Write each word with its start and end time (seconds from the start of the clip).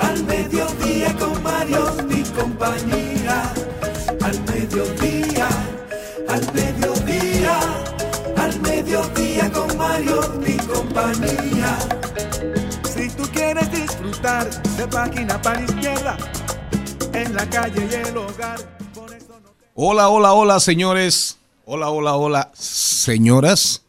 al 0.00 0.24
mediodía 0.24 1.16
con 1.16 1.42
Mario 1.42 1.96
y 2.10 2.22
compañía. 2.30 3.52
Al 4.22 4.40
mediodía, 4.44 5.48
al 6.28 6.52
mediodía, 6.52 7.60
al 8.36 8.60
mediodía 8.60 9.52
con 9.52 9.76
Mario 9.76 10.20
y 10.46 10.56
compañía. 10.56 11.78
Si 12.94 13.08
tú 13.10 13.22
quieres 13.32 13.70
disfrutar 13.70 14.50
de 14.76 14.88
página 14.88 15.40
para 15.40 15.62
izquierda, 15.62 16.16
en 17.12 17.34
la 17.34 17.48
calle 17.48 17.88
y 17.90 17.94
el 17.94 18.16
hogar. 18.16 18.58
Hola, 19.74 20.08
hola, 20.08 20.32
hola, 20.32 20.60
señores. 20.60 21.38
Hola, 21.64 21.90
hola, 21.90 22.16
hola, 22.16 22.50
señoras, 22.54 23.84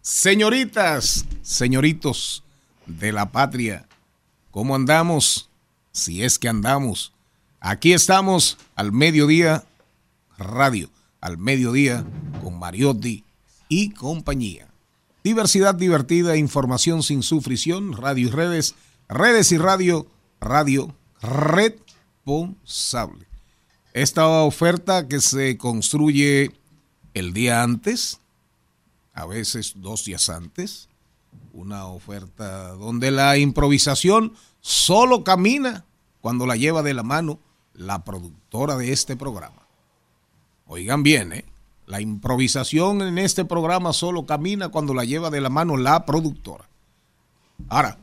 señoritas, 0.00 1.24
señoritos 1.42 2.44
de 2.86 3.10
la 3.10 3.30
patria. 3.30 3.87
¿Cómo 4.58 4.74
andamos? 4.74 5.48
Si 5.92 6.24
es 6.24 6.36
que 6.36 6.48
andamos. 6.48 7.12
Aquí 7.60 7.92
estamos 7.92 8.58
al 8.74 8.90
mediodía, 8.90 9.64
radio, 10.36 10.90
al 11.20 11.38
mediodía, 11.38 12.04
con 12.42 12.58
Mariotti 12.58 13.22
y 13.68 13.90
compañía. 13.90 14.66
Diversidad 15.22 15.76
divertida, 15.76 16.36
información 16.36 17.04
sin 17.04 17.22
sufrición, 17.22 17.92
radio 17.92 18.26
y 18.26 18.30
redes, 18.32 18.74
redes 19.08 19.52
y 19.52 19.58
radio, 19.58 20.08
radio 20.40 20.92
responsable. 21.22 23.28
Esta 23.92 24.26
oferta 24.26 25.06
que 25.06 25.20
se 25.20 25.56
construye 25.56 26.50
el 27.14 27.32
día 27.32 27.62
antes, 27.62 28.18
a 29.14 29.24
veces 29.24 29.74
dos 29.76 30.04
días 30.04 30.28
antes, 30.28 30.88
una 31.52 31.86
oferta 31.86 32.72
donde 32.72 33.12
la 33.12 33.38
improvisación 33.38 34.32
solo 34.60 35.24
camina 35.24 35.84
cuando 36.20 36.46
la 36.46 36.56
lleva 36.56 36.82
de 36.82 36.94
la 36.94 37.02
mano 37.02 37.38
la 37.74 38.04
productora 38.04 38.76
de 38.76 38.92
este 38.92 39.16
programa. 39.16 39.62
Oigan 40.66 41.02
bien, 41.02 41.32
¿eh? 41.32 41.44
La 41.86 42.02
improvisación 42.02 43.00
en 43.00 43.16
este 43.16 43.46
programa 43.46 43.94
solo 43.94 44.26
camina 44.26 44.68
cuando 44.68 44.92
la 44.92 45.04
lleva 45.04 45.30
de 45.30 45.40
la 45.40 45.48
mano 45.48 45.78
la 45.78 46.04
productora. 46.04 46.68
Ahora, 47.68 47.98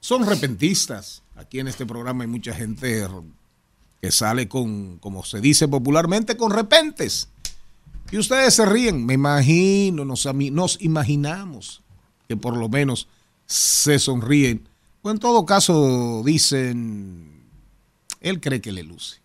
son 0.00 0.26
repentistas. 0.26 1.22
Aquí 1.34 1.58
en 1.60 1.68
este 1.68 1.84
programa 1.84 2.24
hay 2.24 2.30
mucha 2.30 2.54
gente 2.54 3.06
que 4.00 4.10
sale 4.10 4.48
con, 4.48 4.98
como 4.98 5.24
se 5.24 5.40
dice 5.40 5.68
popularmente, 5.68 6.38
con 6.38 6.52
repentes. 6.52 7.28
Y 8.10 8.18
ustedes 8.18 8.54
se 8.54 8.64
ríen, 8.64 9.04
me 9.04 9.14
imagino, 9.14 10.04
nos, 10.04 10.26
nos 10.34 10.80
imaginamos 10.80 11.82
que 12.28 12.36
por 12.36 12.56
lo 12.56 12.68
menos 12.68 13.08
se 13.46 13.98
sonríen. 13.98 14.68
O 15.06 15.10
en 15.12 15.20
todo 15.20 15.46
caso 15.46 16.22
dicen, 16.24 17.30
él 18.20 18.40
cree 18.40 18.60
que 18.60 18.72
le 18.72 18.82
luce. 18.82 19.18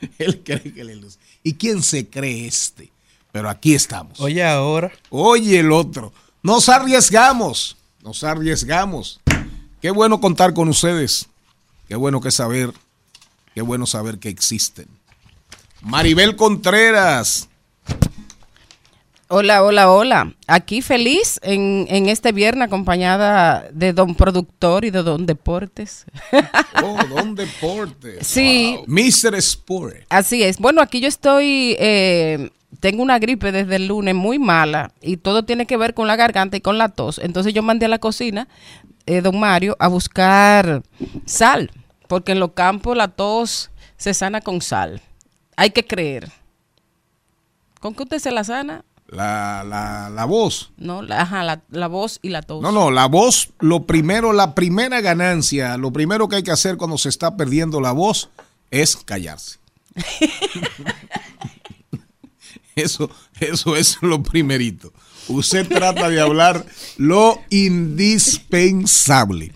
él 0.18 0.42
cree 0.42 0.72
que 0.72 0.84
le 0.84 0.96
luce. 0.96 1.18
¿Y 1.42 1.52
quién 1.52 1.82
se 1.82 2.08
cree 2.08 2.46
este? 2.46 2.90
Pero 3.30 3.50
aquí 3.50 3.74
estamos. 3.74 4.18
Oye, 4.20 4.42
ahora. 4.42 4.90
Oye 5.10 5.58
el 5.58 5.70
otro. 5.70 6.14
Nos 6.42 6.70
arriesgamos, 6.70 7.76
nos 8.02 8.24
arriesgamos. 8.24 9.20
Qué 9.82 9.90
bueno 9.90 10.18
contar 10.18 10.54
con 10.54 10.70
ustedes. 10.70 11.28
Qué 11.86 11.96
bueno 11.96 12.22
que 12.22 12.30
saber, 12.30 12.72
qué 13.54 13.60
bueno 13.60 13.84
saber 13.84 14.18
que 14.18 14.30
existen. 14.30 14.88
Maribel 15.82 16.36
Contreras. 16.36 17.50
Hola, 19.30 19.62
hola, 19.62 19.90
hola. 19.92 20.34
Aquí 20.46 20.80
feliz 20.80 21.38
en, 21.42 21.86
en 21.90 22.08
este 22.08 22.32
viernes 22.32 22.66
acompañada 22.68 23.68
de 23.72 23.92
don 23.92 24.14
productor 24.14 24.86
y 24.86 24.90
de 24.90 25.02
don 25.02 25.26
deportes. 25.26 26.06
Oh, 26.82 26.96
Don 27.08 27.34
Deportes. 27.34 28.24
Sí. 28.26 28.76
Wow. 28.76 28.84
Mr. 28.86 29.34
Sport. 29.34 29.96
Así 30.08 30.44
es. 30.44 30.58
Bueno, 30.58 30.80
aquí 30.80 31.00
yo 31.00 31.08
estoy, 31.08 31.76
eh, 31.78 32.50
tengo 32.78 33.02
una 33.02 33.18
gripe 33.18 33.50
desde 33.50 33.76
el 33.76 33.88
lunes 33.88 34.14
muy 34.14 34.38
mala 34.38 34.92
y 35.02 35.16
todo 35.16 35.44
tiene 35.44 35.66
que 35.66 35.76
ver 35.76 35.92
con 35.92 36.06
la 36.06 36.14
garganta 36.14 36.56
y 36.56 36.60
con 36.60 36.78
la 36.78 36.88
tos. 36.88 37.18
Entonces 37.18 37.52
yo 37.52 37.62
mandé 37.62 37.86
a 37.86 37.88
la 37.88 37.98
cocina, 37.98 38.46
eh, 39.06 39.20
don 39.22 39.40
Mario, 39.40 39.76
a 39.80 39.88
buscar 39.88 40.82
sal, 41.26 41.72
porque 42.06 42.32
en 42.32 42.40
los 42.40 42.52
campos 42.52 42.96
la 42.96 43.08
tos 43.08 43.70
se 43.96 44.14
sana 44.14 44.40
con 44.40 44.62
sal. 44.62 45.02
Hay 45.56 45.70
que 45.70 45.84
creer. 45.84 46.30
¿Con 47.80 47.92
qué 47.94 48.04
usted 48.04 48.20
se 48.20 48.30
la 48.30 48.44
sana? 48.44 48.84
La, 49.08 49.64
la, 49.64 50.10
la 50.10 50.24
voz. 50.26 50.70
No, 50.76 51.00
la, 51.00 51.22
ajá, 51.22 51.42
la, 51.42 51.62
la 51.70 51.86
voz 51.86 52.18
y 52.20 52.28
la 52.28 52.42
tos. 52.42 52.60
No, 52.60 52.72
no, 52.72 52.90
la 52.90 53.06
voz, 53.06 53.48
lo 53.58 53.86
primero, 53.86 54.34
la 54.34 54.54
primera 54.54 55.00
ganancia, 55.00 55.78
lo 55.78 55.92
primero 55.92 56.28
que 56.28 56.36
hay 56.36 56.42
que 56.42 56.50
hacer 56.50 56.76
cuando 56.76 56.98
se 56.98 57.08
está 57.08 57.36
perdiendo 57.36 57.80
la 57.80 57.92
voz 57.92 58.28
es 58.70 58.96
callarse. 58.96 59.58
Eso, 62.74 63.10
eso 63.40 63.74
es 63.74 63.98
lo 64.02 64.22
primerito. 64.22 64.92
Usted 65.26 65.66
trata 65.68 66.08
de 66.08 66.20
hablar 66.20 66.64
lo 66.96 67.40
indispensable. 67.50 69.52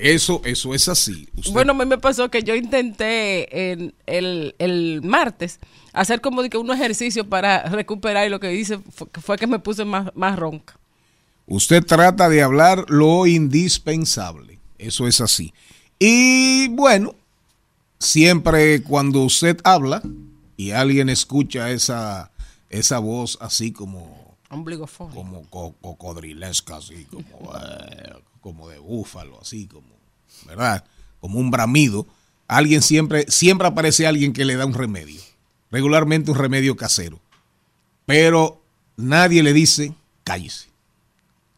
Eso, 0.00 0.40
eso 0.44 0.74
es 0.74 0.88
así. 0.88 1.28
Usted- 1.36 1.52
Bueno, 1.52 1.72
a 1.72 1.74
mí 1.74 1.84
me 1.84 1.98
pasó 1.98 2.30
que 2.30 2.42
yo 2.42 2.54
intenté 2.54 3.72
en 3.72 3.94
el, 4.06 4.54
el 4.58 5.02
martes 5.02 5.58
hacer 5.92 6.20
como 6.20 6.42
de 6.42 6.50
que 6.50 6.56
un 6.58 6.70
ejercicio 6.70 7.28
para 7.28 7.64
recuperar 7.64 8.26
y 8.26 8.30
lo 8.30 8.40
que 8.40 8.54
hice 8.54 8.78
fue, 8.78 9.06
fue 9.20 9.36
que 9.38 9.46
me 9.46 9.58
puse 9.58 9.84
más, 9.84 10.10
más 10.14 10.38
ronca. 10.38 10.76
Usted 11.46 11.84
trata 11.84 12.28
de 12.28 12.42
hablar 12.42 12.84
lo 12.88 13.26
indispensable. 13.26 14.58
Eso 14.78 15.06
es 15.08 15.20
así. 15.20 15.52
Y 15.98 16.68
bueno, 16.68 17.14
siempre 17.98 18.82
cuando 18.82 19.20
usted 19.22 19.58
habla 19.64 20.02
y 20.56 20.70
alguien 20.70 21.08
escucha 21.08 21.70
esa, 21.70 22.30
esa 22.70 22.98
voz 22.98 23.36
así 23.40 23.72
como, 23.72 24.36
Ombligofón. 24.50 25.10
como 25.12 25.42
co- 25.50 25.74
cocodrilesca, 25.80 26.76
así 26.76 27.04
como, 27.10 27.52
eh, 27.56 28.14
como 28.40 28.68
de 28.68 28.78
búfalo, 28.78 29.38
así 29.40 29.66
como, 29.66 29.88
¿verdad? 30.46 30.84
Como 31.20 31.38
un 31.38 31.50
bramido. 31.50 32.06
Alguien 32.48 32.82
siempre, 32.82 33.26
siempre 33.28 33.68
aparece 33.68 34.06
alguien 34.06 34.32
que 34.32 34.44
le 34.44 34.56
da 34.56 34.66
un 34.66 34.74
remedio. 34.74 35.20
Regularmente 35.70 36.30
un 36.30 36.38
remedio 36.38 36.76
casero. 36.76 37.20
Pero 38.06 38.60
nadie 38.96 39.42
le 39.42 39.52
dice, 39.52 39.94
cállese. 40.24 40.68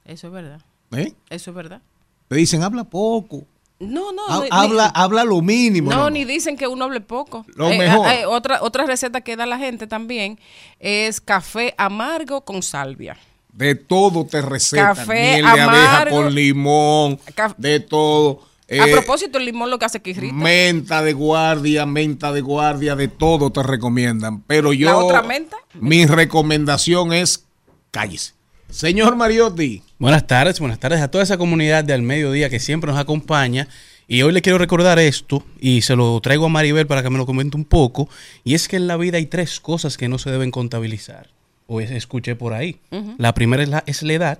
Eso 0.05 0.27
es 0.27 0.33
verdad. 0.33 0.61
¿Eh? 0.93 1.15
Eso 1.31 1.51
es 1.51 1.57
verdad. 1.57 1.81
Te 2.29 2.37
dicen, 2.37 2.63
habla 2.63 2.85
poco. 2.85 3.47
No, 3.79 4.13
no. 4.13 4.23
Ha- 4.29 4.43
ni- 4.43 4.49
habla, 4.51 4.87
ni- 4.87 4.93
habla 4.95 5.25
lo 5.25 5.41
mínimo. 5.43 5.91
no, 5.91 6.11
ni 6.11 6.25
dicen 6.25 6.57
que 6.57 6.67
uno 6.69 6.85
hable 6.85 7.01
poco. 7.01 7.45
Lo 7.57 7.69
Eh, 7.71 7.79
mejor. 7.79 8.07
eh, 8.09 8.27
otra, 8.27 8.63
otra 8.63 8.85
receta 8.87 9.23
que 9.23 9.35
da 9.37 9.47
la 9.47 9.59
gente 9.59 9.87
también 9.87 10.39
es 10.79 11.21
café 11.21 11.75
amargo 11.79 12.43
con 12.45 12.63
salvia. 12.63 13.17
De 13.53 13.75
todo 13.75 14.25
te 14.27 14.41
recetan. 14.43 14.95
Café 14.95 15.13
Miel 15.43 15.45
de 15.55 15.61
abeja 15.61 16.07
con 16.11 16.35
limón. 16.35 17.19
Caf- 17.37 17.55
De 17.57 17.81
todo. 17.81 18.43
a 18.71 18.75
Eh, 18.75 18.93
propósito, 18.93 19.37
el 19.39 19.45
limón 19.45 19.69
lo 19.71 19.79
que 19.79 19.85
hace 19.85 20.01
que 20.01 20.11
irrita. 20.11 20.35
Menta 20.35 21.03
de 21.03 21.13
guardia, 21.13 21.85
menta 21.85 22.33
de 22.33 22.41
guardia, 22.41 22.97
de 22.97 23.09
todo 23.09 23.51
te 23.53 23.63
recomiendan. 23.63 24.43
Pero 24.47 24.73
yo. 24.73 24.89
¿La 24.89 24.97
otra 24.97 25.23
menta? 25.23 25.57
Mi 25.75 26.07
recomendación 26.07 27.13
es 27.13 27.45
cállese. 27.91 28.33
Señor 28.71 29.17
Mariotti, 29.17 29.83
Buenas 29.99 30.27
tardes, 30.27 30.59
buenas 30.59 30.81
tardes 30.81 31.03
a 31.03 31.11
toda 31.11 31.23
esa 31.25 31.37
comunidad 31.37 31.85
de 31.85 31.93
Al 31.93 32.01
Mediodía 32.01 32.49
que 32.49 32.59
siempre 32.59 32.91
nos 32.91 32.99
acompaña 32.99 33.69
Y 34.09 34.23
hoy 34.23 34.33
le 34.33 34.41
quiero 34.41 34.57
recordar 34.59 34.99
esto 34.99 35.45
y 35.61 35.83
se 35.83 35.95
lo 35.95 36.19
traigo 36.23 36.47
a 36.47 36.49
Maribel 36.49 36.87
para 36.87 37.03
que 37.03 37.11
me 37.11 37.19
lo 37.19 37.27
comente 37.27 37.57
un 37.57 37.65
poco. 37.67 38.09
Y 38.45 38.55
es 38.55 38.67
que 38.69 38.77
en 38.77 38.87
la 38.87 38.97
vida 38.97 39.19
hay 39.19 39.27
tres 39.27 39.61
cosas 39.61 39.97
que 39.99 40.09
no 40.09 40.19
se 40.19 40.31
deben 40.31 40.51
contabilizar. 40.51 41.29
O 41.73 41.81
es- 41.81 41.91
escuché 41.91 42.35
por 42.37 42.53
ahí. 42.53 42.79
La 43.19 43.33
primera 43.35 43.63
es 43.63 43.69
la, 43.69 43.83
es 43.87 44.03
la 44.03 44.13
edad. 44.13 44.39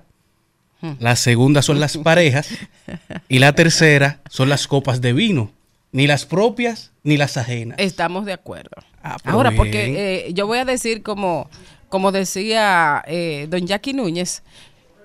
La 0.99 1.15
segunda 1.15 1.61
son 1.61 1.79
las 1.79 1.97
parejas. 2.09 2.47
Y 3.29 3.39
la 3.39 3.53
tercera 3.53 4.19
son 4.29 4.49
las 4.49 4.67
copas 4.67 5.01
de 5.01 5.13
vino. 5.13 5.51
Ni 5.91 6.07
las 6.07 6.25
propias 6.25 6.91
ni 7.03 7.17
las 7.17 7.37
ajenas. 7.37 7.77
Estamos 7.79 8.25
de 8.25 8.33
acuerdo. 8.33 8.71
Ah, 9.03 9.17
Ahora, 9.25 9.49
bien. 9.51 9.57
porque 9.57 10.25
eh, 10.27 10.33
yo 10.33 10.47
voy 10.47 10.57
a 10.57 10.65
decir 10.65 11.03
como, 11.03 11.49
como 11.89 12.11
decía 12.11 13.03
eh, 13.07 13.47
don 13.49 13.65
Jackie 13.67 13.93
Núñez, 13.93 14.41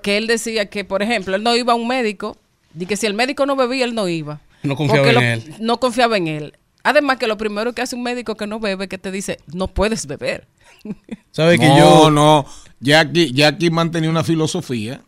que 0.02 0.16
él 0.16 0.26
decía 0.26 0.66
que, 0.66 0.84
por 0.84 1.02
ejemplo, 1.02 1.36
él 1.36 1.42
no 1.42 1.54
iba 1.56 1.72
a 1.74 1.76
un 1.76 1.86
médico, 1.88 2.36
y 2.78 2.86
que 2.86 2.96
si 2.96 3.06
el 3.06 3.14
médico 3.14 3.44
no 3.46 3.54
bebía, 3.56 3.84
él 3.84 3.94
no 3.94 4.08
iba. 4.08 4.40
No 4.62 4.76
confiaba 4.76 5.08
en 5.08 5.14
lo- 5.14 5.20
él. 5.20 5.54
No 5.60 5.78
confiaba 5.80 6.16
en 6.16 6.28
él. 6.28 6.54
Además 6.84 7.18
que 7.18 7.26
lo 7.26 7.36
primero 7.36 7.72
que 7.74 7.82
hace 7.82 7.94
un 7.96 8.02
médico 8.02 8.36
que 8.36 8.46
no 8.46 8.58
bebe, 8.60 8.88
que 8.88 8.98
te 8.98 9.10
dice, 9.10 9.38
no 9.52 9.68
puedes 9.68 10.06
beber. 10.06 10.46
¿Sabe 11.30 11.58
que 11.58 11.68
no, 11.68 11.78
yo 11.78 12.10
no. 12.10 12.46
Jackie, 12.80 13.32
Jackie 13.32 13.70
mantenía 13.70 14.10
una 14.10 14.24
filosofía 14.24 15.02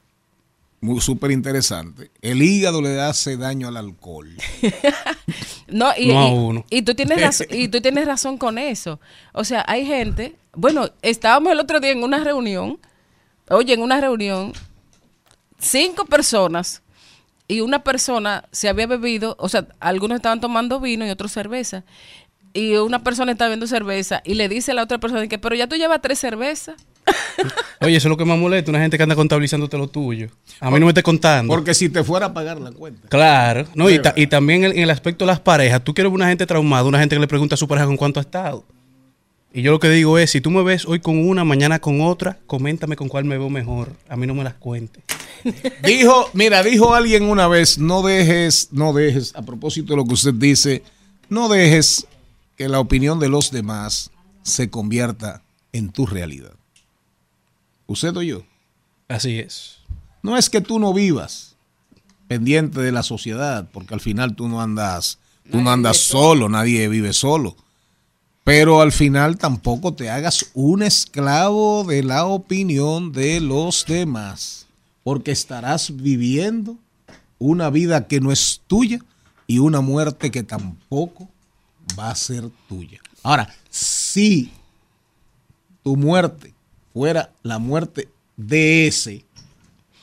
muy 0.80 1.00
súper 1.00 1.30
interesante. 1.30 2.10
El 2.22 2.42
hígado 2.42 2.80
le 2.82 3.00
hace 3.00 3.36
daño 3.36 3.68
al 3.68 3.76
alcohol. 3.76 4.28
No, 5.68 5.92
y, 5.96 6.08
No 6.08 6.18
a 6.20 6.28
y- 6.28 6.32
uno. 6.34 6.64
y 6.68 6.82
tú 6.82 6.94
tienes 6.96 7.20
razón, 7.20 7.46
y 7.48 7.68
tú 7.68 7.80
tienes 7.80 8.04
razón 8.04 8.38
con 8.38 8.58
eso. 8.58 8.98
O 9.32 9.44
sea, 9.44 9.64
hay 9.68 9.86
gente, 9.86 10.34
bueno, 10.52 10.88
estábamos 11.00 11.52
el 11.52 11.60
otro 11.60 11.78
día 11.78 11.92
en 11.92 12.02
una 12.02 12.24
reunión, 12.24 12.80
oye, 13.48 13.74
en 13.74 13.80
una 13.82 14.00
reunión, 14.00 14.52
cinco 15.60 16.06
personas 16.06 16.82
y 17.46 17.60
una 17.60 17.84
persona 17.84 18.44
se 18.50 18.68
había 18.68 18.88
bebido, 18.88 19.36
o 19.38 19.48
sea, 19.48 19.68
algunos 19.78 20.16
estaban 20.16 20.40
tomando 20.40 20.80
vino 20.80 21.06
y 21.06 21.10
otros 21.10 21.30
cerveza. 21.32 21.84
Y 22.52 22.74
una 22.74 23.04
persona 23.04 23.32
estaba 23.32 23.48
bebiendo 23.48 23.66
cerveza 23.68 24.22
y 24.24 24.34
le 24.34 24.48
dice 24.48 24.72
a 24.72 24.74
la 24.74 24.82
otra 24.82 24.98
persona 24.98 25.26
que, 25.28 25.38
pero 25.38 25.54
ya 25.54 25.68
tú 25.68 25.76
llevas 25.76 26.02
tres 26.02 26.18
cervezas. 26.18 26.74
Oye, 27.80 27.96
eso 27.96 28.08
es 28.08 28.10
lo 28.10 28.16
que 28.16 28.24
más 28.24 28.38
molesta, 28.38 28.70
una 28.70 28.80
gente 28.80 28.96
que 28.96 29.02
anda 29.04 29.14
contabilizándote 29.14 29.78
lo 29.78 29.88
tuyo. 29.88 30.28
A 30.58 30.70
mí 30.70 30.78
no 30.80 30.86
me 30.86 30.90
esté 30.90 31.02
contando. 31.02 31.52
Porque 31.52 31.74
si 31.74 31.88
te 31.88 32.02
fuera 32.02 32.26
a 32.26 32.34
pagar 32.34 32.60
la 32.60 32.72
cuenta. 32.72 33.08
Claro, 33.08 33.66
no, 33.74 33.88
y, 33.88 34.00
ta- 34.00 34.14
y 34.16 34.26
también 34.26 34.64
en, 34.64 34.72
en 34.72 34.78
el 34.80 34.90
aspecto 34.90 35.24
de 35.24 35.28
las 35.30 35.40
parejas, 35.40 35.82
tú 35.84 35.94
quieres 35.94 36.10
ver 36.10 36.16
una 36.16 36.28
gente 36.28 36.44
traumada, 36.46 36.84
una 36.84 36.98
gente 36.98 37.14
que 37.16 37.20
le 37.20 37.28
pregunta 37.28 37.54
a 37.54 37.58
su 37.58 37.68
pareja 37.68 37.86
con 37.86 37.96
cuánto 37.96 38.18
ha 38.20 38.22
estado. 38.22 38.64
Y 39.52 39.62
yo 39.62 39.70
lo 39.72 39.80
que 39.80 39.88
digo 39.88 40.18
es, 40.18 40.30
si 40.30 40.40
tú 40.40 40.50
me 40.50 40.62
ves 40.62 40.84
hoy 40.86 41.00
con 41.00 41.18
una, 41.18 41.44
mañana 41.44 41.78
con 41.80 42.00
otra, 42.02 42.38
coméntame 42.46 42.94
con 42.96 43.08
cuál 43.08 43.24
me 43.24 43.36
veo 43.38 43.48
mejor. 43.50 43.92
A 44.08 44.16
mí 44.16 44.26
no 44.26 44.34
me 44.34 44.44
las 44.44 44.54
cuentes. 44.54 45.02
Dijo, 45.84 46.30
mira, 46.34 46.62
dijo 46.62 46.94
alguien 46.94 47.24
una 47.24 47.48
vez, 47.48 47.78
no 47.78 48.02
dejes, 48.02 48.68
no 48.72 48.92
dejes, 48.92 49.34
a 49.34 49.42
propósito 49.42 49.92
de 49.92 49.96
lo 49.96 50.04
que 50.04 50.14
usted 50.14 50.34
dice, 50.34 50.82
no 51.28 51.48
dejes 51.48 52.06
que 52.60 52.68
la 52.68 52.78
opinión 52.78 53.18
de 53.18 53.30
los 53.30 53.50
demás 53.50 54.10
se 54.42 54.68
convierta 54.68 55.42
en 55.72 55.88
tu 55.88 56.04
realidad. 56.04 56.52
¿Usted 57.86 58.14
o 58.14 58.20
yo? 58.20 58.42
Así 59.08 59.38
es. 59.38 59.78
No 60.22 60.36
es 60.36 60.50
que 60.50 60.60
tú 60.60 60.78
no 60.78 60.92
vivas 60.92 61.56
pendiente 62.28 62.82
de 62.82 62.92
la 62.92 63.02
sociedad, 63.02 63.66
porque 63.72 63.94
al 63.94 64.02
final 64.02 64.36
tú 64.36 64.46
no 64.46 64.60
andas, 64.60 65.18
tú 65.50 65.62
no 65.62 65.70
andas 65.70 65.96
solo, 65.96 66.50
nadie 66.50 66.86
vive 66.88 67.14
solo. 67.14 67.56
Pero 68.44 68.82
al 68.82 68.92
final 68.92 69.38
tampoco 69.38 69.94
te 69.94 70.10
hagas 70.10 70.50
un 70.52 70.82
esclavo 70.82 71.84
de 71.84 72.02
la 72.02 72.26
opinión 72.26 73.12
de 73.12 73.40
los 73.40 73.86
demás, 73.86 74.66
porque 75.02 75.30
estarás 75.30 75.96
viviendo 75.96 76.76
una 77.38 77.70
vida 77.70 78.06
que 78.06 78.20
no 78.20 78.30
es 78.30 78.60
tuya 78.66 79.00
y 79.46 79.60
una 79.60 79.80
muerte 79.80 80.30
que 80.30 80.42
tampoco 80.42 81.26
va 81.98 82.10
a 82.10 82.14
ser 82.14 82.44
tuya. 82.68 82.98
Ahora, 83.22 83.48
si 83.68 84.50
tu 85.82 85.96
muerte 85.96 86.52
fuera 86.92 87.30
la 87.42 87.58
muerte 87.58 88.08
de 88.36 88.86
ese 88.86 89.24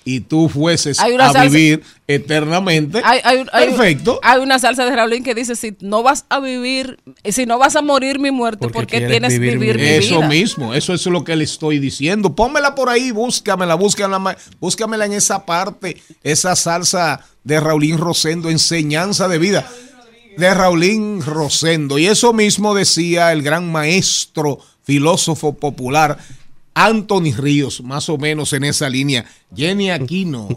y 0.05 0.21
tú 0.21 0.47
fueses 0.47 0.99
a 1.01 1.07
salsa- 1.09 1.49
vivir 1.49 1.83
eternamente, 2.07 3.01
Hay, 3.03 3.19
hay- 3.25 3.45
hay- 3.51 3.67
perfecto. 3.67 4.19
Hay 4.23 4.39
una 4.39 4.57
salsa 4.57 4.85
de 4.85 4.95
Raulín 4.95 5.21
que 5.21 5.35
dice, 5.35 5.55
si 5.57 5.75
no 5.81 6.01
vas 6.01 6.25
a 6.29 6.39
vivir, 6.39 6.97
si 7.25 7.45
no 7.45 7.57
vas 7.57 7.75
a 7.75 7.81
morir 7.81 8.17
mi 8.17 8.31
muerte, 8.31 8.59
Porque 8.61 8.73
¿por 8.73 8.87
qué 8.87 8.97
quieres 8.99 9.11
tienes 9.11 9.33
vivir 9.33 9.57
vivir, 9.59 9.75
mi 9.75 9.81
vida? 9.81 9.95
Eso 9.97 10.21
mismo, 10.23 10.73
eso 10.73 10.93
es 10.93 11.05
lo 11.07 11.23
que 11.25 11.35
le 11.35 11.43
estoy 11.43 11.79
diciendo. 11.79 12.33
Pónmela 12.35 12.73
por 12.73 12.87
ahí, 12.89 13.11
búscamela, 13.11 13.75
búscamela, 13.75 14.37
búscamela 14.61 15.05
en 15.05 15.13
esa 15.13 15.45
parte, 15.45 16.01
esa 16.23 16.55
salsa 16.55 17.19
de 17.43 17.59
Raulín 17.59 17.97
Rosendo, 17.97 18.49
enseñanza 18.49 19.27
de 19.27 19.39
vida. 19.39 19.69
De 20.37 20.53
Raulín 20.53 21.21
Rosendo. 21.21 21.97
Y 21.97 22.05
eso 22.07 22.31
mismo 22.31 22.75
decía 22.75 23.31
el 23.31 23.41
gran 23.41 23.71
maestro, 23.71 24.59
filósofo 24.83 25.53
popular, 25.53 26.17
Anthony 26.75 27.33
Ríos, 27.35 27.81
más 27.81 28.07
o 28.07 28.19
menos 28.19 28.53
en 28.53 28.63
esa 28.63 28.87
línea. 28.87 29.25
Jenny 29.55 29.89
Aquino. 29.89 30.47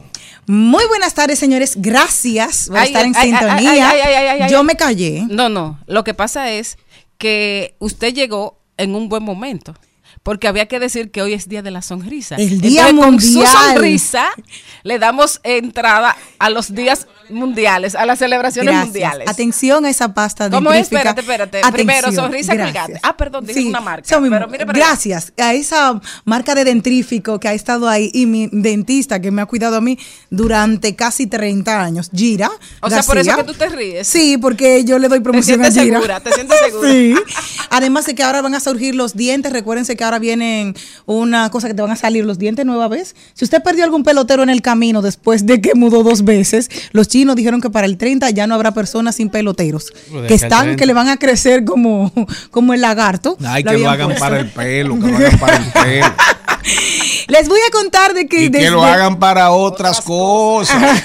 Muy 0.47 0.85
buenas 0.87 1.15
tardes, 1.15 1.38
señores. 1.38 1.75
Gracias 1.79 2.67
por 2.69 2.77
Ay, 2.77 2.88
estar 2.88 3.06
en 3.06 3.17
ay, 3.17 3.23
ay, 3.23 3.38
sintonía. 3.38 3.71
ay, 3.71 3.81
ay, 3.81 4.00
ay, 4.00 4.27
ay, 4.27 4.41
ay, 4.43 4.50
Yo 4.50 4.59
ay. 4.59 4.65
me 4.67 4.77
callé. 4.77 5.25
No, 5.31 5.49
no. 5.49 5.79
Lo 5.87 6.05
que 6.05 6.12
pasa 6.12 6.50
es 6.50 6.76
que 7.17 7.75
usted 7.79 8.12
llegó 8.12 8.59
en 8.76 8.94
un 8.94 9.09
buen 9.09 9.23
momento. 9.23 9.75
Porque 10.22 10.49
había 10.49 10.67
que 10.67 10.78
decir 10.78 11.11
que 11.11 11.22
hoy 11.22 11.32
es 11.32 11.49
Día 11.49 11.62
de 11.62 11.70
la 11.70 11.81
Sonrisa. 11.81 12.37
El 12.37 12.61
Día 12.61 12.88
Entonces, 12.88 13.31
Con 13.34 13.40
Mundial. 13.40 13.46
su 13.46 13.58
sonrisa 13.75 14.26
le 14.82 14.99
damos 14.99 15.40
entrada 15.44 16.14
a 16.38 16.50
los 16.50 16.75
días 16.75 17.06
mundiales, 17.31 17.94
a 17.94 18.05
las 18.05 18.19
celebraciones 18.19 18.72
Gracias. 18.72 18.87
mundiales. 18.87 19.28
Atención 19.28 19.84
a 19.84 19.90
esa 19.90 20.12
pasta 20.12 20.50
¿Cómo 20.50 20.72
es? 20.72 20.82
Espérate, 20.82 21.20
espérate. 21.20 21.58
Atención. 21.58 21.72
Primero, 21.72 22.12
sonrisa. 22.12 22.55
Colgate. 22.56 23.00
Ah, 23.02 23.17
perdón, 23.17 23.46
dije 23.46 23.64
una 23.64 23.81
marca. 23.81 24.06
Pero 24.08 24.20
mire 24.49 24.64
allá. 24.64 24.72
Gracias 24.72 25.32
a 25.38 25.55
esa 25.55 26.00
marca 26.25 26.55
de 26.55 26.64
dentrífico 26.64 27.40
que 27.40 27.49
ha 27.49 27.55
estado 27.55 27.88
ahí 27.88 28.11
y 28.12 28.26
mi 28.26 28.49
dentista 28.52 29.20
que 29.20 29.31
me 29.31 29.40
ha 29.40 29.46
cuidado 29.46 29.76
a 29.76 29.81
mí 29.81 29.99
durante 30.28 30.94
casi 30.96 31.28
30 31.28 31.81
años, 31.81 32.11
Gira. 32.14 32.50
O 32.81 32.90
sea, 32.90 33.02
por 33.05 33.16
eso 33.16 33.34
que 33.37 33.44
tú 33.44 33.55
te 33.55 33.69
ríes. 33.69 34.06
Sí, 34.06 34.37
porque 34.37 34.84
yo 34.84 34.99
le 34.99 35.08
doy 35.08 35.20
promoción 35.20 35.61
sientes 35.61 35.78
a 35.78 35.82
Gira. 35.82 35.96
segura, 35.99 36.20
te 36.20 36.32
sientes 36.32 36.58
segura. 36.58 36.90
sí. 36.90 37.14
Además 37.70 38.06
de 38.06 38.14
que 38.14 38.23
ahora 38.23 38.43
van 38.43 38.55
a 38.55 38.61
surgir 38.61 38.94
los 38.94 39.14
dientes, 39.16 39.52
recuérdense 39.52 39.96
que 39.96 40.10
ahora 40.11 40.19
vienen 40.19 40.75
una 41.07 41.51
cosa 41.51 41.69
que 41.69 41.75
te 41.75 41.83
van 41.83 41.91
a 41.91 41.97
salir 41.97 42.25
los 42.25 42.39
dientes 42.39 42.67
nueva 42.67 42.89
vez. 42.89 43.15
Si 43.35 43.45
usted 43.45 43.62
perdió 43.62 43.85
algún 43.85 44.03
pelotero 44.03 44.43
en 44.43 44.51
el 44.51 44.61
camino 44.62 45.03
después 45.03 45.47
de 45.47 45.61
que 45.61 45.75
mudó 45.75 46.03
dos 46.03 46.25
veces, 46.25 46.69
los 46.93 47.09
chinos 47.09 47.37
dijeron 47.37 47.61
que 47.61 47.71
para 47.71 47.87
el 47.87 47.97
30 47.97 48.31
ya 48.31 48.47
no 48.47 48.55
habrá 48.55 48.73
personas 48.73 49.17
sin 49.17 49.31
peloteros, 49.31 49.93
que 50.27 50.35
están 50.35 50.62
30. 50.62 50.77
que 50.77 50.87
le 50.87 50.93
van 50.95 51.09
a 51.09 51.17
crecer 51.17 51.64
como 51.64 52.12
como 52.50 52.75
el 52.75 52.81
lagarto. 52.81 53.37
Ay, 53.45 53.62
Lo 53.62 53.71
que 53.71 53.79
lo 53.79 53.90
hagan 53.90 54.09
puesto. 54.09 54.25
para 54.25 54.40
el 54.40 54.50
pelo, 54.50 54.99
que 54.99 55.07
lo 55.07 55.17
hagan 55.17 55.38
para 55.38 55.57
el 55.57 55.64
pelo. 55.73 56.07
Les 57.29 57.49
voy 57.49 57.61
a 57.67 57.71
contar 57.71 58.12
de 58.12 58.26
que 58.26 58.45
Y 58.45 58.50
que 58.50 58.71
lo 58.71 58.85
hagan 58.85 59.19
para 59.19 59.50
otras 59.50 60.00
cosas. 60.00 60.76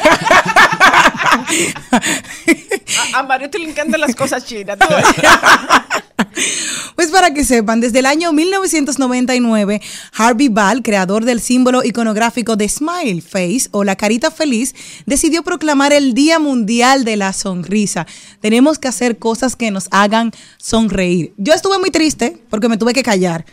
A, 3.13 3.20
a 3.20 3.24
Mario 3.24 3.50
te 3.50 3.60
le 3.60 3.70
encantan 3.70 4.00
las 4.00 4.15
cosas 4.15 4.46
chinas. 4.46 4.77
Pues 6.96 7.10
para 7.10 7.34
que 7.34 7.44
sepan, 7.44 7.82
desde 7.82 8.00
el 8.00 8.06
año 8.06 8.32
1999, 8.32 9.82
Harvey 10.13 10.48
Ball, 10.48 10.82
creador 10.82 11.25
del 11.25 11.42
símbolo 11.42 11.84
iconográfico 11.84 12.56
de 12.56 12.70
Smile 12.70 13.22
Face 13.22 13.68
o 13.72 13.84
la 13.84 13.96
carita 13.96 14.32
feliz, 14.32 14.74
decidió 15.06 15.44
proclamar 15.44 15.94
el 15.94 16.13
Día 16.13 16.39
Mundial 16.39 17.04
de 17.04 17.18
la 17.18 17.34
Sonrisa. 17.34 18.08
Tenemos 18.39 18.80
que 18.80 18.88
hacer 18.88 19.18
cosas 19.18 19.56
que 19.56 19.72
nos 19.72 19.88
hagan 19.92 20.32
sonreír. 20.58 21.34
Yo 21.38 21.54
estuve 21.54 21.80
muy 21.80 21.92
triste 21.92 22.38
porque 22.50 22.70
me 22.70 22.77
tuve 22.77 22.94
que 22.94 23.04
callar, 23.04 23.46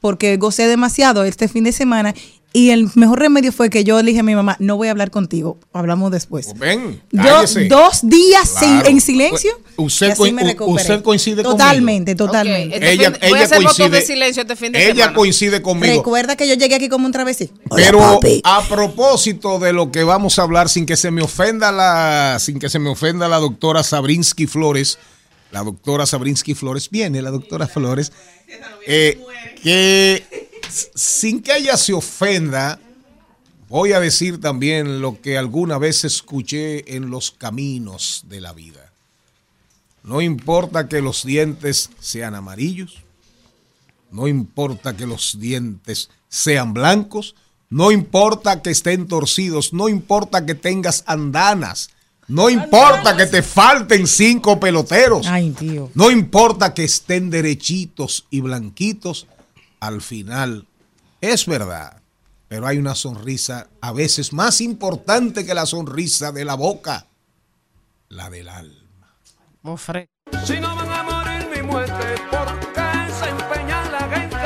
porque 0.00 0.36
gocé 0.36 0.66
demasiado 0.66 1.24
este 1.24 1.48
fin 1.48 1.64
de 1.64 1.72
semana 1.72 2.14
y 2.52 2.70
el 2.70 2.88
mejor 2.96 3.20
remedio 3.20 3.52
fue 3.52 3.70
que 3.70 3.84
yo 3.84 4.00
le 4.02 4.08
dije 4.10 4.20
a 4.20 4.22
mi 4.24 4.34
mamá, 4.34 4.56
no 4.58 4.76
voy 4.76 4.88
a 4.88 4.90
hablar 4.90 5.10
contigo, 5.10 5.58
hablamos 5.72 6.10
después. 6.10 6.46
Pues 6.46 6.58
ven, 6.58 7.00
Yo, 7.12 7.42
dos 7.68 8.00
días 8.02 8.48
sin- 8.58 8.84
en 8.86 9.00
silencio. 9.00 9.52
Usted 9.76 10.08
y 10.08 10.10
así 10.10 10.20
coi- 10.20 10.32
me 10.32 10.42
recuperé. 10.44 10.82
usted 10.82 11.02
coincide 11.04 11.36
conmigo. 11.42 11.52
Totalmente, 11.52 12.14
totalmente. 12.14 12.74
este 12.76 12.92
ella, 12.92 13.10
fin- 13.12 13.20
voy 13.30 13.38
a 13.38 13.44
ella 13.44 13.56
coincide, 13.56 13.88
de 13.90 14.02
silencio 14.02 14.42
este 14.42 14.56
fin 14.56 14.72
de 14.72 14.82
ella 14.84 14.94
semana. 14.94 15.14
coincide 15.14 15.62
conmigo. 15.62 15.94
Recuerda 15.94 16.36
que 16.36 16.48
yo 16.48 16.54
llegué 16.54 16.74
aquí 16.74 16.88
como 16.88 17.06
un 17.06 17.12
travesí. 17.12 17.50
Pero 17.74 18.20
a 18.44 18.62
propósito 18.68 19.58
de 19.58 19.72
lo 19.72 19.90
que 19.92 20.02
vamos 20.04 20.38
a 20.38 20.42
hablar, 20.42 20.68
sin 20.68 20.86
que 20.86 20.96
se 20.96 21.10
me 21.10 21.22
ofenda 21.22 21.70
la, 21.72 22.38
sin 22.40 22.58
que 22.58 22.68
se 22.68 22.78
me 22.78 22.90
ofenda 22.90 23.28
la 23.28 23.38
doctora 23.38 23.82
Sabrinsky 23.82 24.46
Flores, 24.46 24.98
la 25.52 25.62
doctora 25.62 26.04
Sabrinsky 26.06 26.54
Flores, 26.54 26.90
viene 26.90 27.22
la 27.22 27.30
doctora 27.30 27.66
Flores, 27.66 28.12
eh, 28.86 29.20
que 29.62 30.49
sin 30.94 31.42
que 31.42 31.56
ella 31.56 31.76
se 31.76 31.92
ofenda, 31.92 32.78
voy 33.68 33.92
a 33.92 34.00
decir 34.00 34.40
también 34.40 35.00
lo 35.00 35.20
que 35.20 35.38
alguna 35.38 35.78
vez 35.78 36.04
escuché 36.04 36.96
en 36.96 37.10
los 37.10 37.30
caminos 37.30 38.24
de 38.28 38.40
la 38.40 38.52
vida. 38.52 38.92
No 40.02 40.20
importa 40.20 40.88
que 40.88 41.02
los 41.02 41.24
dientes 41.24 41.90
sean 42.00 42.34
amarillos, 42.34 43.02
no 44.10 44.26
importa 44.26 44.96
que 44.96 45.06
los 45.06 45.38
dientes 45.38 46.10
sean 46.28 46.72
blancos, 46.72 47.34
no 47.68 47.92
importa 47.92 48.62
que 48.62 48.70
estén 48.70 49.06
torcidos, 49.06 49.72
no 49.72 49.88
importa 49.88 50.44
que 50.44 50.54
tengas 50.54 51.04
andanas, 51.06 51.90
No 52.26 52.48
importa 52.48 53.16
que 53.16 53.26
te 53.26 53.42
falten 53.42 54.06
cinco 54.06 54.60
peloteros. 54.60 55.26
Ay, 55.26 55.50
tío. 55.50 55.90
No 55.94 56.12
importa 56.12 56.72
que 56.74 56.84
estén 56.84 57.28
derechitos 57.28 58.24
y 58.30 58.40
blanquitos. 58.40 59.26
Al 59.80 60.02
final, 60.02 60.66
es 61.20 61.46
verdad. 61.46 62.02
Pero 62.48 62.66
hay 62.66 62.78
una 62.78 62.94
sonrisa 62.94 63.68
a 63.80 63.92
veces 63.92 64.32
más 64.32 64.60
importante 64.60 65.46
que 65.46 65.54
la 65.54 65.66
sonrisa 65.66 66.32
de 66.32 66.44
la 66.44 66.54
boca. 66.54 67.06
La 68.08 68.28
del 68.28 68.48
alma. 68.48 69.16
Ofre. 69.62 70.10
Si 70.44 70.58
no 70.58 70.74
van 70.74 70.90
a 70.90 71.02
morir 71.02 71.48
mi 71.54 71.62
muerte, 71.62 72.16
¿por 72.30 72.58
qué 72.72 73.12
se 73.18 73.28
empeña 73.28 73.88
la 73.90 74.00
gente 74.08 74.36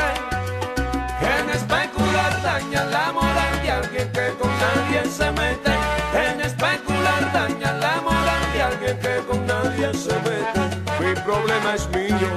en 1.22 1.50
especular, 1.50 2.42
daña 2.42 2.84
la 2.84 3.12
moral 3.12 3.62
de 3.62 3.70
alguien 3.70 4.12
que 4.12 4.34
con 4.38 4.50
nadie 4.50 5.10
se 5.10 5.30
mete? 5.32 5.72
En 6.14 6.40
especular, 6.42 7.32
daña 7.32 7.72
la 7.78 8.00
moral 8.02 8.52
de 8.52 8.62
alguien 8.62 8.98
que 9.00 9.16
con 9.26 9.46
nadie 9.46 9.94
se 9.94 10.14
mete. 10.20 10.62
Mi 11.00 11.14
problema 11.22 11.74
es 11.74 11.88
mío, 11.88 12.30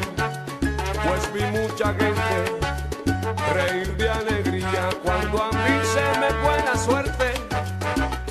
pues 1.04 1.34
vi 1.34 1.42
mucha 1.60 1.94
gente 1.94 2.17
reír 3.54 3.96
de 3.98 4.10
alegría 4.10 4.89
cuando 5.04 5.44
a 5.44 5.51
mí 5.51 5.80
se 5.94 6.20
me 6.20 6.30
fue 6.42 6.63
la 6.66 6.77
suerte. 6.77 7.34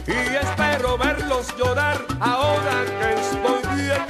Y 0.07 0.37
espero 0.37 0.97
verlos 0.99 1.55
llorar 1.57 2.05
ahora 2.21 2.85
que 2.99 3.13
estoy 3.21 3.77
bien 3.77 4.03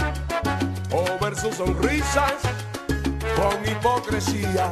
o 0.92 1.24
ver 1.24 1.36
sus 1.36 1.54
sonrisas 1.56 2.34
con 3.36 3.64
hipocresía. 3.68 4.70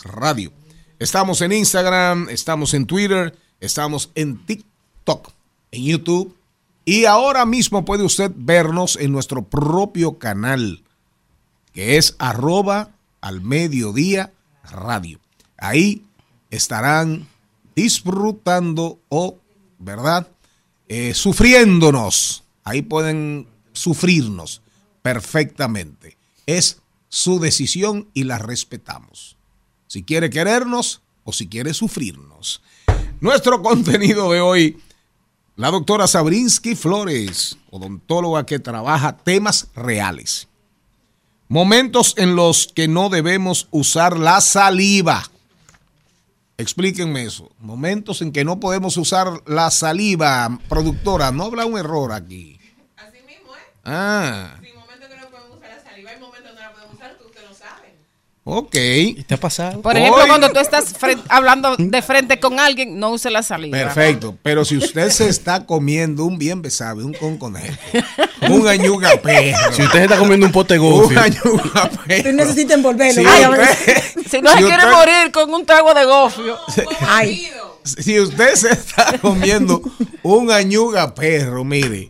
radio. 0.03 0.53
Estamos 0.99 1.41
en 1.41 1.51
Instagram, 1.51 2.29
estamos 2.29 2.73
en 2.73 2.85
Twitter, 2.85 3.37
estamos 3.59 4.09
en 4.15 4.45
TikTok, 4.45 5.31
en 5.71 5.83
YouTube. 5.83 6.36
Y 6.87 7.03
ahora 7.03 7.45
mismo 7.45 7.83
puede 7.83 8.05
usted 8.05 8.31
vernos 8.33 8.95
en 8.95 9.11
nuestro 9.11 9.43
propio 9.43 10.19
canal, 10.19 10.85
que 11.73 11.97
es 11.97 12.15
arroba 12.17 12.91
al 13.19 13.41
mediodía 13.41 14.31
radio. 14.63 15.19
Ahí 15.57 16.05
estarán 16.49 17.27
disfrutando 17.75 19.01
o, 19.09 19.37
¿verdad? 19.79 20.29
Eh, 20.87 21.13
sufriéndonos. 21.13 22.45
Ahí 22.63 22.83
pueden 22.83 23.49
sufrirnos 23.73 24.61
perfectamente. 25.01 26.15
Es 26.45 26.79
su 27.09 27.41
decisión 27.41 28.07
y 28.13 28.23
la 28.23 28.37
respetamos. 28.37 29.35
Si 29.87 30.03
quiere 30.03 30.29
querernos 30.29 31.01
o 31.25 31.33
si 31.33 31.49
quiere 31.49 31.73
sufrirnos. 31.73 32.61
Nuestro 33.19 33.61
contenido 33.61 34.31
de 34.31 34.39
hoy, 34.39 34.77
la 35.57 35.71
doctora 35.71 36.07
Sabrinsky 36.07 36.75
Flores, 36.75 37.57
odontóloga 37.71 38.45
que 38.45 38.59
trabaja 38.59 39.17
temas 39.17 39.67
reales. 39.75 40.47
Momentos 41.49 42.13
en 42.17 42.35
los 42.35 42.67
que 42.67 42.87
no 42.87 43.09
debemos 43.09 43.67
usar 43.71 44.17
la 44.19 44.39
saliva. 44.41 45.23
Explíquenme 46.57 47.23
eso. 47.23 47.51
Momentos 47.59 48.21
en 48.21 48.31
que 48.31 48.43
no 48.43 48.59
podemos 48.59 48.97
usar 48.97 49.41
la 49.45 49.71
saliva. 49.71 50.59
Productora, 50.69 51.31
no 51.31 51.45
habrá 51.45 51.65
un 51.65 51.77
error 51.77 52.11
aquí. 52.11 52.59
Así 52.97 53.17
mismo, 53.25 53.55
¿eh? 53.55 53.59
Ah, 53.85 54.55
Hay 54.61 54.73
momentos 54.73 55.07
que 55.09 55.17
no 55.17 55.29
podemos 55.29 55.57
usar 55.57 55.69
la 55.69 55.83
saliva, 55.83 56.11
hay 56.11 56.19
momentos 56.19 56.51
que 56.51 56.55
no 56.55 56.61
la 56.61 56.73
podemos 56.73 56.95
usar, 56.95 57.17
que 57.17 57.23
usted 57.25 57.41
lo 57.49 57.55
sabe. 57.55 57.95
Ok. 58.49 58.75
¿Y 58.75 59.23
te 59.23 59.35
ha 59.35 59.37
pasado? 59.39 59.81
Por 59.81 59.95
ejemplo, 59.97 60.21
Hoy- 60.23 60.27
cuando 60.27 60.49
tú 60.51 60.59
estás 60.59 60.93
hablando 61.29 61.75
de 61.77 62.01
frente 62.01 62.39
con 62.39 62.59
alguien, 62.59 62.97
no 62.99 63.11
use 63.11 63.29
la 63.29 63.43
saliva. 63.43 63.77
Perfecto, 63.77 64.35
pero 64.41 64.63
si 64.65 64.77
usted 64.77 65.09
se 65.09 65.27
está 65.29 65.65
comiendo 65.65 66.23
un 66.25 66.37
bien 66.37 66.61
besabe, 66.61 67.03
un 67.03 67.13
conconejo, 67.13 67.75
un 68.49 68.67
añuga 68.67 69.11
perro, 69.21 69.57
Si 69.73 69.81
usted 69.83 69.99
se 69.99 70.03
está 70.05 70.17
comiendo 70.17 70.45
un 70.45 70.51
pote 70.51 70.79
un 70.79 70.89
gofio, 70.91 71.19
añuga 71.19 71.89
perro. 72.05 72.23
Tú 72.23 72.31
necesitas 72.35 72.77
envolverlo. 72.77 73.21
Si 73.21 73.27
Ay, 73.27 73.43
a 73.43 73.49
ver. 73.49 73.61
usted- 73.69 74.03
Si 74.29 74.41
no 74.41 74.51
se 74.51 74.57
si 74.57 74.63
quiere 74.63 74.83
usted- 74.83 74.91
morir 74.91 75.31
con 75.31 75.53
un 75.53 75.65
trago 75.65 75.93
de 75.93 76.05
gofio. 76.05 76.57
Ay. 77.07 77.49
Si 77.87 78.19
usted 78.19 78.53
se 78.55 78.71
está 78.71 79.17
comiendo 79.21 79.81
un 80.23 80.51
añuga 80.51 81.13
perro, 81.15 81.63
mire, 81.63 82.09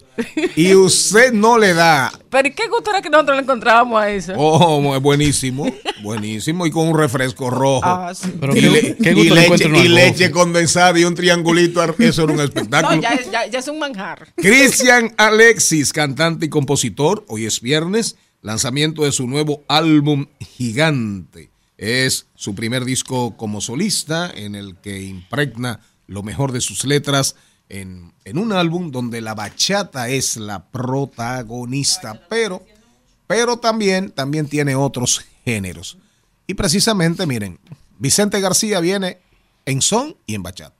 y 0.55 0.74
usted 0.74 1.31
no 1.31 1.57
le 1.60 1.74
da, 1.75 2.12
Pero 2.29 2.48
¿y 2.48 2.51
qué 2.51 2.67
gusto 2.67 2.89
era 2.89 3.01
que 3.01 3.10
nosotros 3.10 3.38
le 3.38 3.43
encontrábamos 3.43 4.01
a 4.01 4.10
eso? 4.10 4.34
oh, 4.36 4.96
es 4.96 5.01
buenísimo, 5.01 5.65
buenísimo, 6.01 6.65
y 6.65 6.72
con 6.72 6.88
un 6.88 6.98
refresco 6.98 7.50
rojo. 7.51 7.81
Ah, 7.84 8.12
sí. 8.15 8.34
Pero 8.39 8.55
y 8.57 8.62
qué- 8.62 8.69
le- 8.69 8.96
qué 8.98 9.12
y 9.12 9.13
gusto 9.13 9.36
le 9.36 9.50
leche, 9.50 9.67
y 9.86 9.88
leche 9.89 10.31
condensada 10.31 10.98
y 11.00 11.03
un 11.03 11.13
triangulito, 11.13 11.84
eso 12.00 12.24
era 12.24 12.34
un 12.34 12.39
espectáculo. 12.41 12.96
No, 12.96 13.01
ya, 13.01 13.13
es- 13.13 13.29
ya- 13.31 13.46
ya 13.46 13.60
es 13.60 13.67
un 13.67 13.77
manjar. 13.79 14.34
Cristian 14.36 15.13
Alexis, 15.17 15.93
cantante 15.93 16.48
y 16.48 16.50
compositor, 16.50 17.24
hoy 17.27 17.46
es 17.46 17.62
viernes, 17.62 18.15
lanzamiento 18.41 19.03
de 19.03 19.12
su 19.12 19.27
nuevo 19.27 19.63
álbum 19.67 20.25
Gigante. 20.39 21.50
Es 21.77 22.27
su 22.36 22.55
primer 22.55 22.86
disco 22.86 23.38
como 23.38 23.62
solista 23.62 24.31
en 24.34 24.55
el 24.55 24.75
que 24.77 25.03
impregna 25.03 25.79
lo 26.07 26.24
mejor 26.24 26.51
de 26.51 26.62
sus 26.62 26.86
letras 26.86 27.36
en, 27.69 28.13
en 28.25 28.38
un 28.38 28.53
álbum 28.53 28.91
donde 28.91 29.22
la 29.22 29.36
bachata 29.36 30.10
es 30.10 30.38
la 30.38 30.65
protagonista, 30.65 32.25
pero, 32.29 32.65
pero 33.27 33.57
también, 33.57 34.12
también 34.12 34.48
tiene 34.48 34.75
otros 34.75 35.24
géneros. 35.43 35.98
Y 36.48 36.53
precisamente, 36.53 37.25
miren, 37.25 37.60
Vicente 38.00 38.39
García 38.39 38.79
viene 38.79 39.19
en 39.65 39.81
son 39.81 40.15
y 40.25 40.36
en 40.36 40.43
bachata. 40.43 40.75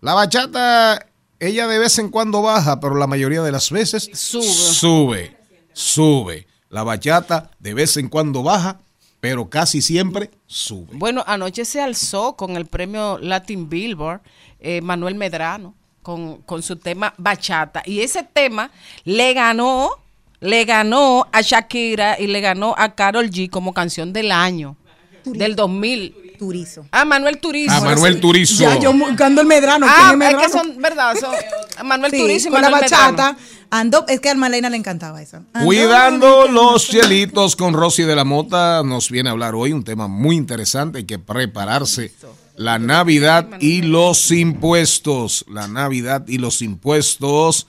La 0.00 0.14
bachata, 0.14 1.06
ella 1.38 1.68
de 1.68 1.78
vez 1.78 1.98
en 1.98 2.10
cuando 2.10 2.42
baja, 2.42 2.80
pero 2.80 2.96
la 2.96 3.06
mayoría 3.06 3.42
de 3.42 3.52
las 3.52 3.70
veces 3.70 4.10
Sube. 4.12 4.44
Sube, 4.44 5.36
sube. 5.72 6.46
La 6.68 6.82
bachata 6.82 7.50
de 7.60 7.74
vez 7.74 7.96
en 7.96 8.08
cuando 8.08 8.42
baja, 8.42 8.80
pero 9.28 9.50
casi 9.50 9.82
siempre 9.82 10.30
sube. 10.46 10.86
Bueno, 10.92 11.24
anoche 11.26 11.64
se 11.64 11.80
alzó 11.80 12.36
con 12.36 12.56
el 12.56 12.66
premio 12.66 13.18
Latin 13.18 13.68
Billboard 13.68 14.20
eh, 14.60 14.80
Manuel 14.80 15.16
Medrano 15.16 15.74
con, 16.00 16.42
con 16.42 16.62
su 16.62 16.76
tema 16.76 17.12
Bachata. 17.18 17.82
Y 17.86 18.02
ese 18.02 18.22
tema 18.22 18.70
le 19.02 19.34
ganó, 19.34 19.90
le 20.38 20.64
ganó 20.64 21.26
a 21.32 21.40
Shakira 21.40 22.20
y 22.20 22.28
le 22.28 22.40
ganó 22.40 22.76
a 22.78 22.94
Carol 22.94 23.28
G 23.28 23.50
como 23.50 23.74
canción 23.74 24.12
del 24.12 24.30
año, 24.30 24.76
del 25.24 25.56
2000. 25.56 26.14
Turizo. 26.36 26.86
A 26.90 27.04
Manuel 27.04 27.38
Turizo. 27.38 27.72
A 27.72 27.80
Manuel 27.80 28.20
Turizo. 28.20 28.62
Ya 28.62 28.78
yo 28.78 28.92
buscando 28.92 29.40
el 29.40 29.46
medrano. 29.46 29.86
Ah, 29.88 30.08
¿quién 30.10 30.22
es 30.22 30.34
es 30.34 30.36
que 30.36 30.48
son, 30.50 30.80
¿verdad? 30.80 31.14
Son 31.18 31.34
Manuel 31.86 32.10
Sí, 32.10 32.18
Turizo 32.18 32.48
y 32.48 32.50
con 32.52 32.62
la 32.62 32.70
bachata. 32.70 33.32
Medrano. 33.32 33.38
Ando, 33.70 34.04
es 34.08 34.20
que 34.20 34.28
a 34.28 34.32
Almalena 34.32 34.70
le 34.70 34.76
encantaba 34.76 35.20
eso. 35.20 35.38
Ando 35.52 35.66
Cuidando 35.66 36.48
los 36.48 36.86
cielitos 36.86 37.56
con 37.56 37.74
Rosy 37.74 38.04
de 38.04 38.14
la 38.14 38.24
Mota 38.24 38.82
nos 38.84 39.10
viene 39.10 39.28
a 39.28 39.32
hablar 39.32 39.54
hoy 39.54 39.72
un 39.72 39.82
tema 39.84 40.06
muy 40.08 40.36
interesante. 40.36 40.98
Hay 40.98 41.04
que 41.04 41.18
prepararse. 41.18 42.12
La 42.56 42.78
Navidad 42.78 43.48
y 43.60 43.82
los 43.82 44.30
impuestos. 44.30 45.44
La 45.48 45.68
Navidad 45.68 46.24
y 46.28 46.38
los 46.38 46.62
impuestos. 46.62 47.66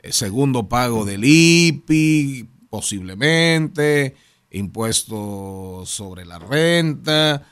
El 0.00 0.12
segundo 0.12 0.68
pago 0.68 1.04
del 1.04 1.24
IPI, 1.24 2.48
posiblemente. 2.68 4.16
Impuestos 4.50 5.88
sobre 5.90 6.24
la 6.24 6.38
renta. 6.38 7.42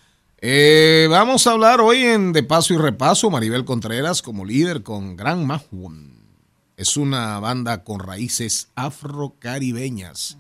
Eh, 0.45 1.07
vamos 1.09 1.47
a 1.47 1.53
hablar 1.53 1.81
hoy 1.81 2.03
en 2.03 2.33
De 2.33 2.43
Paso 2.43 2.75
y 2.75 2.77
Repaso, 2.77 3.31
Maribel 3.31 3.65
Contreras 3.65 4.23
como 4.23 4.45
líder 4.45 4.83
con 4.83 5.15
Gran 5.15 5.47
Mahon. 5.47 6.17
Es 6.77 6.97
una 6.97 7.39
banda 7.39 7.85
con 7.85 8.01
raíces 8.01 8.67
afrocaribeñas. 8.75 10.37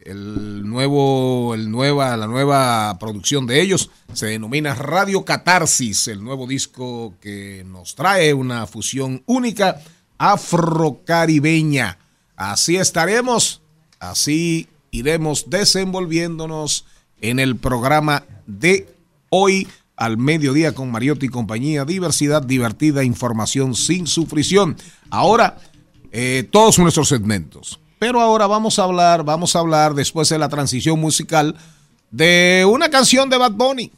El 0.00 0.68
nuevo, 0.68 1.54
el 1.54 1.70
nueva, 1.70 2.16
la 2.16 2.26
nueva 2.26 2.98
producción 2.98 3.46
de 3.46 3.60
ellos 3.60 3.88
se 4.12 4.26
denomina 4.26 4.74
Radio 4.74 5.24
Catarsis, 5.24 6.08
el 6.08 6.24
nuevo 6.24 6.48
disco 6.48 7.14
que 7.20 7.62
nos 7.64 7.94
trae 7.94 8.34
una 8.34 8.66
fusión 8.66 9.22
única 9.26 9.80
afrocaribeña. 10.18 11.98
Así 12.34 12.78
estaremos, 12.78 13.62
así 14.00 14.66
iremos 14.90 15.48
desenvolviéndonos 15.50 16.84
en 17.20 17.38
el 17.38 17.54
programa 17.54 18.24
de 18.48 18.93
hoy 19.36 19.66
al 19.96 20.16
mediodía 20.18 20.74
con 20.74 20.90
Mariotti 20.90 21.26
y 21.26 21.28
compañía. 21.28 21.84
Diversidad 21.84 22.42
divertida, 22.42 23.02
información 23.04 23.74
sin 23.74 24.06
sufrición. 24.06 24.76
Ahora, 25.10 25.58
eh, 26.12 26.48
todos 26.50 26.78
nuestros 26.78 27.08
segmentos. 27.08 27.80
Pero 27.98 28.20
ahora 28.20 28.46
vamos 28.46 28.78
a 28.78 28.84
hablar, 28.84 29.24
vamos 29.24 29.56
a 29.56 29.60
hablar 29.60 29.94
después 29.94 30.28
de 30.28 30.38
la 30.38 30.48
transición 30.48 31.00
musical 31.00 31.56
de 32.10 32.64
una 32.68 32.88
canción 32.90 33.28
de 33.30 33.38
Bad 33.38 33.52
Bunny. 33.52 33.90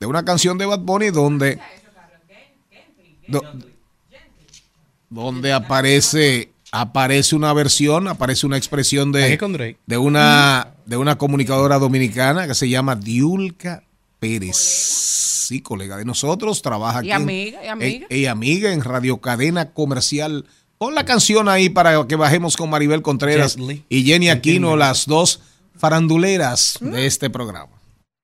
De 0.00 0.06
una 0.06 0.24
canción 0.24 0.58
de 0.58 0.66
Bad 0.66 0.80
Bunny 0.80 1.10
donde... 1.10 1.58
do- 3.28 3.42
donde 5.10 5.52
aparece 5.52 6.50
aparece 6.74 7.36
una 7.36 7.52
versión, 7.52 8.08
aparece 8.08 8.46
una 8.46 8.56
expresión 8.56 9.12
de, 9.12 9.36
de 9.86 9.98
una 9.98 10.68
de 10.86 10.96
una 10.96 11.18
comunicadora 11.18 11.78
dominicana 11.78 12.46
que 12.46 12.54
se 12.54 12.68
llama 12.70 12.96
Diulca 12.96 13.82
Pérez. 14.22 14.56
Sí, 14.56 15.60
colega 15.62 15.96
de 15.96 16.04
nosotros, 16.04 16.62
trabaja 16.62 17.00
aquí. 17.00 17.08
Y 17.08 17.10
en- 17.10 17.16
amiga, 17.22 17.64
y 17.64 17.66
amiga. 17.66 18.06
en- 18.08 18.16
y 18.20 18.26
amiga 18.26 18.72
en 18.72 18.80
Radio 18.82 19.20
Cadena 19.20 19.72
Comercial. 19.72 20.46
Pon 20.78 20.94
la 20.94 21.04
canción 21.04 21.48
ahí 21.48 21.68
para 21.68 22.06
que 22.06 22.14
bajemos 22.14 22.56
con 22.56 22.70
Maribel 22.70 23.02
Contreras 23.02 23.56
y 23.88 24.04
Jenny 24.04 24.28
Aquino, 24.30 24.76
las 24.76 25.06
dos 25.06 25.40
faranduleras 25.76 26.78
de 26.80 27.06
este 27.06 27.30
programa. 27.30 27.72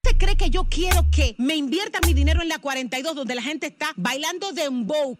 ¿Usted 0.04 0.16
cree 0.18 0.36
que 0.36 0.50
yo 0.50 0.64
quiero 0.70 1.04
que 1.10 1.34
me 1.38 1.56
invierta 1.56 1.98
mi 2.06 2.14
dinero 2.14 2.42
en 2.42 2.48
la 2.48 2.58
42 2.60 3.16
donde 3.16 3.34
la 3.34 3.42
gente 3.42 3.66
está 3.66 3.88
bailando 3.96 4.52
dembow? 4.52 5.18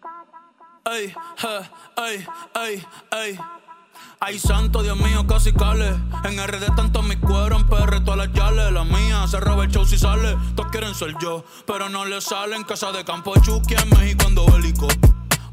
Je, 0.85 1.13
ey, 1.97 2.25
ey, 2.55 2.83
ey. 3.11 3.37
Ay, 4.21 4.37
santo 4.37 4.83
Dios 4.83 4.99
mío, 4.99 5.25
casi 5.25 5.53
cale. 5.53 5.95
En 6.25 6.45
RD 6.45 6.75
tanto 6.75 7.01
mi 7.01 7.15
cuero, 7.15 7.55
en 7.55 7.65
PR 7.65 8.03
todas 8.03 8.17
las 8.17 8.33
yales. 8.33 8.69
La 8.73 8.83
mía 8.83 9.25
se 9.29 9.39
roba 9.39 9.63
el 9.63 9.71
show 9.71 9.85
si 9.85 9.97
sale. 9.97 10.35
Todos 10.55 10.69
quieren 10.71 10.93
ser 10.93 11.15
yo, 11.21 11.45
pero 11.65 11.87
no 11.87 12.03
le 12.03 12.19
salen. 12.19 12.63
Casa 12.65 12.91
de 12.91 13.05
campo 13.05 13.33
Chucky 13.39 13.75
en 13.75 13.89
México 13.97 14.25
ando 14.27 14.45
bélico. 14.47 14.89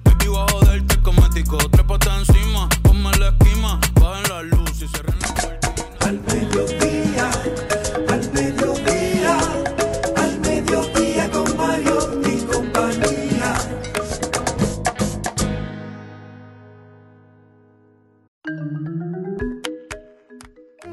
Baby, 0.02 0.26
voy 0.26 0.38
a 0.40 0.50
joderte 0.50 1.00
cosmético. 1.00 1.58
Trépate 1.58 2.08
encima, 2.10 2.68
ponme 2.82 3.12
la 3.18 3.28
esquima. 3.28 3.78
Bajen 4.00 4.28
la 4.30 4.42
luz 4.42 4.82
y 4.82 4.88
cierren 4.88 5.16
la 5.20 5.28
cortina. 5.28 5.96
Al 6.00 6.20
mediodía, 6.22 6.85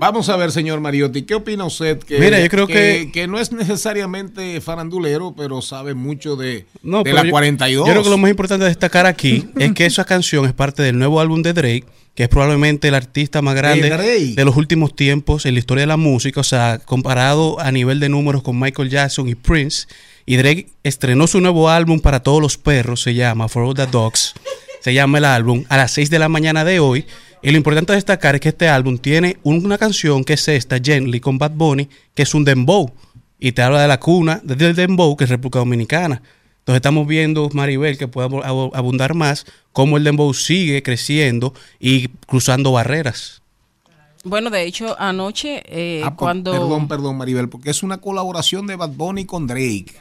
Vamos 0.04 0.28
a 0.28 0.36
ver, 0.36 0.52
señor 0.52 0.82
Mariotti, 0.82 1.22
¿qué 1.22 1.34
opina 1.36 1.64
usted? 1.64 1.98
Que, 2.00 2.20
Mira, 2.20 2.38
yo 2.42 2.50
creo 2.50 2.68
que- 2.68 3.10
que 3.14 3.26
no 3.26 3.40
es 3.40 3.54
necesariamente 3.54 4.60
farandulero, 4.60 5.34
pero 5.38 5.62
sabe 5.62 5.94
mucho 5.94 6.36
de, 6.36 6.66
No, 6.82 6.98
de 6.98 7.04
pero 7.06 7.16
la 7.16 7.24
yo- 7.24 7.32
42. 7.32 7.88
Yo 7.88 7.94
creo 7.94 8.04
que 8.04 8.10
lo 8.10 8.18
más 8.18 8.30
importante 8.30 8.66
de 8.66 8.70
destacar 8.70 9.06
aquí 9.06 9.48
es 9.58 9.72
que 9.72 9.86
esa 9.86 10.04
canción 10.04 10.46
es 10.46 10.52
parte 10.52 10.84
del 10.84 11.00
nuevo 11.00 11.22
álbum 11.22 11.42
de 11.42 11.54
Drake, 11.54 11.86
que 12.16 12.24
es 12.24 12.30
probablemente 12.30 12.90
el 12.90 12.96
artista 12.96 13.42
más 13.42 13.56
grande 13.56 13.90
de 14.36 14.44
los 14.46 14.58
últimos 14.58 14.94
tiempos 14.94 15.46
en 15.46 15.54
la 15.54 15.60
historia 15.60 15.84
de 15.84 15.88
la 15.88 15.96
música, 15.98 16.42
o 16.42 16.44
sea, 16.44 16.80
comparado 16.84 17.62
a 17.62 17.72
nivel 17.72 18.02
de 18.02 18.10
números 18.10 18.44
con 18.44 18.60
Michael 18.60 18.90
Jackson 18.90 19.30
y 19.30 19.36
Prince. 19.36 19.88
Y 20.26 20.36
Drake 20.36 20.68
estrenó 20.84 21.28
su 21.28 21.40
nuevo 21.40 21.70
álbum 21.70 22.02
para 22.02 22.20
todos 22.22 22.42
los 22.42 22.58
perros, 22.58 23.02
se 23.02 23.14
llama 23.14 23.48
For 23.48 23.64
All 23.64 23.74
the 23.74 23.88
Dogs, 23.88 24.34
se 24.82 24.94
llama 24.94 25.18
el 25.20 25.26
álbum, 25.26 25.64
a 25.70 25.78
las 25.78 25.92
6 25.92 26.10
de 26.10 26.20
la 26.20 26.28
mañana 26.28 26.66
de 26.66 26.80
hoy. 26.82 27.06
Y 27.44 27.52
lo 27.52 27.58
importante 27.58 27.92
de 27.92 27.98
destacar 27.98 28.36
es 28.36 28.42
que 28.42 28.50
este 28.50 28.70
álbum 28.70 28.98
tiene 28.98 29.38
una 29.44 29.78
canción 29.78 30.24
que 30.24 30.34
es 30.34 30.48
esta, 30.48 30.80
Gently, 30.82 31.20
con 31.20 31.38
Bad 31.38 31.52
Bunny, 31.52 31.90
que 32.16 32.24
es 32.24 32.34
un 32.34 32.46
dembow. 32.46 32.92
Y 33.40 33.52
te 33.52 33.62
habla 33.62 33.82
de 33.82 33.88
la 33.90 34.00
cuna 34.00 34.40
del 34.44 34.74
dembow, 34.76 35.18
que 35.18 35.26
es 35.26 35.30
República 35.30 35.60
Dominicana. 35.60 36.22
Entonces 36.60 36.78
estamos 36.78 37.06
viendo, 37.06 37.50
Maribel, 37.52 37.98
que 37.98 38.06
abu- 38.06 38.72
abundar 38.74 39.14
más, 39.14 39.46
cómo 39.74 39.98
el 39.98 40.06
dembow 40.06 40.34
sigue 40.34 40.82
creciendo 40.82 41.54
y 41.82 42.08
cruzando 42.26 42.72
barreras. 42.72 43.42
Bueno, 44.24 44.50
de 44.50 44.64
hecho, 44.64 44.96
anoche, 44.98 45.62
eh, 45.66 46.02
Ah, 46.06 46.16
cuando... 46.16 46.54
Perdón, 46.54 46.88
perdón, 46.88 47.18
Maribel, 47.18 47.50
porque 47.50 47.70
es 47.72 47.84
una 47.84 47.98
colaboración 47.98 48.66
de 48.68 48.78
Bad 48.78 48.92
Bunny 48.92 49.26
con 49.26 49.48
Drake. 49.48 49.92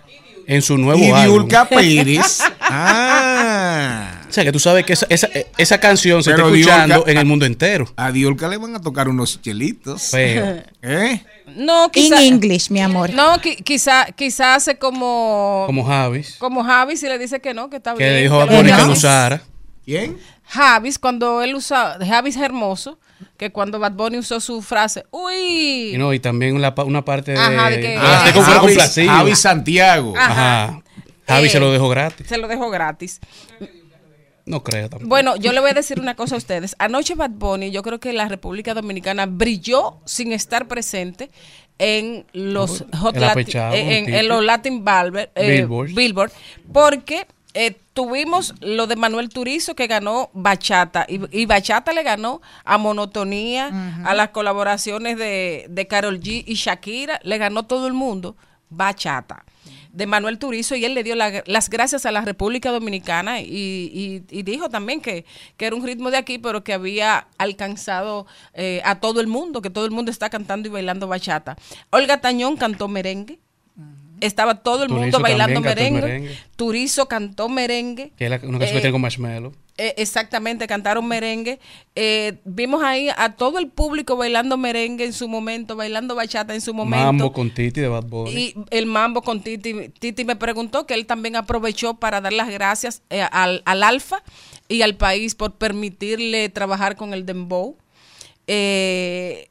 En 0.47 0.63
su 0.63 0.79
nuevo 0.79 1.01
y 1.03 1.11
álbum. 1.11 1.49
Pérez. 1.69 2.41
ah. 2.61 4.22
O 4.33 4.35
sea, 4.35 4.45
que 4.45 4.53
tú 4.53 4.59
sabes 4.59 4.87
que 4.87 4.95
esa, 4.95 5.05
esa, 5.11 5.29
esa 5.59 5.79
canción 5.79 6.23
se 6.23 6.31
Pero 6.31 6.47
está 6.47 6.57
escuchando 6.59 7.07
en 7.07 7.19
el 7.19 7.27
mundo 7.27 7.45
entero. 7.45 7.85
A 7.97 8.11
Diulca 8.11 8.49
le 8.49 8.57
van 8.57 8.75
a 8.75 8.81
tocar 8.81 9.07
unos 9.07 9.43
chelitos. 9.43 10.09
Pero, 10.11 10.63
¿Eh? 10.83 11.23
No, 11.55 11.85
In 11.85 11.91
quizá... 11.91 12.23
English, 12.23 12.71
mi 12.71 12.81
amor. 12.81 13.11
No, 13.11 13.35
qui- 13.43 13.63
quizá, 13.63 14.07
quizá 14.17 14.55
hace 14.55 14.79
como... 14.79 15.65
como 15.67 15.85
Javis, 15.85 16.37
Como 16.39 16.65
Javis 16.65 17.03
y 17.03 17.09
le 17.09 17.19
dice 17.19 17.41
que 17.41 17.53
no, 17.53 17.69
que 17.69 17.77
está 17.77 17.93
que 17.93 17.99
bien. 18.05 18.15
le 18.15 18.23
dijo 18.23 18.41
a 18.41 18.49
que 18.49 18.57
Bunny 18.57 18.73
que 18.73 18.83
lo 18.87 18.93
usara. 18.93 19.43
¿Quién? 19.85 20.17
Javis, 20.47 20.99
cuando 20.99 21.43
él 21.43 21.55
usa, 21.55 21.99
Javis 22.03 22.39
Hermoso, 22.39 22.99
que 23.37 23.53
cuando 23.53 23.79
Bad 23.79 23.93
Bunny 23.93 24.17
usó 24.17 24.41
su 24.41 24.63
frase, 24.63 25.05
uy, 25.11 25.93
Y, 25.95 25.99
no, 25.99 26.15
y 26.15 26.21
también 26.21 26.57
una 26.57 26.75
parte 27.05 27.33
de... 27.33 27.39
Ajá, 27.39 27.69
de 27.69 27.81
que- 27.81 27.97
Ah, 28.01 28.33
Javi. 28.35 29.07
Javi 29.07 29.37
Santiago. 29.37 30.15
Ajá. 30.17 30.65
Ajá. 30.65 30.83
Javi 31.29 31.47
Eh, 31.49 31.51
se 31.51 31.61
lo 31.61 31.71
dejó 31.71 31.89
gratis. 31.91 32.27
se 32.27 32.39
lo 32.39 32.49
dejó 32.49 32.71
gratis. 32.71 33.21
No 34.45 34.63
creo 34.65 34.89
tampoco. 34.91 35.09
Bueno, 35.09 35.37
yo 35.37 35.53
le 35.53 35.61
voy 35.61 35.71
a 35.71 35.75
decir 35.75 36.01
una 36.01 36.15
cosa 36.17 36.35
a 36.35 36.39
ustedes. 36.39 36.75
Anoche 36.79 37.15
Bad 37.15 37.31
Bunny, 37.31 37.71
yo 37.71 37.83
creo 37.83 38.01
que 38.01 38.13
la 38.13 38.29
República 38.29 38.75
Dominicana 38.75 39.27
brilló 39.27 39.99
sin 40.05 40.33
estar 40.33 40.67
presente 40.67 41.31
en 41.79 42.27
los 42.33 42.85
Hot 42.99 43.17
El 43.17 43.23
Lati- 43.23 43.31
apechado, 43.31 43.75
en, 43.75 44.29
los 44.29 44.45
Latin 44.45 44.85
Balber- 44.85 45.31
eh, 45.35 45.59
Billboards. 45.61 45.95
Billboard, 45.95 46.33
porque 46.73 47.27
eh, 47.55 47.77
tuvimos 47.93 48.55
lo 48.61 48.87
de 48.87 48.97
Manuel 48.97 49.29
Turizo 49.29 49.75
que 49.75 49.87
ganó 49.87 50.31
Bachata 50.33 51.07
y, 51.09 51.21
y 51.37 51.47
Bachata 51.47 51.93
le 51.93 52.03
ganó 52.03 52.41
a 52.65 52.79
Monotonía, 52.79 54.03
a 54.05 54.15
las 54.15 54.31
colaboraciones 54.31 55.19
de, 55.19 55.67
de 55.69 55.87
Carol 55.87 56.21
G 56.21 56.45
y 56.47 56.55
Shakira, 56.55 57.21
le 57.23 57.39
ganó 57.39 57.65
todo 57.65 57.87
el 57.87 57.93
mundo 57.93 58.37
Bachata 58.71 59.45
de 59.93 60.07
Manuel 60.07 60.39
Turizo 60.39 60.75
y 60.75 60.85
él 60.85 60.95
le 60.95 61.05
dio 61.05 61.15
la- 61.15 61.43
las 61.47 61.69
gracias 61.71 62.07
a 62.07 62.11
la 62.13 62.23
República 62.23 62.71
Dominicana 62.71 63.41
y, 63.41 63.47
y- 63.51 64.25
y 64.31 64.43
dijo 64.43 64.69
también 64.71 65.01
que, 65.01 65.25
que 65.57 65.67
era 65.67 65.77
un 65.77 65.85
ritmo 65.85 66.11
de 66.11 66.17
aquí, 66.17 66.39
pero 66.39 66.65
que 66.65 66.73
había 66.73 67.29
alcanzado 67.39 68.27
eh, 68.55 68.81
a 68.85 69.01
todo 69.01 69.21
el 69.21 69.27
mundo, 69.27 69.63
que 69.63 69.71
todo 69.71 69.85
el 69.85 69.91
mundo 69.91 70.11
está 70.11 70.31
cantando 70.31 70.69
y 70.69 70.73
bailando 70.73 71.07
bachata. 71.09 71.57
Olga 71.91 72.21
Tañón 72.21 72.57
cantó 72.57 72.89
merengue. 72.89 73.39
Estaba 74.23 74.55
todo 74.63 74.85
el 74.85 74.89
Turizo 74.89 75.03
mundo 75.03 75.21
bailando 75.21 75.61
merengue. 75.61 76.01
merengue. 76.01 76.39
Turizo 76.57 77.07
cantó 77.09 77.49
merengue. 77.49 78.13
que 78.17 78.25
es 78.25 78.31
la- 78.31 78.37
una 78.37 78.59
canción 78.59 78.63
Eh, 78.63 78.73
que 78.73 78.81
tiene 78.81 78.93
con 78.93 79.01
Marshmello. 79.03 79.53
eh, 79.79 79.95
exactamente, 79.97 80.67
cantaron 80.67 81.07
merengue. 81.07 81.59
Eh, 81.97 82.35
vimos 82.45 82.83
ahí 82.85 83.09
a 83.17 83.33
todo 83.35 83.59
el 83.59 83.69
público 83.69 84.17
bailando 84.17 84.57
merengue 84.57 85.05
en 85.05 85.13
su 85.13 85.29
momento, 85.29 85.75
bailando 85.77 86.15
bachata 86.15 86.55
en 86.55 86.61
su 86.61 86.73
momento. 86.73 87.05
Mambo 87.05 87.33
con 87.33 87.51
Titi 87.51 87.81
de 87.81 87.89
Bad 87.89 88.05
Bunny. 88.05 88.31
Y 88.33 88.55
el 88.71 88.87
mambo 88.87 89.23
con 89.23 89.41
Titi. 89.43 89.89
Titi 89.99 90.25
me 90.25 90.37
preguntó 90.37 90.87
que 90.87 90.95
él 90.95 91.07
también 91.07 91.35
aprovechó 91.37 91.95
para 91.95 92.21
dar 92.21 92.33
las 92.33 92.49
gracias 92.49 93.03
eh, 93.11 93.23
al, 93.33 93.63
al 93.65 93.83
Alfa 93.83 94.23
y 94.69 94.83
al 94.83 94.95
país 94.97 95.35
por 95.35 95.55
permitirle 95.57 96.49
trabajar 96.49 96.95
con 96.97 97.13
el 97.13 97.27
Dembow. 97.27 97.77
Eh, 98.47 99.49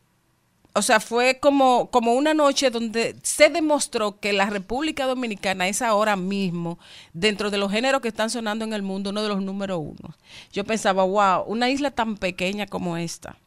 o 0.73 0.81
sea, 0.81 0.99
fue 0.99 1.39
como, 1.39 1.89
como 1.91 2.13
una 2.13 2.33
noche 2.33 2.69
donde 2.69 3.15
se 3.23 3.49
demostró 3.49 4.19
que 4.19 4.31
la 4.31 4.49
República 4.49 5.05
Dominicana 5.05 5.67
es 5.67 5.81
ahora 5.81 6.15
mismo, 6.15 6.79
dentro 7.13 7.51
de 7.51 7.57
los 7.57 7.71
géneros 7.71 8.01
que 8.01 8.07
están 8.07 8.29
sonando 8.29 8.63
en 8.63 8.73
el 8.73 8.81
mundo, 8.81 9.09
uno 9.09 9.21
de 9.21 9.29
los 9.29 9.41
número 9.41 9.79
uno. 9.79 10.15
Yo 10.53 10.63
pensaba, 10.63 11.03
wow, 11.03 11.43
una 11.45 11.69
isla 11.69 11.91
tan 11.91 12.15
pequeña 12.15 12.67
como 12.67 12.95
esta. 12.95 13.37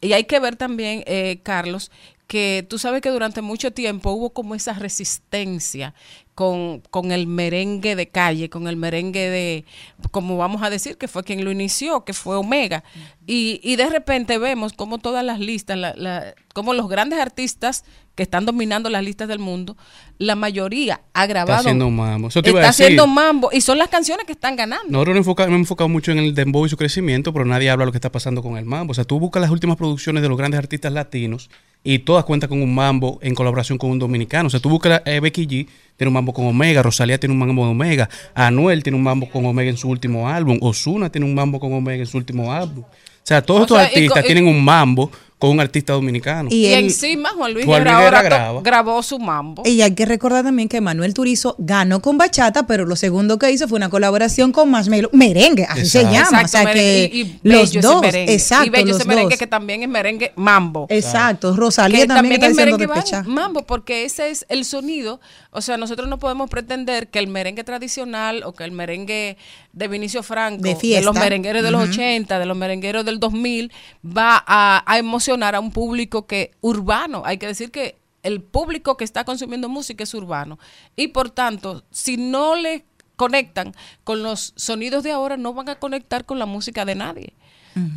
Y 0.00 0.12
hay 0.12 0.24
que 0.24 0.38
ver 0.38 0.56
también, 0.56 1.02
eh, 1.06 1.40
Carlos, 1.42 1.90
que 2.26 2.66
tú 2.68 2.78
sabes 2.78 3.02
que 3.02 3.10
durante 3.10 3.40
mucho 3.42 3.72
tiempo 3.72 4.10
hubo 4.10 4.30
como 4.30 4.54
esa 4.54 4.72
resistencia 4.72 5.94
con, 6.34 6.80
con 6.90 7.12
el 7.12 7.26
merengue 7.26 7.94
de 7.96 8.08
calle, 8.08 8.50
con 8.50 8.66
el 8.68 8.76
merengue 8.76 9.30
de, 9.30 9.64
como 10.10 10.36
vamos 10.36 10.62
a 10.62 10.70
decir, 10.70 10.98
que 10.98 11.08
fue 11.08 11.22
quien 11.24 11.44
lo 11.44 11.50
inició, 11.50 12.04
que 12.04 12.12
fue 12.12 12.36
Omega. 12.36 12.82
Y, 13.26 13.60
y 13.62 13.76
de 13.76 13.88
repente 13.88 14.38
vemos 14.38 14.72
como 14.72 14.98
todas 14.98 15.24
las 15.24 15.38
listas, 15.40 15.78
la, 15.78 15.94
la- 15.96 16.34
como 16.52 16.74
los 16.74 16.88
grandes 16.88 17.18
artistas 17.20 17.84
que 18.16 18.22
están 18.24 18.44
dominando 18.46 18.90
las 18.90 19.04
listas 19.04 19.28
del 19.28 19.38
mundo, 19.38 19.76
la 20.18 20.34
mayoría 20.34 21.02
ha 21.12 21.26
grabado. 21.26 21.60
haciendo 21.60 21.88
mambo. 21.90 22.28
Eso 22.28 22.42
te 22.42 22.50
iba 22.50 22.58
a 22.60 22.62
está 22.62 22.70
decir. 22.72 22.84
haciendo 22.86 23.06
mambo. 23.06 23.50
Y 23.52 23.60
son 23.60 23.78
las 23.78 23.88
canciones 23.88 24.24
que 24.26 24.32
están 24.32 24.56
ganando. 24.56 24.88
Nosotros 24.90 25.14
nos 25.14 25.20
enfoca- 25.26 25.44
nos 25.44 25.48
hemos 25.50 25.60
enfocado 25.60 25.88
mucho 25.88 26.10
en 26.12 26.18
el 26.18 26.34
dembow 26.34 26.66
y 26.66 26.68
su 26.70 26.76
crecimiento, 26.76 27.32
pero 27.32 27.44
nadie 27.44 27.70
habla 27.70 27.82
de 27.82 27.86
lo 27.86 27.92
que 27.92 27.98
está 27.98 28.10
pasando 28.10 28.42
con 28.42 28.56
el 28.56 28.64
mambo. 28.64 28.90
O 28.92 28.94
sea, 28.94 29.04
tú 29.04 29.20
buscas 29.20 29.40
las 29.42 29.50
últimas 29.50 29.76
producciones 29.76 30.22
de 30.22 30.28
los 30.30 30.38
grandes 30.38 30.58
artistas 30.58 30.92
latinos 30.92 31.50
y 31.84 31.98
todas 32.00 32.24
cuentan 32.24 32.48
con 32.48 32.62
un 32.62 32.74
mambo 32.74 33.18
en 33.22 33.34
colaboración 33.34 33.76
con 33.78 33.90
un 33.90 33.98
dominicano. 33.98 34.46
O 34.46 34.50
sea, 34.50 34.60
tú 34.60 34.70
buscas 34.70 34.90
la, 34.90 35.02
eh, 35.12 35.20
Becky 35.20 35.46
G, 35.46 35.68
tiene 35.98 36.08
un 36.08 36.14
mambo 36.14 36.32
con 36.32 36.46
Omega, 36.46 36.82
Rosalía 36.82 37.18
tiene 37.20 37.34
un 37.34 37.38
mambo 37.38 37.62
con 37.62 37.70
Omega, 37.70 38.08
Anuel 38.34 38.82
tiene 38.82 38.96
un 38.96 39.04
mambo 39.04 39.28
con 39.28 39.44
Omega 39.44 39.68
en 39.70 39.76
su 39.76 39.88
último 39.90 40.26
álbum, 40.28 40.58
Osuna 40.62 41.10
tiene 41.10 41.26
un 41.26 41.34
mambo 41.34 41.60
con 41.60 41.72
Omega 41.74 42.00
en 42.00 42.06
su 42.06 42.16
último 42.16 42.50
álbum. 42.52 42.82
O 42.84 43.28
sea, 43.28 43.42
todos 43.42 43.60
O 43.60 43.64
estos 43.64 43.78
sea, 43.78 43.86
artistas 43.88 44.22
y- 44.24 44.26
tienen 44.26 44.46
un 44.46 44.64
mambo 44.64 45.10
con 45.38 45.50
un 45.50 45.60
artista 45.60 45.92
dominicano. 45.92 46.48
Y, 46.50 46.62
Y 46.62 46.66
él- 46.68 46.84
encima 46.84 47.28
Juan 47.36 47.52
Luis 47.52 47.66
Juan 47.66 47.84
Guerra 47.84 47.92
Luis 47.98 48.04
Guerra 48.06 48.22
graba. 48.22 48.60
grabó 48.62 49.02
su 49.02 49.18
mambo. 49.18 49.62
Y 49.66 49.82
hay 49.82 49.94
que 49.94 50.06
recordar 50.06 50.44
también 50.44 50.66
que 50.68 50.80
Manuel 50.80 51.12
Turizo 51.12 51.54
ganó 51.58 52.00
con 52.00 52.16
bachata, 52.16 52.66
pero 52.66 52.86
lo 52.86 52.96
segundo 52.96 53.38
que 53.38 53.50
hizo 53.50 53.68
fue 53.68 53.76
una 53.76 53.90
colaboración 53.90 54.50
con 54.52 54.70
Marshmello, 54.70 55.10
merengue, 55.12 55.64
así 55.66 55.84
se 55.84 56.00
Exacto. 56.00 56.30
llama. 56.30 56.42
o 56.44 56.48
sea 56.48 56.64
merengue. 56.64 57.10
que 57.10 57.16
y, 57.16 57.20
y 57.20 57.40
los 57.42 57.72
dos, 57.74 58.00
merengue. 58.00 58.32
exacto, 58.32 58.66
y 58.66 58.70
bello 58.70 58.86
los 58.86 58.96
ese 59.00 59.08
merengue 59.08 59.34
dos. 59.34 59.38
que 59.38 59.46
también 59.46 59.82
es 59.82 59.88
merengue 59.90 60.32
mambo. 60.36 60.86
Exacto, 60.88 61.54
Rosalía 61.54 62.00
que 62.00 62.06
también, 62.06 62.32
está 62.34 62.46
es 62.46 62.54
merengue 62.56 62.88
mambo, 63.26 63.62
porque 63.66 64.04
ese 64.06 64.30
es 64.30 64.46
el 64.48 64.64
sonido. 64.64 65.20
O 65.50 65.60
sea, 65.60 65.76
nosotros 65.76 66.08
no 66.08 66.18
podemos 66.18 66.48
pretender 66.48 67.08
que 67.08 67.18
el 67.18 67.28
merengue 67.28 67.62
tradicional 67.64 68.42
o 68.44 68.52
que 68.52 68.64
el 68.64 68.72
merengue 68.72 69.36
de 69.76 69.88
Vinicio 69.88 70.22
Franco, 70.22 70.62
De 70.62 71.02
los 71.04 71.14
merengueros 71.14 71.62
de 71.62 71.70
los 71.70 71.82
Ujú. 71.82 71.92
80, 71.92 72.38
de 72.38 72.46
los 72.46 72.56
merengueros 72.56 73.04
del 73.04 73.20
2000, 73.20 73.70
va 74.04 74.42
a, 74.46 74.82
a 74.90 74.98
emocionar 74.98 75.54
a 75.54 75.60
un 75.60 75.70
público 75.70 76.26
que 76.26 76.52
urbano. 76.62 77.22
Hay 77.26 77.36
que 77.36 77.46
decir 77.46 77.70
que 77.70 77.96
el 78.22 78.40
público 78.40 78.96
que 78.96 79.04
está 79.04 79.24
consumiendo 79.24 79.68
música 79.68 80.02
es 80.02 80.14
urbano. 80.14 80.58
Y 80.96 81.08
por 81.08 81.28
tanto, 81.28 81.84
si 81.90 82.16
no 82.16 82.56
le 82.56 82.86
conectan 83.16 83.74
con 84.02 84.22
los 84.22 84.54
sonidos 84.56 85.04
de 85.04 85.12
ahora, 85.12 85.36
no 85.36 85.52
van 85.52 85.68
a 85.68 85.74
conectar 85.78 86.24
con 86.24 86.38
la 86.38 86.46
música 86.46 86.86
de 86.86 86.94
nadie. 86.94 87.34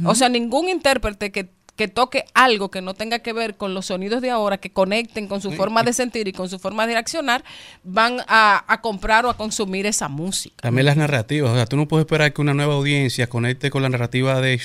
O 0.03 0.13
sea, 0.15 0.27
ningún 0.27 0.67
intérprete 0.67 1.31
que, 1.31 1.49
que 1.79 1.87
toque 1.87 2.25
algo 2.33 2.69
que 2.69 2.81
no 2.81 2.93
tenga 2.93 3.19
que 3.19 3.31
ver 3.31 3.55
con 3.55 3.73
los 3.73 3.85
sonidos 3.85 4.21
de 4.21 4.29
ahora, 4.31 4.57
que 4.57 4.69
conecten 4.69 5.27
con 5.29 5.39
su 5.39 5.53
forma 5.53 5.81
de 5.81 5.93
sentir 5.93 6.27
y 6.27 6.33
con 6.33 6.49
su 6.49 6.59
forma 6.59 6.85
de 6.85 6.91
reaccionar, 6.91 7.41
van 7.85 8.17
a, 8.27 8.65
a 8.67 8.81
comprar 8.81 9.25
o 9.25 9.29
a 9.29 9.37
consumir 9.37 9.85
esa 9.85 10.09
música. 10.09 10.57
También 10.61 10.85
las 10.87 10.97
narrativas, 10.97 11.51
o 11.51 11.55
sea, 11.55 11.65
tú 11.65 11.77
no 11.77 11.87
puedes 11.87 12.03
esperar 12.03 12.33
que 12.33 12.41
una 12.41 12.53
nueva 12.53 12.73
audiencia 12.73 13.27
conecte 13.27 13.69
con 13.69 13.81
la 13.81 13.87
narrativa 13.87 14.41
de, 14.41 14.59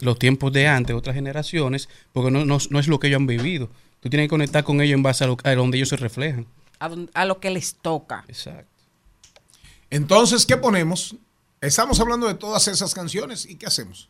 los 0.00 0.18
tiempos 0.18 0.50
de 0.50 0.66
antes, 0.66 0.96
otras 0.96 1.14
generaciones, 1.14 1.90
porque 2.14 2.30
no, 2.30 2.46
no- 2.46 2.56
no 2.70 2.78
es 2.78 2.88
lo 2.88 2.98
que 2.98 3.08
ellos 3.08 3.20
han 3.20 3.26
vivido. 3.26 3.68
Tú 4.00 4.08
tienes 4.08 4.24
que 4.24 4.30
conectar 4.30 4.64
con 4.64 4.80
ellos 4.80 4.94
en 4.94 5.02
base 5.02 5.24
a, 5.24 5.26
lo, 5.26 5.36
a 5.44 5.54
donde 5.54 5.76
ellos 5.76 5.90
se 5.90 5.96
reflejan. 5.98 6.46
A 7.12 7.24
lo 7.26 7.38
que 7.38 7.50
les 7.50 7.74
toca. 7.74 8.24
Exacto. 8.28 8.70
Entonces, 9.90 10.46
¿qué 10.46 10.56
ponemos? 10.56 11.16
Estamos 11.60 12.00
hablando 12.00 12.26
de 12.26 12.34
todas 12.34 12.66
esas 12.68 12.94
canciones 12.94 13.44
y 13.44 13.56
¿qué 13.56 13.66
hacemos? 13.66 14.08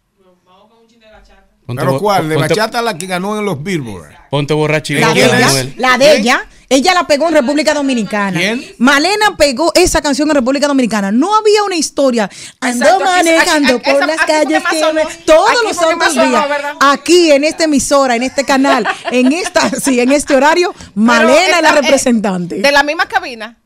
Ponte 1.66 1.80
¿Pero 1.82 1.98
cuál? 1.98 2.28
De 2.28 2.36
ponte- 2.36 2.48
bachata 2.54 2.80
la 2.80 2.96
que 2.96 3.06
ganó 3.06 3.38
en 3.38 3.44
los 3.44 3.62
Billboard. 3.62 4.14
Ponte 4.30 4.54
borrachito. 4.54 5.00
La 5.00 5.08
de 5.08 5.14
¿Quién 5.14 5.34
ella, 5.36 5.60
es? 5.60 5.76
la 5.76 5.98
de 5.98 6.16
ella, 6.16 6.46
ella 6.68 6.94
la 6.94 7.06
pegó 7.06 7.28
en 7.28 7.34
República 7.34 7.74
Dominicana. 7.74 8.38
¿Quién? 8.38 8.64
Malena 8.78 9.36
pegó 9.36 9.72
esa 9.74 10.00
canción 10.00 10.28
en 10.28 10.34
República 10.36 10.66
Dominicana. 10.68 11.10
No 11.12 11.34
había 11.34 11.62
una 11.64 11.76
historia. 11.76 12.30
Ando 12.60 12.84
Exacto, 12.84 13.04
aquí- 13.04 13.12
manejando 13.28 13.76
aquí- 13.76 13.90
por 13.90 13.96
esa- 14.02 14.06
las 14.06 14.16
calles 14.26 14.62
que 14.70 14.80
todos 15.24 15.50
Aquí 15.50 15.58
los 15.66 15.76
santos 15.76 16.14
días. 16.14 16.44
Aquí 16.80 17.30
en 17.32 17.44
esta 17.44 17.64
emisora, 17.64 18.14
en 18.16 18.22
este 18.24 18.44
canal, 18.44 18.86
en 19.10 19.32
esta, 19.32 19.68
sí, 19.70 19.98
en 20.00 20.12
este 20.12 20.34
horario, 20.36 20.74
Malena 20.94 21.56
es 21.56 21.62
la 21.62 21.70
eh, 21.70 21.80
representante. 21.80 22.56
De 22.56 22.72
la 22.72 22.82
misma 22.84 23.06
cabina. 23.06 23.56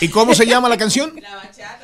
¿Y 0.00 0.08
cómo 0.08 0.34
se 0.34 0.44
llama 0.46 0.68
la 0.68 0.76
canción? 0.76 1.12
La 1.20 1.36
bachata. 1.36 1.81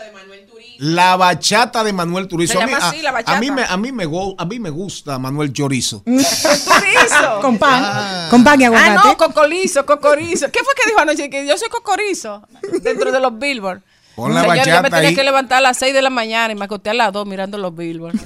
La 0.79 1.17
bachata 1.17 1.83
de 1.85 1.93
Manuel 1.93 2.29
Turizo. 2.29 2.53
Se 2.55 2.63
A 2.63 2.67
mí, 2.67 2.73
a- 2.73 2.77
así, 2.79 3.05
a 3.07 3.13
Bachata. 3.13 3.41
mí 3.41 3.51
me, 3.51 3.65
a 3.65 3.77
mí 3.77 3.91
me, 3.93 4.07
go- 4.07 4.35
a 4.39 4.45
mí 4.45 4.59
me 4.61 4.71
gusta 4.71 5.19
Manuel 5.19 5.53
Chorizo. 5.53 6.03
Cocorizo. 6.07 7.41
con 7.43 7.59
pan, 7.59 7.83
Ah. 7.85 8.27
con 8.31 8.45
pan 8.45 8.61
y 8.61 8.65
Ah, 8.65 8.67
aguacate. 8.69 9.09
no, 9.09 9.17
cocorizo, 9.17 9.85
cocorizo. 9.85 10.51
¿Qué 10.53 10.61
fue 10.65 10.75
que 10.75 10.89
dijo 10.89 11.01
anoche? 11.01 11.29
Que 11.31 11.47
yo 11.47 11.57
soy 11.59 11.69
cocorizo 11.69 12.43
dentro 12.83 13.11
de 13.13 13.21
los 13.21 13.39
Billboard. 13.39 13.83
Pon 14.15 14.35
la 14.35 14.41
Señor, 14.43 14.57
yo 14.57 14.63
me 14.65 14.71
bachata 14.73 14.91
tenía 14.97 15.09
ahí. 15.11 15.15
que 15.15 15.23
levantar 15.23 15.59
a 15.59 15.61
las 15.61 15.79
6 15.79 15.95
de 15.95 16.03
la 16.03 16.11
mañana 16.11 16.53
y 16.53 16.57
me 16.57 16.65
acosté 16.65 16.91
a 16.91 16.95
las 16.95 17.13
2 17.13 17.27
mirando 17.27 17.57
los 17.59 17.75
Billboard. 17.77 18.19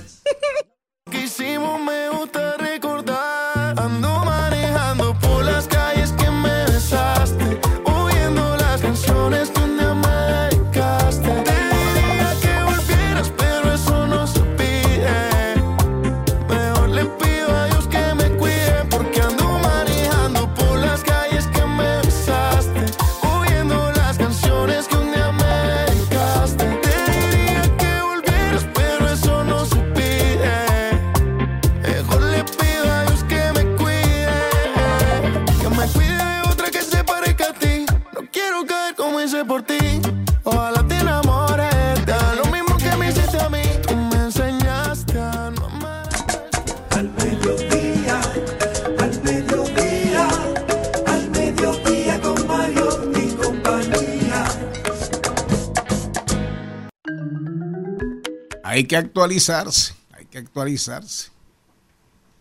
Hay 58.83 58.89
que 58.89 58.97
actualizarse, 58.97 59.95
hay 60.11 60.25
que 60.25 60.39
actualizarse. 60.39 61.31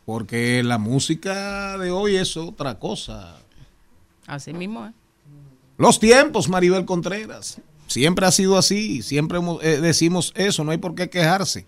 Porque 0.06 0.64
la 0.64 0.80
música 0.80 1.78
de 1.78 1.92
hoy 1.92 2.16
es 2.16 2.36
otra 2.36 2.80
cosa. 2.80 3.38
Así 4.26 4.52
mismo, 4.52 4.88
¿eh? 4.88 4.92
Los 5.78 6.00
tiempos, 6.00 6.50
Maribel 6.50 6.86
Contreras. 6.86 7.62
Siempre 7.86 8.26
ha 8.26 8.32
sido 8.32 8.58
así, 8.58 9.04
siempre 9.04 9.38
eh, 9.62 9.82
decimos 9.82 10.34
eso, 10.36 10.64
no 10.64 10.72
hay 10.72 10.80
por 10.80 10.96
qué 10.96 11.12
quejarse. 11.12 11.68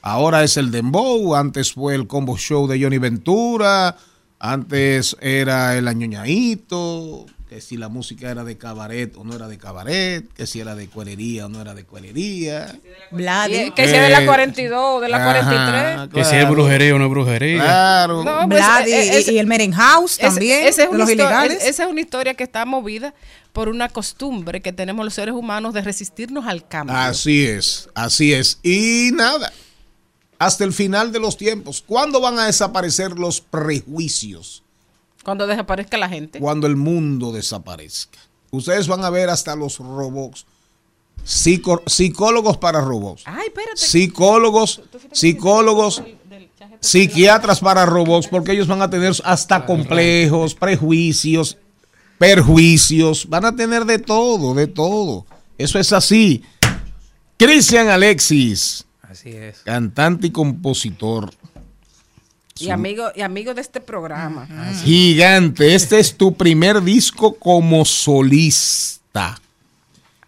Ahora 0.00 0.42
es 0.42 0.56
el 0.56 0.70
Dembow, 0.70 1.34
antes 1.34 1.74
fue 1.74 1.94
el 1.94 2.06
Combo 2.06 2.38
Show 2.38 2.66
de 2.66 2.82
Johnny 2.82 2.96
Ventura, 2.96 3.98
antes 4.38 5.14
era 5.20 5.76
el 5.76 5.88
Añoñadito, 5.88 7.26
que 7.48 7.60
si 7.60 7.76
la 7.76 7.88
música 7.88 8.30
era 8.30 8.42
de 8.42 8.58
cabaret 8.58 9.16
o 9.16 9.22
no 9.22 9.34
era 9.36 9.46
de 9.46 9.56
cabaret, 9.56 10.26
que 10.34 10.46
si 10.46 10.58
era 10.60 10.74
de 10.74 10.88
cuerería 10.88 11.46
o 11.46 11.48
no 11.48 11.60
era 11.60 11.74
de 11.74 11.84
cuerería. 11.84 12.76
Vladi. 13.12 13.56
Y- 13.56 13.70
Que 13.70 13.86
sea 13.88 14.02
de 14.02 14.10
la 14.10 14.22
Eh, 14.22 14.26
42 14.26 14.80
o 14.96 15.00
de 15.00 15.08
la 15.08 15.16
ajá, 15.18 15.24
43. 15.26 16.08
Que 16.12 16.24
si 16.24 16.36
es 16.36 16.48
brujería 16.48 16.94
o 16.94 16.98
no 16.98 17.04
es 17.04 17.10
brujería. 17.10 17.62
Claro. 17.62 18.24
No, 18.24 18.48
pues, 18.48 18.58
Vladi 18.58 18.92
eh, 18.92 19.18
eh, 19.18 19.32
y, 19.32 19.38
el 19.38 19.46
Merenhouse 19.46 20.18
también, 20.18 20.66
esa 20.66 20.82
es 20.84 20.88
de 20.88 20.94
una 20.94 20.98
los 20.98 21.10
ilegales. 21.10 21.64
Esa 21.64 21.84
es 21.84 21.90
una 21.90 22.00
historia 22.00 22.34
que 22.34 22.42
está 22.42 22.64
movida 22.64 23.14
por 23.52 23.68
una 23.68 23.88
costumbre 23.88 24.60
que 24.60 24.72
tenemos 24.72 25.04
los 25.04 25.14
seres 25.14 25.34
humanos 25.34 25.72
de 25.72 25.82
resistirnos 25.82 26.46
al 26.46 26.66
cambio. 26.66 26.96
Así 26.96 27.46
es, 27.46 27.88
así 27.94 28.32
es. 28.32 28.58
Y 28.64 29.10
nada, 29.14 29.52
hasta 30.38 30.64
el 30.64 30.72
final 30.72 31.12
de 31.12 31.20
los 31.20 31.36
tiempos, 31.36 31.82
¿cuándo 31.86 32.20
van 32.20 32.38
a 32.40 32.46
desaparecer 32.46 33.12
los 33.12 33.40
prejuicios? 33.40 34.64
Cuando 35.26 35.46
desaparezca 35.48 35.98
la 35.98 36.08
gente. 36.08 36.38
Cuando 36.38 36.66
el 36.68 36.76
mundo 36.76 37.32
desaparezca. 37.32 38.18
Ustedes 38.52 38.86
van 38.86 39.04
a 39.04 39.10
ver 39.10 39.28
hasta 39.28 39.56
los 39.56 39.76
robots. 39.78 40.46
Psico- 41.24 41.82
psicólogos 41.84 42.56
para 42.58 42.80
robots. 42.80 43.24
Ay, 43.26 43.48
espérate. 43.48 43.76
Psicólogos, 43.76 44.80
psicólogos, 45.10 46.02
psiquiatras 46.80 47.58
para 47.58 47.84
robots, 47.86 48.28
porque 48.28 48.52
ellos 48.52 48.68
van 48.68 48.82
a 48.82 48.88
tener 48.88 49.12
hasta 49.24 49.66
complejos, 49.66 50.54
prejuicios, 50.54 51.58
perjuicios, 52.18 53.28
van 53.28 53.46
a 53.46 53.56
tener 53.56 53.84
de 53.84 53.98
todo, 53.98 54.54
de 54.54 54.68
todo. 54.68 55.26
Eso 55.58 55.80
es 55.80 55.92
así. 55.92 56.44
Cristian 57.36 57.88
Alexis, 57.88 58.86
Así 59.02 59.30
es. 59.30 59.58
cantante 59.64 60.28
y 60.28 60.30
compositor. 60.30 61.32
Y 62.58 62.70
amigo, 62.70 63.08
y 63.14 63.20
amigo 63.22 63.54
de 63.54 63.60
este 63.60 63.80
programa. 63.80 64.46
Gigante, 64.84 65.74
este 65.74 65.98
es 65.98 66.16
tu 66.16 66.34
primer 66.34 66.82
disco 66.82 67.34
como 67.36 67.84
solista. 67.84 69.38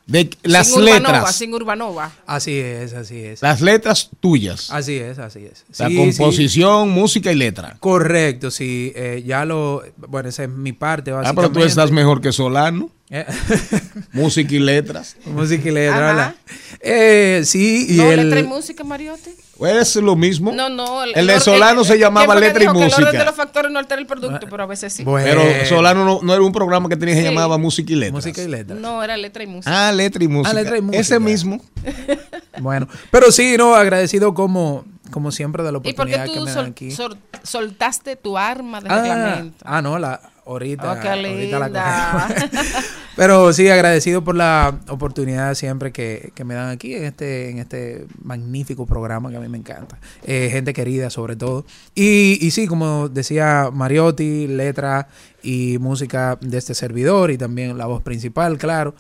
de 0.07 0.31
las 0.43 0.69
sin 0.69 0.83
Urbanova, 0.83 1.13
letras, 1.13 1.37
sin 1.37 1.55
Urbanova. 1.55 2.13
Así 2.27 2.59
es, 2.59 2.95
así 2.95 3.19
es. 3.19 3.43
las 3.43 3.61
letras 3.61 4.09
tuyas. 4.21 4.71
Así 4.71 4.95
es, 4.97 5.19
así 5.19 5.45
es. 5.45 5.65
La 5.79 5.89
Sí, 5.89 5.97
composición, 5.97 6.89
música 6.91 7.31
y 7.31 7.35
letra. 7.35 7.77
Correcto, 7.81 8.51
sí. 8.51 8.93
eh, 8.97 9.23
ya 9.27 9.45
lo. 9.45 9.83
Bueno, 9.97 10.29
esa 10.31 10.45
es 10.45 10.49
mi 10.51 10.73
parte, 10.73 11.11
Ah, 11.11 11.17
básicamente. 11.17 11.51
pero 11.51 11.61
tú 11.63 11.67
estás 11.67 11.91
mejor 11.91 12.21
que 12.21 12.33
Solano. 12.33 12.91
Eh, 13.11 13.25
Música 14.13 14.55
y 14.55 14.59
letras. 14.59 15.17
música 15.27 15.67
y 15.69 15.73
letra, 15.73 15.97
Ajá. 15.97 16.07
¿verdad? 16.07 16.35
Eh, 16.81 17.43
sí, 17.45 17.87
y 17.91 17.97
no, 17.97 18.11
el. 18.11 18.25
letra 18.25 18.41
y 18.41 18.45
música, 18.45 18.85
Mariotti. 18.85 19.31
Es 19.61 19.97
lo 19.97 20.15
mismo. 20.15 20.53
No, 20.53 20.69
no. 20.69 21.03
El 21.05 21.27
de 21.27 21.35
or- 21.35 21.41
Solano 21.41 21.83
se 21.83 21.91
¿quién 21.95 22.01
llamaba 22.03 22.35
que 22.35 22.41
letra 22.41 22.59
y 22.63 22.67
dijo 22.67 22.75
que 22.75 22.79
El 22.87 22.93
orden 22.93 22.99
de 22.99 23.05
música. 23.07 23.25
los 23.25 23.35
factores 23.35 23.73
no 23.73 23.79
altera 23.79 24.01
el 24.01 24.07
producto, 24.07 24.47
pero 24.49 24.63
a 24.63 24.67
veces 24.67 24.93
sí. 24.93 25.03
Bueno, 25.05 25.43
Pero 25.43 25.67
Solano 25.67 26.05
no, 26.05 26.21
no 26.23 26.33
era 26.33 26.43
un 26.43 26.53
programa 26.53 26.89
que 26.89 26.97
tenía 26.97 27.15
que 27.15 27.23
Sí. 27.23 27.27
llamaba 27.27 27.59
música 27.59 27.93
y 27.93 27.97
letras. 27.97 28.13
Música 28.25 28.43
y 28.43 28.49
letra. 28.49 28.77
No, 28.77 29.03
era 29.03 29.17
letra 29.17 29.43
y 29.43 29.47
música. 29.49 29.89
Ah, 29.89 29.93
letra 29.93 30.23
y 30.23 30.29
música. 30.29 30.55
letra 30.55 30.79
y 30.79 30.81
música. 30.83 31.01
Ese 31.01 31.19
mismo. 31.19 31.61
Bueno, 32.61 32.89
pero 33.13 33.31
sí, 33.31 33.55
no, 33.57 33.77
agradecido 33.77 34.35
como, 34.35 34.85
como 35.13 35.31
siempre 35.31 35.63
de 35.63 35.71
la 35.71 35.79
¿Y 35.79 35.81
por 35.81 36.07
qué 36.09 36.17
oportunidad 36.17 36.25
que 36.25 36.31
tú 36.33 36.41
me 36.41 36.47
dan 36.47 36.55
sol- 36.55 36.67
aquí. 36.73 36.91
sol- 36.91 37.19
soltaste 37.45 38.17
tu 38.17 38.37
arma 38.37 38.81
de 38.81 38.89
Ah, 38.91 39.01
reglamento? 39.01 39.65
ah, 39.65 39.81
no, 39.81 39.97
la 39.99 40.21
ahorita, 40.45 40.93
Oh, 40.93 41.01
qué 41.01 41.09
ahorita 41.09 41.69
la. 41.69 42.29
Pero 43.19 43.53
sí, 43.53 43.69
agradecido 43.69 44.23
por 44.23 44.37
la 44.37 44.79
oportunidad 44.87 45.57
siempre 45.57 45.91
que, 45.91 46.31
que 46.37 46.45
me 46.45 46.55
dan 46.55 46.69
aquí 46.69 46.95
en 46.95 47.03
este, 47.03 47.51
en 47.51 47.59
este 47.59 48.07
magnífico 48.23 48.87
programa 48.87 49.29
que 49.29 49.37
a 49.37 49.41
mí 49.41 49.49
me 49.49 49.59
encanta. 49.59 49.99
Eh, 50.25 50.51
gente 50.53 50.73
querida 50.73 51.11
sobre 51.11 51.35
todo. 51.35 51.67
Y, 51.97 52.39
y 52.41 52.53
sí, 52.53 52.69
como 52.69 53.09
decía 53.09 53.71
Mariotti, 53.73 54.47
letra 54.47 55.09
y 55.43 55.79
música 55.79 56.39
de 56.41 56.59
este 56.59 56.77
servidor 56.77 57.33
y 57.33 57.39
también 57.39 57.77
la 57.77 57.87
voz 57.87 58.05
principal, 58.05 58.57
claro. 58.57 58.95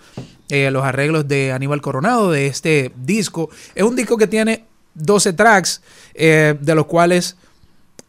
Eh, 0.48 0.72
los 0.72 0.82
arreglos 0.82 1.28
de 1.28 1.52
Aníbal 1.52 1.80
Coronado 1.80 2.32
de 2.32 2.48
este 2.48 2.90
disco. 2.96 3.50
Es 3.76 3.84
un 3.84 3.94
disco 3.94 4.16
que 4.16 4.26
tiene 4.26 4.64
12 4.94 5.32
tracks, 5.34 5.80
eh, 6.14 6.56
de 6.60 6.74
los 6.74 6.86
cuales 6.86 7.36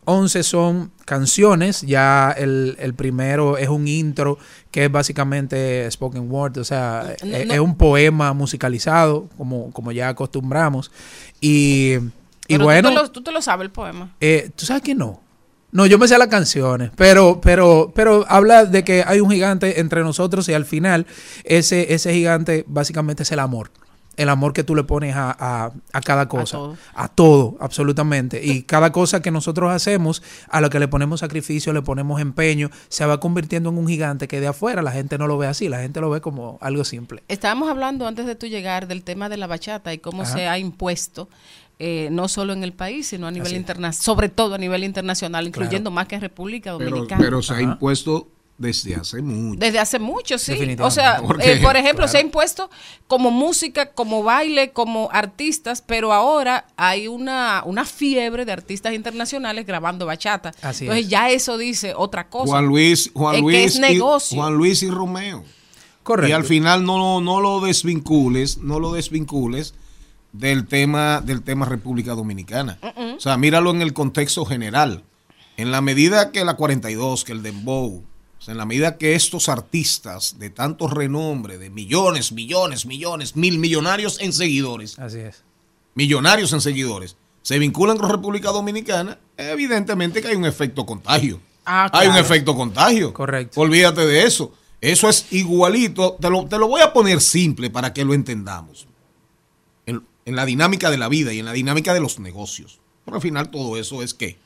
11 0.10 0.44
son 0.44 0.92
canciones, 1.06 1.82
ya 1.82 2.32
el, 2.38 2.76
el 2.80 2.94
primero 2.94 3.58
es 3.58 3.70
un 3.70 3.88
intro 3.88 4.38
que 4.72 4.86
es 4.86 4.92
básicamente 4.92 5.90
spoken 5.92 6.30
word, 6.32 6.58
o 6.60 6.64
sea, 6.64 7.16
No, 7.24 7.36
es, 7.36 7.48
no. 7.48 7.54
es 7.54 7.60
un 7.60 7.76
poema 7.76 8.34
musicalizado, 8.34 9.28
como, 9.38 9.72
como 9.72 9.92
ya 9.92 10.10
acostumbramos. 10.10 10.92
Y, 11.42 11.96
y 11.96 12.02
Pero 12.48 12.64
bueno, 12.66 12.90
Tú 12.90 12.96
te, 12.96 13.02
lo, 13.02 13.12
tú 13.12 13.22
te 13.24 13.32
lo 13.32 13.42
sabes 13.42 13.66
el 13.66 13.72
poema. 13.72 14.14
eh, 14.20 14.50
¿tú 14.56 14.66
sabes 14.66 14.84
que 14.84 14.94
no? 14.96 15.22
No, 15.72 15.86
yo 15.86 16.00
me 16.00 16.08
sé 16.08 16.18
las 16.18 16.30
canciones, 16.30 16.90
pero, 16.96 17.40
pero, 17.42 17.92
pero 17.94 18.26
habla 18.28 18.66
de 18.66 18.84
que 18.84 19.04
hay 19.06 19.20
un 19.20 19.30
gigante 19.30 19.80
entre 19.80 20.02
nosotros 20.02 20.50
y 20.50 20.54
al 20.54 20.66
final 20.66 21.06
ese, 21.44 21.94
ese 21.94 22.12
gigante 22.12 22.66
básicamente 22.68 23.22
es 23.22 23.32
el 23.32 23.38
amor. 23.40 23.70
El 24.20 24.30
amor 24.30 24.54
que 24.54 24.64
tú 24.64 24.76
le 24.76 24.84
pones 24.84 25.16
a, 25.16 25.32
a- 25.40 25.72
a 25.94 26.02
cada 26.02 26.28
cosa. 26.28 26.58
todo. 26.58 26.78
A 26.94 27.08
todo, 27.08 27.58
absolutamente. 27.60 28.44
Y 28.46 28.64
cada 28.64 28.92
cosa 28.92 29.22
que 29.22 29.32
nosotros 29.32 29.72
hacemos, 29.72 30.22
a 30.50 30.62
lo 30.62 30.70
que 30.70 30.80
le 30.80 30.88
ponemos 30.88 31.22
sacrificio, 31.22 31.72
le 31.74 31.82
ponemos 31.82 32.20
empeño, 32.22 32.70
se 32.90 33.06
va 33.06 33.20
convirtiendo 33.20 33.70
en 33.70 33.78
un 33.78 33.88
gigante 33.88 34.28
que 34.28 34.40
de 34.42 34.48
afuera 34.48 34.82
la 34.82 34.92
gente 34.92 35.18
no 35.18 35.26
lo 35.28 35.38
ve 35.38 35.48
así, 35.48 35.70
la 35.70 35.80
gente 35.80 36.02
lo 36.02 36.10
ve 36.10 36.22
como 36.22 36.58
algo 36.62 36.84
simple. 36.84 37.24
Estábamos 37.28 37.70
hablando 37.70 38.08
antes 38.08 38.26
de 38.26 38.36
tú 38.36 38.46
llegar 38.48 38.88
del 38.88 39.04
tema 39.04 39.30
de 39.30 39.38
la 39.38 39.48
bachata 39.48 39.94
y 39.94 40.00
cómo 40.00 40.24
Ajá. 40.24 40.34
se 40.34 40.48
ha 40.48 40.60
impuesto, 40.60 41.30
eh, 41.80 42.10
no 42.12 42.28
solo 42.28 42.52
en 42.54 42.64
el 42.66 42.74
país, 42.74 43.08
sino 43.08 43.26
a 43.28 43.32
nivel 43.32 43.54
internacional, 43.56 43.94
sobre 43.94 44.28
todo 44.28 44.56
a 44.56 44.58
nivel 44.58 44.84
internacional, 44.84 45.48
incluyendo 45.48 45.92
más 45.92 46.08
que 46.08 46.16
en 46.16 46.22
República 46.22 46.76
Pero, 46.78 46.90
Dominicana. 46.90 47.22
pero 47.24 47.42
se 47.42 47.54
ha 47.54 47.62
impuesto 47.62 48.28
desde 48.60 48.94
hace 48.94 49.22
mucho. 49.22 49.58
Desde 49.60 49.80
hace 49.80 50.00
mucho, 50.00 50.38
sí. 50.38 50.76
O 50.80 50.92
sea, 50.92 51.22
eh, 51.40 51.60
por 51.64 51.78
ejemplo, 51.78 52.04
claro. 52.04 52.12
se 52.12 52.18
ha 52.18 52.22
impuesto 52.22 52.70
como 53.08 53.32
música, 53.32 53.94
como 53.94 54.22
baile, 54.22 54.72
como 54.72 55.10
artistas, 55.12 55.82
pero 55.82 56.12
ahora 56.12 56.68
hay 56.76 57.08
una, 57.08 57.64
una 57.66 57.86
fiebre 57.86 58.44
de 58.44 58.52
artistas 58.52 58.94
internacionales 58.94 59.66
grabando 59.66 60.06
bachata. 60.06 60.52
Así 60.62 60.84
Entonces 60.84 61.06
es. 61.06 61.10
ya 61.10 61.30
eso 61.30 61.58
dice 61.58 61.94
otra 61.96 62.28
cosa. 62.28 62.52
Juan 62.52 62.66
Luis, 62.66 63.10
Juan 63.14 63.36
que 63.36 63.42
Luis, 63.42 63.80
y. 63.80 64.36
Juan 64.36 64.54
Luis 64.56 64.84
y 64.84 64.90
Romeo. 64.90 65.46
Correcto. 66.04 66.30
Y 66.30 66.34
al 66.34 66.44
final 66.44 66.84
no, 66.84 67.22
no 67.22 67.40
lo 67.40 67.62
desvincules, 67.62 68.58
no 68.58 68.80
lo 68.80 68.92
desvincules 68.92 69.74
del 70.34 70.68
tema, 70.68 71.22
del 71.22 71.44
tema 71.44 71.66
República 71.66 72.14
Dominicana. 72.14 72.78
O 73.16 73.20
sea, 73.20 73.38
míralo 73.38 73.72
en 73.72 73.82
el 73.82 73.94
contexto 73.94 74.44
general. 74.46 75.04
En 75.56 75.72
la 75.72 75.82
medida 75.82 76.32
que 76.32 76.44
la 76.44 76.56
42, 76.56 77.24
que 77.24 77.32
el 77.32 77.44
Dembow, 77.44 78.04
o 78.40 78.42
sea, 78.42 78.54
en 78.54 78.58
la 78.58 78.66
medida 78.66 78.98
que 78.98 79.16
estos 79.16 79.50
artistas 79.50 80.40
de 80.40 80.50
tanto 80.50 80.88
renombre, 80.88 81.58
de 81.58 81.70
millones, 81.70 82.32
millones, 82.32 82.86
millones, 82.86 83.36
mil 83.36 83.60
millonarios 83.60 84.20
en 84.22 84.32
seguidores, 84.34 84.98
Así 84.98 85.20
es. 85.20 85.44
millonarios 85.96 86.54
en 86.54 86.62
seguidores, 86.62 87.18
se 87.42 87.60
vinculan 87.60 87.98
con 87.98 88.10
República 88.10 88.52
Dominicana, 88.52 89.18
evidentemente 89.38 90.22
que 90.22 90.30
hay 90.30 90.36
un 90.36 90.46
efecto 90.46 90.86
contagio. 90.86 91.42
Ah, 91.66 91.90
Hay 91.94 92.08
un 92.08 92.18
efecto 92.18 92.56
contagio. 92.56 93.14
Correcto. 93.14 93.60
Olvídate 93.62 94.06
de 94.06 94.24
eso. 94.24 94.52
Eso 94.82 95.08
es 95.10 95.28
igualito. 95.32 96.18
Te 96.20 96.30
lo, 96.30 96.46
te 96.48 96.58
lo 96.58 96.68
voy 96.68 96.82
a 96.82 96.92
poner 96.94 97.22
simple 97.22 97.70
para 97.70 97.94
que 97.94 98.04
lo 98.04 98.14
entendamos. 98.16 98.88
En, 99.86 100.02
en 100.26 100.36
la 100.36 100.46
dinámica 100.46 100.90
de 100.90 100.98
la 100.98 101.10
vida 101.10 101.32
y 101.34 101.40
en 101.40 101.46
la 101.46 101.54
dinámica 101.54 101.94
de 101.94 102.00
los 102.00 102.18
negocios. 102.20 102.80
Pero 103.06 103.16
al 103.18 103.22
final 103.22 103.52
todo 103.52 103.78
eso 103.78 104.02
es 104.02 104.14
que 104.16 104.38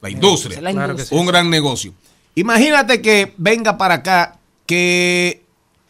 la 0.00 0.10
industria. 0.10 0.60
La 0.60 0.72
Claro 0.72 0.88
que 0.96 1.02
industria. 1.02 1.20
Un 1.20 1.26
gran 1.26 1.50
negocio. 1.50 1.94
Imagínate 2.34 3.00
que 3.00 3.32
venga 3.36 3.76
para 3.78 3.94
acá 3.94 4.38
que 4.66 5.42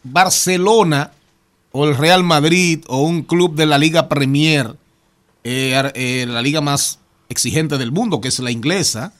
Barcelona 0.03 1.11
o 1.71 1.85
el 1.87 1.95
Real 1.97 2.23
Madrid 2.23 2.83
o 2.87 3.01
un 3.01 3.23
club 3.23 3.55
de 3.55 3.65
la 3.65 3.77
Liga 3.77 4.07
Premier, 4.07 4.75
eh, 5.43 5.91
eh, 5.95 6.25
la 6.27 6.41
liga 6.41 6.61
más 6.61 6.99
exigente 7.29 7.77
del 7.77 7.91
mundo, 7.91 8.21
que 8.21 8.27
es 8.27 8.39
la 8.39 8.51
inglesa, 8.51 9.13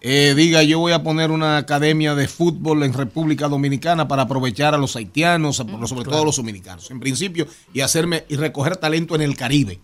eh, 0.00 0.34
diga 0.36 0.62
yo 0.62 0.78
voy 0.78 0.92
a 0.92 1.02
poner 1.02 1.30
una 1.30 1.56
academia 1.58 2.14
de 2.14 2.28
fútbol 2.28 2.84
en 2.84 2.92
República 2.94 3.48
Dominicana 3.48 4.06
para 4.08 4.22
aprovechar 4.22 4.74
a 4.74 4.78
los 4.78 4.94
haitianos, 4.96 5.58
a- 5.60 5.64
sobre 5.86 6.04
todo 6.04 6.22
a 6.22 6.24
los 6.24 6.36
dominicanos, 6.36 6.90
en 6.90 7.00
principio, 7.00 7.46
y 7.74 7.80
hacerme 7.80 8.24
y 8.28 8.36
recoger 8.36 8.76
talento 8.76 9.14
en 9.16 9.22
el 9.22 9.36
Caribe. 9.36 9.80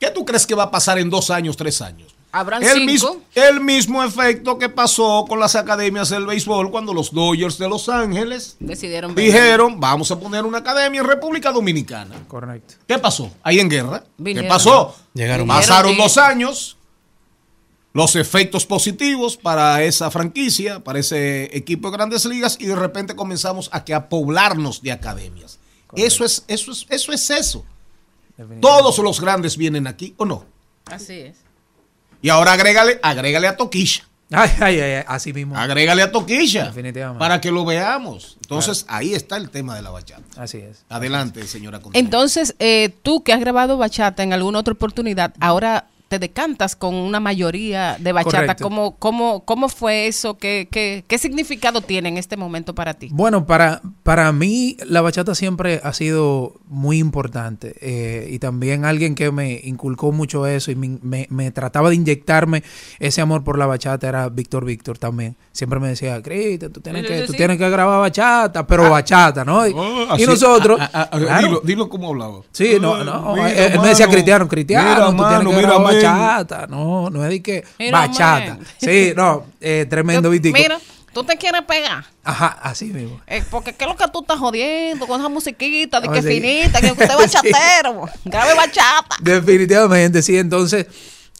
¿Qué 0.00 0.10
tú 0.10 0.24
crees 0.24 0.46
que 0.46 0.54
va 0.54 0.64
a 0.64 0.70
pasar 0.70 0.98
en 0.98 1.08
dos 1.08 1.30
años, 1.30 1.56
tres 1.56 1.80
años? 1.80 2.14
Habrán 2.32 2.62
El 2.62 2.68
cinco. 2.70 2.84
mismo, 2.86 3.20
el 3.34 3.60
mismo 3.60 4.04
efecto 4.04 4.58
que 4.58 4.68
pasó 4.68 5.24
con 5.26 5.40
las 5.40 5.54
academias 5.54 6.10
del 6.10 6.26
béisbol 6.26 6.70
cuando 6.70 6.92
los 6.92 7.12
Dodgers 7.12 7.56
de 7.56 7.68
Los 7.68 7.88
Ángeles 7.88 8.56
Decidieron 8.60 9.14
venir. 9.14 9.32
dijeron, 9.32 9.80
vamos 9.80 10.10
a 10.10 10.20
poner 10.20 10.44
una 10.44 10.58
academia 10.58 11.00
en 11.00 11.06
República 11.06 11.50
Dominicana. 11.50 12.14
Correcto. 12.28 12.74
¿Qué 12.86 12.98
pasó? 12.98 13.30
Ahí 13.42 13.58
en 13.58 13.70
guerra. 13.70 14.04
Vinieron. 14.18 14.44
¿Qué 14.44 14.48
pasó? 14.48 14.94
Llegaron 15.14 15.46
Pasaron 15.46 15.96
dos 15.96 16.18
años. 16.18 16.76
Los 17.94 18.14
efectos 18.16 18.66
positivos 18.66 19.38
para 19.38 19.82
esa 19.82 20.10
franquicia, 20.10 20.80
para 20.84 20.98
ese 20.98 21.56
equipo 21.56 21.90
de 21.90 21.96
grandes 21.96 22.26
ligas, 22.26 22.58
y 22.60 22.66
de 22.66 22.76
repente 22.76 23.16
comenzamos 23.16 23.70
a 23.72 23.82
que 23.84 23.94
a 23.94 24.10
poblarnos 24.10 24.82
de 24.82 24.92
academias. 24.92 25.58
Eso 25.94 26.22
es, 26.26 26.44
eso 26.46 26.72
es, 26.72 26.84
eso 26.90 27.12
es 27.12 27.30
eso. 27.30 27.64
Todos 28.60 28.98
los 28.98 29.18
grandes 29.18 29.56
vienen 29.56 29.86
aquí, 29.86 30.12
¿o 30.18 30.26
no? 30.26 30.44
Así 30.84 31.14
es. 31.14 31.36
Y 32.26 32.28
ahora 32.28 32.54
agrégale, 32.54 32.98
agrégale 33.04 33.46
a 33.46 33.56
Toquilla. 33.56 34.02
Ay, 34.32 34.50
ay, 34.58 34.80
ay, 34.80 35.04
así 35.06 35.32
mismo. 35.32 35.56
Agrégale 35.56 36.02
a 36.02 36.10
Toquilla. 36.10 36.64
Definitivamente. 36.64 37.20
Para 37.20 37.40
que 37.40 37.52
lo 37.52 37.64
veamos. 37.64 38.36
Entonces, 38.42 38.84
ahí 38.88 39.14
está 39.14 39.36
el 39.36 39.48
tema 39.48 39.76
de 39.76 39.82
la 39.82 39.90
bachata. 39.90 40.24
Así 40.36 40.58
es. 40.58 40.84
Adelante, 40.88 41.46
señora. 41.46 41.78
Contreras. 41.78 42.04
Entonces, 42.04 42.56
eh, 42.58 42.92
tú 43.04 43.22
que 43.22 43.32
has 43.32 43.38
grabado 43.38 43.76
bachata 43.76 44.24
en 44.24 44.32
alguna 44.32 44.58
otra 44.58 44.72
oportunidad, 44.72 45.34
ahora 45.38 45.86
te 46.08 46.18
decantas 46.20 46.76
con 46.76 46.94
una 46.94 47.18
mayoría 47.18 47.96
de 47.98 48.12
bachata. 48.12 48.36
Correcto. 48.38 48.64
¿Cómo, 48.64 48.96
cómo, 48.96 49.44
¿Cómo 49.44 49.68
fue 49.68 50.06
eso? 50.06 50.38
¿Qué, 50.38 50.68
qué, 50.70 51.04
¿Qué 51.08 51.18
significado 51.18 51.80
tiene 51.80 52.08
en 52.08 52.16
este 52.16 52.36
momento 52.36 52.74
para 52.74 52.94
ti? 52.94 53.08
Bueno, 53.10 53.44
para, 53.44 53.82
para 54.04 54.30
mí 54.32 54.76
la 54.86 55.00
bachata 55.00 55.34
siempre 55.34 55.80
ha 55.82 55.92
sido 55.92 56.54
muy 56.68 56.98
importante 56.98 57.74
eh, 57.80 58.28
y 58.30 58.38
también 58.38 58.84
alguien 58.84 59.14
que 59.16 59.32
me 59.32 59.60
inculcó 59.64 60.12
mucho 60.12 60.46
eso 60.46 60.70
y 60.70 60.76
me, 60.76 60.98
me- 61.02 61.26
me 61.30 61.50
trataba 61.50 61.88
de 61.90 61.96
inyectarme 61.96 62.62
ese 63.00 63.20
amor 63.20 63.42
por 63.42 63.58
la 63.58 63.66
bachata 63.66 64.08
era 64.08 64.28
Víctor 64.28 64.64
Víctor 64.64 64.98
también. 64.98 65.36
Siempre 65.52 65.80
me 65.80 65.88
decía, 65.88 66.22
Cristian, 66.22 66.72
tú 66.72 66.80
tienes 66.80 67.02
Sí, 67.02 67.08
que, 67.08 67.22
tú 67.22 67.32
sí. 67.32 67.38
tienes 67.38 67.58
que 67.58 67.68
grabar 67.68 67.98
bachata, 68.00 68.66
pero 68.66 68.88
bachata, 68.90 69.44
¿no? 69.44 69.66
Y, 69.66 69.72
Oh, 69.74 70.16
y 70.16 70.24
nosotros... 70.26 70.78
ah, 70.80 70.90
ah, 70.92 71.08
ah, 71.10 71.18
claro. 71.18 71.46
dilo, 71.48 71.60
dilo 71.64 71.88
cómo 71.88 72.08
hablaba. 72.10 72.40
Sí, 72.52 72.76
no, 72.80 73.02
no. 73.02 73.34
Mira, 73.34 73.50
él, 73.52 73.80
me 73.80 73.88
decía 73.88 74.06
cristiano, 74.08 74.46
cristiano, 74.46 74.86
mira, 74.88 75.06
tú 75.10 75.16
tienes 75.16 75.30
mano, 75.38 75.50
que 75.50 75.56
mira, 75.56 75.68
grabar. 75.68 75.95
Bachata. 76.02 76.66
No, 76.68 77.10
no 77.10 77.24
es 77.24 77.30
de 77.30 77.42
que 77.42 77.64
Mira, 77.78 78.00
bachata. 78.06 78.58
Sí, 78.78 79.12
no, 79.16 79.46
eh, 79.60 79.86
tremendo 79.88 80.30
Vitico. 80.30 80.56
Mira, 80.58 80.78
tú 81.12 81.24
te 81.24 81.36
quieres 81.36 81.62
pegar. 81.62 82.04
Ajá, 82.24 82.58
así 82.62 82.86
mismo. 82.86 83.20
Eh, 83.26 83.42
porque 83.50 83.72
qué 83.74 83.84
es 83.84 83.90
lo 83.90 83.96
que 83.96 84.04
tú 84.12 84.20
estás 84.20 84.38
jodiendo 84.38 85.06
con 85.06 85.20
esa 85.20 85.28
musiquita 85.28 86.00
de 86.00 86.08
Ah, 86.08 86.12
que 86.12 86.22
sí. 86.22 86.28
finita, 86.28 86.80
que 86.80 86.92
usted 86.92 87.08
es 87.10 87.16
bachatero, 87.16 88.08
grabe 88.24 88.54
bachata. 88.54 89.16
Definitivamente, 89.20 90.22
sí. 90.22 90.36
Entonces, 90.36 90.86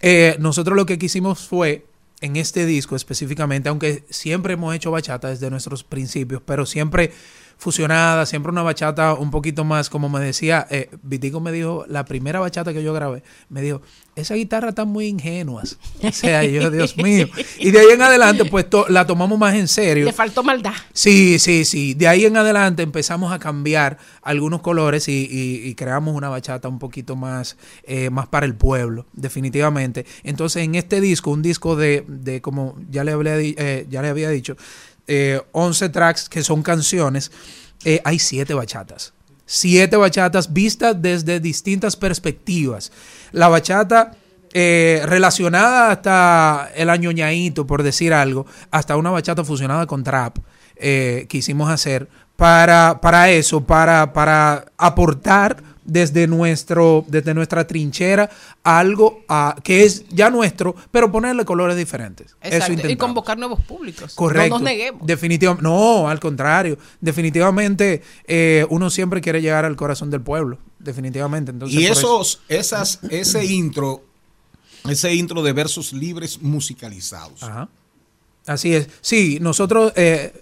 eh, 0.00 0.36
nosotros 0.38 0.76
lo 0.76 0.86
que 0.86 0.98
quisimos 0.98 1.46
fue, 1.46 1.86
en 2.22 2.36
este 2.36 2.64
disco 2.64 2.96
específicamente, 2.96 3.68
aunque 3.68 4.04
siempre 4.08 4.54
hemos 4.54 4.74
hecho 4.74 4.90
bachata 4.90 5.28
desde 5.28 5.50
nuestros 5.50 5.84
principios, 5.84 6.40
pero 6.44 6.64
siempre 6.64 7.12
fusionada, 7.58 8.26
siempre 8.26 8.52
una 8.52 8.62
bachata 8.62 9.14
un 9.14 9.30
poquito 9.30 9.64
más, 9.64 9.88
como 9.90 10.08
me 10.08 10.20
decía, 10.20 10.66
eh, 10.70 10.90
Vitico 11.02 11.40
me 11.40 11.52
dijo, 11.52 11.84
la 11.88 12.04
primera 12.04 12.38
bachata 12.40 12.72
que 12.72 12.82
yo 12.82 12.92
grabé, 12.92 13.22
me 13.48 13.62
dijo, 13.62 13.80
esa 14.14 14.34
guitarra 14.34 14.70
está 14.70 14.84
muy 14.86 15.06
ingenuas. 15.08 15.78
O 16.02 16.12
sea, 16.12 16.42
yo, 16.44 16.70
Dios 16.70 16.96
mío. 16.96 17.28
Y 17.58 17.70
de 17.70 17.80
ahí 17.80 17.86
en 17.92 18.00
adelante, 18.02 18.44
pues 18.46 18.68
to- 18.70 18.86
la 18.88 19.06
tomamos 19.06 19.38
más 19.38 19.54
en 19.54 19.68
serio. 19.68 20.06
Le 20.06 20.12
faltó 20.12 20.42
maldad. 20.42 20.72
Sí, 20.94 21.38
sí, 21.38 21.64
sí. 21.66 21.92
De 21.94 22.08
ahí 22.08 22.24
en 22.24 22.36
adelante 22.38 22.82
empezamos 22.82 23.30
a 23.32 23.38
cambiar 23.38 23.98
algunos 24.22 24.62
colores 24.62 25.08
y, 25.08 25.28
y- 25.30 25.68
y 25.68 25.74
creamos 25.74 26.14
una 26.14 26.28
bachata 26.30 26.66
un 26.68 26.78
poquito 26.78 27.14
más, 27.16 27.56
eh, 27.84 28.08
más 28.08 28.26
para 28.26 28.46
el 28.46 28.54
pueblo, 28.54 29.06
definitivamente. 29.12 30.06
Entonces, 30.24 30.62
en 30.64 30.74
este 30.76 31.00
disco, 31.02 31.30
un 31.30 31.42
disco 31.42 31.76
de, 31.76 32.04
de 32.08 32.40
como 32.40 32.76
ya 32.90 33.04
le, 33.04 33.12
hablé 33.12 33.54
eh, 33.58 33.86
ya 33.90 34.00
le 34.00 34.08
había 34.08 34.30
dicho, 34.30 34.56
eh, 35.06 35.40
11 35.52 35.88
tracks 35.90 36.28
que 36.28 36.42
son 36.42 36.62
canciones, 36.62 37.30
eh, 37.84 38.00
hay 38.04 38.18
siete 38.18 38.54
bachatas. 38.54 39.12
Siete 39.44 39.96
bachatas 39.96 40.52
vistas 40.52 41.00
desde 41.00 41.38
distintas 41.38 41.96
perspectivas. 41.96 42.90
La 43.32 43.48
bachata 43.48 44.16
eh, 44.52 45.02
relacionada 45.04 45.90
hasta 45.90 46.70
el 46.74 46.90
añoñaíto, 46.90 47.66
por 47.66 47.82
decir 47.82 48.14
algo, 48.14 48.46
hasta 48.70 48.96
una 48.96 49.10
bachata 49.10 49.44
fusionada 49.44 49.86
con 49.86 50.02
trap 50.02 50.38
eh, 50.76 51.26
quisimos 51.28 51.70
hacer 51.70 52.08
para, 52.36 53.00
para 53.00 53.30
eso, 53.30 53.64
para, 53.64 54.12
para 54.12 54.66
aportar 54.76 55.62
desde, 55.86 56.26
nuestro, 56.26 57.04
desde 57.08 57.32
nuestra 57.32 57.66
trinchera 57.66 58.28
algo 58.64 59.20
a- 59.28 59.56
que 59.62 59.84
es 59.84 60.04
ya 60.08 60.28
nuestro, 60.30 60.74
pero 60.90 61.10
ponerle 61.12 61.44
colores 61.44 61.76
diferentes. 61.76 62.36
Eso 62.40 62.56
Exacto. 62.56 62.88
Y 62.90 62.96
convocar 62.96 63.38
nuevos 63.38 63.60
públicos. 63.60 64.14
Correcto. 64.14 64.48
No 64.50 64.54
nos 64.58 64.62
neguemos. 64.64 65.06
Definitivamente, 65.06 65.62
no, 65.62 66.08
al 66.08 66.20
contrario. 66.20 66.76
Definitivamente, 67.00 68.02
eh, 68.26 68.66
uno 68.70 68.90
siempre 68.90 69.20
quiere 69.20 69.40
llegar 69.40 69.64
al 69.64 69.76
corazón 69.76 70.10
del 70.10 70.20
pueblo. 70.20 70.58
Definitivamente. 70.78 71.52
Entonces, 71.52 71.78
Y 71.78 71.86
eso- 71.86 71.92
esos, 72.00 72.40
esas, 72.48 73.00
ese 73.10 73.44
intro, 73.44 74.04
ese 74.88 75.14
intro 75.14 75.42
de 75.42 75.52
versos 75.52 75.92
libres 75.92 76.40
musicalizados. 76.42 77.42
Ajá. 77.42 77.68
Así 78.46 78.74
es. 78.74 78.88
Sí, 79.00 79.38
nosotros, 79.40 79.92
eh, 79.96 80.32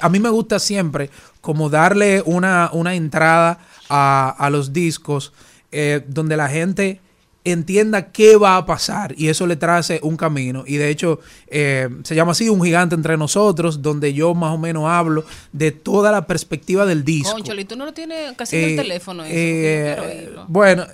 a 0.00 0.08
mí 0.08 0.18
me 0.18 0.28
gusta 0.30 0.58
siempre 0.58 1.10
como 1.40 1.70
darle 1.70 2.22
una, 2.26 2.70
una 2.72 2.94
entrada 2.94 3.58
a, 3.94 4.34
a 4.38 4.48
los 4.50 4.72
discos 4.72 5.32
eh, 5.70 6.02
donde 6.08 6.36
la 6.36 6.48
gente 6.48 7.00
entienda 7.44 8.12
qué 8.12 8.36
va 8.36 8.56
a 8.56 8.64
pasar 8.66 9.14
y 9.18 9.26
eso 9.28 9.46
le 9.48 9.56
trace 9.56 9.98
un 10.04 10.16
camino. 10.16 10.62
Y 10.64 10.76
de 10.76 10.90
hecho, 10.90 11.18
eh, 11.48 11.88
se 12.04 12.14
llama 12.14 12.32
así 12.32 12.48
Un 12.48 12.62
Gigante 12.62 12.94
entre 12.94 13.16
nosotros, 13.16 13.82
donde 13.82 14.14
yo 14.14 14.32
más 14.32 14.54
o 14.54 14.58
menos 14.58 14.84
hablo 14.88 15.24
de 15.52 15.72
toda 15.72 16.12
la 16.12 16.24
perspectiva 16.26 16.86
del 16.86 17.04
disco. 17.04 17.32
Conchole, 17.32 17.64
tú 17.64 17.74
no 17.76 17.84
lo 17.84 17.92
tienes 17.92 18.32
casi 18.36 18.56
en 18.56 18.62
Eh, 18.62 18.70
el 18.70 18.76
teléfono. 18.76 19.24
Eso, 19.24 19.32
eh, 19.34 20.30
bueno, 20.46 20.86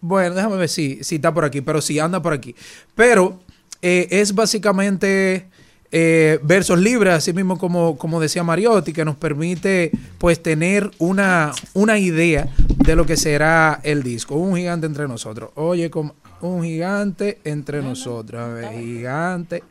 bueno, 0.00 0.34
déjame 0.34 0.56
ver 0.56 0.68
si, 0.68 1.02
si 1.02 1.14
está 1.14 1.32
por 1.32 1.46
aquí, 1.46 1.62
pero 1.62 1.80
sí, 1.80 1.98
anda 1.98 2.20
por 2.20 2.34
aquí. 2.34 2.54
Pero 2.94 3.40
eh, 3.80 4.06
es 4.10 4.34
básicamente 4.34 5.48
eh, 5.96 6.40
versos 6.42 6.76
libres, 6.80 7.14
así 7.14 7.32
mismo 7.32 7.56
como, 7.56 7.96
como 7.96 8.18
decía 8.20 8.42
Mariotti, 8.42 8.92
que 8.92 9.04
nos 9.04 9.14
permite 9.14 9.92
pues 10.18 10.42
tener 10.42 10.90
una, 10.98 11.52
una 11.72 11.98
idea 12.00 12.48
de 12.66 12.96
lo 12.96 13.06
que 13.06 13.16
será 13.16 13.78
el 13.84 14.02
disco. 14.02 14.34
Un 14.34 14.56
gigante 14.56 14.86
entre 14.86 15.06
nosotros. 15.06 15.50
Oye, 15.54 15.90
como 15.90 16.16
un 16.40 16.64
gigante 16.64 17.38
entre 17.44 17.80
nosotros. 17.80 18.42
A 18.42 18.48
ver, 18.48 18.72
gigante 18.72 19.62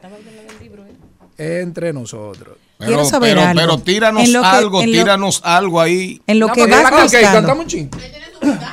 entre 1.37 1.93
nosotros. 1.93 2.57
Pero, 2.77 2.87
Quiero 2.89 3.05
saber 3.05 3.35
pero, 3.35 3.41
algo. 3.47 3.59
pero 3.61 3.77
tíranos 3.79 4.23
En 4.23 4.33
lo 4.33 4.41
que- 4.41 4.47
algo, 4.47 4.81
en 4.81 4.91
lo- 4.91 4.97
tíranos 4.97 5.41
algo 5.43 5.81
ahí. 5.81 6.21
En 6.27 6.39
lo 6.39 6.47
No, 6.47 6.53
que 6.53 6.61
porque 6.61 6.71
vas 6.75 6.85
Ah, 6.85 7.03
buscando. 7.03 7.53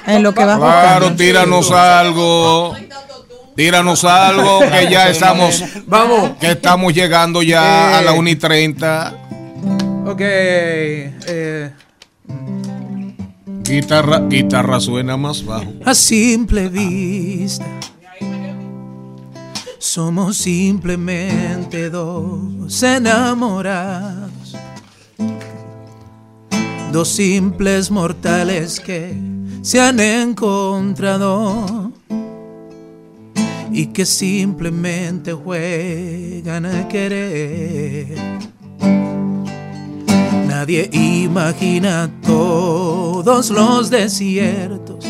En 0.06 0.22
lo 0.22 0.34
que 0.34 0.44
vas 0.44 0.56
Claro, 0.58 1.00
buscando. 1.00 1.16
tíranos 1.16 1.70
algo. 1.70 2.74
Tíranos 3.56 4.04
algo 4.04 4.60
que 4.60 4.88
ya 4.90 5.08
estamos, 5.10 5.62
Vamos. 5.86 6.30
que 6.40 6.52
estamos 6.52 6.94
llegando 6.94 7.42
ya 7.42 7.98
a 7.98 8.02
la 8.02 8.12
Eh. 8.14 8.18
1 8.18 8.30
y 8.30 8.36
30. 8.36 9.14
Ok. 10.06 10.20
eh, 10.20 11.70
Guitarra, 13.62 14.20
guitarra 14.28 14.80
suena 14.80 15.16
más 15.16 15.44
bajo. 15.44 15.72
a 15.84 15.94
simple 15.94 16.68
vista. 16.68 17.66
Somos 19.78 20.36
simplemente 20.38 21.88
dos 21.90 22.82
enamorados. 22.82 24.56
Dos 26.92 27.08
simples 27.08 27.90
mortales 27.90 28.80
que 28.80 29.14
se 29.62 29.80
han 29.80 30.00
encontrado 30.00 31.89
y 33.72 33.86
que 33.86 34.04
simplemente 34.04 35.32
juegan 35.32 36.66
a 36.66 36.88
querer. 36.88 38.18
Nadie 40.46 40.90
imagina 40.92 42.10
todos 42.26 43.50
los 43.50 43.90
desiertos, 43.90 45.04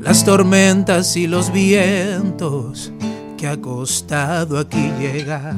las 0.00 0.24
tormentas 0.24 1.16
y 1.16 1.26
los 1.26 1.52
vientos 1.52 2.92
que 3.38 3.46
ha 3.46 3.60
costado 3.60 4.58
aquí 4.58 4.90
llegar. 5.00 5.54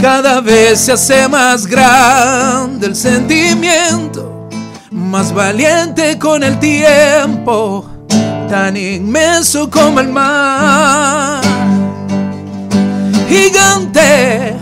Cada 0.00 0.40
vez 0.42 0.80
se 0.80 0.92
hace 0.92 1.26
más 1.28 1.66
grande 1.66 2.86
el 2.86 2.94
sentimiento, 2.94 4.48
más 4.90 5.32
valiente 5.32 6.18
con 6.18 6.44
el 6.44 6.58
tiempo, 6.58 7.90
tan 8.54 8.76
inmenso 8.76 9.68
como 9.68 9.98
el 9.98 10.10
mar. 10.10 11.42
Gigante, 13.28 14.54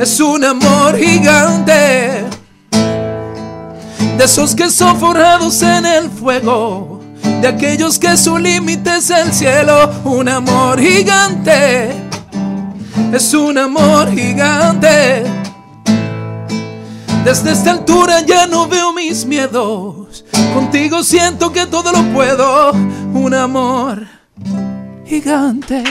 es 0.00 0.18
un 0.20 0.42
amor 0.42 0.96
gigante, 0.96 2.24
de 4.16 4.24
esos 4.24 4.54
que 4.54 4.70
son 4.70 4.98
forjados 4.98 5.60
en 5.60 5.84
el 5.84 6.10
fuego, 6.10 7.02
de 7.42 7.48
aquellos 7.48 7.98
que 7.98 8.16
su 8.16 8.38
límite 8.38 8.96
es 8.96 9.10
el 9.10 9.30
cielo, 9.34 9.90
un 10.04 10.30
amor 10.30 10.80
gigante, 10.80 11.90
es 13.12 13.34
un 13.34 13.58
amor 13.58 14.10
gigante. 14.12 15.24
Desde 17.22 17.52
esta 17.52 17.72
altura 17.72 18.22
ya 18.22 18.46
no 18.46 18.66
veo 18.66 18.94
mis 18.94 19.26
miedos, 19.26 20.01
contigo 20.54 21.02
siento 21.02 21.52
que 21.52 21.66
todo 21.66 21.92
lo 21.92 22.02
puedo, 22.12 22.72
un 22.72 23.34
amor 23.34 24.06
gigante. 25.06 25.82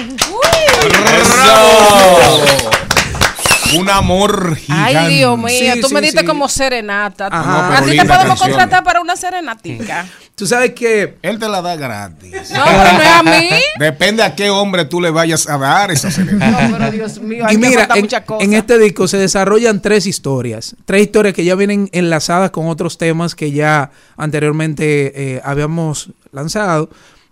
Un 3.80 3.90
amor 3.90 4.56
gigante. 4.56 4.98
Ay, 4.98 5.16
Dios 5.16 5.38
mío, 5.38 5.48
Sí, 5.50 5.82
tú 5.82 5.88
sí, 5.88 5.94
me 5.94 6.02
diste 6.02 6.22
sí. 6.22 6.26
como 6.26 6.48
serenata. 6.50 7.28
Ajá. 7.32 7.78
A 7.78 7.82
ti 7.82 7.92
te 7.92 8.06
podemos 8.06 8.28
canción. 8.28 8.50
contratar 8.50 8.84
para 8.84 9.02
una 9.02 9.16
serenatica. 9.16 10.08
Tú 10.36 10.48
sabes 10.48 10.72
que 10.74 11.18
Él 11.22 11.38
te 11.38 11.48
la 11.48 11.62
da 11.62 11.76
gratis. 11.76 12.32
No, 12.52 12.64
pero 12.66 12.94
no 12.94 13.02
es 13.02 13.08
a 13.10 13.22
mí. 13.22 13.50
Depende 13.80 14.24
a 14.24 14.34
qué 14.34 14.50
hombre 14.50 14.86
tú 14.86 15.00
le 15.00 15.12
vayas 15.12 15.48
a 15.48 15.58
dar 15.60 15.92
esa 15.92 16.10
serenata. 16.10 16.68
No, 16.68 16.78
pero 16.78 16.92
Dios 16.92 17.20
mío, 17.22 17.46
hay 17.46 17.56
y 17.56 17.60
que 17.60 17.68
mira, 17.68 17.88
en, 17.94 18.02
muchas 18.02 18.24
cosas. 18.24 18.44
en 18.48 18.54
este 18.54 18.80
disco 18.80 19.08
se 19.08 19.18
desarrollan 19.18 19.82
tres 19.84 20.08
historias. 20.08 20.76
Tres 20.86 21.04
historias 21.04 21.36
que 21.36 21.44
ya 21.44 21.54
vienen 21.54 21.90
enlazadas 21.92 22.50
con 22.50 22.68
otros 22.68 22.98
temas 22.98 23.36
que 23.36 23.52
ya 23.52 23.92
anteriormente 24.18 25.36
eh, 25.36 25.42
habíamos 25.44 26.10
lanzado. 26.32 26.90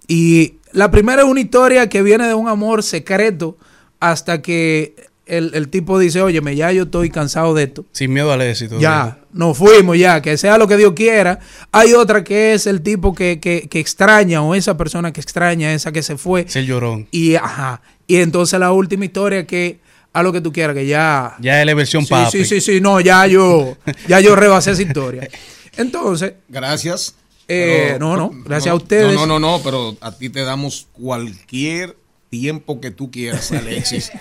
Y 0.08 0.56
la 0.72 0.92
primera 0.92 1.24
es 1.24 1.28
una 1.28 1.40
historia 1.40 1.90
que 1.90 2.04
viene 2.04 2.28
de 2.28 2.36
un 2.36 2.48
amor 2.48 2.84
secreto 2.84 3.58
hasta 4.00 4.42
que 4.44 5.09
el, 5.30 5.52
el 5.54 5.70
tipo 5.70 5.98
dice, 6.00 6.22
óyeme, 6.22 6.56
ya 6.56 6.72
yo 6.72 6.84
estoy 6.84 7.10
cansado 7.10 7.54
de 7.54 7.64
esto. 7.64 7.86
Sin 7.92 8.14
miedo 8.14 8.32
al 8.32 8.42
éxito. 8.42 8.80
Ya, 8.80 9.20
nos 9.32 9.58
fuimos 9.58 9.98
ya, 9.98 10.22
que 10.22 10.38
sea 10.38 10.58
lo 10.58 10.68
que 10.68 10.78
Dios 10.78 10.94
quiera. 10.94 11.40
Hay 11.72 11.94
otra 11.94 12.24
que 12.24 12.54
es 12.54 12.68
el 12.68 12.82
tipo 12.82 13.14
que, 13.14 13.40
que, 13.40 13.68
que 13.70 13.80
extraña 13.80 14.42
o 14.42 14.56
esa 14.56 14.78
persona 14.78 15.14
que 15.14 15.22
extraña, 15.22 15.74
esa 15.74 15.92
que 15.92 16.04
se 16.04 16.18
fue. 16.18 16.42
Es 16.42 16.56
el 16.56 16.66
llorón. 16.66 17.08
Y 17.12 17.36
ajá. 17.36 17.82
Y 18.08 18.18
entonces 18.18 18.60
la 18.60 18.72
última 18.72 19.06
historia 19.06 19.46
que 19.46 19.80
a 20.14 20.24
lo 20.24 20.34
que 20.34 20.42
tú 20.42 20.52
quieras, 20.52 20.76
que 20.76 20.86
ya. 20.86 21.36
Ya 21.40 21.60
es 21.60 21.66
la 21.66 21.74
versión 21.74 22.04
sí, 22.04 22.10
papi. 22.10 22.40
sí, 22.40 22.46
sí, 22.46 22.62
sí, 22.62 22.82
no, 22.82 23.00
ya 23.00 23.28
yo, 23.28 23.78
ya 24.08 24.20
yo 24.20 24.36
rebasé 24.36 24.72
esa 24.72 24.82
historia. 24.82 25.30
Entonces, 25.78 26.34
Gracias. 26.48 27.16
Eh, 27.52 27.98
no, 28.00 28.16
no, 28.16 28.30
gracias 28.46 28.72
a 28.72 28.76
ustedes. 28.76 29.16
No, 29.16 29.26
no, 29.26 29.40
no, 29.40 29.58
no, 29.58 29.64
pero 29.64 29.98
a 30.02 30.12
ti 30.12 30.30
te 30.30 30.42
damos 30.44 30.88
cualquier 30.92 31.98
tiempo 32.30 32.80
que 32.80 32.92
tú 32.92 33.10
quieras, 33.10 33.52
Alexis. 33.54 34.12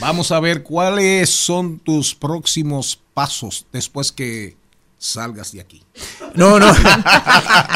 Vamos 0.00 0.32
a 0.32 0.40
ver 0.40 0.62
cuáles 0.62 1.30
son 1.30 1.78
tus 1.78 2.14
próximos 2.14 3.00
pasos 3.14 3.66
después 3.72 4.12
que 4.12 4.56
salgas 4.98 5.52
de 5.52 5.60
aquí. 5.60 5.82
No, 6.34 6.58
no. 6.58 6.72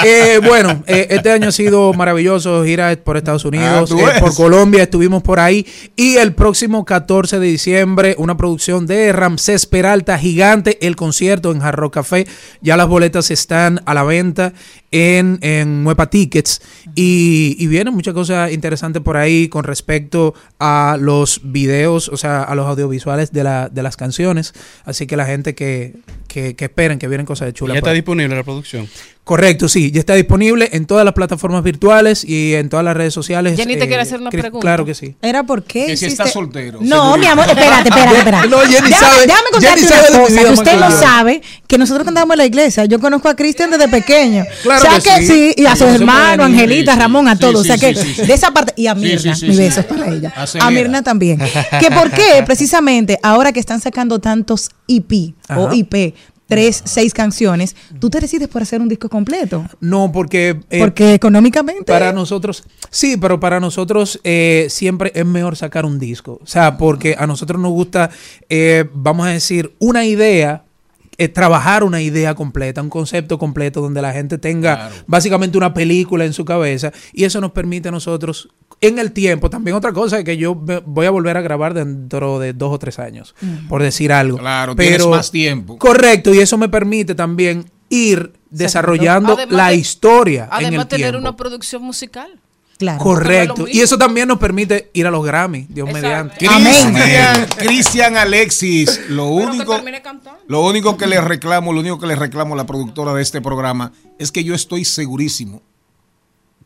Eh, 0.05 0.41
bueno, 0.45 0.85
eh, 0.87 1.09
este 1.11 1.33
año 1.33 1.49
ha 1.49 1.53
sido 1.53 1.93
maravilloso. 1.93 2.65
Gira 2.65 2.97
por 3.03 3.17
Estados 3.17 3.45
Unidos, 3.45 3.91
Ah, 3.91 3.95
¿tú 3.95 3.99
eh, 3.99 4.21
por 4.21 4.35
Colombia, 4.35 4.85
estuvimos 4.85 5.23
por 5.23 5.41
ahí. 5.41 5.67
Y 5.97 6.17
el 6.17 6.35
próximo 6.35 6.85
14 6.85 7.39
de 7.39 7.47
diciembre, 7.47 8.15
una 8.19 8.37
producción 8.37 8.87
de 8.87 9.13
Ramsés 9.13 9.67
Peralta, 9.67 10.19
gigante, 10.19 10.87
el 10.87 10.97
concierto 10.97 11.51
en 11.51 11.61
Jarro 11.61 11.91
Café. 11.91 12.27
Ya 12.61 12.77
las 12.77 12.87
boletas 12.89 13.31
están 13.31 13.81
a 13.87 13.95
la 13.95 14.05
venta 14.05 14.53
en, 14.91 15.39
en 15.41 15.83
Nueva 15.83 16.09
Tickets. 16.09 16.61
Y, 16.95 17.57
y 17.59 17.67
vienen 17.67 17.95
muchas 17.95 18.15
cosas 18.15 18.53
interesantes 18.53 19.03
por 19.03 19.17
ahí 19.17 19.49
con 19.49 19.65
respecto 19.65 20.35
a 20.59 20.97
los 21.01 21.41
videos, 21.43 22.09
o 22.09 22.17
sea, 22.17 22.43
a 22.43 22.55
los 22.55 22.67
audiovisuales 22.67 23.33
de, 23.33 23.45
la, 23.45 23.69
de 23.69 23.83
las 23.83 23.97
canciones. 23.97 24.53
Así 24.85 25.07
que 25.07 25.17
la 25.17 25.27
gente 25.27 25.55
que, 25.55 25.97
que, 26.29 26.55
que 26.55 26.67
esperen, 26.67 26.99
que 26.99 27.09
vienen 27.09 27.27
cosas 27.27 27.49
Ya 27.49 27.53
chulas. 27.53 27.77
Por 28.07 28.17
disponible 28.17 28.37
la 28.37 28.45
producción. 28.45 28.89
Correcto, 29.27 29.69
sí, 29.69 29.91
ya 29.91 29.99
está 29.99 30.15
disponible 30.15 30.69
en 30.73 30.87
todas 30.87 31.05
las 31.05 31.13
plataformas 31.13 31.65
virtuales 31.65 32.23
y 32.23 32.55
en 32.55 32.69
todas 32.69 32.85
las 32.85 32.97
redes 32.97 33.13
sociales. 33.13 33.57
Jenny 33.57 33.75
te 33.77 33.89
quiere 33.89 34.03
hacer 34.03 34.21
una 34.21 34.31
pregunta. 34.31 34.61
Claro 34.61 34.85
que 34.85 34.95
sí. 34.95 35.17
Era 35.21 35.43
porque. 35.43 35.87
Que 35.87 35.97
si 35.97 36.07
está 36.07 36.29
soltero. 36.29 36.79
No, 36.81 37.03
seguro. 37.03 37.17
mi 37.19 37.27
amor, 37.27 37.47
espérate, 37.49 37.89
espérate, 37.89 38.19
espérate. 38.19 38.49
No, 38.49 38.61
Jenny 38.61 38.89
déjame, 38.89 38.97
sabe- 38.97 39.27
déjame 39.27 39.49
contarte 39.51 39.81
Jenny 39.81 39.89
sabe 39.89 40.03
de 40.03 40.11
una 40.13 40.21
cosa, 40.21 40.45
que 40.45 40.53
usted 40.53 40.79
no 40.79 40.91
sabe 40.93 41.43
que 41.67 41.77
nosotros 41.77 42.05
cantamos 42.05 42.35
en 42.35 42.39
la 42.39 42.47
iglesia. 42.47 42.85
Yo 42.85 43.01
conozco 43.01 43.29
a 43.29 43.35
Cristian 43.35 43.69
desde 43.69 43.89
pequeño. 43.89 44.45
Claro 44.63 44.79
o 44.79 44.91
sea 44.91 45.01
que 45.01 45.21
que, 45.21 45.27
sí. 45.27 45.53
sí, 45.57 45.63
y 45.63 45.67
a 45.67 45.75
sus 45.75 45.89
hermanos, 45.89 46.47
Angelita, 46.47 46.93
sí, 46.95 47.01
Ramón, 47.01 47.27
a 47.27 47.33
sí, 47.35 47.41
todos. 47.41 47.67
sí, 47.67 47.73
o 47.73 47.77
sea 47.77 47.79
que 47.79 47.97
sí, 48.01 48.07
sí, 48.07 48.15
sí. 48.15 48.27
de 48.29 48.33
esa 48.33 48.53
parte, 48.53 48.75
y 48.77 48.87
a 48.87 48.95
Mirna, 48.95 49.35
sí, 49.35 49.41
sí, 49.41 49.49
mi 49.49 49.57
beso 49.57 49.81
es 49.81 49.87
para 49.87 50.07
ella. 50.07 50.33
Acelera. 50.37 50.69
A 50.69 50.71
Mirna 50.71 51.03
también. 51.03 51.41
que 51.81 51.91
por 51.91 52.13
qué, 52.13 52.45
precisamente, 52.47 53.19
ahora 53.25 53.51
que 53.51 53.59
están 53.59 53.81
sacando 53.81 54.21
tantos 54.21 54.71
EP 54.87 55.35
o. 55.49 55.73
IP, 55.73 56.15
tres, 56.47 56.81
seis 56.85 57.13
canciones, 57.13 57.75
tú 57.99 58.09
te 58.11 58.21
decides 58.21 58.49
por 58.49 58.63
hacer 58.63 58.81
un 58.81 58.89
disco 58.89 59.09
completo. 59.09 59.65
No, 59.81 60.13
porque... 60.13 60.61
eh, 60.71 60.79
Porque 60.79 61.15
económicamente. 61.15 61.93
Para 61.93 62.13
nosotros, 62.13 62.63
sí, 62.91 63.17
pero 63.17 63.41
para 63.41 63.59
nosotros 63.61 64.21
eh, 64.25 64.67
siempre 64.71 65.13
es 65.15 65.27
mejor 65.27 65.57
sacar 65.57 65.85
un 65.85 65.99
disco. 65.99 66.39
O 66.43 66.47
sea, 66.47 66.79
porque 66.79 67.17
a 67.19 67.27
nosotros 67.27 67.61
nos 67.61 67.73
gusta, 67.73 68.11
eh, 68.49 68.85
vamos 68.95 69.27
a 69.27 69.31
decir, 69.31 69.75
una 69.79 70.05
idea, 70.05 70.63
eh, 71.19 71.29
trabajar 71.29 71.83
una 71.83 72.01
idea 72.03 72.35
completa, 72.35 72.83
un 72.83 72.91
concepto 72.91 73.39
completo 73.39 73.81
donde 73.81 74.03
la 74.03 74.13
gente 74.13 74.39
tenga 74.39 74.77
Claro. 74.77 74.95
básicamente 75.07 75.57
una 75.59 75.73
película 75.75 76.25
en 76.27 76.33
su 76.33 76.45
cabeza 76.45 76.93
y 77.13 77.25
eso 77.25 77.41
nos 77.41 77.53
permite 77.53 77.89
a 77.89 77.93
nosotros 77.93 78.51
en 78.81 78.99
el 78.99 79.13
tiempo. 79.13 79.49
También 79.51 79.77
otra 79.77 79.93
cosa 79.93 80.19
es 80.19 80.25
que 80.25 80.37
yo 80.37 80.55
voy 80.55 81.07
a 81.07 81.11
volver 81.11 81.37
a 81.37 81.41
grabar 81.41 81.75
dentro 81.75 82.39
de 82.39 82.53
dos 82.53 82.73
o 82.73 82.79
tres 82.79 82.99
años, 82.99 83.35
por 83.69 83.83
decir 83.83 84.13
algo. 84.13 84.39
Claro, 84.39 84.75
tienes 84.77 85.07
más 85.07 85.31
tiempo. 85.31 85.79
Correcto, 85.79 86.35
y 86.35 86.39
eso 86.41 86.59
me 86.59 86.69
permite 86.69 87.15
también 87.15 87.71
ir 87.89 88.33
desarrollando 88.51 89.35
Además 89.35 89.55
la 89.55 89.69
de- 89.69 89.77
historia 89.77 90.45
en 90.45 90.67
Además, 90.67 90.85
el 90.85 90.89
tener 90.89 91.11
tiempo. 91.13 91.19
una 91.29 91.37
producción 91.37 91.83
musical. 91.83 92.41
Claro. 92.79 92.99
Correcto. 93.03 93.67
Y 93.67 93.81
eso 93.81 93.97
también 93.97 94.29
nos 94.29 94.39
permite 94.39 94.91
ir 94.93 95.07
a 95.07 95.11
los 95.11 95.25
Grammy, 95.25 95.67
Dios 95.71 95.89
Exacto. 95.89 96.35
mediante. 96.37 96.47
Amén. 96.47 96.93
Cristian, 96.93 97.47
Cristian 97.57 98.17
Alexis, 98.19 99.01
lo 99.09 99.35
Pero 99.35 99.51
que 99.51 99.57
único, 99.57 99.81
lo 100.47 100.61
único 100.67 100.97
que 100.99 101.07
le 101.07 101.19
reclamo, 101.23 101.73
lo 101.73 101.81
único 101.81 101.99
que 101.99 102.07
le 102.07 102.17
reclamo 102.17 102.53
a 102.53 102.57
la 102.59 102.67
productora 102.67 103.15
de 103.15 103.23
este 103.23 103.41
programa 103.41 103.93
es 104.19 104.31
que 104.31 104.45
yo 104.45 104.55
estoy 104.55 104.85
segurísimo 104.85 105.63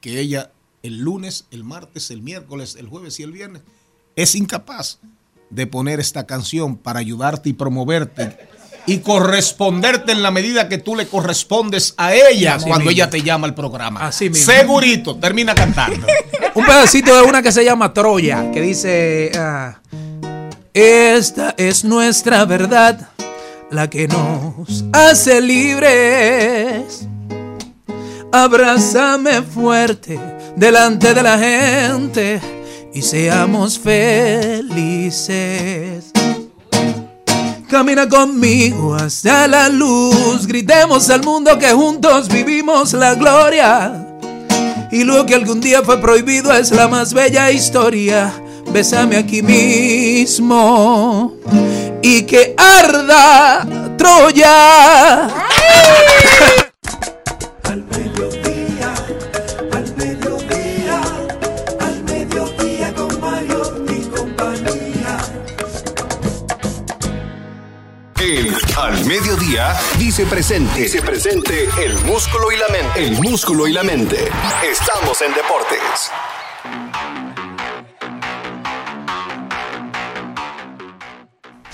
que 0.01 0.19
ella 0.19 0.51
el 0.83 0.99
lunes, 1.01 1.47
el 1.51 1.65
martes, 1.65 2.11
el 2.11 2.23
miércoles, 2.23 2.77
el 2.79 2.89
jueves 2.89 3.21
y 3.21 3.23
el 3.23 3.33
viernes 3.33 3.63
es 4.17 4.35
incapaz 4.35 4.99
de 5.51 5.67
poner 5.67 6.01
esta 6.01 6.27
canción 6.27 6.77
para 6.77 7.01
ayudarte 7.01 7.49
y 7.49 7.53
promoverte 7.53 8.37
y 8.87 8.99
corresponderte 8.99 10.13
en 10.13 10.23
la 10.23 10.31
medida 10.31 10.69
que 10.69 10.79
tú 10.79 10.97
le 10.97 11.07
correspondes 11.07 11.95
a 11.97 12.15
ella 12.15 12.55
Así 12.55 12.67
cuando 12.67 12.87
mismo. 12.87 12.91
ella 12.93 13.11
te 13.11 13.23
llama 13.23 13.47
al 13.47 13.55
programa. 13.55 14.07
Así 14.07 14.31
mismo. 14.31 14.53
Segurito, 14.53 15.17
termina 15.17 15.55
cantando. 15.55 16.07
Un 16.55 16.65
pedacito 16.65 17.15
de 17.15 17.23
una 17.23 17.43
que 17.43 17.53
se 17.53 17.65
llama 17.65 17.93
Troya, 17.93 18.51
que 18.51 18.61
dice, 18.61 19.31
ah, 19.37 19.81
esta 20.73 21.55
es 21.57 21.85
nuestra 21.85 22.45
verdad, 22.45 23.11
la 23.71 23.89
que 23.91 24.09
nos 24.09 24.85
hace 24.93 25.41
libres. 25.41 27.07
Abrázame 28.33 29.43
fuerte 29.43 30.40
delante 30.57 31.15
de 31.15 31.23
la 31.23 31.39
gente 31.39 32.41
y 32.93 33.03
seamos 33.03 33.79
felices. 33.79 35.11
Camina 37.69 38.09
conmigo 38.09 38.97
hacia 38.97 39.47
la 39.47 39.69
luz, 39.69 40.47
gritemos 40.47 41.09
al 41.09 41.23
mundo 41.23 41.57
que 41.59 41.71
juntos 41.73 42.29
vivimos 42.29 42.93
la 42.95 43.15
gloria. 43.15 44.07
Y 44.91 45.05
lo 45.05 45.25
que 45.25 45.37
algún 45.37 45.61
día 45.61 45.83
fue 45.83 46.01
prohibido 46.01 46.53
es 46.53 46.73
la 46.73 46.89
más 46.89 47.15
bella 47.15 47.49
historia. 47.53 48.33
Bésame 48.73 49.17
aquí 49.17 49.41
mismo 49.43 51.37
y 52.03 52.23
que 52.23 52.55
arda 52.57 53.67
Troya. 53.97 55.29
El 68.31 68.55
Al 68.79 69.05
Mediodía 69.07 69.77
dice 69.99 70.25
presente. 70.25 70.83
Dice 70.83 71.03
presente 71.03 71.69
el 71.85 71.99
músculo 72.05 72.53
y 72.53 72.57
la 72.59 72.69
mente. 72.69 73.05
El 73.05 73.21
músculo 73.21 73.67
y 73.67 73.73
la 73.73 73.83
mente. 73.83 74.29
Estamos 74.63 75.21
en 75.23 75.35
deportes. 75.35 76.13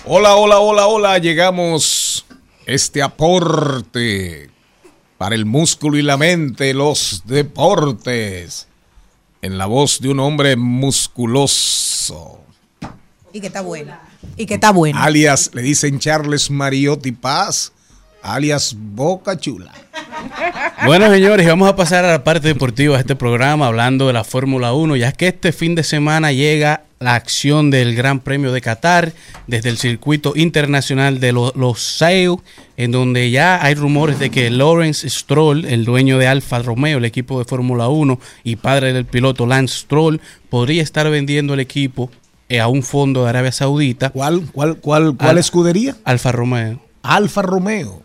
Hola, 0.07 0.37
hola, 0.37 0.61
hola, 0.61 0.87
hola. 0.87 1.19
Llegamos 1.19 2.25
este 2.65 3.03
aporte 3.03 4.49
para 5.19 5.35
el 5.35 5.45
músculo 5.45 5.99
y 5.99 6.03
la 6.03 6.17
mente, 6.17 6.73
los 6.73 7.25
deportes, 7.27 8.67
en 9.43 9.59
la 9.59 9.67
voz 9.67 10.01
de 10.01 10.09
un 10.09 10.21
hombre 10.21 10.57
musculoso. 10.57 12.41
Y 13.35 13.43
que 13.43 13.49
está 13.49 13.61
buena. 13.61 14.06
Y 14.37 14.47
que 14.47 14.55
está 14.55 14.71
buena. 14.73 15.03
Alias, 15.03 15.51
le 15.55 15.63
dicen 15.63 15.99
Charles 15.99 16.51
Mariotti 16.51 17.13
Paz, 17.13 17.73
alias 18.23 18.75
Boca 18.77 19.39
Chula. 19.39 19.73
Bueno, 20.85 21.11
señores, 21.11 21.47
vamos 21.47 21.69
a 21.69 21.77
pasar 21.77 22.05
a 22.05 22.11
la 22.13 22.25
parte 22.25 22.49
deportiva 22.49 22.95
de 22.97 23.01
este 23.01 23.17
programa 23.17 23.67
hablando 23.67 24.07
de 24.07 24.13
la 24.13 24.25
Fórmula 24.25 24.73
1, 24.73 24.97
ya 24.97 25.13
que 25.13 25.29
este 25.29 25.53
fin 25.53 25.75
de 25.75 25.83
semana 25.83 26.33
llega 26.33 26.83
la 26.99 27.15
acción 27.15 27.71
del 27.71 27.95
Gran 27.95 28.21
Premio 28.21 28.53
de 28.53 28.61
Qatar 28.61 29.13
desde 29.47 29.69
el 29.69 29.77
circuito 29.79 30.33
internacional 30.37 31.21
de 31.21 31.33
lo- 31.33 31.53
los 31.57 31.81
Sail, 31.83 32.37
en 32.77 32.91
donde 32.91 33.31
ya 33.31 33.63
hay 33.65 33.75
rumores 33.75 34.19
de 34.19 34.31
que 34.31 34.49
Lawrence 34.51 35.09
Stroll, 35.09 35.65
el 35.67 35.85
dueño 35.85 36.19
de 36.19 36.27
Alfa 36.29 36.61
Romeo, 36.61 36.99
el 36.99 37.05
equipo 37.05 37.39
de 37.39 37.45
Fórmula 37.45 37.89
1 37.89 38.19
y 38.45 38.57
padre 38.57 38.93
del 38.93 39.05
piloto 39.05 39.47
Lance 39.47 39.79
Stroll, 39.81 40.21
podría 40.49 40.83
estar 40.83 41.09
vendiendo 41.11 41.55
el 41.55 41.61
equipo 41.61 42.11
a 42.61 42.69
un 42.69 42.83
fondo 42.83 43.25
de 43.25 43.31
Arabia 43.31 43.53
Saudita. 43.53 44.11
¿Cuál, 44.11 44.47
cuál, 44.53 44.77
cuál, 44.79 45.17
cuál 45.17 45.31
Al- 45.31 45.39
escudería? 45.39 45.97
Alfa 46.05 46.33
Romeo. 46.33 46.81
Alfa 47.03 47.43
Romeo. 47.43 48.03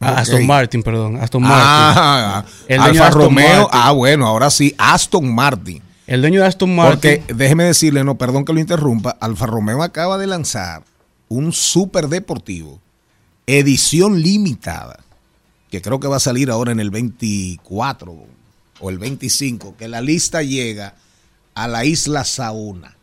Ah. 0.00 0.18
Aston 0.18 0.46
Martin, 0.46 0.82
perdón. 0.82 1.16
Aston 1.20 1.42
Martin. 1.42 1.62
Ah, 1.64 2.44
El 2.66 2.78
dueño 2.78 2.90
Alfa 2.92 3.06
Aston 3.08 3.22
Romeo. 3.22 3.62
Martin. 3.62 3.80
Ah, 3.80 3.92
bueno, 3.92 4.26
ahora 4.26 4.50
sí, 4.50 4.74
Aston 4.78 5.32
Martin. 5.34 5.82
El 6.08 6.20
dueño 6.20 6.40
de 6.40 6.46
Aston 6.48 6.74
Martin. 6.74 7.22
Porque 7.22 7.34
déjeme 7.34 7.64
decirle, 7.64 8.02
no, 8.02 8.16
perdón 8.18 8.44
que 8.44 8.52
lo 8.52 8.58
interrumpa, 8.60 9.16
Alfa 9.20 9.46
Romeo 9.46 9.82
acaba 9.82 10.18
de 10.18 10.26
lanzar 10.26 10.82
un 11.28 11.52
super 11.52 12.08
deportivo, 12.08 12.80
edición 13.46 14.20
limitada, 14.20 14.98
que 15.70 15.80
creo 15.80 16.00
que 16.00 16.08
va 16.08 16.16
a 16.16 16.20
salir 16.20 16.50
ahora 16.50 16.72
en 16.72 16.80
el 16.80 16.90
24 16.90 18.14
o 18.80 18.90
el 18.90 18.98
25, 18.98 19.76
que 19.78 19.88
la 19.88 20.00
lista 20.00 20.42
llega 20.42 20.94
a 21.54 21.68
la 21.68 21.84
isla 21.84 22.24
Sauna. 22.24 22.96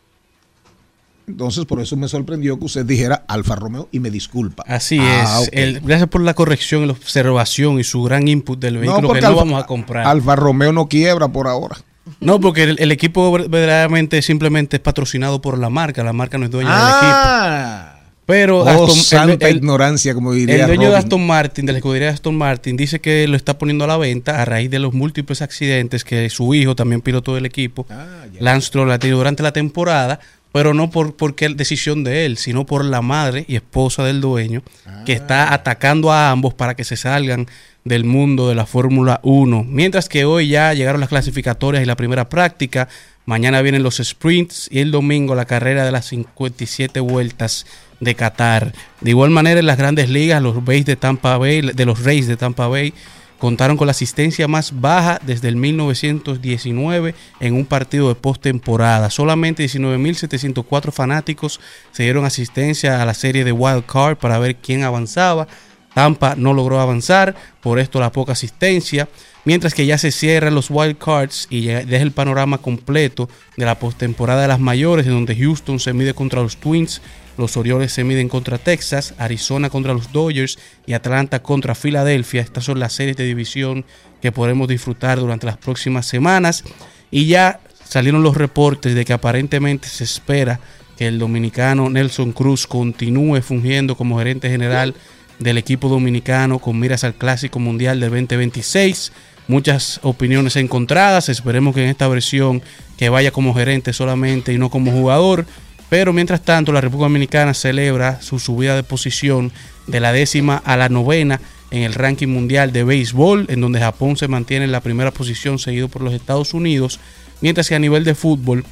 Entonces, 1.29 1.65
por 1.65 1.79
eso 1.79 1.95
me 1.95 2.07
sorprendió 2.07 2.57
que 2.59 2.65
usted 2.65 2.85
dijera 2.85 3.23
Alfa 3.27 3.55
Romeo 3.55 3.87
y 3.91 3.99
me 3.99 4.09
disculpa. 4.09 4.63
Así 4.67 4.97
Ah, 4.99 5.41
es. 5.43 5.49
El- 5.53 5.79
gracias 5.81 6.09
por 6.09 6.21
la 6.21 6.33
corrección 6.33 6.83
y 6.83 6.87
la 6.87 6.93
observación 6.93 7.79
y 7.79 7.83
su 7.83 8.01
gran 8.03 8.27
input 8.27 8.59
del 8.59 8.77
vehículo 8.77 9.01
que 9.01 9.07
porque 9.07 9.21
no 9.21 9.27
Alfa- 9.27 9.39
vamos 9.39 9.63
a 9.63 9.65
comprar. 9.67 10.07
Alfa 10.07 10.35
Romeo 10.35 10.71
no 10.73 10.87
quiebra 10.87 11.27
por 11.27 11.47
ahora. 11.47 11.77
no, 12.19 12.39
porque 12.39 12.63
el, 12.63 12.75
el 12.79 12.91
equipo 12.91 13.31
ver- 13.31 13.47
verdaderamente 13.49 14.21
simplemente 14.23 14.77
es 14.77 14.81
patrocinado 14.81 15.39
por 15.41 15.57
la 15.59 15.69
marca. 15.69 16.03
La 16.03 16.13
marca 16.13 16.37
no 16.39 16.45
es 16.45 16.51
dueña 16.51 16.71
del 16.71 16.87
equipo. 16.89 17.11
Ah, 17.13 17.95
Pero 18.25 18.59
oh, 18.61 18.65
Aston- 18.87 18.95
santa 18.95 19.47
el- 19.49 19.57
ignorancia, 19.57 20.13
como 20.13 20.33
diría 20.33 20.61
El 20.61 20.67
dueño 20.67 20.89
de. 20.91 20.97
Aston 20.97 21.25
Martin, 21.25 21.65
de 21.65 21.71
la 21.73 21.77
escudería 21.79 22.07
de 22.09 22.13
Aston 22.13 22.35
Martin, 22.35 22.77
dice 22.77 22.99
que 22.99 23.27
lo 23.27 23.35
está 23.35 23.57
poniendo 23.57 23.83
a 23.85 23.87
la 23.87 23.97
venta 23.97 24.41
a 24.41 24.45
raíz 24.45 24.69
de 24.69 24.79
los 24.79 24.93
múltiples 24.93 25.41
accidentes 25.41 26.03
que 26.03 26.29
su 26.29 26.53
hijo, 26.53 26.75
también 26.75 27.01
piloto 27.01 27.33
del 27.35 27.45
equipo, 27.45 27.85
Ah. 27.89 28.25
Lance 28.39 28.67
Stroll, 28.67 28.91
ha 28.91 28.99
tenido 28.99 29.17
durante 29.19 29.41
la 29.43 29.51
temporada, 29.53 30.19
pero 30.51 30.73
no 30.73 30.89
por 30.89 31.15
porque 31.15 31.47
decisión 31.49 32.03
de 32.03 32.25
él, 32.25 32.37
sino 32.37 32.65
por 32.65 32.83
la 32.85 33.01
madre 33.01 33.45
y 33.47 33.55
esposa 33.55 34.03
del 34.03 34.21
dueño, 34.21 34.63
que 35.05 35.13
Ah. 35.13 35.15
está 35.15 35.53
atacando 35.53 36.11
a 36.11 36.31
ambos 36.31 36.53
para 36.53 36.75
que 36.75 36.83
se 36.83 36.97
salgan 36.97 37.47
del 37.85 38.03
mundo 38.03 38.49
de 38.49 38.55
la 38.55 38.65
Fórmula 38.65 39.19
1. 39.23 39.63
Mientras 39.67 40.09
que 40.09 40.25
hoy 40.25 40.49
ya 40.49 40.73
llegaron 40.73 40.99
las 41.01 41.09
clasificatorias 41.09 41.81
y 41.83 41.85
la 41.85 41.95
primera 41.95 42.29
práctica. 42.29 42.87
Mañana 43.25 43.61
vienen 43.61 43.83
los 43.83 43.97
sprints 44.03 44.67
y 44.71 44.79
el 44.79 44.89
domingo 44.91 45.35
la 45.35 45.45
carrera 45.45 45.85
de 45.85 45.91
las 45.91 46.05
57 46.07 46.99
vueltas 46.99 47.67
de 47.99 48.15
Qatar. 48.15 48.73
De 49.01 49.11
igual 49.11 49.29
manera 49.29 49.59
en 49.59 49.67
las 49.67 49.77
grandes 49.77 50.09
ligas, 50.09 50.41
los 50.41 50.65
Rays 50.65 50.85
de 50.85 50.95
Tampa 50.95 51.37
Bay, 51.37 51.61
de 51.61 51.85
los 51.85 52.03
Rays 52.03 52.27
de 52.27 52.37
Tampa 52.37 52.67
Bay 52.67 52.93
contaron 53.39 53.77
con 53.77 53.87
la 53.87 53.91
asistencia 53.91 54.47
más 54.47 54.79
baja 54.79 55.19
desde 55.25 55.47
el 55.47 55.55
1919 55.55 57.15
en 57.39 57.53
un 57.55 57.65
partido 57.65 58.09
de 58.09 58.15
postemporada. 58.15 59.09
Solamente 59.09 59.65
19.704 59.65 60.91
fanáticos 60.91 61.59
se 61.91 62.03
dieron 62.03 62.25
asistencia 62.25 63.01
a 63.01 63.05
la 63.05 63.13
serie 63.13 63.43
de 63.43 63.51
Wild 63.51 63.85
Card 63.85 64.17
para 64.17 64.37
ver 64.37 64.57
quién 64.57 64.83
avanzaba. 64.83 65.47
Tampa 65.93 66.35
no 66.35 66.53
logró 66.53 66.79
avanzar, 66.79 67.35
por 67.61 67.79
esto 67.79 67.99
la 67.99 68.11
poca 68.11 68.33
asistencia. 68.33 69.09
Mientras 69.45 69.73
que 69.73 69.85
ya 69.85 69.97
se 69.97 70.11
cierran 70.11 70.53
los 70.53 70.69
wild 70.69 70.97
cards 70.97 71.47
y 71.49 71.67
deja 71.67 72.03
el 72.03 72.11
panorama 72.11 72.59
completo 72.59 73.29
de 73.57 73.65
la 73.65 73.79
postemporada 73.79 74.43
de 74.43 74.47
las 74.49 74.59
mayores, 74.59 75.07
en 75.07 75.13
donde 75.13 75.35
Houston 75.35 75.79
se 75.79 75.93
mide 75.93 76.13
contra 76.13 76.41
los 76.41 76.57
Twins, 76.57 77.01
los 77.39 77.57
Orioles 77.57 77.93
se 77.93 78.03
miden 78.03 78.29
contra 78.29 78.57
Texas, 78.57 79.13
Arizona 79.17 79.69
contra 79.69 79.93
los 79.93 80.11
Dodgers 80.11 80.59
y 80.85 80.93
Atlanta 80.93 81.41
contra 81.41 81.73
Filadelfia. 81.73 82.41
Estas 82.41 82.65
son 82.65 82.79
las 82.79 82.93
series 82.93 83.17
de 83.17 83.25
división 83.25 83.85
que 84.21 84.31
podremos 84.31 84.67
disfrutar 84.67 85.19
durante 85.19 85.45
las 85.45 85.57
próximas 85.57 86.05
semanas. 86.05 86.63
Y 87.11 87.27
ya 87.27 87.61
salieron 87.83 88.23
los 88.23 88.35
reportes 88.35 88.93
de 88.93 89.05
que 89.05 89.13
aparentemente 89.13 89.87
se 89.87 90.03
espera 90.03 90.59
que 90.97 91.07
el 91.07 91.17
dominicano 91.17 91.89
Nelson 91.89 92.33
Cruz 92.33 92.67
continúe 92.67 93.41
fungiendo 93.41 93.95
como 93.95 94.19
gerente 94.19 94.49
general 94.49 94.93
del 95.39 95.57
equipo 95.57 95.87
dominicano 95.87 96.59
con 96.59 96.77
miras 96.77 97.05
al 97.05 97.15
Clásico 97.15 97.59
Mundial 97.59 98.01
del 98.01 98.09
2026. 98.09 99.13
Muchas 99.47 100.01
opiniones 100.03 100.57
encontradas. 100.57 101.29
Esperemos 101.29 101.73
que 101.73 101.83
en 101.83 101.89
esta 101.89 102.09
versión 102.09 102.61
que 102.97 103.07
vaya 103.07 103.31
como 103.31 103.53
gerente 103.55 103.93
solamente 103.93 104.51
y 104.51 104.57
no 104.57 104.69
como 104.69 104.91
jugador. 104.91 105.45
Pero 105.89 106.13
mientras 106.13 106.43
tanto, 106.43 106.71
la 106.71 106.81
República 106.81 107.05
Dominicana 107.05 107.53
celebra 107.53 108.21
su 108.21 108.39
subida 108.39 108.75
de 108.75 108.83
posición 108.83 109.51
de 109.87 109.99
la 109.99 110.11
décima 110.11 110.57
a 110.57 110.77
la 110.77 110.89
novena 110.89 111.41
en 111.71 111.83
el 111.83 111.93
ranking 111.93 112.27
mundial 112.27 112.71
de 112.71 112.83
béisbol, 112.83 113.47
en 113.49 113.61
donde 113.61 113.79
Japón 113.79 114.17
se 114.17 114.27
mantiene 114.27 114.65
en 114.65 114.71
la 114.71 114.81
primera 114.81 115.11
posición, 115.11 115.59
seguido 115.59 115.87
por 115.87 116.01
los 116.01 116.13
Estados 116.13 116.53
Unidos. 116.53 116.99
Mientras 117.41 117.69
que 117.69 117.75
a 117.75 117.79
nivel 117.79 118.03
de 118.03 118.15
fútbol, 118.15 118.65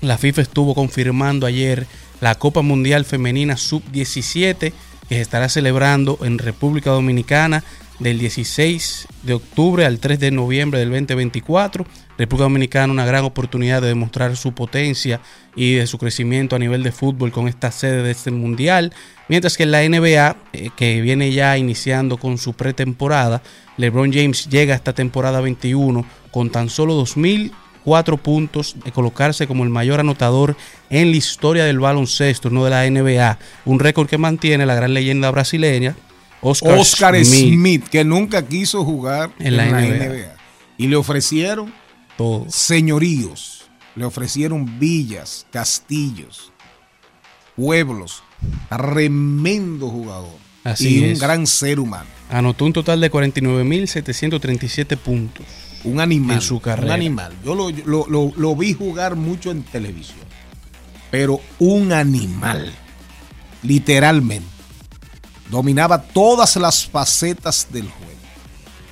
la 0.00 0.16
FIFA 0.16 0.42
estuvo 0.42 0.74
confirmando 0.74 1.46
ayer 1.46 1.86
la 2.20 2.34
Copa 2.34 2.62
Mundial 2.62 3.04
Femenina 3.04 3.56
Sub-17 3.56 4.72
que 5.08 5.14
se 5.14 5.20
estará 5.20 5.48
celebrando 5.48 6.18
en 6.22 6.38
República 6.38 6.90
Dominicana 6.90 7.64
del 7.98 8.18
16 8.18 9.08
de 9.22 9.34
octubre 9.34 9.84
al 9.84 9.98
3 9.98 10.20
de 10.20 10.30
noviembre 10.30 10.78
del 10.78 10.90
2024. 10.90 11.84
República 12.16 12.44
Dominicana 12.44 12.92
una 12.92 13.06
gran 13.06 13.24
oportunidad 13.24 13.82
de 13.82 13.88
demostrar 13.88 14.36
su 14.36 14.52
potencia 14.52 15.20
y 15.54 15.74
de 15.74 15.86
su 15.86 15.98
crecimiento 15.98 16.56
a 16.56 16.58
nivel 16.58 16.82
de 16.82 16.92
fútbol 16.92 17.32
con 17.32 17.48
esta 17.48 17.70
sede 17.70 18.02
de 18.02 18.10
este 18.10 18.30
mundial. 18.30 18.92
Mientras 19.28 19.56
que 19.56 19.66
la 19.66 19.82
NBA, 19.82 20.36
eh, 20.52 20.70
que 20.76 21.00
viene 21.00 21.32
ya 21.32 21.58
iniciando 21.58 22.16
con 22.16 22.38
su 22.38 22.54
pretemporada, 22.54 23.42
LeBron 23.76 24.12
James 24.12 24.48
llega 24.48 24.74
a 24.74 24.76
esta 24.76 24.92
temporada 24.92 25.40
21 25.40 26.04
con 26.30 26.50
tan 26.50 26.70
solo 26.70 26.94
2004 26.94 28.16
puntos 28.16 28.76
de 28.84 28.92
colocarse 28.92 29.46
como 29.46 29.64
el 29.64 29.70
mayor 29.70 30.00
anotador 30.00 30.56
en 30.90 31.10
la 31.10 31.16
historia 31.16 31.64
del 31.64 31.78
baloncesto, 31.78 32.50
no 32.50 32.64
de 32.64 32.70
la 32.70 32.88
NBA. 32.88 33.38
Un 33.64 33.78
récord 33.78 34.08
que 34.08 34.18
mantiene 34.18 34.66
la 34.66 34.74
gran 34.74 34.94
leyenda 34.94 35.30
brasileña, 35.30 35.94
Oscar, 36.40 36.78
Oscar 36.78 37.24
Smith. 37.24 37.52
Smith, 37.54 37.84
que 37.88 38.04
nunca 38.04 38.46
quiso 38.46 38.84
jugar 38.84 39.32
En 39.38 39.56
la 39.56 39.66
NBA. 39.66 40.34
Y 40.76 40.86
le 40.86 40.96
ofrecieron 40.96 41.72
Todo. 42.16 42.46
señoríos, 42.48 43.68
le 43.96 44.04
ofrecieron 44.04 44.78
villas, 44.78 45.46
castillos, 45.50 46.52
pueblos. 47.56 48.22
Tremendo 48.68 49.88
jugador. 49.88 50.36
Así 50.62 50.98
y 51.00 51.12
un 51.12 51.18
gran 51.18 51.46
ser 51.46 51.80
humano. 51.80 52.08
Anotó 52.30 52.64
un 52.66 52.72
total 52.72 53.00
de 53.00 53.10
49.737 53.10 54.96
puntos. 54.96 55.44
Un 55.84 56.00
animal. 56.00 56.36
En 56.36 56.42
su 56.42 56.60
carrera. 56.60 56.86
Un 56.88 56.92
animal. 56.92 57.32
Yo 57.44 57.54
lo, 57.54 57.70
lo- 57.70 58.06
lo- 58.08 58.32
lo 58.36 58.56
vi 58.56 58.74
jugar 58.74 59.16
mucho 59.16 59.50
en 59.50 59.62
televisión. 59.62 60.18
Pero 61.10 61.40
un 61.58 61.92
animal. 61.92 62.72
Literalmente. 63.62 64.46
Dominaba 65.50 66.02
todas 66.02 66.56
las 66.56 66.86
facetas 66.86 67.68
del 67.70 67.84
juego. 67.90 68.12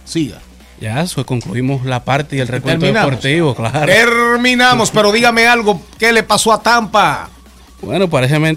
Siga. 0.04 0.40
Ya, 0.80 1.00
eso 1.00 1.24
concluimos 1.24 1.84
la 1.86 2.04
parte 2.04 2.36
y 2.36 2.40
el 2.40 2.48
recuento 2.48 2.84
Terminamos. 2.84 3.10
deportivo, 3.10 3.54
claro. 3.54 3.86
Terminamos, 3.86 4.90
pero 4.90 5.10
dígame 5.10 5.46
algo. 5.46 5.80
¿Qué 5.98 6.12
le 6.12 6.22
pasó 6.22 6.52
a 6.52 6.62
Tampa? 6.62 7.30
Bueno, 7.80 8.08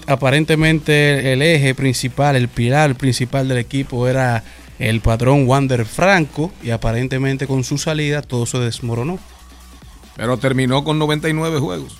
aparentemente 0.07 1.33
el 1.33 1.41
eje 1.41 1.75
principal, 1.75 2.35
el 2.35 2.47
pilar 2.47 2.95
principal 2.95 3.47
del 3.47 3.57
equipo 3.57 4.07
era 4.07 4.43
el 4.79 5.01
patrón 5.01 5.45
Wander 5.45 5.85
Franco 5.85 6.51
y 6.63 6.71
aparentemente 6.71 7.47
con 7.47 7.63
su 7.63 7.77
salida 7.77 8.21
todo 8.21 8.45
se 8.45 8.59
desmoronó. 8.59 9.19
Pero 10.15 10.37
terminó 10.37 10.83
con 10.83 10.99
99 10.99 11.59
juegos. 11.59 11.97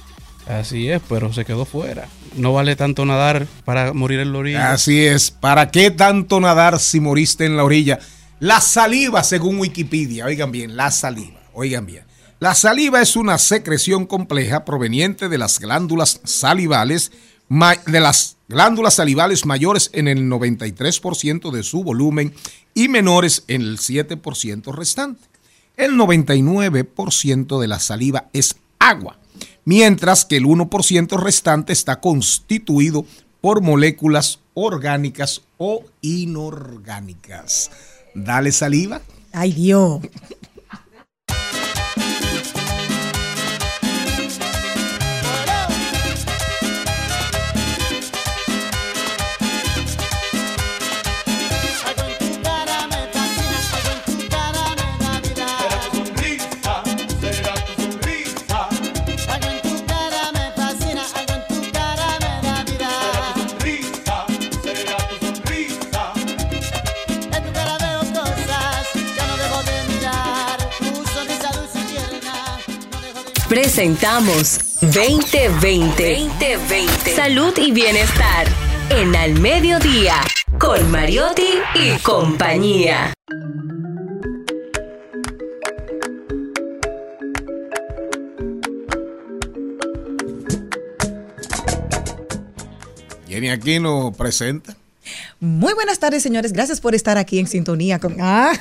Así 0.49 0.89
es, 0.89 0.99
pero 1.07 1.31
se 1.31 1.45
quedó 1.45 1.63
fuera. 1.63 2.07
No 2.35 2.53
vale 2.53 2.75
tanto 2.75 3.05
nadar 3.05 3.45
para 3.65 3.93
morir 3.93 4.19
en 4.19 4.33
la 4.33 4.39
orilla. 4.39 4.71
Así 4.71 5.05
es. 5.05 5.29
¿Para 5.29 5.69
qué 5.69 5.91
tanto 5.91 6.39
nadar 6.39 6.79
si 6.79 6.99
moriste 6.99 7.45
en 7.45 7.55
la 7.55 7.63
orilla? 7.63 7.99
La 8.39 8.59
saliva, 8.59 9.23
según 9.23 9.59
Wikipedia. 9.59 10.25
Oigan 10.25 10.51
bien, 10.51 10.75
la 10.75 10.89
saliva. 10.89 11.39
Oigan 11.53 11.85
bien. 11.85 12.03
La 12.39 12.55
saliva 12.55 12.99
es 12.99 13.15
una 13.15 13.37
secreción 13.37 14.07
compleja 14.07 14.65
proveniente 14.65 15.29
de 15.29 15.37
las 15.37 15.59
glándulas 15.59 16.19
salivales, 16.23 17.11
de 17.85 17.99
las 17.99 18.37
glándulas 18.47 18.95
salivales 18.95 19.45
mayores 19.45 19.91
en 19.93 20.07
el 20.07 20.23
93% 20.23 21.51
de 21.51 21.61
su 21.61 21.83
volumen 21.83 22.33
y 22.73 22.87
menores 22.87 23.43
en 23.49 23.61
el 23.61 23.77
7% 23.77 24.73
restante. 24.73 25.21
El 25.77 25.93
99% 25.93 27.59
de 27.59 27.67
la 27.67 27.79
saliva 27.79 28.29
es 28.33 28.55
agua, 28.79 29.19
mientras 29.65 30.25
que 30.25 30.37
el 30.37 30.45
1% 30.45 31.19
restante 31.19 31.73
está 31.73 31.99
constituido 31.99 33.05
por 33.41 33.61
moléculas 33.61 34.39
orgánicas 34.53 35.41
o 35.57 35.85
inorgánicas. 36.01 37.71
Dale 38.13 38.51
saliva. 38.51 39.01
Ay, 39.31 39.53
Dios. 39.53 40.01
Presentamos 73.61 74.79
2020. 74.79 76.15
2020. 76.15 77.13
Salud 77.13 77.53
y 77.57 77.73
bienestar. 77.73 78.47
En 78.89 79.13
Al 79.13 79.37
Mediodía. 79.37 80.21
Con 80.57 80.89
Mariotti 80.89 81.59
y 81.75 81.99
compañía. 81.99 83.13
Jenny 93.27 93.49
Aquino 93.49 94.13
presenta. 94.17 94.77
Muy 95.41 95.73
buenas 95.73 95.99
tardes, 95.99 96.23
señores. 96.23 96.53
Gracias 96.53 96.79
por 96.79 96.95
estar 96.95 97.17
aquí 97.17 97.39
en 97.39 97.47
sintonía 97.47 97.99
con. 97.99 98.15
Ah. 98.21 98.53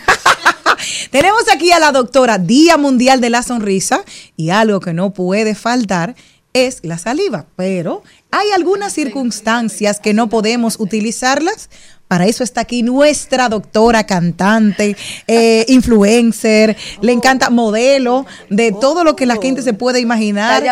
Tenemos 1.10 1.42
aquí 1.52 1.72
a 1.72 1.78
la 1.78 1.92
doctora 1.92 2.38
Día 2.38 2.76
Mundial 2.76 3.20
de 3.20 3.30
la 3.30 3.42
Sonrisa 3.42 4.04
y 4.36 4.50
algo 4.50 4.80
que 4.80 4.92
no 4.92 5.12
puede 5.12 5.54
faltar 5.54 6.14
es 6.52 6.80
la 6.82 6.98
saliva, 6.98 7.46
pero 7.56 8.02
hay 8.30 8.50
algunas 8.50 8.92
circunstancias 8.92 10.00
que 10.00 10.14
no 10.14 10.28
podemos 10.28 10.80
utilizarlas 10.80 11.70
Para 12.08 12.24
eso 12.26 12.42
está 12.42 12.62
aquí 12.62 12.82
nuestra 12.82 13.50
doctora 13.50 14.04
cantante, 14.06 14.96
eh, 15.26 15.66
influencer, 15.68 16.74
le 17.02 17.12
encanta 17.12 17.50
modelo 17.50 18.24
de 18.48 18.72
todo 18.72 19.04
lo 19.04 19.14
que 19.14 19.26
la 19.26 19.36
gente 19.36 19.60
se 19.62 19.74
puede 19.74 20.00
imaginar. 20.00 20.64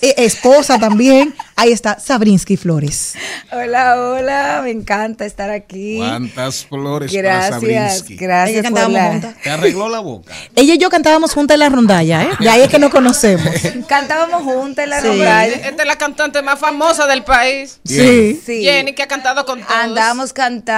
Eh, 0.00 0.14
esposa 0.16 0.78
también. 0.78 1.34
Ahí 1.56 1.72
está 1.72 1.98
Sabrinsky 1.98 2.56
Flores. 2.56 3.14
Hola, 3.52 3.96
hola, 4.00 4.60
me 4.64 4.70
encanta 4.70 5.26
estar 5.26 5.50
aquí. 5.50 5.98
¿Cuántas 5.98 6.64
flores 6.64 7.10
para 7.12 7.22
Gracias, 7.22 7.50
Sabrinsky? 7.60 8.16
gracias 8.16 8.58
Ella 8.60 8.70
por 8.70 8.78
cantábamos 8.80 8.94
la- 9.02 9.08
juntas. 9.10 9.42
Te 9.42 9.50
arregló 9.50 9.88
la 9.90 10.00
boca. 10.00 10.32
Ella 10.54 10.74
y 10.74 10.78
yo 10.78 10.88
cantábamos 10.88 11.34
juntas 11.34 11.54
en 11.56 11.60
la 11.60 11.68
rondalla, 11.68 12.22
¿eh? 12.22 12.28
De 12.40 12.48
ahí 12.48 12.62
es 12.62 12.68
que 12.68 12.78
nos 12.78 12.90
conocemos. 12.90 13.48
Cantábamos 13.88 14.42
juntas 14.42 14.84
en 14.84 14.90
la 14.90 15.00
Sí. 15.02 15.08
rondalla. 15.08 15.54
Esta 15.68 15.82
es 15.82 15.86
la 15.86 15.96
cantante 15.98 16.40
más 16.42 16.58
famosa 16.58 17.06
del 17.06 17.24
país. 17.24 17.78
Sí. 17.84 18.40
Sí. 18.46 18.62
Jenny, 18.62 18.94
que 18.94 19.02
ha 19.02 19.08
cantado 19.08 19.44
con 19.44 19.60
todos. 19.60 19.72
Andamos 19.74 20.32
cantando 20.32 20.77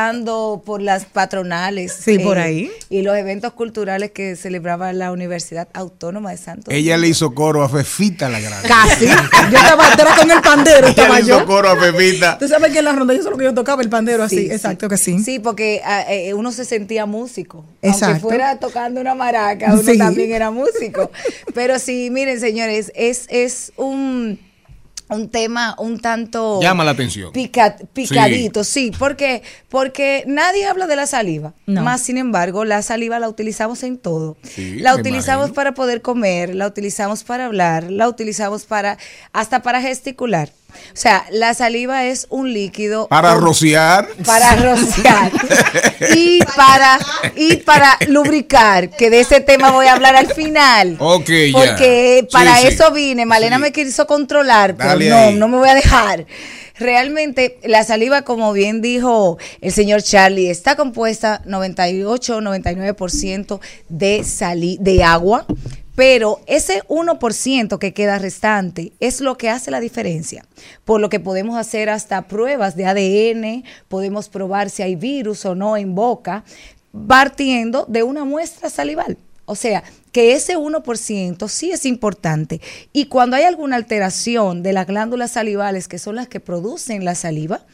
por 0.65 0.81
las 0.81 1.05
patronales. 1.05 1.93
eh, 1.93 2.03
Sí, 2.05 2.19
por 2.19 2.39
ahí. 2.39 2.71
Y 2.89 3.03
los 3.03 3.17
eventos 3.17 3.53
culturales 3.53 4.11
que 4.11 4.37
celebraba 4.37 4.93
la 4.93 5.13
Universidad 5.13 5.69
Autónoma 5.73 6.31
de 6.31 6.37
Santo 6.37 6.71
Ella 6.71 6.97
le 6.97 7.09
hizo 7.09 7.35
coro 7.35 7.63
a 7.63 7.69
Fefita 7.69 8.29
la 8.29 8.41
Grande. 8.41 8.69
Casi. 8.69 9.07
Yo 9.07 9.59
estaba 9.59 9.93
era 9.93 10.17
con 10.17 10.31
el 10.31 10.41
pandero, 10.41 10.79
Ella 10.87 10.89
estaba 10.91 11.15
le 11.21 11.25
hizo 11.27 11.39
yo. 11.41 11.47
coro 11.47 11.69
a 11.71 11.77
Fefita. 11.77 12.39
Tú 12.39 12.49
sabes 12.49 12.73
que 12.73 12.79
en 12.79 12.85
la 12.85 12.93
rondalla 12.93 13.23
solo 13.23 13.37
que 13.37 13.45
yo 13.45 13.55
tocaba 13.55 13.83
el 13.83 13.89
pandero 13.89 14.25
así. 14.25 14.37
Sí, 14.39 14.47
sí. 14.49 14.53
Exacto 14.55 14.89
que 14.89 14.97
sí. 14.97 15.19
Sí, 15.23 15.39
porque 15.39 15.81
ah, 15.85 16.05
eh, 16.09 16.35
uno 16.35 16.53
se 16.53 16.65
sentía 16.65 17.07
músico. 17.07 17.65
Exacto. 17.83 18.07
Aunque 18.07 18.21
fuera 18.21 18.59
tocando 18.59 19.01
una 19.01 19.15
maraca, 19.15 19.73
uno 19.75 19.83
Sí. 19.83 19.99
también 19.99 20.33
era 20.33 20.51
músico. 20.51 21.11
Pero 21.55 21.79
sí, 21.79 22.09
miren, 22.11 22.41
señores, 22.41 22.93
es, 22.95 23.27
es 23.29 23.73
un, 23.77 24.39
un 25.11 25.29
tema 25.29 25.75
un 25.79 26.01
tanto... 26.01 26.61
Llama 26.63 26.85
la 26.85 26.93
atención. 26.93 27.33
pica- 27.33 27.77
picadito, 27.93 28.65
sí. 28.65 28.93
porque 28.99 29.43
Porque 29.69 30.25
nadie 30.27 30.67
habla 30.67 30.87
de 30.87 30.97
la 30.97 31.07
saliva. 31.07 31.55
No. 31.67 31.83
Más 31.83 32.01
sin 32.03 32.17
embargo, 32.19 32.65
la 32.65 32.83
saliva 32.83 33.19
la 33.19 33.29
utilizamos 33.29 33.83
en 33.83 33.99
todo. 33.99 34.37
Sí, 34.43 34.77
la 34.81 34.95
utilizamos 34.95 35.47
imagino. 35.47 35.55
para 35.55 35.75
poder 35.75 36.03
comer, 36.03 36.55
la 36.55 36.67
utilizamos 36.67 37.25
para 37.25 37.47
hablar, 37.47 37.91
la 37.91 38.09
utilizamos 38.09 38.65
para 38.65 38.99
hasta 39.33 39.63
para 39.63 39.81
gesticular. 39.81 40.51
O 40.71 40.97
sea, 40.97 41.25
la 41.31 41.55
saliva 41.55 42.05
es 42.07 42.27
un 42.31 42.53
líquido 42.53 43.09
Para 43.09 43.35
rociar. 43.35 44.09
para 44.25 44.57
rociar 44.57 45.33
y 46.17 46.41
para 46.57 46.99
y 47.37 47.57
para 47.59 47.97
lubricar, 48.09 48.91
que 48.91 49.11
de 49.11 49.21
ese 49.21 49.41
tema 49.41 49.71
voy 49.71 49.87
a 49.87 49.93
hablar 49.95 50.17
al 50.17 50.33
final. 50.33 50.97
Ok, 50.99 51.29
ya. 51.29 51.53
Porque 51.53 52.27
para 52.33 52.57
Sí, 52.57 52.63
sí. 52.63 52.69
eso 52.69 52.91
vine, 52.93 53.27
Malena 53.27 53.59
me 53.59 53.73
quiso 53.73 54.07
controlar, 54.07 54.77
pero 54.77 54.91
Dale 54.91 55.09
no, 55.11 55.17
ahí. 55.17 55.35
no 55.37 55.49
me 55.49 55.57
voy 55.59 55.69
a 55.69 55.75
dejar. 55.75 56.27
Realmente 56.79 57.59
la 57.65 57.85
saliva, 57.85 58.23
como 58.23 58.55
bien 58.55 58.81
dijo 58.81 59.37
el 59.61 59.71
señor 59.71 60.03
Charlie, 60.03 60.49
está 60.51 60.77
compuesta 60.77 61.43
98 61.45 62.41
99% 62.41 63.61
de 63.91 64.25
sali 64.25 64.79
de 64.81 65.05
agua, 65.05 65.45
pero 65.95 66.41
ese 66.47 66.83
1% 66.89 67.79
que 67.79 67.93
queda 67.93 68.19
restante 68.19 68.93
es 69.01 69.21
lo 69.21 69.37
que 69.37 69.51
hace 69.51 69.71
la 69.71 69.81
diferencia. 69.81 70.45
Por 70.85 71.01
lo 71.01 71.09
que 71.09 71.21
podemos 71.21 71.57
hacer 71.57 71.91
hasta 71.91 72.29
pruebas 72.29 72.77
de 72.77 72.87
ADN, 72.87 73.65
podemos 73.89 74.29
probar 74.29 74.71
si 74.71 74.83
hay 74.83 74.97
virus 74.97 75.45
o 75.45 75.55
no 75.55 75.77
en 75.77 75.95
boca, 75.95 76.45
partiendo 77.07 77.85
de 77.89 78.03
una 78.03 78.25
muestra 78.25 78.71
salival. 78.71 79.19
O 79.45 79.57
sea, 79.57 79.83
que 80.13 80.35
ese 80.35 80.57
1% 80.57 81.49
sí 81.49 81.73
es 81.73 81.85
importante. 81.85 82.61
Y 82.93 83.07
cuando 83.07 83.37
hay 83.37 83.45
alguna 83.45 83.77
alteración 83.77 84.63
de 84.63 84.73
las 84.73 84.87
glándulas 84.87 85.33
salivales, 85.33 85.89
que 85.89 85.99
son 85.99 86.17
las 86.17 86.29
que 86.29 86.41
producen 86.41 87.05
la 87.05 87.15
saliva, 87.15 87.67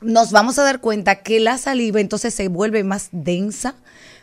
nos 0.00 0.32
vamos 0.32 0.58
a 0.58 0.64
dar 0.64 0.80
cuenta 0.80 1.22
que 1.22 1.38
la 1.40 1.58
saliva 1.58 2.00
entonces 2.00 2.34
se 2.34 2.48
vuelve 2.48 2.82
más 2.82 3.08
densa, 3.12 3.76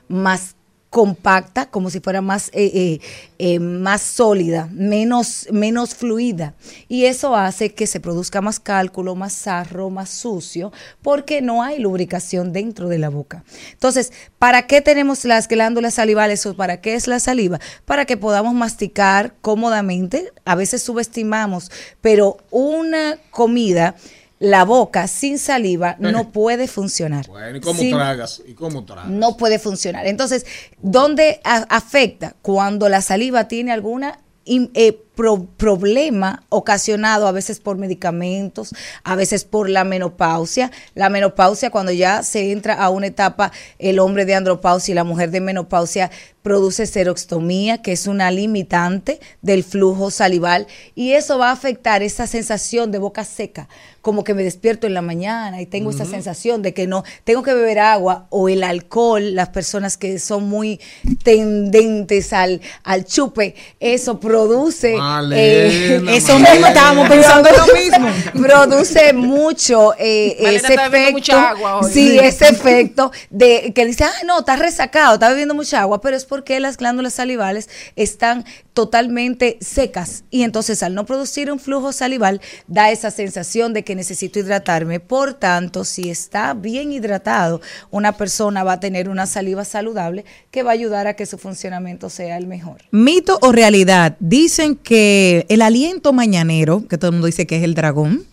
más 0.10 0.56
compacta, 0.90 1.68
como 1.68 1.90
si 1.90 2.00
fuera 2.00 2.22
más, 2.22 2.50
eh, 2.50 2.72
eh, 2.74 3.00
eh, 3.38 3.60
más 3.60 4.02
sólida, 4.02 4.68
menos, 4.72 5.48
menos 5.52 5.94
fluida. 5.94 6.56
Y 6.88 7.06
eso 7.06 7.36
hace 7.36 7.74
que 7.74 7.86
se 7.86 8.00
produzca 8.00 8.42
más 8.42 8.60
cálculo, 8.60 9.16
más 9.16 9.34
sarro, 9.34 9.90
más 9.92 10.10
sucio, 10.10 10.72
porque 11.04 11.42
no 11.42 11.62
hay 11.62 11.80
lubricación 11.80 12.54
dentro 12.54 12.90
de 12.90 12.98
la 12.98 13.10
boca. 13.10 13.44
Entonces, 13.72 14.12
¿para 14.40 14.66
qué 14.66 14.82
tenemos 14.82 15.26
las 15.26 15.48
glándulas 15.48 15.94
salivales 15.94 16.46
o 16.48 16.56
para 16.56 16.82
qué 16.82 16.96
es 16.96 17.08
la 17.08 17.20
saliva? 17.20 17.60
Para 17.86 18.06
que 18.06 18.18
podamos 18.18 18.56
masticar 18.56 19.36
cómodamente. 19.42 20.34
A 20.44 20.56
veces 20.56 20.82
subestimamos, 20.82 21.72
pero 22.02 22.38
una 22.50 23.18
comida 23.30 23.96
la 24.40 24.64
boca 24.64 25.08
sin 25.08 25.38
saliva 25.38 25.98
no 26.00 26.32
puede 26.32 26.68
funcionar. 26.68 27.28
Bueno, 27.28 27.58
¿y 27.58 27.60
cómo 27.62 27.80
Sin- 27.80 27.94
tragas? 27.96 28.42
¿Y 28.48 28.54
cómo 28.54 28.86
tragas? 28.86 29.10
no 29.10 29.36
puede 29.38 29.60
funcionar. 29.60 30.08
Entonces, 30.08 30.46
¿dónde 30.82 31.42
a- 31.44 31.66
afecta? 31.70 32.36
Cuando 32.42 32.88
la 32.90 33.02
saliva 33.02 33.48
tiene 33.50 33.72
alguna 33.74 34.20
in- 34.46 34.72
eh, 34.74 35.04
pro- 35.20 35.48
problema 35.58 36.44
ocasionado 36.48 37.28
a 37.28 37.34
veces 37.34 37.60
por 37.60 37.76
medicamentos, 37.78 38.74
a 39.04 39.18
veces 39.18 39.44
por 39.44 39.70
la 39.70 39.84
menopausia. 39.84 40.72
La 40.96 41.10
menopausia, 41.10 41.72
cuando 41.72 41.92
ya 41.92 42.24
se 42.24 42.54
entra 42.54 42.76
a 42.76 42.90
una 42.90 43.08
etapa, 43.08 43.52
el 43.80 44.00
hombre 44.00 44.24
de 44.24 44.36
andropausia 44.36 44.94
y 44.94 44.96
la 44.96 45.04
mujer 45.04 45.30
de 45.30 45.42
menopausia 45.42 46.10
produce 46.42 46.86
seroxtomía, 46.86 47.82
que 47.82 47.92
es 47.92 48.08
una 48.08 48.32
limitante 48.32 49.20
del 49.42 49.66
flujo 49.66 50.10
salival, 50.10 50.68
y 50.96 51.12
eso 51.12 51.38
va 51.38 51.50
a 51.50 51.52
afectar 51.52 52.02
esa 52.02 52.26
sensación 52.28 52.92
de 52.92 52.98
boca 52.98 53.26
seca, 53.26 53.68
como 54.02 54.24
que 54.24 54.34
me 54.34 54.44
despierto 54.46 54.88
en 54.88 54.94
la 54.94 55.02
mañana 55.02 55.62
y 55.62 55.66
tengo 55.66 55.90
esa 55.92 56.06
sensación 56.06 56.62
de 56.62 56.74
que 56.74 56.88
no, 56.88 57.04
tengo 57.26 57.44
que 57.44 57.54
beber 57.54 57.80
agua 57.80 58.28
o 58.30 58.48
el 58.48 58.64
alcohol, 58.64 59.36
las 59.36 59.50
personas 59.50 59.98
que 59.98 60.18
son 60.18 60.48
muy 60.48 60.80
tendentes 61.24 62.32
al, 62.32 62.62
al 62.84 63.04
chupe, 63.04 63.56
eso 63.82 64.22
produce... 64.22 64.96
Malena, 65.10 66.14
Eso 66.14 66.34
Malena. 66.34 66.52
mismo 66.52 66.68
estábamos 66.68 67.10
pensando 67.10 67.50
lo 67.52 67.74
mismo. 67.74 68.44
produce 68.48 69.14
mucho 69.14 69.94
eh, 69.98 70.36
ese 70.40 70.74
efecto. 70.76 71.12
mucha 71.12 71.50
agua 71.50 71.80
hoy. 71.80 71.92
Sí, 71.92 72.20
ese 72.20 72.48
efecto 72.50 73.12
de 73.30 73.72
que 73.74 73.86
dice, 73.86 74.04
ah, 74.04 74.12
no, 74.26 74.40
está 74.40 74.56
resacado, 74.56 75.16
está 75.16 75.30
bebiendo 75.30 75.54
mucha 75.56 75.82
agua, 75.82 76.02
pero 76.02 76.16
es 76.16 76.26
porque 76.26 76.60
las 76.60 76.78
glándulas 76.78 77.14
salivales 77.14 77.70
están 77.96 78.46
totalmente 78.74 79.58
secas 79.60 80.24
y 80.30 80.44
entonces 80.44 80.84
al 80.84 80.96
no 80.96 81.06
producir 81.06 81.52
un 81.52 81.60
flujo 81.60 81.92
salival 81.92 82.40
da 82.68 82.92
esa 82.92 83.12
sensación 83.12 83.74
de 83.74 83.84
que 83.84 83.96
necesito 83.96 84.40
hidratarme. 84.40 85.02
Por 85.02 85.34
tanto, 85.34 85.84
si 85.84 86.10
está 86.10 86.54
bien 86.54 86.94
hidratado, 86.94 87.60
una 87.92 88.14
persona 88.14 88.64
va 88.64 88.74
a 88.74 88.80
tener 88.80 89.10
una 89.10 89.26
saliva 89.26 89.66
saludable 89.66 90.24
que 90.52 90.64
va 90.64 90.72
a 90.72 90.74
ayudar 90.74 91.08
a 91.08 91.16
que 91.16 91.26
su 91.26 91.38
funcionamiento 91.38 92.10
sea 92.10 92.38
el 92.38 92.48
mejor. 92.48 92.78
Mito 92.92 93.38
o 93.42 93.52
realidad, 93.52 94.16
dicen 94.20 94.76
que 94.76 94.89
el 94.92 95.62
aliento 95.62 96.14
mañanero, 96.14 96.84
que 96.88 96.98
todo 96.98 97.10
el 97.10 97.14
mundo 97.14 97.28
dice 97.28 97.46
que 97.48 97.58
es 97.58 97.64
el 97.64 97.76
dragón, 97.76 98.26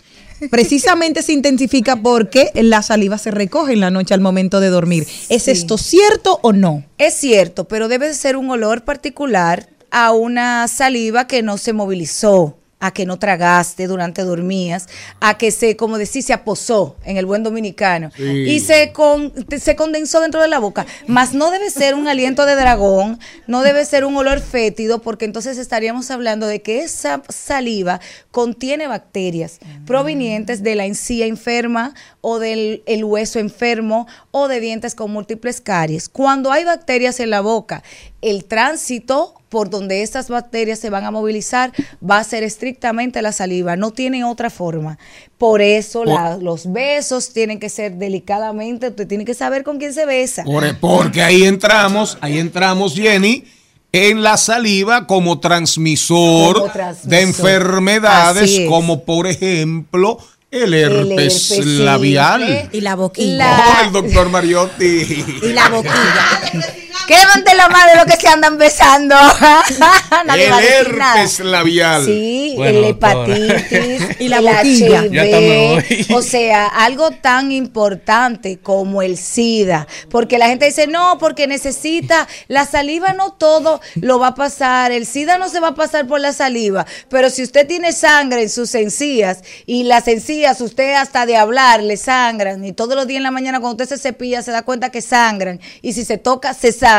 precisamente 0.50 1.22
se 1.22 1.32
intensifica 1.32 1.96
porque 1.96 2.50
la 2.54 2.82
saliva 2.82 3.18
se 3.18 3.30
recoge 3.30 3.72
en 3.72 3.80
la 3.80 3.90
noche 3.90 4.14
al 4.14 4.20
momento 4.20 4.60
de 4.60 4.68
dormir. 4.68 5.06
¿Es 5.28 5.44
Sí. 5.44 5.50
esto 5.52 5.78
cierto 5.78 6.38
o 6.42 6.52
no? 6.52 6.84
Es 6.98 7.14
cierto, 7.14 7.64
pero 7.68 7.88
debe 7.88 8.12
ser 8.14 8.36
un 8.36 8.50
olor 8.50 8.84
particular 8.84 9.68
a 9.90 10.12
una 10.12 10.68
saliva 10.68 11.26
que 11.26 11.42
no 11.42 11.56
se 11.58 11.72
movilizó, 11.72 12.58
a 12.86 12.92
que 12.92 13.06
no 13.06 13.18
tragaste 13.18 13.86
durante 13.86 14.22
dormías, 14.22 14.88
a 15.20 15.36
que 15.38 15.50
se, 15.50 15.76
como 15.76 15.98
decís, 15.98 16.24
se 16.26 16.32
aposó 16.32 16.96
en 17.04 17.16
el 17.16 17.26
buen 17.26 17.42
dominicano 17.42 18.10
Sí. 18.16 18.22
y 18.24 18.60
se, 18.60 18.92
con- 18.92 19.32
se 19.58 19.76
condensó 19.76 20.20
dentro 20.20 20.40
de 20.40 20.48
la 20.48 20.58
boca. 20.58 20.86
Mas 21.06 21.34
no 21.34 21.50
debe 21.50 21.70
ser 21.70 21.94
un 21.94 22.08
aliento 22.08 22.46
de 22.46 22.54
dragón, 22.54 23.18
no 23.46 23.62
debe 23.62 23.84
ser 23.84 24.04
un 24.04 24.16
olor 24.16 24.40
fétido, 24.40 25.00
porque 25.02 25.24
entonces 25.24 25.58
estaríamos 25.58 26.10
hablando 26.10 26.46
de 26.46 26.62
que 26.62 26.80
esa 26.80 27.22
saliva 27.28 28.00
contiene 28.30 28.86
bacterias 28.86 29.58
provenientes 29.86 30.62
de 30.62 30.74
la 30.74 30.84
encía 30.86 31.26
enferma 31.26 31.94
o 32.20 32.38
del 32.38 32.82
el 32.86 33.04
hueso 33.04 33.38
enfermo 33.38 34.06
o 34.30 34.48
de 34.48 34.60
dientes 34.60 34.94
con 34.94 35.10
múltiples 35.10 35.60
caries. 35.60 36.08
Cuando 36.08 36.52
hay 36.52 36.64
bacterias 36.64 37.20
en 37.20 37.30
la 37.30 37.40
boca, 37.40 37.82
el 38.22 38.44
tránsito 38.44 39.34
por 39.48 39.70
donde 39.70 40.02
estas 40.02 40.28
bacterias 40.28 40.78
se 40.80 40.90
van 40.90 41.04
a 41.04 41.10
movilizar 41.10 41.72
va 42.02 42.18
a 42.18 42.24
ser 42.24 42.42
estrictamente 42.42 43.22
la 43.22 43.32
saliva, 43.32 43.76
no 43.76 43.92
tiene 43.92 44.24
otra 44.24 44.50
forma. 44.50 44.98
Por 45.38 45.62
eso 45.62 46.04
la- 46.04 46.36
los 46.36 46.72
besos 46.72 47.32
tienen 47.32 47.60
que 47.60 47.68
ser 47.68 47.94
delicadamente, 47.94 48.88
usted 48.88 49.06
tiene 49.06 49.24
que 49.24 49.34
saber 49.34 49.62
con 49.62 49.78
quién 49.78 49.92
se 49.94 50.04
besa. 50.06 50.42
Por- 50.44 50.76
porque 50.78 51.22
ahí 51.22 51.44
entramos, 51.44 52.18
ahí 52.20 52.38
entramos, 52.38 52.94
Jenny, 52.94 53.44
en 53.92 54.22
la 54.22 54.36
saliva 54.36 55.06
como 55.06 55.38
transmisor, 55.40 56.58
Como 56.60 56.72
transmisor. 56.72 57.10
de 57.10 57.20
enfermedades 57.22 58.60
como 58.68 59.04
por 59.04 59.26
ejemplo 59.26 60.18
el 60.50 60.74
El 60.74 61.10
herpes, 61.10 61.58
labial. 61.66 62.68
Y 62.72 62.80
la 62.80 62.94
boquilla. 62.94 63.36
La- 63.36 63.64
Oh, 63.80 63.84
el 63.86 63.92
doctor 63.92 64.28
Mariotti. 64.30 65.24
Y 65.42 65.52
la 65.52 65.68
boquilla. 65.68 66.72
Quémate 67.06 67.54
la 67.54 67.68
madre 67.68 67.92
de 67.92 67.96
lo 67.98 68.06
que 68.06 68.16
se 68.16 68.28
andan 68.28 68.58
besando. 68.58 69.14
Nadie 70.26 70.46
El 70.46 70.52
va 70.52 70.56
a 70.56 70.60
decir 70.60 70.96
nada. 70.96 71.20
herpes 71.20 71.40
labial. 71.40 72.04
Sí, 72.04 72.54
Bueno, 72.56 72.78
el 72.78 72.84
doctora. 72.98 73.24
hepatitis 73.24 74.16
Y 74.20 74.28
la 74.28 74.40
hoy. 74.40 76.06
O 76.14 76.22
sea, 76.22 76.66
algo 76.66 77.10
tan 77.10 77.52
importante 77.52 78.58
como 78.58 79.02
el 79.02 79.16
SIDA. 79.16 79.86
Porque 80.10 80.38
la 80.38 80.48
gente 80.48 80.66
dice, 80.66 80.86
no, 80.86 81.18
porque 81.18 81.46
necesita 81.46 82.26
la 82.48 82.66
saliva, 82.66 83.12
no 83.12 83.32
todo 83.32 83.80
lo 83.96 84.18
va 84.18 84.28
a 84.28 84.34
pasar. 84.34 84.92
El 84.92 85.06
SIDA 85.06 85.38
no 85.38 85.48
se 85.48 85.60
va 85.60 85.68
a 85.68 85.74
pasar 85.74 86.06
por 86.06 86.20
la 86.20 86.32
saliva. 86.32 86.86
Pero 87.08 87.30
si 87.30 87.42
usted 87.42 87.66
tiene 87.66 87.92
sangre 87.92 88.42
en 88.42 88.50
sus 88.50 88.74
encías 88.74 89.42
y 89.66 89.84
las 89.84 90.08
encías, 90.08 90.60
usted 90.60 90.94
hasta 90.94 91.26
de 91.26 91.36
hablar 91.36 91.82
le 91.82 91.96
sangran 91.96 92.64
y 92.64 92.72
todos 92.72 92.94
los 92.96 93.06
días 93.06 93.18
en 93.18 93.22
la 93.24 93.30
mañana 93.30 93.60
cuando 93.60 93.82
usted 93.82 93.96
se 93.96 94.02
cepilla 94.02 94.42
se 94.42 94.50
da 94.50 94.62
cuenta 94.62 94.90
que 94.90 95.00
sangran 95.02 95.60
y 95.82 95.92
si 95.92 96.04
se 96.04 96.18
toca 96.18 96.54
se 96.54 96.72
sangra, 96.72 96.95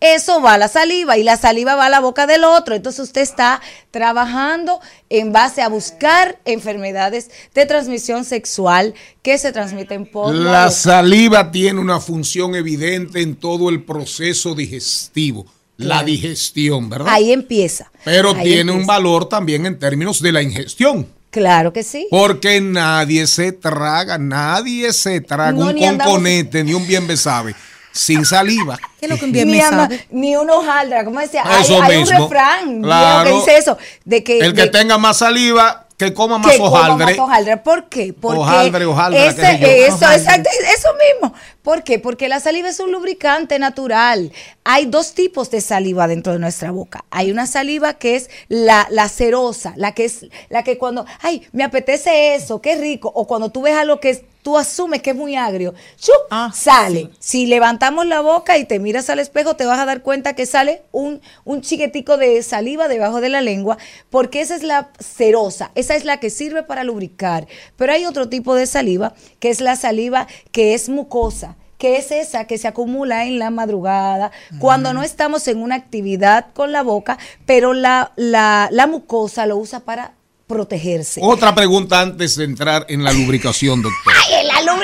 eso 0.00 0.40
va 0.40 0.54
a 0.54 0.58
la 0.58 0.68
saliva 0.68 1.16
y 1.16 1.22
la 1.22 1.36
saliva 1.36 1.74
va 1.74 1.86
a 1.86 1.90
la 1.90 2.00
boca 2.00 2.26
del 2.26 2.44
otro. 2.44 2.74
Entonces 2.74 3.00
usted 3.00 3.20
está 3.22 3.60
trabajando 3.90 4.80
en 5.10 5.32
base 5.32 5.62
a 5.62 5.68
buscar 5.68 6.38
enfermedades 6.44 7.30
de 7.54 7.66
transmisión 7.66 8.24
sexual 8.24 8.94
que 9.22 9.38
se 9.38 9.52
transmiten 9.52 10.06
por 10.06 10.34
la 10.34 10.52
La 10.64 10.70
saliva 10.70 11.50
tiene 11.50 11.80
una 11.80 12.00
función 12.00 12.54
evidente 12.54 13.20
en 13.20 13.36
todo 13.36 13.68
el 13.68 13.82
proceso 13.82 14.54
digestivo, 14.54 15.46
la 15.76 16.02
digestión, 16.02 16.88
¿verdad? 16.88 17.12
Ahí 17.12 17.32
empieza. 17.32 17.90
Pero 18.04 18.34
Ahí 18.34 18.44
tiene 18.44 18.72
un 18.72 18.86
valor 18.86 19.28
también 19.28 19.66
en 19.66 19.78
términos 19.78 20.20
de 20.22 20.32
la 20.32 20.42
ingestión. 20.42 21.06
Claro 21.30 21.74
que 21.74 21.82
sí. 21.82 22.06
Porque 22.10 22.58
nadie 22.60 23.26
se 23.26 23.52
traga, 23.52 24.16
nadie 24.16 24.92
se 24.94 25.20
traga 25.20 25.52
No, 25.52 25.66
un 25.68 25.74
ni 25.74 25.84
andamos- 25.84 26.06
conconete 26.14 26.64
ni 26.64 26.72
un 26.72 26.86
bien 26.86 27.06
besabe 27.06 27.54
sin 27.98 28.24
saliva. 28.24 28.78
¿Qué 29.00 29.06
es 29.06 29.10
lo 29.10 29.18
que 29.18 29.24
un 29.24 29.32
bien 29.32 29.48
Ni, 29.48 29.58
me 29.58 29.62
ama- 29.64 29.88
ni 30.10 30.36
un 30.36 30.48
hojaldra, 30.48 31.04
¿cómo 31.04 31.20
decía? 31.20 31.42
Hay, 31.44 31.64
hay 31.64 31.96
un 31.96 32.02
mismo. 32.02 32.18
refrán 32.28 32.82
Claro. 32.82 33.28
que 33.30 33.36
dice 33.36 33.56
eso, 33.58 33.76
de 34.04 34.22
que, 34.24 34.38
El 34.38 34.54
que 34.54 34.62
de- 34.62 34.68
tenga 34.70 34.98
más 34.98 35.18
saliva, 35.18 35.86
que 35.96 36.14
coma 36.14 36.38
más 36.38 36.52
que 36.52 36.58
coma 36.58 36.70
hojaldre. 36.70 37.06
más 37.06 37.18
hojaldre. 37.18 37.56
¿Por 37.56 37.88
qué? 37.88 38.12
Porque 38.12 38.38
Hojaldre, 38.38 38.84
hojaldra, 38.86 39.26
ese- 39.26 39.58
qué 39.58 39.86
eso, 39.86 39.96
Hojaldre. 39.96 40.16
exacto, 40.22 40.50
eso 40.72 40.88
mismo. 41.12 41.34
¿Por 41.62 41.82
qué? 41.82 41.98
Porque 41.98 42.28
la 42.28 42.38
saliva 42.38 42.68
es 42.68 42.78
un 42.78 42.92
lubricante 42.92 43.58
natural. 43.58 44.30
Hay 44.64 44.86
dos 44.86 45.14
tipos 45.14 45.50
de 45.50 45.60
saliva 45.60 46.06
dentro 46.06 46.32
de 46.32 46.38
nuestra 46.38 46.70
boca. 46.70 47.04
Hay 47.10 47.32
una 47.32 47.46
saliva 47.48 47.94
que 47.94 48.14
es 48.14 48.30
la, 48.48 48.86
la 48.90 49.08
cerosa, 49.08 49.72
la 49.76 49.92
que 49.92 50.04
es 50.04 50.26
la 50.50 50.62
que 50.62 50.78
cuando, 50.78 51.04
ay, 51.20 51.46
me 51.52 51.64
apetece 51.64 52.36
eso, 52.36 52.60
qué 52.62 52.76
rico, 52.76 53.10
o 53.12 53.26
cuando 53.26 53.50
tú 53.50 53.62
ves 53.62 53.74
algo 53.76 53.98
que 53.98 54.10
es- 54.10 54.22
tú 54.48 54.56
asumes 54.56 55.02
que 55.02 55.10
es 55.10 55.16
muy 55.16 55.36
agrio, 55.36 55.74
¡chup! 56.00 56.14
Ah, 56.30 56.50
sale. 56.54 57.10
Si 57.18 57.44
levantamos 57.44 58.06
la 58.06 58.22
boca 58.22 58.56
y 58.56 58.64
te 58.64 58.78
miras 58.78 59.10
al 59.10 59.18
espejo, 59.18 59.56
te 59.56 59.66
vas 59.66 59.78
a 59.78 59.84
dar 59.84 60.00
cuenta 60.00 60.34
que 60.34 60.46
sale 60.46 60.80
un, 60.90 61.20
un 61.44 61.60
chiquetico 61.60 62.16
de 62.16 62.42
saliva 62.42 62.88
debajo 62.88 63.20
de 63.20 63.28
la 63.28 63.42
lengua, 63.42 63.76
porque 64.08 64.40
esa 64.40 64.56
es 64.56 64.62
la 64.62 64.88
cerosa, 65.00 65.70
esa 65.74 65.96
es 65.96 66.06
la 66.06 66.18
que 66.18 66.30
sirve 66.30 66.62
para 66.62 66.82
lubricar. 66.82 67.46
Pero 67.76 67.92
hay 67.92 68.06
otro 68.06 68.30
tipo 68.30 68.54
de 68.54 68.64
saliva, 68.64 69.12
que 69.38 69.50
es 69.50 69.60
la 69.60 69.76
saliva 69.76 70.26
que 70.50 70.72
es 70.72 70.88
mucosa 70.88 71.56
que 71.76 71.98
es 71.98 72.10
esa 72.10 72.46
que 72.46 72.56
se 72.58 72.66
acumula 72.66 73.26
en 73.26 73.38
la 73.38 73.50
madrugada, 73.50 74.32
cuando 74.58 74.94
no 74.94 75.04
estamos 75.04 75.46
en 75.46 75.62
una 75.62 75.76
actividad 75.76 76.46
con 76.52 76.72
la 76.72 76.82
boca, 76.82 77.18
pero 77.46 77.72
la, 77.72 78.10
la, 78.16 78.68
la 78.72 78.88
mucosa 78.88 79.46
lo 79.46 79.58
usa 79.58 79.78
para 79.78 80.14
protegerse. 80.48 81.20
Otra 81.22 81.54
pregunta 81.54 82.00
antes 82.00 82.34
de 82.34 82.44
entrar 82.44 82.86
en 82.88 83.04
la 83.04 83.12
lubricación, 83.12 83.82
doctor. 83.82 84.14
¡Ay, 84.26 84.34
en 84.37 84.37
la 84.37 84.37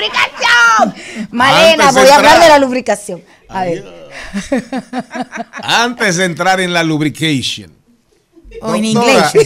lubricación! 0.05 1.27
Malena, 1.31 1.91
voy 1.91 2.07
a 2.07 2.15
hablar 2.15 2.39
de 2.41 2.49
la 2.49 2.59
lubricación. 2.59 3.23
A 3.49 3.63
ver. 3.65 3.83
Antes 5.63 6.17
de 6.17 6.25
entrar 6.25 6.59
en 6.59 6.73
la 6.73 6.83
lubrication. 6.83 7.71
O 8.61 8.75
en 8.75 8.85
inglés. 8.85 9.33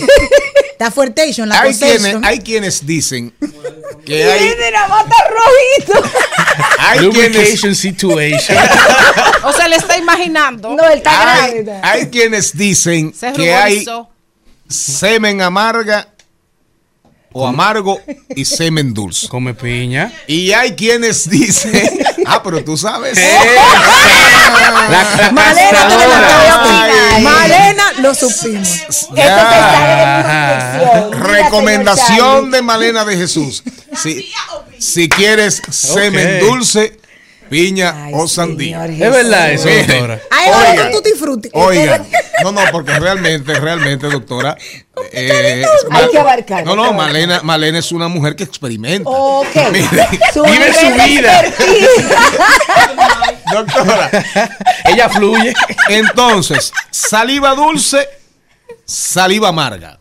La 0.80 0.90
fuertation, 0.90 1.50
la 1.50 1.60
Hay 1.60 1.74
quienes, 1.74 2.16
hay 2.24 2.40
quienes 2.40 2.86
dicen 2.86 3.34
que 4.06 4.24
hay, 4.24 4.54
la 4.72 4.88
bata 4.88 5.16
rojito. 5.28 6.10
hay 6.80 7.00
Lubrication 7.02 7.76
situation. 7.76 8.58
O 9.44 9.52
sea, 9.54 9.68
le 9.68 9.76
está 9.76 9.98
imaginando. 9.98 10.76
No, 10.76 10.88
él 10.88 11.00
está 11.00 11.44
hay, 11.44 11.64
grande. 11.64 11.80
hay 11.82 12.10
quienes 12.10 12.56
dicen 12.58 13.14
Se 13.14 13.32
que 13.34 13.54
hay 13.54 13.86
semen 14.68 15.42
amarga 15.42 16.08
o 17.34 17.48
amargo 17.48 18.00
y 18.36 18.46
semen 18.46 18.94
dulce. 18.94 19.28
Come 19.28 19.54
piña. 19.54 20.12
Y 20.28 20.52
hay 20.52 20.76
quienes 20.76 21.30
dicen, 21.30 21.90
ah, 22.26 22.42
pero 22.44 22.64
tú 22.64 22.78
sabes. 22.78 23.18
La, 23.18 25.20
la 25.22 25.32
Malena. 25.32 25.88
Ay. 27.16 27.24
Malena, 27.24 27.84
lo 28.00 28.16
supimos. 28.16 28.70
Esto 28.70 29.14
te 29.14 29.22
sale 29.22 31.10
de 31.10 31.18
Recomendación 31.18 32.52
de 32.52 32.62
Malena 32.62 33.06
de 33.06 33.18
Jesús. 33.18 33.64
Si, 33.92 34.32
si 34.78 35.10
quieres 35.10 35.64
semen 35.72 36.42
dulce, 36.42 36.99
piña 37.50 38.06
Ay, 38.06 38.14
o 38.16 38.28
sandía. 38.28 38.86
Es 38.86 39.00
verdad 39.00 39.52
eso, 39.52 39.68
doctora. 39.70 40.20
Ay, 40.32 40.50
Oiga. 40.72 40.92
frutti. 41.18 41.50
Oigan, 41.54 42.08
no, 42.44 42.52
no, 42.52 42.62
porque 42.72 42.98
realmente, 43.00 43.54
realmente, 43.60 44.08
doctora. 44.08 44.56
eh, 45.12 45.64
Hay 45.92 46.10
que 46.10 46.20
abarcar, 46.20 46.66
No, 46.66 46.76
no. 46.76 46.94
Malena, 46.94 47.42
Malena 47.44 47.80
es 47.80 47.92
una 47.92 48.08
mujer 48.08 48.36
que 48.36 48.44
experimenta. 48.44 49.10
Ok. 49.10 49.56
Mire, 49.72 50.08
Su 50.34 50.44
vive 50.44 50.74
su 50.74 51.04
vida. 51.04 51.44
doctora. 53.52 54.10
Ella 54.86 55.10
fluye. 55.10 55.54
Entonces, 55.90 56.72
saliva 56.92 57.56
dulce, 57.56 58.08
saliva 58.86 59.50
amarga. 59.50 60.00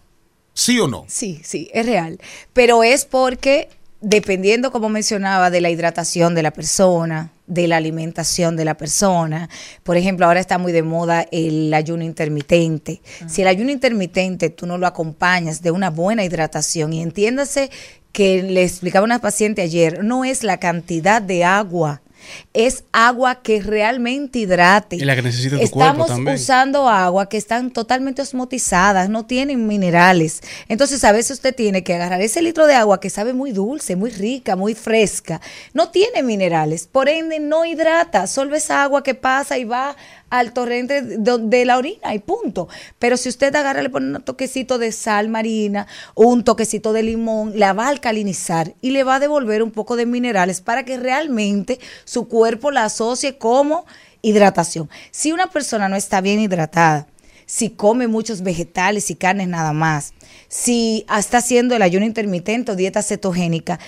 ¿Sí 0.55 0.79
o 0.81 0.89
no? 0.89 1.05
Sí, 1.09 1.41
sí, 1.45 1.71
es 1.73 1.87
real. 1.87 2.19
Pero 2.53 2.83
es 2.83 3.05
porque, 3.05 3.69
dependiendo, 4.01 4.71
como 4.71 4.89
mencionaba, 4.89 5.51
de 5.51 5.61
la 5.61 5.71
hidratación 5.71 6.35
de 6.35 6.43
la 6.43 6.53
persona, 6.53 7.33
de 7.47 7.67
la 7.67 7.79
alimentación 7.79 8.57
de 8.57 8.65
la 8.65 8.77
persona. 8.77 9.49
Por 9.83 9.97
ejemplo, 9.97 10.27
ahora 10.27 10.41
está 10.41 10.59
muy 10.59 10.73
de 10.73 10.83
moda 10.83 11.27
el 11.33 11.73
ayuno 11.75 12.05
intermitente. 12.05 13.01
Si 13.27 13.43
el 13.43 13.49
ayuno 13.49 13.71
intermitente 13.71 14.51
tú 14.51 14.67
no 14.67 14.79
lo 14.79 14.87
acompañas 14.87 15.63
de 15.63 15.71
una 15.71 15.91
buena 15.91 16.25
hidratación, 16.25 16.93
y 16.93 17.03
entiéndase 17.03 17.71
que 18.13 18.43
le 18.43 18.63
explicaba 18.63 19.05
a 19.05 19.07
una 19.07 19.19
paciente 19.21 19.63
ayer, 19.63 20.05
no 20.05 20.25
es 20.25 20.45
la 20.45 20.59
cantidad 20.59 21.21
de 21.21 21.45
agua. 21.45 22.03
Es 22.53 22.85
agua 22.93 23.43
que 23.43 23.61
realmente 23.61 24.41
hidrate. 24.41 24.97
Y 24.97 25.01
la 25.01 25.15
que 25.15 25.23
necesita 25.23 25.59
tu 25.59 25.71
cuerpo 25.71 25.81
Estamos 25.81 26.07
también. 26.09 26.37
usando 26.37 26.89
agua 26.89 27.29
que 27.29 27.37
están 27.37 27.71
totalmente 27.71 28.23
osmotizadas, 28.23 29.09
no 29.09 29.27
tienen 29.27 29.67
minerales. 29.67 30.41
Entonces 30.69 31.05
a 31.05 31.13
veces 31.13 31.33
usted 31.33 31.55
tiene 31.55 31.83
que 31.83 31.95
agarrar 31.95 32.21
ese 32.21 32.43
litro 32.43 32.67
de 32.67 32.75
agua 32.75 33.01
que 33.01 33.11
sabe 33.11 33.33
muy 33.33 33.53
dulce, 33.53 33.97
muy 33.97 34.11
rica, 34.11 34.57
muy 34.57 34.75
fresca. 34.75 35.41
No 35.73 35.91
tiene 35.91 36.23
minerales, 36.23 36.87
por 36.87 37.09
ende 37.09 37.41
no 37.41 37.65
hidrata, 37.65 38.27
solo 38.27 38.57
esa 38.57 38.83
agua 38.83 39.03
que 39.03 39.15
pasa 39.15 39.59
y 39.59 39.65
va 39.65 39.97
al 40.31 40.53
torrente 40.53 41.03
de, 41.03 41.65
la 41.65 41.79
orina 41.79 42.15
y 42.15 42.19
punto. 42.19 42.69
Pero 42.99 43.17
si 43.17 43.29
usted 43.29 43.55
agarra, 43.55 43.83
le 43.83 43.91
pone 43.91 44.17
un 44.17 44.23
toquecito 44.23 44.79
de 44.79 44.93
sal 44.93 45.29
marina 45.29 45.87
un 46.15 46.45
toquecito 46.45 46.93
de 46.93 47.03
limón, 47.03 47.53
la 47.59 47.73
va 47.73 47.87
a 47.87 47.89
alcalinizar 47.91 48.75
y 48.81 48.91
le 48.91 49.05
va 49.05 49.17
a 49.17 49.21
devolver 49.21 49.63
un 49.63 49.71
poco 49.71 49.97
de 49.97 50.07
minerales 50.07 50.61
para 50.61 50.85
que 50.85 50.97
realmente 50.97 51.79
su 52.05 52.29
cuerpo 52.29 52.71
la 52.71 52.85
asocie 52.85 53.39
como 53.39 53.87
hidratación. 54.23 54.89
Si 55.11 55.33
una 55.33 55.49
persona 55.49 55.89
no 55.89 55.97
está 55.97 56.21
bien 56.21 56.41
hidratada, 56.41 57.07
si 57.47 57.71
come 57.71 58.09
muchos 58.09 58.43
vegetales 58.43 59.11
y 59.11 59.15
carnes 59.15 59.49
nada 59.49 59.73
más, 59.73 60.13
si 60.49 61.07
está 61.17 61.39
haciendo 61.39 61.75
el 61.75 61.83
ayuno 61.83 62.05
intermitente 62.05 62.73
o 62.73 62.77
dieta 62.77 63.03
cetogénica, 63.03 63.79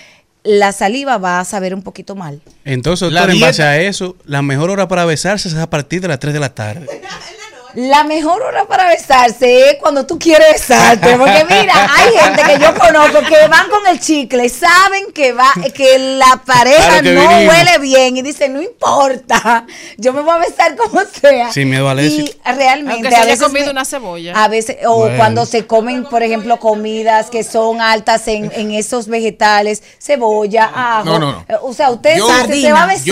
la 0.43 0.71
saliva 0.71 1.17
va 1.17 1.39
a 1.39 1.45
saber 1.45 1.73
un 1.73 1.81
poquito 1.81 2.15
mal. 2.15 2.41
Entonces, 2.65 3.11
La 3.11 3.21
doctor, 3.21 3.35
en 3.35 3.41
base 3.41 3.63
a 3.63 3.79
eso, 3.81 4.15
la 4.25 4.41
mejor 4.41 4.69
hora 4.69 4.87
para 4.87 5.05
besarse 5.05 5.47
es 5.47 5.55
a 5.55 5.69
partir 5.69 6.01
de 6.01 6.07
las 6.07 6.19
3 6.19 6.33
de 6.33 6.39
la 6.39 6.53
tarde. 6.53 6.87
La 7.75 8.03
mejor 8.03 8.41
hora 8.41 8.65
para 8.65 8.87
besarse 8.89 9.69
es 9.71 9.75
cuando 9.79 10.05
tú 10.05 10.17
quieres 10.19 10.47
besarte. 10.53 11.15
Porque 11.17 11.45
mira, 11.49 11.73
hay 11.95 12.11
gente 12.17 12.43
que 12.43 12.59
yo 12.59 12.73
conozco 12.75 13.19
que 13.27 13.47
van 13.47 13.69
con 13.69 13.85
el 13.87 13.99
chicle, 13.99 14.47
saben 14.49 15.11
que 15.13 15.33
va, 15.33 15.51
que 15.73 15.97
la 16.17 16.41
pareja 16.45 16.77
Claro 16.87 17.03
que 17.03 17.11
no 17.13 17.21
vinimos. 17.29 17.53
huele 17.55 17.77
bien 17.79 18.17
y 18.17 18.21
dicen, 18.21 18.53
no 18.53 18.61
importa, 18.61 19.65
yo 19.97 20.13
me 20.13 20.21
voy 20.21 20.35
a 20.35 20.37
besar 20.39 20.75
como 20.75 21.01
sea. 21.19 21.51
Sin 21.51 21.69
miedo 21.69 21.89
al 21.89 21.99
Y 21.99 22.05
éxito. 22.21 22.39
realmente 22.45 22.93
Aunque 22.93 23.09
se 23.09 23.15
a 23.15 23.19
haya 23.19 23.31
veces 23.31 23.43
comido 23.45 23.65
me- 23.67 23.71
una 23.71 23.85
cebolla. 23.85 24.43
A 24.43 24.47
veces, 24.47 24.77
o 24.85 24.97
Bueno. 24.97 25.17
cuando 25.17 25.45
se 25.45 25.65
comen, 25.65 26.03
por 26.05 26.23
ejemplo, 26.23 26.59
comidas 26.59 27.29
que 27.29 27.43
son 27.43 27.81
altas 27.81 28.27
en, 28.27 28.51
en 28.55 28.71
esos 28.71 29.07
vegetales, 29.07 29.83
cebolla, 29.99 30.71
ajo. 30.73 31.05
No, 31.05 31.19
no, 31.19 31.31
no. 31.33 31.45
Eh, 31.47 31.55
O 31.61 31.73
sea, 31.73 31.89
usted 31.91 32.17
Yo- 32.17 32.27
se 32.27 32.71
va 32.71 32.83
a 32.83 32.85
besar, 32.87 33.03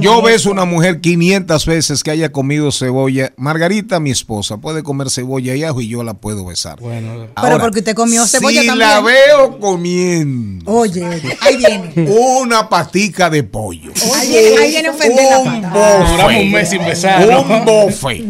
Yo 0.00 0.14
no 0.14 0.22
beso 0.22 0.50
una 0.50 0.64
mujer 0.64 1.00
500 1.00 1.66
veces 1.66 2.02
que 2.02 2.10
haya 2.10 2.30
comido 2.32 2.70
cebolla. 2.72 3.32
Margarita, 3.36 3.81
mi 4.00 4.10
esposa, 4.10 4.56
puede 4.58 4.82
comer 4.82 5.10
cebolla 5.10 5.54
y 5.54 5.64
ajo 5.64 5.80
y 5.80 5.88
yo 5.88 6.02
la 6.02 6.14
puedo 6.14 6.44
besar. 6.46 6.80
Bueno, 6.80 7.26
Pero 7.40 7.58
porque 7.58 7.80
usted 7.80 7.94
comió 7.94 8.26
cebolla 8.26 8.60
si 8.62 8.66
también. 8.66 8.88
la 8.88 9.00
veo 9.00 9.58
comiendo 9.58 10.70
Oye, 10.70 11.04
oye, 11.04 11.38
ahí 11.40 11.56
viene. 11.56 11.92
una 12.10 12.68
patica 12.68 13.28
de 13.30 13.42
pollo, 13.42 13.92
Ahí 14.16 14.28
viene, 14.28 14.56
ahí 14.62 14.70
viene 14.70 14.88
a 14.88 14.90
ofender 14.92 15.24
la 15.30 15.38
un 15.38 15.62
pata. 15.62 16.08
Duramos 16.10 16.42
un 16.42 16.52
mes 16.52 16.68
sin 16.70 16.84
besar. 16.84 17.28
un 17.28 17.64
bofe, 17.64 18.08
Ay, 18.08 18.24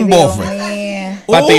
un 0.00 0.06
Dios 0.06 0.36
bofe, 0.36 0.44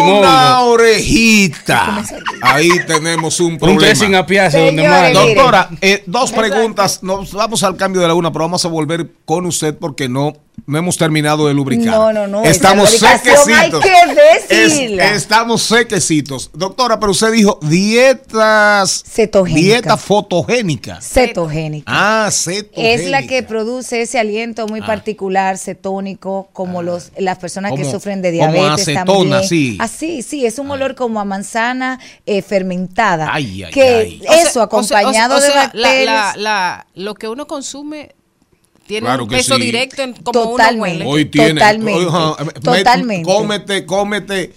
una 0.02 0.62
orejita. 0.62 2.04
Ahí 2.42 2.70
tenemos 2.88 3.40
un 3.40 3.54
Un 3.54 3.58
problema. 3.60 3.80
tres 3.82 4.00
sin 4.00 4.16
apiarse 4.16 4.60
donde 4.66 4.88
más. 4.88 5.14
Doctora, 5.14 5.70
eh, 5.82 6.04
dos 6.08 6.32
preguntas. 6.32 7.04
Nos 7.04 7.32
vamos 7.34 7.64
al 7.64 7.76
cambio 7.76 8.02
de 8.02 8.08
la 8.08 8.14
una, 8.16 8.32
pero 8.32 8.46
vamos 8.46 8.64
a 8.66 8.68
volver 8.68 9.12
con 9.26 9.46
usted 9.46 9.78
porque 9.78 10.10
no, 10.10 10.34
no 10.66 10.78
hemos 10.78 10.98
terminado 10.98 11.48
de 11.48 11.54
lubricar. 11.54 11.88
No, 11.94 12.14
no, 12.14 12.28
no, 12.28 12.44
Estamos 12.44 12.92
lubricación 12.92 13.32
hay 13.54 13.72
sequecitos. 13.72 13.84
que 13.84 14.32
Es- 14.32 14.50
decirla. 14.70 15.14
estamos 15.16 15.62
sequecitos. 15.64 16.50
Doctora, 16.54 17.00
pero 17.00 17.12
usted 17.12 17.32
dijo 17.32 17.60
dietas. 17.62 19.04
Cetogénica. 19.08 19.60
Dieta 19.68 19.98
fotogénica. 19.98 21.00
Cetogénica. 21.02 21.86
Ah, 21.88 22.30
cetogénica. 22.32 23.04
Es 23.04 23.10
la 23.10 23.24
que 23.28 23.44
produce 23.44 24.02
ese 24.02 24.20
aliento 24.20 24.68
muy 24.68 24.82
particular, 24.82 25.58
cetónico, 25.58 26.50
como 26.54 26.82
los 26.82 27.12
las 27.18 27.38
personas 27.38 27.72
que 27.74 27.80
Como- 27.82 27.92
sufren 27.92 28.22
de 28.22 28.38
como 28.38 28.54
diabetes 28.54 28.88
acetona, 28.88 29.06
también. 29.06 29.44
sí. 29.50 29.78
Así, 29.80 30.22
sí, 30.22 30.46
es 30.46 30.60
un 30.60 30.70
olor 30.72 30.96
como 30.96 31.20
a 31.20 31.26
manzana 31.26 32.00
eh, 32.26 32.42
fermentada. 32.42 33.30
Ay, 33.32 33.64
ay, 33.64 33.72
que 33.72 33.84
ay. 33.84 34.22
O 34.22 34.24
sea, 34.32 34.36
eso 34.42 34.50
o 34.50 34.54
sea, 34.54 34.64
acompañado 34.64 35.38
o 35.38 35.42
sea, 35.42 35.50
de 35.50 35.56
la- 35.56 35.62
la- 35.74 35.88
bacterias. 35.88 36.38
la- 36.38 36.86
lo 36.96 37.16
que 37.16 37.28
uno 37.28 37.48
consume 37.48 38.16
tiene 38.90 39.06
Claro 39.06 39.26
un 39.26 39.30
peso 39.30 39.56
sí. 39.56 39.62
directo 39.62 40.02
en 40.02 40.14
cómo 40.14 40.42
uno 40.42 40.50
Totalmente. 40.54 40.82
huele. 40.98 41.06
Hoy 41.06 41.26
tiene. 41.26 41.54
Totalmente, 41.54 42.06
me- 42.44 42.52
totalmente. 42.54 43.24
Cómete, 43.32 43.86
cómete 43.86 44.54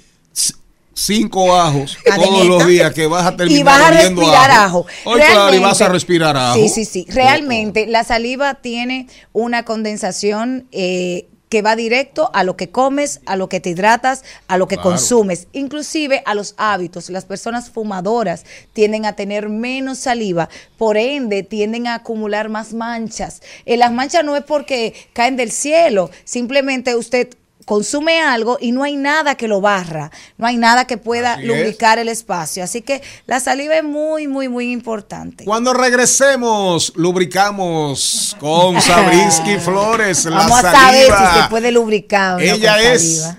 cinco 0.95 1.55
ajos 1.55 1.99
todos 2.17 2.47
los 2.47 2.67
días 2.67 2.95
que 2.95 3.07
vas 3.07 3.27
a 3.27 3.37
terminar 3.37 3.61
y 3.61 3.63
vas 3.63 3.81
a 3.83 3.91
respirar 3.91 4.51
ajo. 4.51 4.87
Hoy 5.05 5.21
claro, 5.21 5.55
y 5.55 5.59
vas 5.59 5.83
a 5.83 5.89
respirar 5.89 6.35
ajo. 6.35 6.55
Sí, 6.57 6.69
sí, 6.71 6.85
sí. 6.87 7.07
Realmente 7.11 7.87
la 7.87 8.05
saliva 8.05 8.55
tiene 8.55 9.07
una 9.35 9.65
condensación 9.67 10.67
eh, 10.73 11.29
que 11.53 11.61
va 11.61 11.77
directo 11.77 12.31
a 12.33 12.45
lo 12.45 12.57
que 12.57 12.71
comes, 12.71 13.21
a 13.27 13.37
lo 13.37 13.51
que 13.51 13.61
te 13.61 13.69
hidratas, 13.69 14.25
a 14.49 14.57
lo 14.57 14.69
que 14.69 14.77
Claro. 14.77 14.89
consumes, 14.89 15.49
inclusive 15.53 16.23
a 16.25 16.35
los 16.35 16.55
hábitos. 16.57 17.11
Las 17.11 17.27
personas 17.27 17.69
fumadoras 17.69 18.47
tienden 18.73 19.05
a 19.05 19.17
tener 19.17 19.51
menos 19.51 19.99
saliva, 19.99 20.49
por 20.79 20.97
ende 20.97 21.43
tienden 21.43 21.89
a 21.89 21.97
acumular 21.97 22.49
más 22.49 22.73
manchas. 22.73 23.43
Eh, 23.67 23.77
las 23.77 23.93
manchas 23.93 24.25
no 24.25 24.35
es 24.35 24.45
porque 24.45 24.95
caen 25.13 25.37
del 25.37 25.51
cielo, 25.51 26.11
simplemente 26.25 26.97
usted 26.97 27.29
consume 27.65 28.21
algo 28.21 28.59
y 28.61 28.73
no 28.73 28.83
hay 28.83 28.97
nada 28.97 29.35
que 29.35 29.49
lo 29.49 29.61
barra, 29.61 30.11
no 30.39 30.47
hay 30.47 30.57
nada 30.57 30.87
que 30.87 30.99
pueda 30.99 31.35
Así 31.35 31.43
es. 31.43 31.49
lubricar 31.49 31.99
el 31.99 32.09
espacio. 32.09 32.63
Así 32.65 32.83
que 32.83 33.03
la 33.27 33.41
saliva 33.41 33.77
es 33.77 33.85
muy, 33.85 34.27
muy, 34.29 34.49
muy 34.49 34.73
importante. 34.73 35.45
Cuando 35.45 35.73
regresemos, 35.73 36.93
lubricamos 36.97 38.37
con 38.41 38.81
Sabrinsky 38.83 39.59
Flores. 39.59 40.25
La 40.27 40.37
Vamos 40.39 40.59
a 40.65 40.73
saliva. 40.73 41.17
saber 41.17 41.29
si 41.35 41.41
se 41.43 41.49
puede 41.49 41.73
lubricar 41.73 42.35
no 42.35 42.41
Ella 42.41 42.77
con 42.77 42.87
es 42.87 43.21
saliva. 43.21 43.39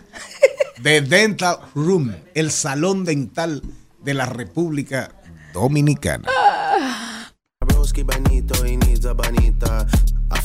de 0.79 1.01
Dental 1.01 1.57
Room, 1.75 2.15
el 2.33 2.51
salón 2.51 3.05
dental 3.05 3.61
de 4.03 4.13
la 4.13 4.25
República 4.25 5.11
Dominicana. 5.53 6.27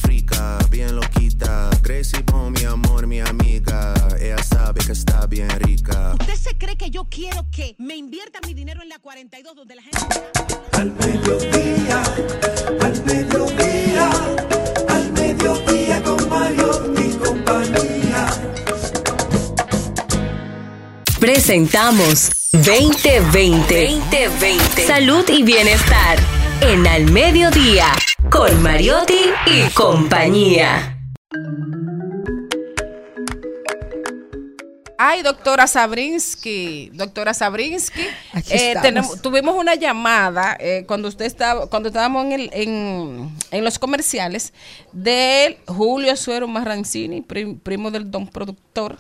Africa, 0.09 0.59
bien 0.71 0.97
loquita. 0.97 1.69
Gracie 1.83 2.25
mi 2.51 2.65
amor, 2.65 3.07
mi 3.07 3.21
amiga. 3.21 3.93
Ella 4.19 4.43
sabe 4.43 4.81
que 4.81 4.93
está 4.93 5.27
bien 5.27 5.51
rica. 5.61 6.15
¿Usted 6.19 6.35
se 6.35 6.57
cree 6.57 6.79
que 6.79 6.89
yo 6.89 7.05
quiero 7.11 7.45
que 7.51 7.77
me 7.77 7.95
invierta 7.95 8.39
mi 8.47 8.55
dinero 8.55 8.81
en 8.83 8.89
la 8.89 8.99
42 9.01 9.55
donde 9.55 9.75
la 9.75 9.83
gente... 9.83 10.07
Al 10.73 10.93
mediodía, 10.93 12.03
al 12.81 13.05
mediodía, 13.05 14.11
al 14.89 15.13
mediodía 15.13 16.03
con 16.03 16.29
Mario 16.31 16.95
y 16.97 17.17
compañía. 17.19 18.29
Presentamos 21.21 22.31
2020. 22.53 23.91
2020. 23.91 24.87
Salud 24.87 25.29
y 25.29 25.43
bienestar. 25.43 26.38
En 26.61 26.87
Al 26.87 27.11
Mediodía. 27.11 27.87
Con 28.31 28.63
Mariotti 28.63 29.19
y 29.47 29.71
compañía. 29.73 30.95
Ay, 35.01 35.23
doctora 35.23 35.69
Sabrinsky, 35.69 36.91
doctora 36.93 37.33
Sabrinsky, 37.33 38.01
Aquí 38.33 38.53
eh, 38.53 38.75
tenemos- 38.83 39.23
tuvimos 39.23 39.55
una 39.55 39.77
llamada 39.77 40.57
eh, 40.59 40.85
cuando 40.89 41.07
usted 41.07 41.25
estaba, 41.25 41.69
cuando 41.69 41.89
estábamos 41.91 42.25
en, 42.27 42.33
el- 42.33 42.51
en, 42.53 43.31
en 43.53 43.65
los 43.65 43.79
comerciales 43.79 44.53
de 44.93 45.59
Julio 45.69 46.17
Suero 46.17 46.49
Marrancini, 46.49 47.21
prim- 47.21 47.61
primo 47.61 47.93
del 47.93 48.11
don 48.11 48.27
productor, 48.27 48.99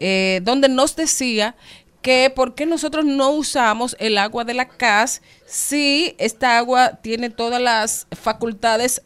eh, 0.00 0.40
donde 0.42 0.68
nos 0.68 0.96
decía 0.96 1.54
que 2.02 2.32
por 2.34 2.54
qué 2.54 2.66
nosotros 2.66 3.04
no 3.04 3.30
usamos 3.30 3.96
el 3.98 4.18
agua 4.18 4.44
de 4.44 4.54
la 4.54 4.68
CAS 4.68 5.22
si 5.46 6.14
esta 6.18 6.58
agua 6.58 6.98
tiene 7.02 7.30
todas 7.30 7.60
las 7.60 8.06
facultades 8.10 9.02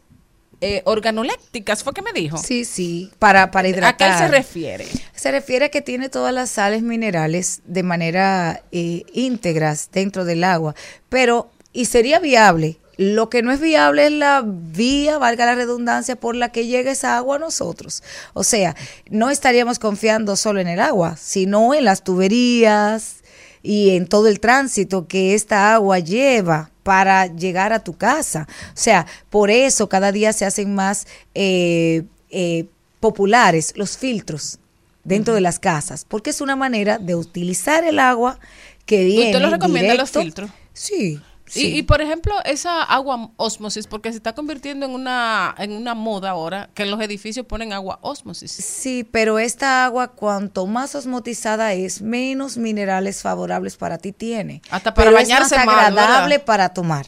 eh, 0.65 0.81
organolépticas, 0.85 1.83
fue 1.83 1.93
que 1.93 2.01
me 2.01 2.13
dijo. 2.13 2.37
Sí, 2.37 2.63
sí, 2.63 3.11
para, 3.19 3.51
para 3.51 3.67
hidratar. 3.67 4.11
¿A 4.11 4.13
qué 4.13 4.23
se 4.23 4.27
refiere? 4.29 4.87
Se 5.13 5.29
refiere 5.29 5.65
a 5.65 5.69
que 5.69 5.81
tiene 5.81 6.07
todas 6.07 6.33
las 6.33 6.51
sales 6.51 6.83
minerales 6.83 7.61
de 7.65 7.83
manera 7.83 8.63
eh, 8.71 9.03
íntegras 9.11 9.89
dentro 9.91 10.23
del 10.23 10.45
agua, 10.45 10.73
pero, 11.09 11.51
y 11.73 11.85
sería 11.85 12.19
viable. 12.19 12.77
Lo 12.97 13.29
que 13.29 13.41
no 13.41 13.51
es 13.51 13.59
viable 13.59 14.05
es 14.05 14.11
la 14.11 14.43
vía, 14.45 15.17
valga 15.17 15.45
la 15.45 15.55
redundancia, 15.55 16.15
por 16.15 16.35
la 16.35 16.51
que 16.51 16.67
llega 16.67 16.91
esa 16.91 17.17
agua 17.17 17.37
a 17.37 17.39
nosotros. 17.39 18.03
O 18.33 18.43
sea, 18.43 18.75
no 19.09 19.29
estaríamos 19.29 19.79
confiando 19.79 20.35
solo 20.35 20.59
en 20.59 20.67
el 20.67 20.79
agua, 20.79 21.17
sino 21.17 21.73
en 21.73 21.85
las 21.85 22.03
tuberías 22.03 23.23
y 23.63 23.91
en 23.91 24.07
todo 24.07 24.27
el 24.27 24.39
tránsito 24.39 25.07
que 25.07 25.33
esta 25.33 25.73
agua 25.73 25.99
lleva 25.99 26.71
para 26.83 27.27
llegar 27.27 27.73
a 27.73 27.83
tu 27.83 27.93
casa. 27.93 28.47
O 28.69 28.77
sea, 28.77 29.07
por 29.29 29.49
eso 29.49 29.89
cada 29.89 30.11
día 30.11 30.33
se 30.33 30.45
hacen 30.45 30.75
más 30.75 31.07
eh, 31.33 32.03
eh, 32.29 32.65
populares 32.99 33.73
los 33.75 33.97
filtros 33.97 34.59
dentro 35.03 35.33
de 35.33 35.41
las 35.41 35.59
casas, 35.59 36.05
porque 36.07 36.29
es 36.29 36.41
una 36.41 36.55
manera 36.55 36.97
de 36.97 37.15
utilizar 37.15 37.83
el 37.83 37.99
agua 37.99 38.39
que 38.85 39.03
viene. 39.03 39.31
¿Usted 39.31 39.41
lo 39.41 39.49
recomienda 39.49 39.95
los 39.95 40.11
filtros? 40.11 40.51
Sí. 40.73 41.19
Y, 41.47 41.51
sí. 41.51 41.77
y, 41.77 41.83
por 41.83 42.01
ejemplo, 42.01 42.33
esa 42.45 42.83
agua 42.83 43.31
osmosis, 43.35 43.87
porque 43.87 44.11
se 44.11 44.17
está 44.17 44.33
convirtiendo 44.33 44.85
en 44.85 44.93
una, 44.93 45.53
en 45.57 45.73
una 45.73 45.93
moda 45.93 46.31
ahora, 46.31 46.69
que 46.73 46.83
en 46.83 46.91
los 46.91 47.01
edificios 47.01 47.45
ponen 47.45 47.73
agua 47.73 47.99
osmosis. 48.01 48.51
Sí, 48.51 49.07
pero 49.09 49.39
esta 49.39 49.85
agua, 49.85 50.09
cuanto 50.09 50.65
más 50.67 50.95
osmotizada 50.95 51.73
es, 51.73 52.01
menos 52.01 52.57
minerales 52.57 53.21
favorables 53.21 53.77
para 53.77 53.97
ti 53.97 54.11
tiene. 54.11 54.61
Hasta 54.69 54.93
para 54.93 55.09
Pero 55.09 55.17
bañarse 55.17 55.55
es 55.55 55.65
más 55.65 55.85
agradable 55.87 56.39
para 56.39 56.69
tomar. 56.69 57.07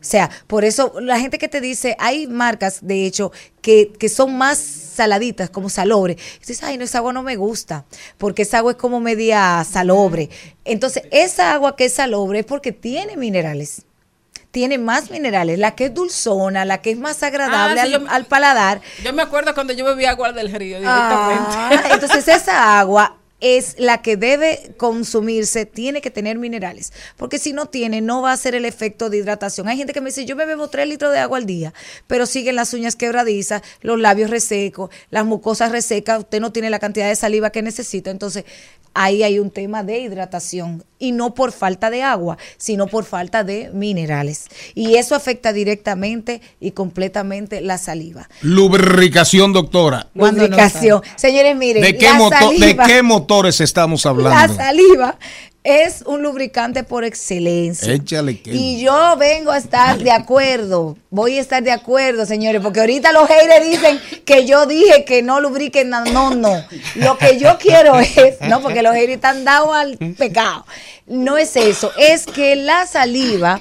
O 0.00 0.02
sea, 0.04 0.30
por 0.46 0.64
eso 0.64 0.94
la 1.00 1.20
gente 1.20 1.36
que 1.36 1.48
te 1.48 1.60
dice, 1.60 1.94
hay 1.98 2.26
marcas, 2.26 2.78
de 2.80 3.04
hecho, 3.04 3.32
que, 3.60 3.92
que 3.98 4.08
son 4.08 4.38
más 4.38 4.56
saladitas, 4.58 5.50
como 5.50 5.68
salobre. 5.68 6.16
Y 6.36 6.38
dices, 6.40 6.62
ay, 6.62 6.78
no, 6.78 6.84
esa 6.84 6.98
agua 6.98 7.12
no 7.12 7.22
me 7.22 7.36
gusta, 7.36 7.84
porque 8.16 8.42
esa 8.42 8.58
agua 8.58 8.72
es 8.72 8.78
como 8.78 8.98
media 9.00 9.62
salobre. 9.70 10.30
Entonces, 10.64 11.02
esa 11.10 11.52
agua 11.52 11.76
que 11.76 11.84
es 11.84 11.92
salobre 11.92 12.38
es 12.40 12.46
porque 12.46 12.72
tiene 12.72 13.16
minerales. 13.18 13.82
Tiene 14.52 14.78
más 14.78 15.10
minerales. 15.10 15.58
La 15.58 15.76
que 15.76 15.84
es 15.84 15.94
dulzona, 15.94 16.64
la 16.64 16.78
que 16.82 16.90
es 16.92 16.98
más 16.98 17.22
agradable 17.22 17.80
Ah, 17.80 17.84
sí, 17.86 17.94
al, 17.94 18.00
yo- 18.02 18.10
al 18.10 18.24
paladar, 18.26 18.80
Yo 19.04 19.12
me 19.12 19.22
acuerdo 19.22 19.54
cuando 19.54 19.74
yo 19.74 19.84
bebía 19.84 20.10
agua 20.10 20.32
del 20.32 20.50
río 20.50 20.80
directamente. 20.80 21.44
Ah, 21.50 21.82
entonces 21.92 22.26
esa 22.26 22.80
agua 22.80 23.16
es 23.40 23.74
la 23.78 24.02
que 24.02 24.16
debe 24.16 24.72
consumirse, 24.76 25.66
tiene 25.66 26.00
que 26.00 26.10
tener 26.10 26.38
minerales, 26.38 26.92
porque 27.16 27.38
si 27.38 27.52
no 27.52 27.66
tiene, 27.66 28.00
no 28.00 28.22
va 28.22 28.30
a 28.30 28.34
hacer 28.34 28.54
el 28.54 28.64
efecto 28.64 29.10
de 29.10 29.18
hidratación. 29.18 29.68
Hay 29.68 29.76
gente 29.78 29.92
que 29.92 30.00
me 30.00 30.10
dice, 30.10 30.24
yo 30.26 30.36
me 30.36 30.46
bebo 30.46 30.68
tres 30.68 30.86
litros 30.88 31.12
de 31.12 31.18
agua 31.18 31.38
al 31.38 31.46
día, 31.46 31.72
pero 32.06 32.26
siguen 32.26 32.56
las 32.56 32.74
uñas 32.74 32.96
quebradizas, 32.96 33.62
los 33.80 33.98
labios 33.98 34.30
resecos, 34.30 34.90
las 35.10 35.24
mucosas 35.24 35.72
resecas, 35.72 36.20
usted 36.20 36.40
no 36.40 36.52
tiene 36.52 36.70
la 36.70 36.78
cantidad 36.78 37.08
de 37.08 37.16
saliva 37.16 37.50
que 37.50 37.62
necesita, 37.62 38.10
entonces 38.10 38.44
ahí 38.92 39.22
hay 39.22 39.38
un 39.38 39.50
tema 39.52 39.84
de 39.84 40.00
hidratación 40.00 40.84
y 40.98 41.12
no 41.12 41.32
por 41.32 41.52
falta 41.52 41.90
de 41.90 42.02
agua, 42.02 42.36
sino 42.58 42.88
por 42.88 43.04
falta 43.04 43.44
de 43.44 43.70
minerales. 43.72 44.46
Y 44.74 44.96
eso 44.96 45.14
afecta 45.14 45.52
directamente 45.52 46.42
y 46.58 46.72
completamente 46.72 47.60
la 47.60 47.78
saliva. 47.78 48.28
Lubricación, 48.42 49.52
doctora. 49.52 50.08
Lubricación. 50.14 51.02
Señores, 51.16 51.56
miren, 51.56 51.82
¿De 51.82 51.96
qué, 51.96 52.06
la 52.06 52.14
moto- 52.14 52.36
¿De 52.50 52.58
saliva- 52.58 52.86
qué 52.86 53.02
motores 53.30 53.60
estamos 53.60 54.04
la 54.04 54.10
hablando? 54.10 54.54
saliva 54.54 55.16
es 55.62 56.02
un 56.06 56.22
lubricante 56.22 56.82
por 56.82 57.04
excelencia. 57.04 57.92
Échale 57.92 58.40
que. 58.40 58.50
Y 58.52 58.80
yo 58.80 59.16
vengo 59.18 59.52
a 59.52 59.58
estar 59.58 59.98
de 59.98 60.10
acuerdo, 60.10 60.96
voy 61.10 61.38
a 61.38 61.40
estar 61.40 61.62
de 61.62 61.70
acuerdo, 61.70 62.26
señores, 62.26 62.60
porque 62.60 62.80
ahorita 62.80 63.12
los 63.12 63.28
haters 63.28 63.68
dicen 63.68 64.00
que 64.24 64.46
yo 64.46 64.66
dije 64.66 65.04
que 65.04 65.22
no 65.22 65.38
lubriquen, 65.40 65.90
no, 65.90 66.04
no, 66.06 66.34
no. 66.34 66.64
Lo 66.96 67.18
que 67.18 67.38
yo 67.38 67.56
quiero 67.58 67.98
es, 68.00 68.40
no, 68.48 68.60
porque 68.62 68.82
los 68.82 68.94
haters 68.94 69.14
están 69.14 69.44
dados 69.44 69.74
al 69.74 69.96
pecado. 70.16 70.66
No 71.06 71.38
es 71.38 71.56
eso, 71.56 71.92
es 71.98 72.26
que 72.26 72.56
la 72.56 72.86
saliva 72.86 73.60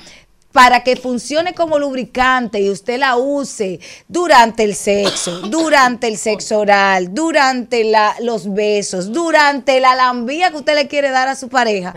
para 0.52 0.84
que 0.84 0.96
funcione 0.96 1.54
como 1.54 1.78
lubricante 1.78 2.60
y 2.60 2.70
usted 2.72 2.98
la 2.98 3.18
use 3.18 3.80
durante 4.08 4.64
el 4.64 4.74
sexo, 4.76 5.42
durante 5.50 6.08
el 6.08 6.18
sexo 6.18 6.60
oral, 6.60 7.14
durante 7.14 7.84
la- 7.84 8.16
los 8.22 8.52
besos, 8.54 9.12
durante 9.12 9.80
la 9.80 9.96
lambía 9.96 10.50
que 10.50 10.58
usted 10.58 10.76
le 10.76 10.88
quiere 10.88 11.12
dar 11.12 11.28
a 11.28 11.36
su 11.36 11.50
pareja. 11.50 11.94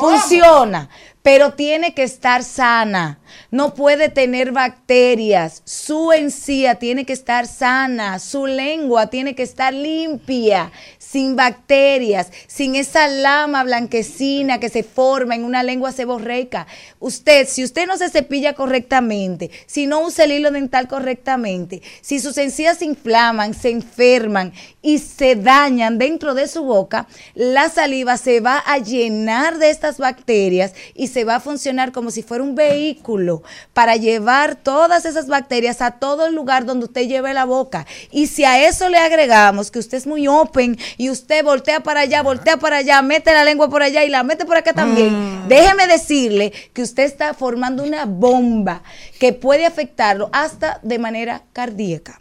Funciona, 0.00 0.88
pero 1.22 1.52
tiene 1.54 1.94
que 1.94 2.02
estar 2.02 2.42
sana. 2.42 3.20
No 3.52 3.74
puede 3.74 4.08
tener 4.08 4.50
bacterias. 4.52 5.62
Su 5.64 6.10
encía 6.12 6.74
tiene 6.76 7.04
que 7.06 7.12
estar 7.12 7.46
sana. 7.46 8.18
Su 8.18 8.46
lengua 8.46 9.06
tiene 9.08 9.34
que 9.36 9.42
estar 9.44 9.72
limpia, 9.72 10.72
sin 11.12 11.36
bacterias, 11.36 12.28
sin 12.46 12.74
esa 12.74 13.06
lama 13.06 13.64
blanquecina 13.64 14.58
que 14.58 14.70
se 14.70 14.82
forma 14.82 15.34
en 15.34 15.44
una 15.44 15.62
lengua 15.62 15.92
seborreica. 15.92 16.66
Usted, 17.00 17.46
si 17.46 17.62
usted 17.62 17.86
no 17.86 17.98
se 17.98 18.08
cepilla 18.08 18.54
correctamente, 18.54 19.50
si 19.66 19.86
no 19.86 20.00
usa 20.00 20.24
el 20.24 20.32
hilo 20.32 20.50
dental 20.50 20.88
correctamente, 20.88 21.82
si 22.00 22.18
sus 22.18 22.38
encías 22.38 22.78
se 22.78 22.86
inflaman, 22.86 23.52
se 23.52 23.68
enferman 23.68 24.54
y 24.80 25.00
se 25.00 25.36
dañan 25.36 25.98
dentro 25.98 26.32
de 26.32 26.48
su 26.48 26.64
boca, 26.64 27.06
la 27.34 27.68
saliva 27.68 28.16
se 28.16 28.40
va 28.40 28.56
a 28.58 28.78
llenar 28.78 29.58
de 29.58 29.68
estas 29.68 29.98
bacterias 29.98 30.72
y 30.94 31.08
se 31.08 31.24
va 31.24 31.36
a 31.36 31.40
funcionar 31.40 31.92
como 31.92 32.10
si 32.10 32.22
fuera 32.22 32.42
un 32.42 32.54
vehículo 32.54 33.42
para 33.74 33.96
llevar 33.96 34.56
todas 34.56 35.04
esas 35.04 35.26
bacterias 35.26 35.82
a 35.82 35.90
todo 35.90 36.24
el 36.24 36.34
lugar 36.34 36.64
donde 36.64 36.86
usted 36.86 37.06
lleve 37.06 37.34
la 37.34 37.44
boca. 37.44 37.86
Y 38.10 38.28
si 38.28 38.44
a 38.44 38.66
eso 38.66 38.88
le 38.88 38.96
agregamos 38.96 39.70
que 39.70 39.78
usted 39.78 39.98
es 39.98 40.06
muy 40.06 40.26
open 40.26 40.78
y 41.02 41.10
usted 41.10 41.44
voltea 41.44 41.80
para 41.82 42.00
allá, 42.02 42.22
voltea 42.22 42.58
para 42.58 42.76
allá, 42.76 43.02
mete 43.02 43.32
la 43.32 43.42
lengua 43.42 43.68
por 43.68 43.82
allá 43.82 44.04
y 44.04 44.08
la 44.08 44.22
mete 44.22 44.44
por 44.44 44.56
acá 44.56 44.72
también, 44.72 45.48
déjeme 45.48 45.88
decirle 45.88 46.52
que 46.72 46.80
usted 46.82 47.02
está 47.02 47.34
formando 47.34 47.82
una 47.82 48.04
bomba 48.04 48.84
que 49.18 49.32
puede 49.32 49.66
afectarlo 49.66 50.30
hasta 50.32 50.78
de 50.84 51.00
manera 51.00 51.42
cardíaca. 51.52 52.20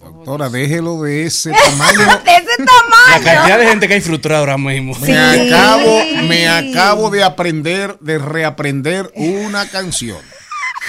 Doctora, 0.00 0.48
déjelo 0.48 1.02
de 1.02 1.24
ese 1.24 1.50
tamaño. 1.64 1.98
de 2.24 2.36
ese 2.36 2.44
La 2.58 2.64
tamaño. 2.64 3.24
cantidad 3.24 3.58
de 3.58 3.66
gente 3.66 3.86
que 3.88 3.94
hay 3.94 4.00
frustrada 4.00 4.40
ahora 4.40 4.56
mismo. 4.56 4.96
Me 5.00 5.18
acabo, 5.18 6.00
me 6.26 6.48
acabo 6.48 7.10
de 7.10 7.22
aprender, 7.22 7.98
de 7.98 8.16
reaprender 8.16 9.12
una 9.16 9.68
canción. 9.68 10.18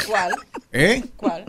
¿Cuál? 0.07 0.34
¿Eh? 0.71 1.03
¿Cuál? 1.17 1.43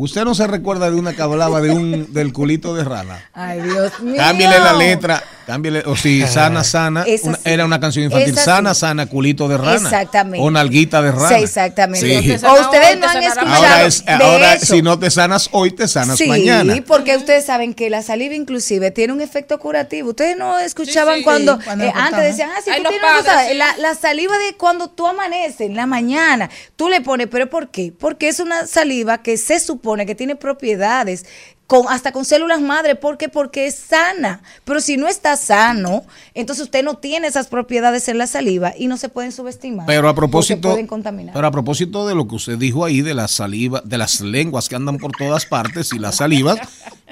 ¿Usted 0.00 0.24
no 0.24 0.34
se 0.34 0.46
recuerda 0.46 0.90
de 0.90 0.96
una 0.96 1.12
que 1.14 1.22
hablaba 1.22 1.60
de 1.60 1.70
un 1.70 2.12
del 2.12 2.32
culito 2.32 2.74
de 2.74 2.84
rana? 2.84 3.28
Ay, 3.32 3.60
Dios 3.62 3.98
mío. 4.00 4.14
Cámbiale 4.16 4.60
la 4.60 4.72
letra, 4.74 5.22
cámbiale, 5.44 5.82
o 5.86 5.96
si 5.96 6.24
sana, 6.26 6.62
sana, 6.62 7.04
una- 7.24 7.36
sí. 7.36 7.42
era 7.44 7.64
una 7.64 7.80
canción 7.80 8.04
infantil, 8.04 8.30
Esa 8.34 8.40
sí. 8.40 8.44
sana, 8.44 8.74
sana, 8.74 9.06
culito 9.06 9.48
de 9.48 9.56
rana. 9.58 9.74
Exactamente. 9.74 10.46
O 10.46 10.50
nalguita 10.52 11.02
de 11.02 11.10
rana. 11.10 11.28
Sí, 11.30 11.34
exactamente. 11.42 12.22
Sí. 12.38 12.44
O 12.46 12.60
ustedes 12.60 12.96
no 13.00 13.08
han 13.08 13.22
escuchado 13.24 13.48
Ahora, 13.54 13.84
es, 13.86 14.04
de 14.04 14.12
ahora 14.12 14.54
eso. 14.54 14.66
si 14.74 14.82
no 14.82 14.98
te 15.00 15.10
sanas 15.10 15.48
hoy, 15.50 15.72
te 15.72 15.88
sanas 15.88 16.16
sí, 16.16 16.28
mañana. 16.28 16.76
porque 16.86 17.16
ustedes 17.16 17.44
saben 17.44 17.74
que 17.74 17.90
la 17.90 18.02
saliva 18.02 18.36
inclusive 18.36 18.92
tiene 18.92 19.12
un 19.12 19.20
efecto 19.20 19.58
curativo. 19.58 20.10
Ustedes 20.10 20.36
no 20.36 20.60
escuchaban 20.60 21.14
Sí, 21.14 21.20
sí. 21.20 21.24
cuando, 21.24 21.56
Sí, 21.58 21.64
cuando 21.64 21.84
eh, 21.86 21.92
antes 21.92 22.22
decían, 22.22 22.50
ah, 22.56 22.60
si 22.64 22.70
Ay, 22.70 22.82
tú 22.84 22.88
tienes 22.90 23.02
una 23.10 23.18
cosa, 23.18 23.32
padres, 23.34 23.50
sí. 23.50 23.56
la, 23.58 23.76
la 23.78 23.94
saliva 23.96 24.38
de 24.38 24.54
cuando 24.56 24.88
tú 24.90 25.08
amaneces 25.08 25.62
en 25.62 25.74
la 25.74 25.86
mañana, 25.86 26.48
tú 26.76 26.88
le 26.88 27.00
pones, 27.00 27.26
pero 27.28 27.50
¿por 27.50 27.68
qué? 27.70 27.92
Porque 27.98 28.28
es 28.28 28.38
una 28.38 28.64
saliva 28.68 29.18
que 29.24 29.36
se 29.36 29.58
supone 29.58 29.87
que 29.96 30.14
tiene 30.14 30.36
propiedades 30.36 31.24
con, 31.66 31.86
hasta 31.88 32.12
con 32.12 32.24
células 32.24 32.60
madre, 32.60 32.94
¿por 32.94 33.18
qué? 33.18 33.28
Porque 33.28 33.66
es 33.66 33.74
sana. 33.74 34.42
Pero 34.64 34.80
si 34.80 34.96
no 34.96 35.06
está 35.08 35.36
sano, 35.36 36.04
entonces 36.34 36.64
usted 36.64 36.82
no 36.82 36.96
tiene 36.96 37.26
esas 37.26 37.48
propiedades 37.48 38.08
en 38.08 38.18
la 38.18 38.26
saliva 38.26 38.72
y 38.76 38.86
no 38.86 38.96
se 38.96 39.08
pueden 39.08 39.32
subestimar. 39.32 39.86
Pero 39.86 40.08
a 40.08 40.14
propósito, 40.14 40.70
pueden 40.70 40.86
contaminar. 40.86 41.34
pero 41.34 41.46
a 41.46 41.50
propósito 41.50 42.06
de 42.06 42.14
lo 42.14 42.26
que 42.26 42.36
usted 42.36 42.58
dijo 42.58 42.84
ahí 42.84 43.02
de 43.02 43.14
la 43.14 43.28
saliva, 43.28 43.82
de 43.84 43.98
las 43.98 44.20
lenguas 44.20 44.68
que 44.68 44.76
andan 44.76 44.98
por 44.98 45.12
todas 45.12 45.46
partes 45.46 45.92
y 45.92 45.98
las 45.98 46.16
salivas, 46.16 46.58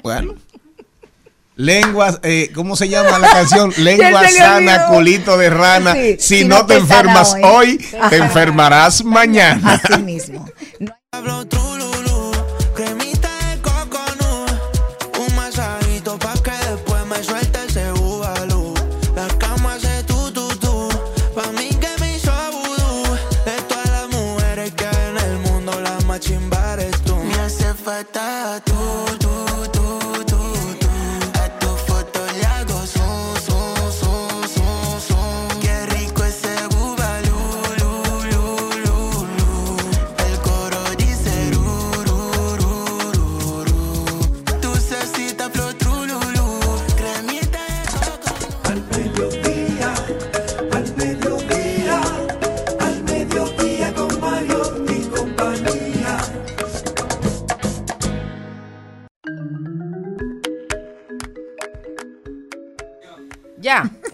bueno, 0.01 0.33
lenguas, 1.55 2.19
eh, 2.23 2.51
¿cómo 2.55 2.75
se 2.75 2.89
llama 2.89 3.19
la 3.19 3.29
canción? 3.29 3.71
Lengua 3.77 4.27
sana, 4.27 4.87
culito 4.87 5.37
de 5.37 5.49
rana. 5.49 5.93
Sí, 5.93 6.15
si, 6.19 6.45
no, 6.45 6.65
te 6.65 6.75
enfermas 6.77 7.35
hoy, 7.43 7.77
te 8.09 8.17
enfermarás 8.17 9.03
mañana. 9.03 9.81
Así 9.83 10.01
mismo. 10.01 10.47
Cremita 11.17 11.86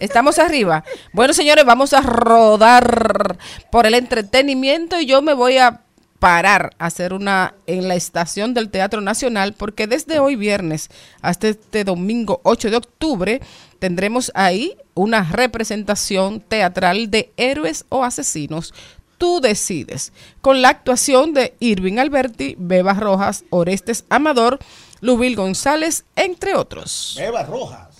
estamos 0.04 0.38
arriba. 0.38 0.84
Bueno, 1.12 1.32
señores, 1.32 1.64
vamos 1.64 1.92
a 1.92 2.00
rodar 2.00 3.38
por 3.70 3.86
el 3.86 3.94
entretenimiento 3.94 5.00
y 5.00 5.06
yo 5.06 5.22
me 5.22 5.34
voy 5.34 5.58
a 5.58 5.80
parar 6.18 6.74
a 6.78 6.86
hacer 6.86 7.12
una 7.12 7.54
en 7.66 7.86
la 7.86 7.96
estación 7.96 8.54
del 8.54 8.70
Teatro 8.70 9.00
Nacional 9.00 9.52
porque 9.52 9.86
desde 9.86 10.20
hoy 10.20 10.36
viernes 10.36 10.88
hasta 11.20 11.48
este 11.48 11.84
domingo 11.84 12.40
8 12.44 12.70
de 12.70 12.76
octubre 12.76 13.40
tendremos 13.78 14.32
ahí 14.34 14.76
una 14.94 15.22
representación 15.30 16.40
teatral 16.40 17.10
de 17.10 17.32
héroes 17.36 17.84
o 17.90 18.04
asesinos. 18.04 18.72
Tú 19.18 19.40
decides. 19.40 20.12
Con 20.40 20.62
la 20.62 20.70
actuación 20.70 21.34
de 21.34 21.54
Irving 21.60 21.98
Alberti, 21.98 22.56
Beba 22.58 22.94
Rojas, 22.94 23.44
Orestes 23.50 24.04
Amador, 24.08 24.58
Lubil 25.00 25.36
González, 25.36 26.04
entre 26.16 26.54
otros. 26.54 27.16
Beba 27.18 27.42
Rojas. 27.42 27.93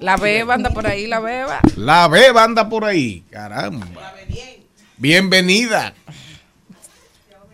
La 0.00 0.16
beba 0.16 0.54
anda 0.54 0.70
por 0.70 0.86
ahí, 0.86 1.06
la 1.06 1.20
beba. 1.20 1.60
La 1.76 2.08
beba 2.08 2.44
anda 2.44 2.68
por 2.68 2.84
ahí, 2.84 3.22
caramba. 3.30 3.86
Bienvenida. 4.96 5.94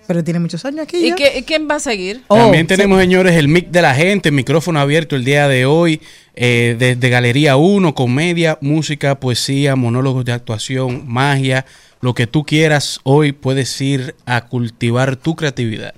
Pero 0.07 0.25
tiene 0.25 0.41
muchos 0.41 0.65
años 0.65 0.81
aquí. 0.83 0.97
¿Y, 0.97 1.09
ya. 1.11 1.15
qué- 1.15 1.39
y 1.39 1.43
quién 1.45 1.69
va 1.71 1.77
a 1.77 1.81
seguir? 1.81 2.23
También 2.29 2.67
tenemos, 2.67 2.99
señores, 3.01 3.37
el 3.37 3.47
mic 3.47 3.69
de 3.71 3.81
la 3.81 3.95
gente, 3.95 4.33
micrófono 4.33 4.81
abierto 4.81 5.15
el 5.15 5.25
día 5.25 5.47
de 5.47 5.67
hoy, 5.67 6.01
eh, 6.35 6.75
desde 6.79 7.09
Galería 7.11 7.57
1, 7.57 7.95
comedia, 7.95 8.59
música, 8.61 9.21
poesía, 9.21 9.77
monólogos 9.77 10.25
de 10.25 10.33
actuación, 10.33 11.05
magia, 11.07 11.65
lo 12.01 12.15
que 12.15 12.27
tú 12.27 12.45
quieras, 12.45 12.99
hoy 13.05 13.31
puedes 13.33 13.81
ir 13.81 14.17
a 14.27 14.47
cultivar 14.47 15.15
tu 15.17 15.37
creatividad. 15.37 15.95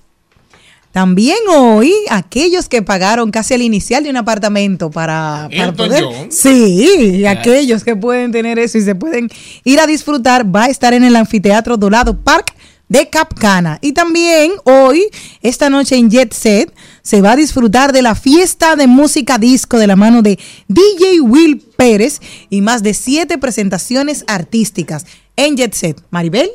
También 0.93 1.39
hoy, 1.49 1.95
aquellos 2.11 2.69
que 2.69 2.83
pagaron 2.83 3.31
casi 3.31 3.55
el 3.55 3.63
inicial 3.63 4.05
de 4.05 4.11
un 4.11 4.17
apartamento 4.19 4.91
para, 4.91 5.49
para 5.57 5.73
poder. 5.73 6.05
John. 6.05 6.31
Sí, 6.31 7.25
aquellos 7.27 7.83
que 7.83 7.97
pueden 7.97 8.31
tener 8.31 8.59
eso 8.59 8.77
y 8.77 8.83
se 8.83 8.95
pueden 8.95 9.29
ir 9.65 9.81
a 9.81 9.87
disfrutar, 9.87 10.45
va 10.55 10.65
a 10.65 10.69
estar 10.69 10.93
en 10.93 11.03
el 11.03 11.17
anfiteatro 11.17 11.79
Dorado 11.79 12.19
Park 12.19 12.55
de 12.93 13.09
Capcana. 13.09 13.79
Y 13.81 13.93
también 13.93 14.53
hoy, 14.65 15.07
esta 15.41 15.71
noche 15.71 15.97
en 15.97 16.11
Jet 16.11 16.35
Set, 16.35 16.75
se 17.01 17.23
va 17.23 17.33
a 17.33 17.37
disfrutar 17.37 17.91
de 17.93 18.03
la 18.03 18.15
fiesta 18.15 18.77
de 18.77 18.87
música 18.87 19.39
disco 19.39 19.79
de 19.79 19.87
la 19.87 19.97
mano 19.97 20.21
de 20.21 20.39
DJ 20.69 21.23
Will 21.23 21.59
Pérez 21.77 22.21
y 22.51 22.61
más 22.61 22.83
de 22.83 22.93
siete 22.93 23.39
presentaciones 23.39 24.25
artísticas 24.27 25.07
en 25.37 25.57
Jet 25.57 25.73
Set. 25.73 26.03
Maribel. 26.11 26.51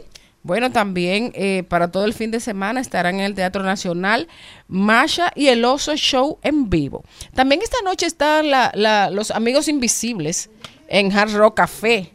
Bueno, 0.48 0.72
también 0.72 1.32
eh, 1.36 1.64
para 1.68 1.92
todo 1.92 2.06
el 2.06 2.14
fin 2.14 2.32
de 2.32 2.40
semana 2.40 2.80
estarán 2.80 3.16
en 3.16 3.22
el 3.22 3.36
Teatro 3.36 3.64
Nacional 3.64 4.28
Masha 4.70 5.32
y 5.36 5.48
el 5.48 5.64
Oso 5.66 5.96
Show 5.98 6.40
en 6.42 6.70
vivo. 6.70 7.04
También 7.36 7.62
esta 7.62 7.78
noche 7.84 8.06
están 8.06 8.50
la- 8.50 8.72
la- 8.74 9.10
los 9.12 9.32
Amigos 9.32 9.68
Invisibles 9.68 10.50
en 10.88 11.12
Hard 11.16 11.34
Rock 11.36 11.58
Café. 11.58 12.14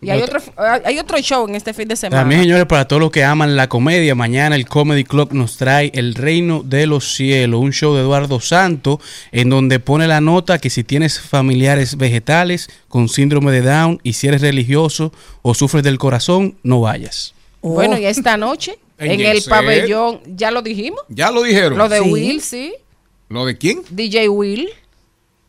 Y 0.00 0.10
hay 0.10 0.20
otro, 0.22 0.40
hay 0.84 0.96
otro 1.00 1.18
show 1.18 1.48
en 1.48 1.56
este 1.56 1.72
fin 1.74 1.88
de 1.88 1.96
semana. 1.96 2.22
También, 2.22 2.42
señores, 2.42 2.66
para 2.66 2.86
todos 2.86 3.00
los 3.02 3.10
que 3.10 3.24
aman 3.24 3.56
la 3.56 3.68
comedia, 3.68 4.14
mañana 4.14 4.54
el 4.54 4.68
Comedy 4.68 5.02
Club 5.02 5.32
nos 5.32 5.56
trae 5.56 5.90
El 5.94 6.14
Reino 6.14 6.62
de 6.64 6.86
los 6.86 7.14
Cielos, 7.16 7.60
un 7.60 7.72
show 7.72 7.94
de 7.94 8.02
Eduardo 8.02 8.38
Santo, 8.40 9.00
en 9.32 9.50
donde 9.50 9.80
pone 9.80 10.06
la 10.06 10.20
nota 10.20 10.58
que 10.58 10.70
si 10.70 10.84
tienes 10.84 11.20
familiares 11.20 11.96
vegetales 11.96 12.68
con 12.88 13.08
síndrome 13.08 13.50
de 13.50 13.62
Down 13.62 13.98
y 14.04 14.12
si 14.12 14.28
eres 14.28 14.40
religioso 14.42 15.12
o 15.42 15.54
sufres 15.54 15.82
del 15.82 15.98
corazón, 15.98 16.56
no 16.62 16.80
vayas. 16.80 17.34
Bueno, 17.62 17.98
y 17.98 18.04
esta 18.06 18.36
noche, 18.36 18.78
En 18.98 19.12
en, 19.12 19.20
el 19.20 19.42
pabellón, 19.44 20.20
¿ya 20.26 20.50
lo 20.50 20.62
dijimos? 20.62 21.00
Ya 21.08 21.30
lo 21.30 21.42
dijeron. 21.42 21.76
Lo 21.78 21.88
de 21.88 22.00
Sí. 22.02 22.10
Will, 22.10 22.40
sí. 22.42 22.74
¿Lo 23.28 23.44
de 23.44 23.56
quién? 23.58 23.82
DJ 23.90 24.28
Will. 24.28 24.68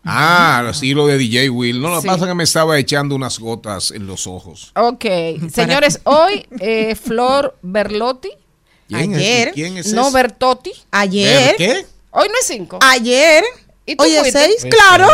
Ah, 0.03 0.71
sí, 0.73 0.93
lo 0.93 1.07
de 1.07 1.17
DJ 1.17 1.49
Will. 1.49 1.81
No, 1.81 1.89
lo 1.89 1.95
que 1.97 2.01
Sí. 2.03 2.07
pasa 2.07 2.23
es 2.25 2.27
que 2.29 2.35
me 2.35 2.43
estaba 2.43 2.77
echando 2.79 3.15
unas 3.15 3.37
gotas 3.39 3.91
en 3.91 4.07
los 4.07 4.27
ojos. 4.27 4.71
Ok, 4.75 5.05
señores, 5.53 5.99
hoy 6.03 6.45
eh, 6.59 6.95
Flor 6.95 7.57
Berlotti. 7.61 8.29
¿Quién 8.87 9.11
es- 9.13 9.17
Ayer. 9.17 9.51
quién 9.53 9.77
es 9.77 9.93
No 9.93 10.07
ese? 10.07 10.13
Bertotti. 10.13 10.71
Ayer. 10.91 11.55
¿Qué? 11.57 11.85
Hoy 12.11 12.27
no 12.27 12.33
es 12.39 12.47
cinco. 12.47 12.79
Ayer. 12.81 13.43
¿Y 13.85 13.95
tú 13.95 14.03
Hoy 14.03 14.11
es 14.13 14.19
fuiste? 14.21 14.39
seis, 14.39 14.65
claro. 14.69 15.07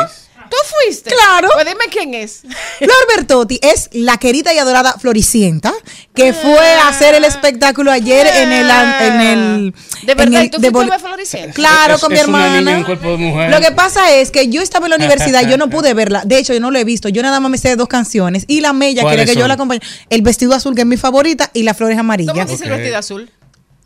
¿Tú 0.50 0.58
fuiste? 0.84 1.10
Claro. 1.12 1.50
Pues 1.54 1.66
dime 1.66 1.86
quién 1.92 2.14
es. 2.14 2.42
Flor 2.78 3.08
Bertotti 3.16 3.60
es 3.62 3.90
la 3.94 4.18
querida 4.18 4.54
y 4.54 4.58
adorada 4.58 4.94
Floricienta, 5.00 5.74
que 6.14 6.34
fue 6.34 6.60
a 6.76 6.88
hacer 6.88 7.16
el 7.16 7.26
espectáculo 7.26 7.92
ayer 7.92 8.28
en 8.28 8.52
el... 8.52 8.70
En 8.70 9.22
el 9.22 9.74
De 10.04 10.12
en 10.12 10.18
verdad, 10.18 10.42
el- 10.42 10.46
¿y 10.48 10.50
tú 10.50 10.60
de 10.60 10.72
fuiste 10.72 10.94
a 10.96 11.00
Floricienta? 11.00 11.54
Claro, 11.54 11.96
Es- 11.96 12.02
con 12.02 12.12
mi 12.14 12.20
es 12.20 12.28
una 12.28 12.38
hermana. 12.46 12.60
niña 12.62 12.78
en 12.78 12.84
cuerpo 12.84 13.12
de 13.12 13.18
mujer. 13.18 13.50
Lo 13.50 13.60
que 13.60 13.72
pasa 13.72 14.12
es 14.14 14.32
que 14.32 14.48
yo 14.50 14.62
estaba 14.62 14.86
en 14.86 14.92
la 14.92 14.96
universidad, 14.98 15.48
yo 15.50 15.58
no 15.58 15.70
pude 15.72 15.94
verla. 15.94 16.22
De 16.26 16.38
hecho, 16.38 16.54
yo 16.54 16.60
no 16.60 16.72
lo 16.72 16.80
he 16.80 16.84
visto. 16.84 17.10
Yo 17.10 17.22
nada 17.24 17.40
más 17.40 17.50
me 17.52 17.58
sé 17.58 17.76
dos 17.76 17.88
canciones. 17.88 18.46
Y 18.48 18.62
la 18.62 18.74
Mella 18.74 19.02
¿Cuáles 19.02 19.20
quiere 19.26 19.34
que 19.34 19.40
yo 19.40 19.48
la 19.48 19.56
acompañe. 19.56 19.82
El 20.10 20.22
vestido 20.22 20.54
azul, 20.54 20.76
que 20.76 20.82
es 20.82 20.88
mi 20.88 20.98
favorita, 20.98 21.50
y 21.54 21.64
las 21.64 21.76
flores 21.78 21.98
amarillas. 21.98 22.34
¿Cómo 22.34 22.46
dice 22.46 22.64
el 22.66 22.70
vestido 22.72 22.98
azul? 22.98 23.32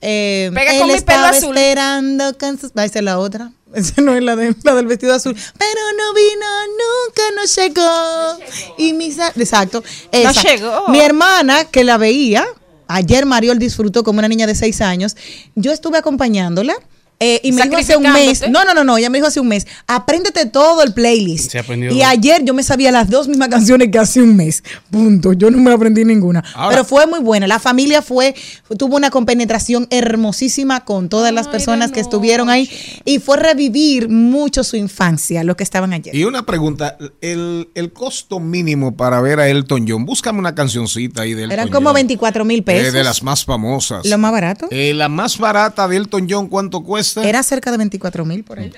Eh, 0.02 0.50
Pega 0.54 0.72
él 0.72 0.80
con 0.80 0.88
mi 0.88 0.94
pelo 0.94 0.98
estaba 0.98 1.30
azul. 1.30 1.58
esperando 1.58 2.38
con 2.38 2.58
sus- 2.58 2.72
Va 2.78 2.84
a 2.84 2.88
ser 2.88 3.04
la 3.04 3.20
otra. 3.20 3.52
Esa 3.74 4.02
no 4.02 4.16
es 4.16 4.24
la, 4.24 4.36
de, 4.36 4.56
la 4.64 4.76
del 4.76 4.88
vestido 4.88 5.14
azul. 5.14 5.36
Pero 5.36 5.82
no 5.98 6.14
vino, 6.14 6.46
nunca 6.68 7.22
nos 7.36 7.56
llegó. 7.56 8.76
Y 8.78 8.94
mis 8.94 9.18
Exacto. 9.36 9.84
esa. 10.12 10.42
llegó. 10.42 10.88
Mi 10.90 11.00
hermana, 11.00 11.66
que 11.66 11.84
la 11.84 11.98
veía, 11.98 12.46
ayer 12.88 13.26
Mariol 13.26 13.60
disfrutó 13.60 14.04
como 14.04 14.20
una 14.20 14.28
niña 14.28 14.48
de 14.48 14.56
seis 14.56 14.82
años. 14.82 15.16
Yo 15.56 15.72
estuve 15.72 15.98
acompañándola. 15.98 16.76
Eh, 17.20 17.42
y 17.44 17.52
me 17.52 17.64
dijo 17.64 17.78
hace 17.78 17.98
un 17.98 18.12
mes, 18.14 18.44
no, 18.50 18.64
no, 18.64 18.74
no, 18.74 18.84
no, 18.84 18.98
ella 18.98 19.10
me 19.10 19.18
dijo 19.18 19.28
hace 19.28 19.40
un 19.42 19.48
mes, 19.50 19.68
apréndete 19.88 20.46
todo 20.46 20.84
el 20.84 20.94
playlist. 20.94 21.52
Se 21.52 21.60
aprendió. 21.60 21.92
Y 21.92 22.02
ayer 22.02 22.44
yo 22.46 22.54
me 22.54 22.64
sabía 22.64 22.92
las 22.92 23.10
dos 23.10 23.28
mismas 23.28 23.50
canciones 23.50 23.90
que 23.92 24.00
hace 24.00 24.22
un 24.22 24.36
mes. 24.38 24.64
Punto. 24.90 25.34
Yo 25.34 25.52
no 25.52 25.58
me 25.58 25.72
aprendí 25.74 26.06
ninguna. 26.06 26.44
Ahora- 26.54 26.70
Pero 26.78 26.86
fue 26.86 27.08
muy 27.08 27.20
buena. 27.20 27.46
La 27.48 27.60
familia 27.60 28.02
fue, 28.02 28.34
tuvo 28.78 28.96
una 28.96 29.10
compenetración 29.10 29.88
hermosísima 29.90 30.86
con 30.86 31.10
todas 31.10 31.34
las 31.34 31.48
personas 31.48 31.92
que 31.92 32.00
estuvieron 32.00 32.50
ahí. 32.50 32.70
Y 33.06 33.20
fue 33.20 33.38
revivir 33.38 34.08
mucho 34.10 34.64
su 34.64 34.78
infancia, 34.78 35.44
lo 35.44 35.58
que 35.58 35.64
estaban 35.64 35.92
ayer. 35.94 36.16
Y 36.16 36.24
una 36.24 36.46
pregunta, 36.46 36.98
el, 37.22 37.70
el 37.76 37.92
costo 37.92 38.40
mínimo 38.40 38.96
para 38.96 39.20
ver 39.22 39.40
a 39.40 39.50
Elton 39.50 39.86
John, 39.88 40.06
búscame 40.06 40.40
una 40.40 40.56
cancioncita 40.56 41.24
ahí 41.24 41.34
de 41.34 41.44
Elton 41.44 41.54
Eran 41.54 41.70
como 41.70 41.90
John. 41.90 41.96
24 41.96 42.46
mil 42.46 42.60
Eh, 42.60 42.64
pesos. 42.64 42.94
de 42.94 43.04
las 43.04 43.24
más 43.24 43.44
famosas. 43.46 44.06
Lo 44.06 44.18
más 44.18 44.32
barato. 44.32 44.68
Eh, 44.72 44.94
la 44.94 45.10
más 45.10 45.38
barata 45.38 45.88
de 45.88 45.98
Elton 45.98 46.28
John, 46.30 46.48
¿cuánto 46.48 46.82
cuesta? 46.84 47.09
Era 47.18 47.44
cerca 47.44 47.72
de 47.72 47.78
24 47.78 48.26
mil 48.26 48.44
por 48.44 48.60
ahí. 48.60 48.72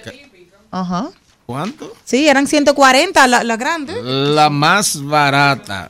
Ajá. 0.72 1.10
¿Cuánto? 1.46 1.94
Sí, 2.06 2.28
eran 2.28 2.48
140 2.48 3.28
la, 3.28 3.44
la 3.44 3.58
grande. 3.58 3.94
La 4.04 4.50
más 4.50 5.04
barata. 5.04 5.90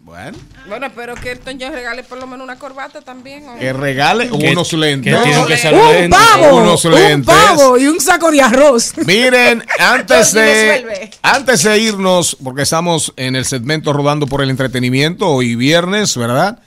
Bueno, 0.00 0.38
Bueno, 0.68 0.86
espero 0.86 1.16
que 1.16 1.32
Elton 1.32 1.58
John 1.60 1.72
regale 1.72 2.04
por 2.04 2.18
lo 2.18 2.28
menos 2.28 2.44
una 2.44 2.56
corbata 2.56 3.00
también. 3.00 3.48
¿o? 3.48 3.58
que 3.58 3.72
regale 3.72 4.30
unos 4.30 4.72
lentes. 4.74 5.12
que 5.12 5.20
tienen 5.22 5.46
que 5.46 5.56
ser 5.56 5.74
Un 5.74 5.88
lentes. 5.92 6.20
pavo, 6.20 6.56
Unos 6.58 6.84
un 6.84 6.94
lentes. 6.94 7.34
pavo 7.34 7.76
y 7.76 7.86
un 7.88 7.98
saco 8.00 8.30
de 8.30 8.40
arroz. 8.40 8.92
Miren, 9.04 9.64
antes 9.80 10.32
de, 10.32 11.10
antes 11.22 11.62
de 11.64 11.78
irnos, 11.78 12.36
porque 12.42 12.62
estamos 12.62 13.12
en 13.16 13.34
el 13.34 13.44
segmento 13.46 13.92
rodando 13.92 14.28
por 14.28 14.42
el 14.42 14.50
entretenimiento, 14.50 15.26
hoy 15.28 15.56
viernes, 15.56 16.16
¿verdad? 16.16 16.60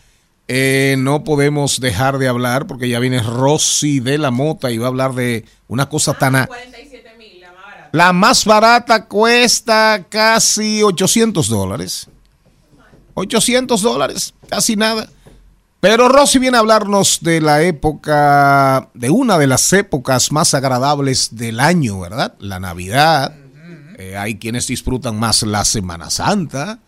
Eh, 0.51 0.95
no 0.97 1.23
podemos 1.23 1.79
dejar 1.79 2.17
de 2.17 2.27
hablar, 2.27 2.65
porque 2.65 2.89
ya 2.89 2.99
viene 2.99 3.21
Rosy 3.21 3.99
de 3.99 4.17
la 4.17 4.31
Mota 4.31 4.71
y 4.71 4.79
va 4.79 4.87
a 4.87 4.89
hablar 4.89 5.13
de 5.13 5.45
una 5.67 5.87
cosa 5.87 6.15
tan... 6.15 6.35
a- 6.35 6.47
47 6.47 7.09
mil, 7.19 7.39
la 7.39 7.51
más 7.51 7.63
barata. 7.65 7.89
La 7.93 8.13
más 8.13 8.45
barata 8.45 9.05
cuesta 9.05 10.05
casi 10.09 10.81
800 10.81 11.47
dólares. 11.49 12.07
800 13.13 13.81
dólares, 13.81 14.33
casi 14.49 14.75
nada. 14.75 15.07
Pero 15.81 16.09
Rosy 16.09 16.39
viene 16.39 16.57
a 16.57 16.61
hablarnos 16.61 17.19
de 17.21 17.41
la 17.41 17.61
época, 17.61 18.89
de 18.93 19.09
una 19.09 19.37
de 19.37 19.47
las 19.47 19.71
épocas 19.71 20.31
más 20.31 20.53
agradables 20.53 21.35
del 21.35 21.59
año, 21.59 21.99
¿verdad? 21.99 22.33
La 22.39 22.59
Navidad. 22.59 23.33
Eh, 23.97 24.17
hay 24.17 24.37
quienes 24.39 24.67
disfrutan 24.67 25.17
más 25.19 25.43
la 25.43 25.63
Semana 25.63 26.09
Santa. 26.09 26.79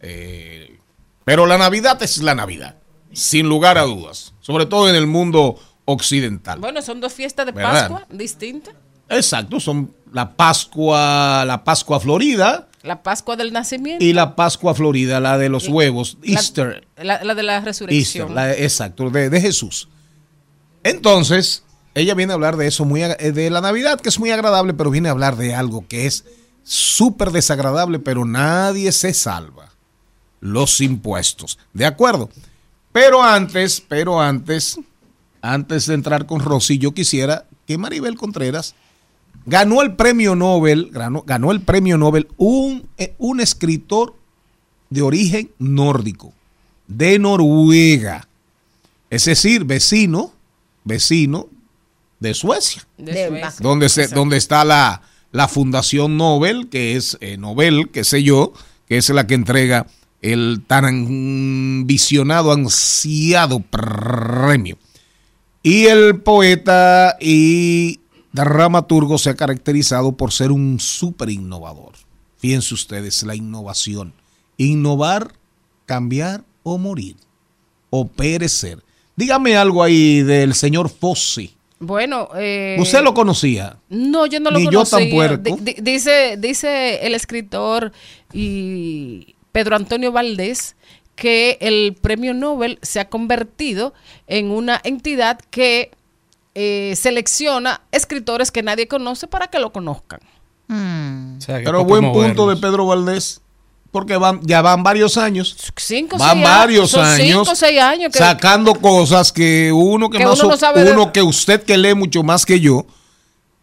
eh, 0.00 0.78
pero 1.24 1.46
la 1.46 1.58
Navidad 1.58 2.00
es 2.04 2.18
la 2.18 2.36
Navidad, 2.36 2.76
sin 3.16 3.48
lugar 3.48 3.78
a 3.78 3.82
dudas. 3.82 4.34
Sobre 4.40 4.66
todo 4.66 4.88
en 4.88 4.94
el 4.94 5.06
mundo 5.06 5.58
occidental. 5.86 6.58
Bueno, 6.60 6.82
son 6.82 7.00
dos 7.00 7.12
fiestas 7.12 7.46
de 7.46 7.52
¿Verdad? 7.52 7.88
Pascua 7.90 8.06
distintas. 8.16 8.74
Exacto, 9.08 9.60
son 9.60 9.92
la 10.12 10.32
Pascua, 10.36 11.44
la 11.46 11.62
Pascua 11.62 12.00
Florida 12.00 12.68
La 12.82 13.02
Pascua 13.02 13.36
del 13.36 13.52
Nacimiento. 13.52 14.04
y 14.04 14.12
la 14.12 14.34
Pascua 14.34 14.74
Florida, 14.74 15.20
la 15.20 15.38
de 15.38 15.48
los 15.48 15.68
huevos, 15.68 16.18
la- 16.22 16.32
Easter. 16.32 16.86
La, 16.96 17.22
la 17.22 17.34
de 17.34 17.42
la 17.42 17.60
resurrección. 17.60 18.28
Easter, 18.28 18.30
la- 18.34 18.52
exacto, 18.54 19.08
de, 19.10 19.30
de 19.30 19.40
Jesús. 19.40 19.88
Entonces, 20.82 21.62
ella 21.94 22.14
viene 22.14 22.32
a 22.32 22.34
hablar 22.34 22.56
de 22.56 22.66
eso, 22.66 22.84
muy, 22.84 23.02
eh, 23.02 23.32
de 23.32 23.50
la 23.50 23.60
Navidad, 23.60 24.00
que 24.00 24.08
es 24.08 24.18
muy 24.18 24.30
agradable, 24.30 24.74
pero 24.74 24.90
viene 24.90 25.08
a 25.08 25.12
hablar 25.12 25.36
de 25.36 25.54
algo 25.54 25.86
que 25.88 26.06
es 26.06 26.24
súper 26.62 27.30
desagradable, 27.30 27.98
pero 27.98 28.24
nadie 28.24 28.92
se 28.92 29.14
salva. 29.14 29.70
Los 30.40 30.80
impuestos. 30.80 31.58
¿De 31.72 31.86
acuerdo? 31.86 32.28
Pero 32.96 33.22
antes, 33.22 33.82
pero 33.86 34.22
antes, 34.22 34.80
antes 35.42 35.84
de 35.84 35.92
entrar 35.92 36.24
con 36.24 36.40
Rosy, 36.40 36.78
yo 36.78 36.94
quisiera 36.94 37.44
que 37.66 37.76
Maribel 37.76 38.16
Contreras 38.16 38.74
ganó 39.44 39.82
el 39.82 39.96
premio 39.96 40.34
Nobel, 40.34 40.88
ganó, 40.92 41.20
ganó 41.20 41.52
el 41.52 41.60
premio 41.60 41.98
Nobel 41.98 42.26
un, 42.38 42.88
eh, 42.96 43.14
un 43.18 43.40
escritor 43.40 44.16
de 44.88 45.02
origen 45.02 45.50
nórdico, 45.58 46.32
de 46.86 47.18
Noruega. 47.18 48.28
Es 49.10 49.26
decir, 49.26 49.64
vecino, 49.64 50.32
vecino 50.84 51.48
de 52.18 52.32
Suecia, 52.32 52.86
de 52.96 53.28
Suecia. 53.28 53.52
Donde, 53.60 53.90
se, 53.90 54.08
donde 54.08 54.38
está 54.38 54.64
la, 54.64 55.02
la 55.32 55.48
Fundación 55.48 56.16
Nobel, 56.16 56.70
que 56.70 56.96
es 56.96 57.18
eh, 57.20 57.36
Nobel, 57.36 57.90
qué 57.92 58.04
sé 58.04 58.22
yo, 58.22 58.54
que 58.88 58.96
es 58.96 59.10
la 59.10 59.26
que 59.26 59.34
entrega 59.34 59.86
el 60.32 60.62
tan 60.66 61.86
visionado, 61.86 62.52
ansiado 62.52 63.60
premio. 63.60 64.76
Y 65.62 65.86
el 65.86 66.20
poeta 66.20 67.16
y 67.20 68.00
dramaturgo 68.32 69.18
se 69.18 69.30
ha 69.30 69.34
caracterizado 69.34 70.12
por 70.12 70.32
ser 70.32 70.52
un 70.52 70.78
súper 70.80 71.30
innovador. 71.30 71.92
Fíjense 72.38 72.74
ustedes, 72.74 73.22
la 73.24 73.34
innovación. 73.34 74.12
Innovar, 74.58 75.32
cambiar 75.86 76.44
o 76.62 76.78
morir. 76.78 77.16
O 77.90 78.06
perecer. 78.08 78.82
Dígame 79.16 79.56
algo 79.56 79.82
ahí 79.82 80.22
del 80.22 80.54
señor 80.54 80.88
Fossi. 80.90 81.52
Bueno, 81.78 82.28
eh, 82.36 82.76
¿Usted 82.80 83.02
lo 83.02 83.12
conocía? 83.12 83.76
No, 83.90 84.26
yo 84.26 84.40
no 84.40 84.50
lo 84.50 84.58
Ni 84.58 84.64
yo 84.64 84.84
conocía. 84.84 85.36
di- 85.36 85.76
dice, 85.82 86.36
dice 86.38 87.06
el 87.06 87.14
escritor 87.14 87.92
y 88.32 89.34
Pedro 89.56 89.74
Antonio 89.76 90.12
Valdés 90.12 90.76
que 91.14 91.56
el 91.62 91.94
premio 91.98 92.34
Nobel 92.34 92.78
se 92.82 93.00
ha 93.00 93.08
convertido 93.08 93.94
en 94.26 94.50
una 94.50 94.78
entidad 94.84 95.40
que 95.48 95.92
eh, 96.54 96.92
selecciona 96.94 97.80
escritores 97.90 98.50
que 98.50 98.62
nadie 98.62 98.86
conoce 98.86 99.26
para 99.28 99.46
que 99.46 99.58
lo 99.58 99.72
conozcan. 99.72 100.20
Mm. 100.68 101.38
O 101.38 101.40
sea, 101.40 101.60
que 101.60 101.64
Pero 101.64 101.86
buen 101.86 102.12
punto 102.12 102.50
de 102.50 102.56
Pedro 102.56 102.84
Valdés. 102.84 103.40
Porque 103.90 104.18
van, 104.18 104.42
ya 104.42 104.60
van 104.60 104.82
varios 104.82 105.16
años. 105.16 105.56
Cinco, 105.74 106.18
Van 106.18 106.32
seis 106.36 106.44
varios 106.44 106.90
son 106.90 107.06
años 107.06 107.46
Cinco, 107.46 107.54
seis 107.54 107.80
años 107.80 108.12
que, 108.12 108.18
sacando 108.18 108.74
cosas 108.74 109.32
que 109.32 109.72
uno 109.72 110.10
que, 110.10 110.18
Que 110.18 110.26
más 110.26 110.38
uno 110.38 110.50
no 110.50 110.54
o- 110.54 110.58
sabe 110.58 110.84
de- 110.84 110.92
uno 110.92 111.14
que 111.14 111.22
usted 111.22 111.62
que 111.62 111.78
lee 111.78 111.94
mucho 111.94 112.22
más 112.22 112.44
que 112.44 112.60
yo 112.60 112.84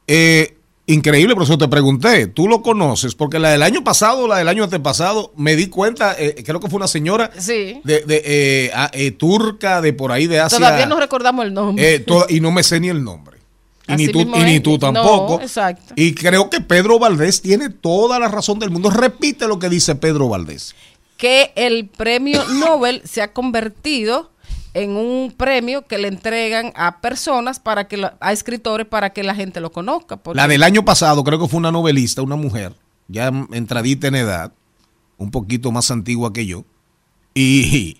eh, 0.07 0.57
increíble 0.85 1.33
por 1.33 1.43
eso 1.43 1.57
te 1.57 1.67
pregunté 1.69 2.27
tú 2.27 2.47
lo 2.49 2.61
conoces 2.61 3.15
porque 3.15 3.39
la 3.39 3.51
del 3.51 3.63
año 3.63 3.83
pasado 3.85 4.27
la 4.27 4.37
del 4.37 4.49
año 4.49 4.65
antepasado 4.65 5.31
me 5.37 5.55
di 5.55 5.67
cuenta 5.67 6.13
eh, 6.19 6.43
creo 6.45 6.59
que 6.59 6.67
fue 6.69 6.75
una 6.77 6.87
señora 6.89 7.31
Sí. 7.37 7.79
de, 7.85 8.01
de, 8.01 8.21
eh, 8.25 8.71
a- 8.75 8.91
eh, 8.93 9.11
turca 9.11 9.79
de 9.81 9.93
por 9.93 10.11
ahí 10.11 10.27
de 10.27 10.41
Asia. 10.41 10.57
Todavía 10.57 10.85
no 10.85 10.99
recordamos 10.99 11.45
el 11.45 11.53
nombre. 11.53 11.95
eh, 11.95 11.99
toda- 11.99 12.25
y 12.29 12.41
no 12.41 12.51
me 12.51 12.63
sé 12.63 12.79
ni 12.81 12.89
el 12.89 13.01
nombre. 13.03 13.37
Y 13.87 13.93
Así 13.93 14.05
ni 14.07 14.11
tú, 14.13 14.19
y 14.21 14.43
ni 14.43 14.59
tú 14.61 14.71
No, 14.73 14.79
tampoco. 14.79 15.41
exacto. 15.41 15.93
y 15.95 16.13
creo 16.15 16.49
que 16.49 16.59
Pedro 16.61 16.99
Valdés 16.99 17.41
tiene 17.41 17.69
toda 17.69 18.17
la 18.19 18.27
razón 18.29 18.59
del 18.59 18.69
mundo. 18.69 18.89
Repite 18.89 19.47
lo 19.47 19.59
que 19.59 19.69
dice 19.69 19.95
Pedro 19.95 20.27
Valdés. 20.29 20.75
Que 21.17 21.51
el 21.55 21.87
premio 21.87 22.43
Nobel 22.59 23.01
se 23.05 23.21
ha 23.21 23.31
convertido 23.33 24.31
en 24.73 24.95
un 24.97 25.31
premio 25.35 25.85
que 25.85 25.97
le 25.97 26.07
entregan 26.07 26.71
a 26.75 26.99
personas 27.01 27.59
para 27.59 27.87
que 27.87 27.97
la- 27.97 28.17
a 28.19 28.31
escritores 28.33 28.87
para 28.87 29.11
que 29.11 29.23
la 29.23 29.35
gente 29.35 29.59
lo 29.59 29.71
conozca. 29.71 30.19
La 30.33 30.47
del 30.47 30.63
año 30.63 30.83
pasado 30.83 31.23
creo 31.23 31.39
que 31.39 31.47
fue 31.47 31.59
una 31.59 31.71
novelista, 31.71 32.21
una 32.21 32.35
mujer, 32.35 32.73
ya 33.07 33.31
entradita 33.51 34.07
en 34.07 34.15
edad, 34.15 34.51
un 35.17 35.29
poquito 35.31 35.71
más 35.71 35.91
antigua 35.91 36.33
que 36.33 36.45
yo. 36.45 36.65
Y, 37.35 37.97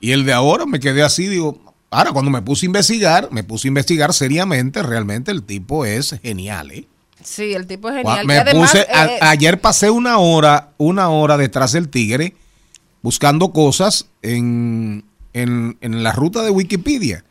y 0.00 0.12
el 0.12 0.24
de 0.24 0.32
ahora 0.32 0.66
me 0.66 0.80
quedé 0.80 1.02
así, 1.02 1.28
digo, 1.28 1.58
ahora 1.90 2.12
cuando 2.12 2.30
me 2.30 2.42
puse 2.42 2.66
a 2.66 2.68
investigar, 2.68 3.28
me 3.30 3.44
puse 3.44 3.66
a 3.66 3.70
investigar 3.70 4.12
seriamente, 4.12 4.82
realmente 4.82 5.30
el 5.30 5.42
tipo 5.42 5.84
es 5.84 6.18
genial, 6.22 6.70
¿eh? 6.72 6.86
Sí, 7.22 7.52
el 7.54 7.66
tipo 7.66 7.88
es 7.88 7.96
genial. 7.96 8.26
Me 8.26 8.38
además, 8.38 8.72
puse, 8.72 8.86
a- 8.92 9.06
eh, 9.06 9.18
ayer 9.20 9.60
pasé 9.60 9.90
una 9.90 10.18
hora, 10.18 10.70
una 10.76 11.08
hora 11.08 11.36
detrás 11.36 11.72
del 11.72 11.88
tigre 11.88 12.34
buscando 13.00 13.52
cosas 13.52 14.08
en, 14.22 15.04
en, 15.32 15.76
en 15.80 16.02
la 16.02 16.12
ruta 16.12 16.42
de 16.42 16.50
Wikipedia. 16.50 17.24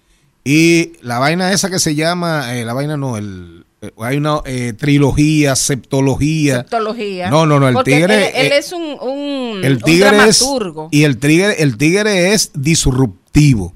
Y 0.43 0.93
la 1.01 1.19
vaina 1.19 1.51
esa 1.53 1.69
que 1.69 1.79
se 1.79 1.95
llama, 1.95 2.55
eh, 2.57 2.65
la 2.65 2.73
vaina 2.73 2.97
no, 2.97 3.17
el, 3.17 3.65
eh, 3.81 3.91
hay 3.99 4.17
una 4.17 4.41
eh, 4.45 4.73
trilogía, 4.73 5.55
septología. 5.55 6.57
septología. 6.59 7.29
No, 7.29 7.45
no, 7.45 7.59
no, 7.59 7.67
el 7.67 7.73
Porque 7.73 7.95
tigre, 7.95 8.27
Él, 8.29 8.45
él 8.47 8.51
eh, 8.51 8.57
es 8.57 8.71
un, 8.71 8.83
un, 8.83 9.63
El 9.63 9.73
un 9.73 9.81
tigre 9.81 10.07
es 10.27 10.39
dramaturgo. 10.39 10.87
y 10.91 11.03
el 11.03 11.17
tigre, 11.17 11.61
el 11.61 11.77
tigre 11.77 12.33
es 12.33 12.51
disruptivo. 12.53 13.73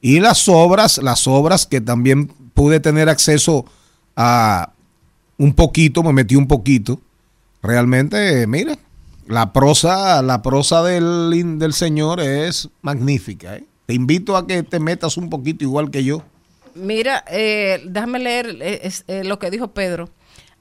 Y 0.00 0.20
las 0.20 0.48
obras, 0.48 0.98
las 0.98 1.26
obras 1.26 1.66
que 1.66 1.80
también 1.80 2.26
pude 2.54 2.80
tener 2.80 3.08
acceso 3.08 3.64
a 4.16 4.72
un 5.38 5.54
poquito, 5.54 6.02
me 6.02 6.12
metí 6.12 6.36
un 6.36 6.46
poquito. 6.48 7.00
Realmente, 7.62 8.46
mira, 8.46 8.76
la 9.26 9.52
prosa, 9.52 10.22
la 10.22 10.42
prosa 10.42 10.82
del, 10.82 11.58
del 11.58 11.72
señor 11.72 12.20
es 12.20 12.68
magnífica. 12.82 13.56
¿eh? 13.56 13.64
Te 13.86 13.94
invito 13.94 14.36
a 14.36 14.46
que 14.46 14.62
te 14.62 14.80
metas 14.80 15.16
un 15.16 15.30
poquito 15.30 15.64
igual 15.64 15.90
que 15.90 16.04
yo. 16.04 16.22
Mira, 16.74 17.24
eh, 17.30 17.82
déjame 17.86 18.18
leer 18.18 18.56
eh, 18.60 18.80
es- 18.84 19.04
eh, 19.08 19.24
lo 19.24 19.38
que 19.38 19.50
dijo 19.50 19.68
Pedro. 19.68 20.08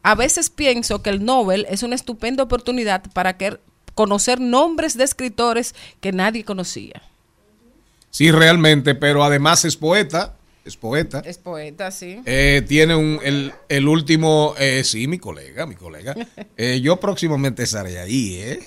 A 0.04 0.16
veces 0.16 0.50
pienso 0.50 1.02
que 1.02 1.10
el 1.12 1.24
Nobel 1.24 1.66
es 1.70 1.84
una 1.84 1.96
estupenda 1.96 2.44
oportunidad 2.44 3.04
para 3.14 3.38
que, 3.38 3.60
conocer 3.94 4.40
nombres 4.40 4.98
de 4.98 5.04
escritores 5.04 5.76
que 6.00 6.12
nadie 6.12 6.44
conocía. 6.46 7.02
Sí, 8.10 8.32
realmente, 8.32 8.96
pero 8.96 9.24
además 9.24 9.64
es 9.66 9.76
poeta, 9.78 10.36
es 10.66 10.78
poeta. 10.78 11.22
Es 11.26 11.38
poeta, 11.38 11.90
sí. 11.92 12.22
Eh, 12.26 12.64
tiene 12.68 12.96
un, 12.96 13.20
el, 13.24 13.52
el 13.70 13.88
último, 13.88 14.54
eh, 14.60 14.84
sí, 14.84 15.08
mi 15.08 15.18
colega, 15.20 15.66
mi 15.66 15.76
colega. 15.76 16.16
Eh, 16.58 16.80
yo 16.82 16.98
próximamente 17.00 17.64
estaré 17.64 18.00
ahí, 18.00 18.36
¿eh? 18.36 18.60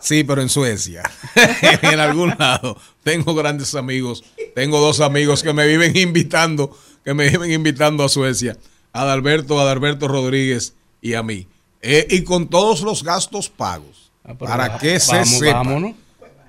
Sí, 0.00 0.22
pero 0.24 0.42
en 0.42 0.48
Suecia, 0.48 1.02
en 1.82 1.98
algún 2.00 2.34
lado. 2.38 2.76
Tengo 3.02 3.34
grandes 3.34 3.74
amigos, 3.74 4.22
tengo 4.54 4.78
dos 4.80 5.00
amigos 5.00 5.42
que 5.42 5.52
me 5.52 5.66
viven 5.66 5.96
invitando, 5.96 6.76
que 7.04 7.14
me 7.14 7.28
viven 7.30 7.50
invitando 7.52 8.04
a 8.04 8.08
Suecia, 8.08 8.56
a 8.92 9.02
Adalberto, 9.02 9.58
a 9.58 9.62
Adalberto 9.62 10.06
Rodríguez 10.06 10.74
y 11.00 11.14
a 11.14 11.22
mí. 11.22 11.46
Eh, 11.82 12.06
y 12.10 12.22
con 12.24 12.48
todos 12.48 12.82
los 12.82 13.02
gastos 13.02 13.48
pagos, 13.48 14.12
para 14.38 14.68
va- 14.68 14.78
que 14.78 15.00
se 15.00 15.12
vamos, 15.12 15.28
sepa. 15.30 15.52
vámonos. 15.54 15.92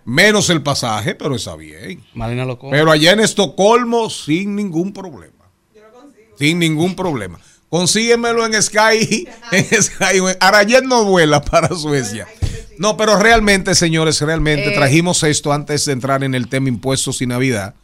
Menos 0.10 0.50
el 0.50 0.64
pasaje, 0.64 1.14
pero 1.14 1.36
está 1.36 1.56
bien. 1.56 2.04
Marina 2.16 2.44
lo 2.44 2.58
coge. 2.58 2.76
Pero 2.76 2.90
allá 2.92 3.12
en 3.12 3.20
Estocolmo 3.20 4.10
sin 4.10 4.56
ningún 4.56 4.92
problema. 4.92 5.46
Sin 6.38 6.58
ningún 6.58 6.96
problema. 6.96 7.40
Consíguemelo 7.70 8.44
en 8.46 8.60
Sky. 8.60 9.28
En 9.52 9.84
Sky. 9.84 10.18
Ahora 10.40 10.58
ayer 10.60 10.84
no 10.84 11.06
vuela 11.06 11.42
para 11.42 11.68
Suecia. 11.76 12.28
No, 12.80 12.98
pero 12.98 13.20
realmente, 13.20 13.76
señores, 13.76 14.20
realmente 14.22 14.72
Eh. 14.72 14.76
trajimos 14.76 15.22
esto 15.22 15.54
antes 15.54 15.86
de 15.86 15.94
entrar 15.94 16.24
en 16.24 16.34
el 16.34 16.48
tema 16.48 16.70
impuestos 16.70 17.22
y 17.22 17.28
Navidad. 17.28 17.76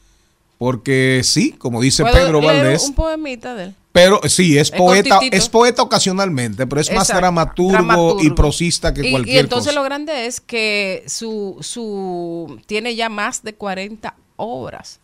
Porque 0.58 1.22
sí, 1.24 1.52
como 1.52 1.80
dice 1.80 2.02
¿Puedo 2.02 2.16
Pedro 2.16 2.42
Valdés, 2.42 2.84
un 2.88 2.96
poemita 2.96 3.54
de 3.54 3.66
él? 3.66 3.76
Pero 3.96 4.20
sí, 4.28 4.58
es 4.58 4.72
Es 4.74 4.78
poeta, 4.78 5.10
cortitito. 5.12 5.38
es 5.38 5.48
poeta 5.48 5.82
ocasionalmente, 5.82 6.68
pero 6.68 6.82
es 6.82 6.92
más 6.92 7.08
dramaturgo, 7.08 7.72
dramaturgo. 7.72 8.22
y 8.22 8.30
prosista 8.32 8.94
que 8.94 9.08
Y- 9.08 9.12
cualquier 9.12 9.36
y, 9.38 9.40
entonces 9.40 9.68
cosa. 9.72 9.80
lo 9.80 9.84
grande 9.86 10.26
es 10.26 10.42
que 10.42 11.06
su, 11.08 11.56
su 11.62 12.60
tiene 12.66 12.94
ya 12.94 13.08
más 13.08 13.42
de 13.42 13.56
40 13.56 14.14
obras. 14.36 15.00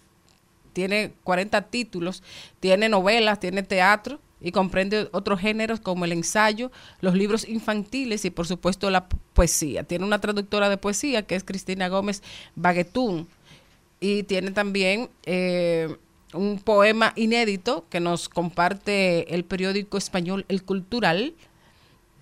Tiene 0.74 1.14
40 1.24 1.62
títulos, 1.64 2.22
tiene 2.60 2.90
novelas, 2.90 3.40
tiene 3.40 3.64
teatro 3.64 4.20
y 4.42 4.52
comprende 4.52 5.08
otros 5.14 5.40
géneros 5.40 5.80
como 5.80 6.04
el 6.04 6.12
ensayo, 6.12 6.70
los 7.00 7.14
libros 7.14 7.48
infantiles 7.48 8.26
y 8.26 8.30
por 8.30 8.46
supuesto 8.46 8.90
la 8.90 9.08
po- 9.08 9.18
poesía. 9.34 9.84
Tiene 9.84 10.04
una 10.04 10.20
traductora 10.20 10.68
de 10.70 10.76
poesía 10.78 11.22
que 11.24 11.36
es 11.36 11.44
Cristina 11.46 11.88
Gómez 11.88 12.24
Baguetún 12.56 13.30
y 14.02 14.24
tiene 14.24 14.52
también 14.52 15.10
eh, 15.26 15.96
un 16.34 16.60
poema 16.60 17.14
inédito 17.16 17.86
que 17.90 18.00
nos 18.00 18.30
comparte 18.30 19.34
el 19.34 19.44
periódico 19.44 19.98
español 19.98 20.46
El 20.48 20.64
Cultural 20.64 21.34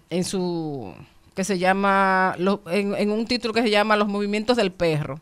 en 0.10 0.24
su 0.24 0.94
que 1.36 1.44
se 1.44 1.58
llama 1.58 2.36
en 2.72 3.12
un 3.12 3.26
título 3.26 3.54
que 3.54 3.62
se 3.62 3.70
llama 3.70 3.96
Los 3.96 4.08
movimientos 4.08 4.58
del 4.58 4.72
perro. 4.72 5.22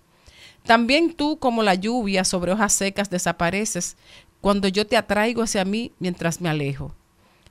También 0.65 1.14
tú 1.14 1.38
como 1.38 1.64
la 1.64 1.76
lluvia 1.76 2.23
sobre 2.23 2.51
hojas 2.51 2.73
secas 2.73 3.09
desapareces 3.09 3.97
cuando 4.41 4.68
yo 4.68 4.85
te 4.88 4.97
atraigo 4.97 5.41
hacia 5.41 5.64
mí 5.64 5.91
mientras 5.99 6.41
me 6.41 6.49
alejo. 6.49 6.93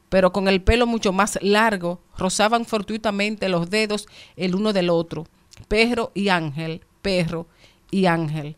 Pero 0.08 0.32
con 0.32 0.48
el 0.48 0.62
pelo 0.62 0.86
mucho 0.86 1.12
más 1.12 1.38
largo 1.42 2.00
rozaban 2.16 2.64
fortuitamente 2.64 3.48
los 3.48 3.70
dedos 3.70 4.06
el 4.36 4.54
uno 4.54 4.72
del 4.72 4.90
otro. 4.90 5.26
Perro 5.68 6.12
y 6.14 6.28
ángel, 6.28 6.82
perro 7.02 7.46
y 7.90 8.06
ángel. 8.06 8.56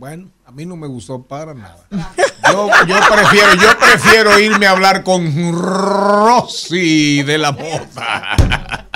Bueno, 0.00 0.30
a 0.46 0.50
mí 0.50 0.64
no 0.64 0.76
me 0.76 0.86
gustó 0.86 1.20
para 1.22 1.52
nada. 1.52 1.86
Yo, 2.50 2.70
yo 2.86 2.96
prefiero, 3.14 3.54
yo 3.56 3.78
prefiero 3.78 4.40
irme 4.40 4.66
a 4.66 4.70
hablar 4.70 5.04
con 5.04 5.30
Rosy 5.52 7.22
de 7.22 7.36
la 7.36 7.52
Mota. 7.52 8.88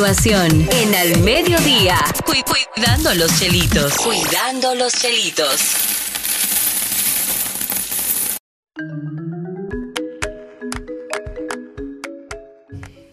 Continuación, 0.00 0.66
en 0.72 0.94
Al 0.94 1.20
Mediodía, 1.20 1.98
cu- 2.24 2.32
cuidando 2.74 3.12
los 3.12 3.38
chelitos. 3.38 3.94
Cuidando 3.98 4.74
los 4.74 4.94
chelitos. 4.94 5.60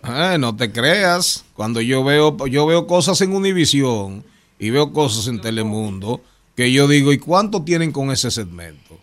Ah, 0.03 0.37
no 0.39 0.55
te 0.55 0.71
creas. 0.71 1.43
Cuando 1.53 1.81
yo 1.81 2.03
veo, 2.03 2.45
yo 2.47 2.65
veo 2.65 2.87
cosas 2.87 3.19
en 3.21 3.33
Univisión 3.35 4.23
y 4.59 4.69
veo 4.69 4.93
cosas 4.93 5.27
en 5.27 5.41
Telemundo 5.41 6.21
que 6.55 6.71
yo 6.71 6.87
digo, 6.87 7.13
¿y 7.13 7.19
cuánto 7.19 7.63
tienen 7.63 7.91
con 7.91 8.11
ese 8.11 8.31
segmento? 8.31 8.97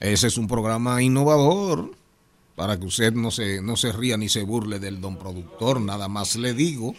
Ese 0.00 0.26
es 0.26 0.36
un 0.36 0.46
programa 0.46 1.02
innovador 1.02 1.92
para 2.54 2.78
que 2.78 2.84
usted 2.86 3.12
no 3.14 3.30
se, 3.30 3.62
no 3.62 3.76
se 3.76 3.92
ría 3.92 4.16
ni 4.16 4.28
se 4.28 4.42
burle 4.42 4.78
del 4.78 5.00
don 5.00 5.16
productor, 5.16 5.80
nada 5.80 6.08
más 6.08 6.36
le 6.36 6.52
digo. 6.54 6.94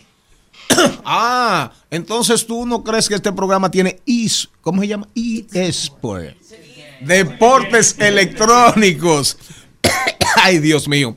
ah, 1.05 1.71
entonces 1.89 2.45
tú 2.45 2.65
no 2.65 2.83
crees 2.83 3.07
que 3.07 3.15
este 3.15 3.31
programa 3.31 3.69
tiene 3.71 3.99
is, 4.05 4.49
¿cómo 4.61 4.81
se 4.81 4.87
llama? 4.87 5.07
eSport. 5.53 6.35
Deportes 7.01 7.95
electrónicos. 7.99 9.37
Ay, 10.35 10.59
Dios 10.59 10.87
mío. 10.87 11.15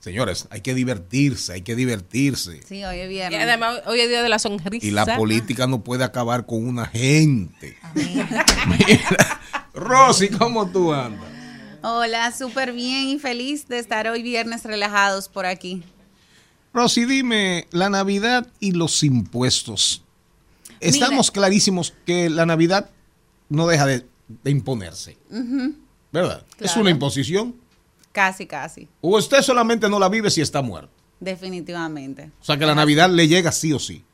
Señores, 0.00 0.48
hay 0.50 0.62
que 0.62 0.74
divertirse, 0.74 1.52
hay 1.52 1.62
que 1.62 1.76
divertirse. 1.76 2.62
Sí, 2.66 2.82
hoy 2.84 3.00
es 3.00 3.06
Y 3.06 3.08
viernes. 3.08 3.42
además 3.42 3.80
hoy 3.86 4.00
es 4.00 4.08
día 4.08 4.22
de 4.22 4.30
la 4.30 4.38
sonrisa. 4.38 4.86
Y 4.86 4.90
la 4.90 5.04
política 5.16 5.66
no 5.66 5.84
puede 5.84 6.04
acabar 6.04 6.46
con 6.46 6.66
una 6.66 6.86
gente. 6.86 7.76
Mira, 7.94 9.40
Rosy, 9.74 10.28
¿cómo 10.30 10.70
tú 10.70 10.92
andas? 10.94 11.28
Hola, 11.82 12.32
súper 12.32 12.72
bien 12.72 13.08
y 13.08 13.18
feliz 13.18 13.68
de 13.68 13.78
estar 13.78 14.08
hoy 14.08 14.22
viernes 14.22 14.64
relajados 14.64 15.28
por 15.28 15.44
aquí. 15.44 15.82
Rosy, 16.72 17.04
dime, 17.04 17.66
la 17.72 17.90
Navidad 17.90 18.46
y 18.60 18.72
los 18.72 19.02
impuestos. 19.02 20.02
Estamos 20.80 21.30
clarísimos 21.30 21.94
que 22.06 22.30
la 22.30 22.46
Navidad 22.46 22.90
no 23.48 23.66
deja 23.66 23.86
de, 23.86 24.06
de 24.28 24.50
imponerse, 24.50 25.18
¿verdad? 26.12 26.44
Es 26.58 26.76
una 26.76 26.90
imposición. 26.90 27.54
Casi, 28.12 28.46
casi. 28.46 28.88
O 29.00 29.16
usted 29.18 29.42
solamente 29.42 29.88
no 29.88 29.98
la 29.98 30.08
vive 30.08 30.30
si 30.30 30.40
está 30.40 30.62
muerto. 30.62 30.90
definitivamente. 31.20 32.30
O 32.40 32.44
sea 32.44 32.56
que 32.56 32.66
la 32.66 32.74
Navidad 32.74 33.10
le 33.10 33.28
llega 33.28 33.52
sí 33.52 33.72
o 33.72 33.78
sí. 33.78 34.04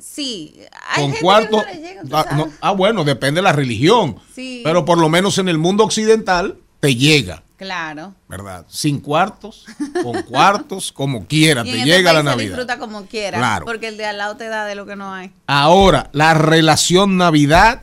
Sí, 0.00 0.54
hay 0.90 1.02
Con 1.02 1.10
gente 1.12 1.22
cuarto. 1.22 1.62
que 1.64 1.66
no 1.66 1.80
le 1.80 1.88
llega, 1.88 2.02
ah, 2.12 2.36
no, 2.36 2.52
ah, 2.60 2.72
bueno, 2.72 3.04
depende 3.04 3.38
de 3.38 3.42
la 3.42 3.52
religión. 3.52 4.16
Sí. 4.34 4.60
Pero 4.64 4.84
por 4.84 4.98
lo 4.98 5.08
menos 5.08 5.38
en 5.38 5.48
el 5.48 5.56
mundo 5.56 5.84
occidental 5.84 6.58
te 6.80 6.94
llega, 6.94 7.42
Claro. 7.56 8.14
¿verdad? 8.28 8.64
Sin 8.68 9.00
cuartos, 9.00 9.64
con 10.02 10.22
cuartos, 10.28 10.92
como 10.92 11.26
quiera, 11.26 11.62
Y 11.66 11.72
te 11.72 11.78
en 11.80 11.84
llega 11.86 11.96
este 11.96 12.02
la 12.04 12.12
país 12.12 12.18
se 12.20 12.24
Navidad. 12.24 12.46
disfruta 12.56 12.78
como 12.78 13.06
quiera, 13.06 13.38
Claro. 13.38 13.64
porque 13.66 13.88
el 13.88 13.96
de 13.96 14.06
al 14.06 14.18
lado 14.18 14.36
te 14.36 14.46
da 14.48 14.64
de 14.64 14.74
lo 14.76 14.86
que 14.86 14.94
no 14.96 15.12
hay. 15.12 15.32
Ahora, 15.46 16.08
la 16.12 16.34
relación 16.34 17.16
Navidad 17.16 17.82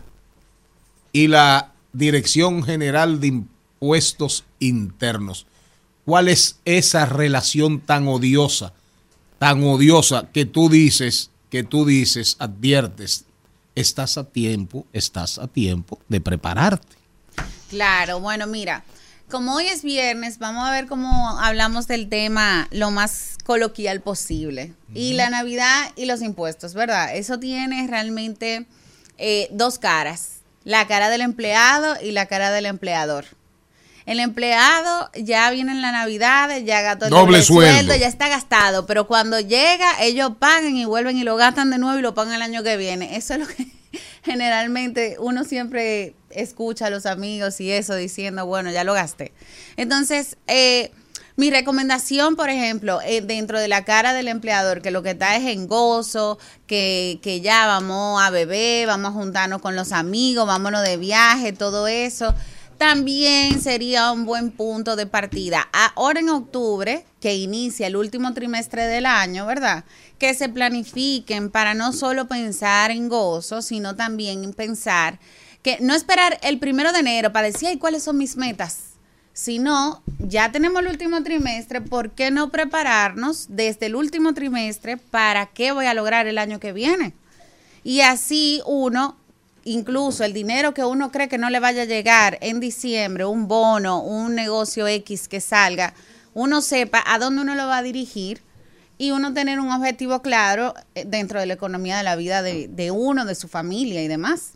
y 1.11 1.27
la 1.27 1.72
Dirección 1.93 2.63
General 2.63 3.19
de 3.19 3.27
Impuestos 3.27 4.43
Internos. 4.59 5.45
¿Cuál 6.05 6.27
es 6.27 6.59
esa 6.65 7.05
relación 7.05 7.80
tan 7.80 8.07
odiosa, 8.07 8.73
tan 9.39 9.63
odiosa 9.63 10.27
que 10.31 10.45
tú 10.45 10.69
dices, 10.69 11.31
que 11.49 11.63
tú 11.63 11.85
dices, 11.85 12.35
adviertes, 12.39 13.26
estás 13.76 14.17
a 14.17 14.23
tiempo, 14.26 14.85
estás 14.93 15.38
a 15.39 15.47
tiempo 15.47 15.99
de 16.07 16.22
prepararte? 16.22 16.94
Claro, 17.76 18.22
bueno, 18.22 18.47
mira, 18.47 18.85
como 19.30 19.56
hoy 19.56 19.68
es 19.68 19.84
viernes, 19.84 20.39
vamos 20.39 20.65
a 20.65 20.72
ver 20.72 20.88
cómo 20.88 21.38
hablamos 21.39 21.88
del 21.88 22.07
tema 22.07 22.69
lo 22.72 22.89
más 22.89 23.38
coloquial 23.43 23.99
posible. 23.99 24.73
Y 24.93 25.14
la 25.14 25.30
Navidad 25.30 25.91
y 25.97 26.06
los 26.06 26.22
impuestos, 26.22 26.73
¿verdad? 26.73 27.14
Eso 27.14 27.38
tiene 27.38 27.85
realmente 27.88 28.65
eh, 29.18 29.49
dos 29.52 29.77
caras, 29.77 30.38
la 30.64 30.88
cara 30.88 31.10
del 31.10 31.19
empleado 31.19 31.95
y 32.02 32.11
la 32.11 32.27
cara 32.27 32.52
del 32.52 32.65
empleador. 32.65 33.26
El 34.06 34.22
empleado 34.22 35.10
ya 35.15 35.52
viene 35.52 35.73
en 35.73 35.81
la 35.81 35.91
Navidad, 35.91 36.56
ya 36.60 36.81
gastó 36.81 37.06
el 37.06 37.11
Doble 37.11 37.41
sueldo. 37.41 37.93
ya 37.95 38.07
está 38.07 38.30
gastado, 38.30 38.85
pero 38.85 39.06
cuando 39.06 39.41
llega, 39.41 40.02
ellos 40.02 40.31
pagan 40.39 40.77
y 40.77 40.85
vuelven 40.85 41.18
y 41.18 41.23
lo 41.26 41.35
gastan 41.35 41.72
de 41.72 41.77
nuevo 41.77 41.99
y 41.99 42.02
lo 42.02 42.14
pagan 42.14 42.35
el 42.35 42.41
año 42.41 42.64
que 42.64 42.77
viene. 42.77 43.18
Eso 43.18 43.34
es 43.34 43.39
lo 43.41 43.47
que 43.47 43.68
generalmente 44.23 45.18
uno 45.19 45.43
siempre 45.43 46.14
escucha 46.36 46.88
a 46.88 46.90
los 46.90 47.06
amigos 47.06 47.60
y 47.62 47.72
eso 47.72 47.95
diciendo, 47.95 48.45
bueno, 48.45 48.72
ya 48.72 48.84
lo 48.84 48.94
gasté. 48.94 49.34
Entonces, 49.78 50.38
eh, 50.48 50.91
mi 51.38 51.49
recomendación, 51.49 52.38
por 52.38 52.49
ejemplo, 52.49 53.02
eh, 53.02 53.22
dentro 53.22 53.60
de 53.60 53.68
la 53.68 53.84
cara 53.84 54.14
del 54.14 54.30
empleador, 54.30 54.82
que 54.82 54.91
lo 54.91 55.03
que 55.03 55.12
está 55.12 55.36
es 55.36 55.45
en 55.45 55.68
gozo, 55.68 56.38
que, 56.66 57.20
que 57.22 57.41
ya 57.41 57.68
vamos 57.68 58.22
a 58.22 58.30
beber, 58.30 58.88
vamos 58.88 59.12
a 59.12 59.14
juntarnos 59.14 59.62
con 59.62 59.76
los 59.76 59.91
amigos, 59.91 60.48
vámonos 60.48 60.84
de 60.84 60.95
viaje, 60.95 61.52
todo 61.52 61.88
eso, 61.88 62.34
también 62.78 63.62
sería 63.62 64.12
un 64.12 64.26
buen 64.26 64.52
punto 64.52 64.95
de 64.95 65.07
partida. 65.07 65.68
Ahora 65.74 66.20
en 66.20 66.30
octubre, 66.30 67.06
que 67.20 67.36
inicia 67.36 67.88
el 67.88 67.95
último 67.95 68.34
trimestre 68.34 68.86
del 68.88 69.06
año, 69.06 69.45
¿verdad? 69.45 69.86
Que 70.18 70.34
se 70.34 70.49
planifiquen 70.49 71.49
para 71.49 71.74
no 71.74 71.94
solo 71.94 72.28
pensar 72.28 72.91
en 72.91 73.10
gozo, 73.10 73.62
sino 73.62 73.95
también 73.95 74.44
en 74.44 74.53
pensar 74.53 75.20
que 75.66 75.80
no 75.82 75.96
esperar 75.96 76.38
el 76.44 76.60
primero 76.60 76.92
de 76.92 77.00
enero 77.00 77.34
para 77.34 77.48
decir, 77.48 77.68
ay, 77.68 77.80
¿cuáles 77.80 78.04
son 78.04 78.20
mis 78.20 78.38
metas? 78.38 78.90
Sino, 79.34 80.04
ya 80.20 80.52
tenemos 80.52 80.84
el 80.84 80.90
último 80.90 81.24
trimestre, 81.24 81.82
¿por 81.82 82.12
qué 82.12 82.30
no 82.30 82.52
prepararnos 82.52 83.48
desde 83.50 83.88
el 83.88 83.96
último 83.96 84.36
trimestre 84.36 84.98
para 84.98 85.48
qué 85.48 85.72
voy 85.72 85.88
a 85.88 85.96
lograr 85.96 86.28
el 86.28 86.38
año 86.38 86.60
que 86.60 86.72
viene? 86.72 87.14
Y 87.84 88.02
así 88.02 88.62
uno, 88.68 89.18
incluso 89.64 90.24
el 90.24 90.34
dinero 90.34 90.76
que 90.76 90.86
uno 90.86 91.12
cree 91.12 91.30
que 91.30 91.40
no 91.40 91.50
le 91.50 91.60
vaya 91.60 91.82
a 91.82 91.86
llegar 91.86 92.38
en 92.42 92.60
diciembre, 92.60 93.26
un 93.26 93.48
bono, 93.48 94.04
un 94.04 94.36
negocio 94.36 94.86
X 94.86 95.28
que 95.28 95.42
salga, 95.42 95.96
uno 96.36 96.62
sepa 96.62 97.04
a 97.08 97.18
dónde 97.18 97.42
uno 97.42 97.56
lo 97.56 97.66
va 97.66 97.78
a 97.78 97.84
dirigir 97.84 98.44
y 99.00 99.10
uno 99.10 99.34
tener 99.34 99.60
un 99.60 99.72
objetivo 99.72 100.22
claro 100.22 100.76
eh, 100.94 101.06
dentro 101.08 101.40
de 101.40 101.48
la 101.48 101.56
economía 101.56 101.98
de 101.98 102.04
la 102.04 102.16
vida 102.16 102.44
de, 102.44 102.68
de 102.68 102.92
uno, 102.92 103.26
de 103.26 103.34
su 103.34 103.48
familia 103.48 104.04
y 104.04 104.08
demás. 104.08 104.52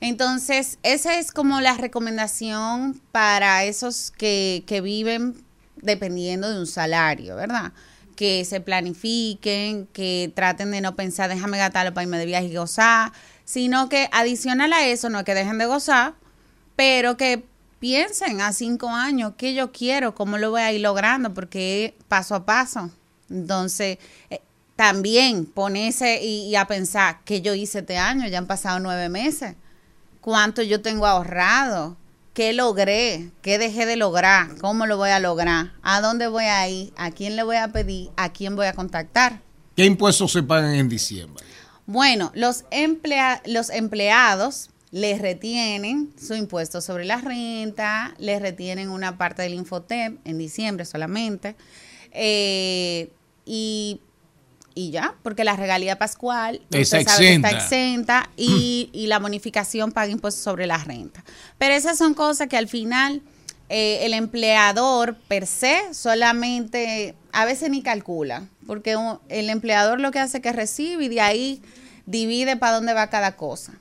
Entonces, 0.00 0.78
esa 0.82 1.18
es 1.18 1.32
como 1.32 1.60
la 1.60 1.74
recomendación 1.74 3.00
para 3.12 3.64
esos 3.64 4.10
que, 4.10 4.64
que 4.66 4.80
viven 4.80 5.44
dependiendo 5.76 6.50
de 6.50 6.58
un 6.58 6.66
salario, 6.66 7.36
¿verdad? 7.36 7.72
Que 8.16 8.44
se 8.44 8.60
planifiquen, 8.60 9.86
que 9.92 10.32
traten 10.34 10.70
de 10.70 10.80
no 10.80 10.96
pensar, 10.96 11.28
déjame 11.28 11.58
gastarlo 11.58 11.94
para 11.94 12.04
irme 12.04 12.18
de 12.18 12.26
viaje 12.26 12.46
y 12.46 12.56
gozar, 12.56 13.12
sino 13.44 13.88
que 13.88 14.08
adicional 14.12 14.72
a 14.72 14.86
eso, 14.86 15.10
no 15.10 15.24
que 15.24 15.34
dejen 15.34 15.58
de 15.58 15.66
gozar, 15.66 16.14
pero 16.76 17.16
que 17.16 17.44
piensen 17.78 18.40
a 18.40 18.52
cinco 18.52 18.88
años 18.88 19.34
qué 19.36 19.54
yo 19.54 19.72
quiero, 19.72 20.14
cómo 20.14 20.38
lo 20.38 20.50
voy 20.50 20.62
a 20.62 20.72
ir 20.72 20.80
logrando, 20.80 21.34
porque 21.34 21.96
paso 22.08 22.34
a 22.34 22.46
paso. 22.46 22.90
Entonces, 23.30 23.98
eh, 24.30 24.40
también 24.76 25.46
ponerse 25.46 26.22
y, 26.22 26.48
y 26.48 26.56
a 26.56 26.66
pensar 26.66 27.20
qué 27.24 27.40
yo 27.42 27.54
hice 27.54 27.80
este 27.80 27.98
año, 27.98 28.26
ya 28.26 28.38
han 28.38 28.46
pasado 28.46 28.80
nueve 28.80 29.08
meses 29.08 29.54
cuánto 30.24 30.62
yo 30.62 30.80
tengo 30.80 31.04
ahorrado, 31.04 31.98
qué 32.32 32.54
logré, 32.54 33.30
qué 33.42 33.58
dejé 33.58 33.84
de 33.84 33.96
lograr, 33.96 34.56
cómo 34.58 34.86
lo 34.86 34.96
voy 34.96 35.10
a 35.10 35.20
lograr, 35.20 35.72
a 35.82 36.00
dónde 36.00 36.28
voy 36.28 36.44
a 36.44 36.66
ir, 36.66 36.94
a 36.96 37.10
quién 37.10 37.36
le 37.36 37.42
voy 37.42 37.56
a 37.56 37.68
pedir, 37.68 38.08
a 38.16 38.32
quién 38.32 38.56
voy 38.56 38.64
a 38.64 38.72
contactar. 38.72 39.42
¿Qué 39.76 39.84
impuestos 39.84 40.32
se 40.32 40.42
pagan 40.42 40.76
en 40.76 40.88
diciembre? 40.88 41.44
Bueno, 41.84 42.32
los, 42.34 42.64
emplea 42.70 43.42
los 43.44 43.68
empleados 43.68 44.70
les 44.90 45.20
retienen 45.20 46.14
su 46.18 46.32
impuesto 46.32 46.80
sobre 46.80 47.04
la 47.04 47.18
renta, 47.18 48.14
les 48.18 48.40
retienen 48.40 48.88
una 48.88 49.18
parte 49.18 49.42
del 49.42 49.52
Infotep 49.52 50.20
en 50.24 50.38
diciembre 50.38 50.86
solamente, 50.86 51.54
eh, 52.12 53.12
y, 53.44 54.00
y 54.74 54.90
ya, 54.90 55.14
porque 55.22 55.44
la 55.44 55.56
regalía 55.56 55.98
pascual 55.98 56.60
Está 56.70 56.98
que 56.98 57.02
está 57.02 57.14
exenta. 57.16 57.50
exenta 57.50 58.30
y, 58.36 58.90
y 58.92 59.06
la 59.06 59.18
bonificación 59.18 59.92
paga 59.92 60.10
impuestos 60.10 60.42
sobre 60.42 60.66
la 60.66 60.78
renta. 60.78 61.24
Pero 61.58 61.74
esas 61.74 61.96
son 61.98 62.14
cosas 62.14 62.48
que 62.48 62.56
al 62.56 62.68
final 62.68 63.22
eh, 63.68 64.00
el 64.02 64.14
empleador 64.14 65.16
per 65.28 65.46
se 65.46 65.94
solamente 65.94 67.14
a 67.32 67.44
veces 67.44 67.70
ni 67.70 67.82
calcula, 67.82 68.46
porque 68.66 68.96
el 69.28 69.50
empleador 69.50 70.00
lo 70.00 70.10
que 70.10 70.18
hace 70.20 70.38
es 70.38 70.42
que 70.42 70.52
recibe 70.52 71.04
y 71.04 71.08
de 71.08 71.20
ahí 71.20 71.62
divide 72.06 72.56
para 72.56 72.74
dónde 72.74 72.92
va 72.94 73.08
cada 73.08 73.36
cosa. 73.36 73.72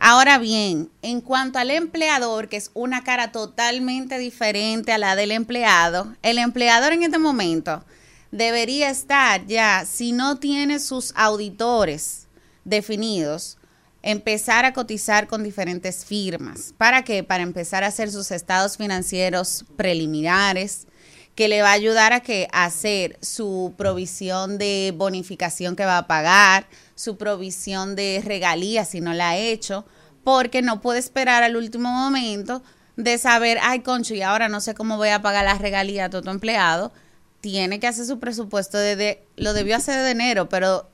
Ahora 0.00 0.38
bien, 0.38 0.90
en 1.02 1.20
cuanto 1.20 1.58
al 1.58 1.72
empleador, 1.72 2.48
que 2.48 2.56
es 2.56 2.70
una 2.74 3.02
cara 3.02 3.32
totalmente 3.32 4.16
diferente 4.18 4.92
a 4.92 4.98
la 4.98 5.16
del 5.16 5.32
empleado, 5.32 6.14
el 6.22 6.38
empleador 6.38 6.92
en 6.92 7.02
este 7.02 7.18
momento 7.18 7.84
debería 8.30 8.90
estar 8.90 9.46
ya, 9.46 9.84
si 9.84 10.12
no 10.12 10.38
tiene 10.38 10.80
sus 10.80 11.12
auditores 11.16 12.28
definidos, 12.64 13.58
empezar 14.02 14.64
a 14.64 14.72
cotizar 14.72 15.26
con 15.26 15.42
diferentes 15.42 16.04
firmas. 16.04 16.72
¿Para 16.76 17.02
qué? 17.02 17.24
Para 17.24 17.42
empezar 17.42 17.84
a 17.84 17.88
hacer 17.88 18.10
sus 18.10 18.30
estados 18.30 18.76
financieros 18.76 19.64
preliminares, 19.76 20.86
que 21.34 21.48
le 21.48 21.62
va 21.62 21.70
a 21.70 21.74
ayudar 21.74 22.12
a 22.12 22.20
que 22.20 22.48
a 22.52 22.64
hacer 22.64 23.16
su 23.22 23.74
provisión 23.76 24.58
de 24.58 24.92
bonificación 24.96 25.76
que 25.76 25.84
va 25.84 25.98
a 25.98 26.06
pagar, 26.08 26.66
su 26.96 27.16
provisión 27.16 27.94
de 27.94 28.20
regalías 28.24 28.88
si 28.88 29.00
no 29.00 29.14
la 29.14 29.30
ha 29.30 29.36
hecho, 29.36 29.86
porque 30.24 30.62
no 30.62 30.80
puede 30.80 30.98
esperar 30.98 31.44
al 31.44 31.56
último 31.56 31.90
momento 31.90 32.62
de 32.96 33.18
saber, 33.18 33.58
ay, 33.62 33.80
concho, 33.80 34.14
y 34.14 34.22
ahora 34.22 34.48
no 34.48 34.60
sé 34.60 34.74
cómo 34.74 34.96
voy 34.96 35.10
a 35.10 35.22
pagar 35.22 35.44
las 35.44 35.60
regalías 35.60 36.06
a 36.06 36.10
todo 36.10 36.30
empleado. 36.32 36.92
Tiene 37.50 37.80
que 37.80 37.86
hacer 37.86 38.04
su 38.04 38.18
presupuesto 38.18 38.76
desde, 38.76 39.22
lo 39.36 39.54
debió 39.54 39.74
hacer 39.74 40.02
de 40.02 40.10
enero, 40.10 40.50
pero 40.50 40.86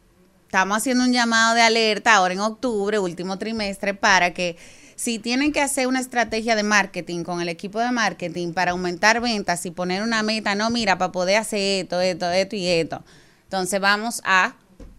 estamos 0.45 0.79
haciendo 0.79 1.03
un 1.03 1.13
llamado 1.13 1.57
de 1.57 1.63
alerta 1.63 2.15
ahora 2.15 2.33
en 2.33 2.39
octubre, 2.39 3.01
último 3.01 3.39
trimestre, 3.39 3.93
para 3.93 4.33
que 4.35 4.57
si 4.95 5.19
tienen 5.19 5.51
que 5.51 5.61
hacer 5.61 5.89
una 5.89 5.99
estrategia 5.99 6.55
de 6.55 6.63
marketing 6.63 7.25
con 7.25 7.41
el 7.41 7.49
equipo 7.49 7.81
de 7.81 7.91
marketing 7.91 8.53
para 8.53 8.71
aumentar 8.71 9.21
ventas 9.21 9.67
y 9.67 9.73
poner 9.73 10.05
una 10.05 10.23
meta, 10.23 10.55
no, 10.55 10.71
mira, 10.71 10.97
para 10.97 11.11
poder 11.11 11.39
hacer 11.39 11.83
esto, 11.83 12.01
esto, 12.01 12.31
esto 12.31 12.55
y 12.55 12.69
esto. 12.69 13.03
Entonces 13.43 13.81
vamos 13.81 14.21
a, 14.25 14.55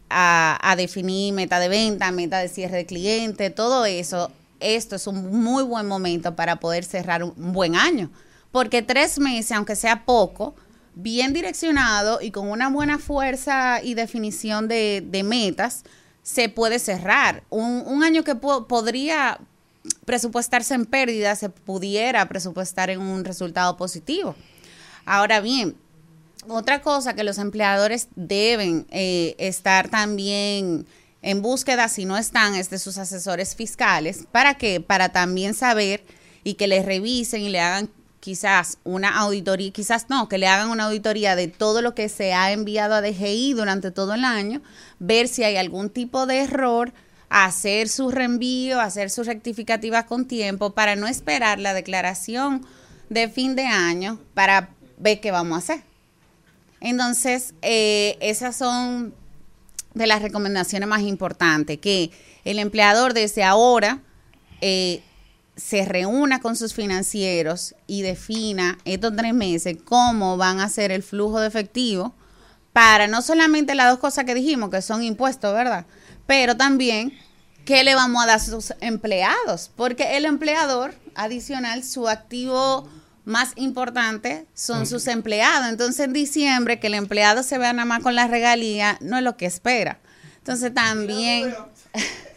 a, 0.09 0.59
a 0.61 0.75
definir 0.75 1.33
meta 1.33 1.59
de 1.59 1.69
venta, 1.69 2.11
meta 2.11 2.39
de 2.39 2.49
cierre 2.49 2.75
de 2.75 2.85
cliente, 2.85 3.49
todo 3.49 3.85
eso. 3.85 4.29
Esto 4.59 4.97
es 4.97 5.07
un 5.07 5.41
muy 5.41 5.63
buen 5.63 5.87
momento 5.87 6.35
para 6.35 6.57
poder 6.57 6.83
cerrar 6.83 7.23
un, 7.23 7.33
un 7.37 7.53
buen 7.53 7.77
año. 7.77 8.11
Porque 8.51 8.81
tres 8.81 9.19
meses, 9.19 9.53
aunque 9.53 9.77
sea 9.77 10.03
poco, 10.03 10.53
bien 10.95 11.33
direccionado 11.33 12.21
y 12.21 12.31
con 12.31 12.49
una 12.49 12.69
buena 12.69 12.97
fuerza 12.97 13.81
y 13.83 13.93
definición 13.93 14.67
de, 14.67 15.21
metas, 15.25 15.83
se 16.23 16.49
puede 16.49 16.79
cerrar. 16.79 17.43
Un, 17.49 18.03
año 18.03 18.23
que 18.23 18.35
po- 18.35 18.67
podría 18.67 19.39
presupuestarse 20.05 20.73
en 20.73 20.85
pérdida, 20.85 21.35
se 21.35 21.49
pudiera 21.49 22.27
presupuestar 22.27 22.89
en 22.89 23.01
un 23.01 23.23
resultado 23.25 23.77
positivo. 23.77 24.35
Ahora 25.05 25.41
bien, 25.41 25.75
otra 26.47 26.81
cosa 26.81 27.13
que 27.13 27.23
los 27.23 27.37
empleadores 27.37 28.07
deben 28.15 28.87
eh, 28.89 29.35
estar 29.37 29.89
también 29.89 30.87
en 31.21 31.41
búsqueda, 31.41 31.89
si 31.89 32.05
no 32.05 32.17
están, 32.17 32.55
es 32.55 32.69
de 32.69 32.79
sus 32.79 32.97
asesores 32.97 33.55
fiscales. 33.55 34.25
¿Para 34.31 34.55
qué? 34.55 34.79
Para 34.79 35.09
también 35.09 35.53
saber 35.53 36.03
y 36.43 36.53
que 36.53 36.67
les 36.67 36.85
revisen 36.85 37.41
y 37.41 37.49
le 37.49 37.59
hagan 37.59 37.89
quizás 38.25 38.79
una 38.83 39.19
auditoría, 39.19 39.69
quizás 39.69 40.07
no, 40.09 40.27
que 40.27 40.39
le 40.39 40.47
hagan 40.47 40.71
una 40.71 40.85
auditoría 40.85 41.35
de 41.35 41.47
todo 41.47 41.83
lo 41.83 41.93
que 41.93 42.09
se 42.09 42.33
ha 42.33 42.51
enviado 42.51 42.95
a 42.95 43.01
DGI 43.01 43.53
durante 43.53 43.91
todo 43.91 44.15
el 44.15 44.23
año, 44.23 44.63
ver 44.97 45.27
si 45.27 45.43
hay 45.43 45.57
algún 45.57 45.91
tipo 45.91 46.25
de 46.25 46.39
error, 46.39 46.91
hacer 47.29 47.87
su 47.87 48.09
reenvío, 48.09 48.81
hacer 48.81 49.11
sus 49.11 49.27
rectificativas 49.27 50.05
con 50.05 50.25
tiempo 50.25 50.71
para 50.71 50.95
no 50.95 51.05
esperar 51.05 51.59
la 51.59 51.75
declaración 51.75 52.65
de 53.11 53.29
fin 53.29 53.55
de 53.55 53.67
año 53.67 54.19
para 54.33 54.69
ver 54.97 55.19
qué 55.19 55.29
vamos 55.29 55.53
a 55.53 55.59
hacer. 55.59 55.83
Entonces, 56.81 57.53
eh, 57.61 58.17
esas 58.21 58.55
son 58.55 59.13
de 59.93 60.07
las 60.07 60.23
recomendaciones 60.23 60.89
más 60.89 61.03
importantes, 61.03 61.77
que 61.77 62.09
el 62.43 62.57
empleador 62.57 63.13
desde 63.13 63.43
ahora 63.43 63.99
eh, 64.61 65.03
se 65.55 65.85
reúna 65.85 66.39
con 66.39 66.55
sus 66.55 66.73
financieros 66.73 67.75
y 67.87 68.01
defina 68.01 68.77
estos 68.85 69.15
tres 69.15 69.33
meses 69.33 69.77
cómo 69.83 70.37
van 70.37 70.59
a 70.59 70.69
ser 70.69 70.91
el 70.91 71.03
flujo 71.03 71.39
de 71.39 71.47
efectivo 71.47 72.13
para 72.73 73.07
no 73.07 73.21
solamente 73.21 73.73
las 73.73 73.89
dos 73.89 73.99
cosas 73.99 74.25
que 74.25 74.35
dijimos, 74.35 74.69
que 74.69 74.81
son 74.81 75.01
impuestos, 75.01 75.53
¿verdad? 75.53 75.85
Pero 76.27 76.57
también 76.57 77.13
qué 77.63 77.83
le 77.83 77.95
vamos 77.95 78.23
a 78.23 78.27
dar 78.27 78.35
a 78.35 78.39
sus 78.39 78.73
empleados, 78.81 79.71
porque 79.75 80.17
el 80.17 80.25
empleador 80.25 80.93
adicional, 81.15 81.83
su 81.83 82.07
activo 82.07 82.87
más 83.25 83.53
importante 83.55 84.45
son 84.53 84.85
sus 84.85 85.07
empleados. 85.07 85.67
Entonces 85.69 86.05
en 86.05 86.13
diciembre 86.13 86.79
que 86.79 86.87
el 86.87 86.93
empleado 86.93 87.43
se 87.43 87.57
vea 87.57 87.73
nada 87.73 87.85
más 87.85 88.03
con 88.03 88.15
la 88.15 88.27
regalía 88.27 88.97
no 89.01 89.17
es 89.17 89.23
lo 89.23 89.35
que 89.35 89.47
espera. 89.47 89.99
Entonces 90.37 90.73
también, 90.73 91.53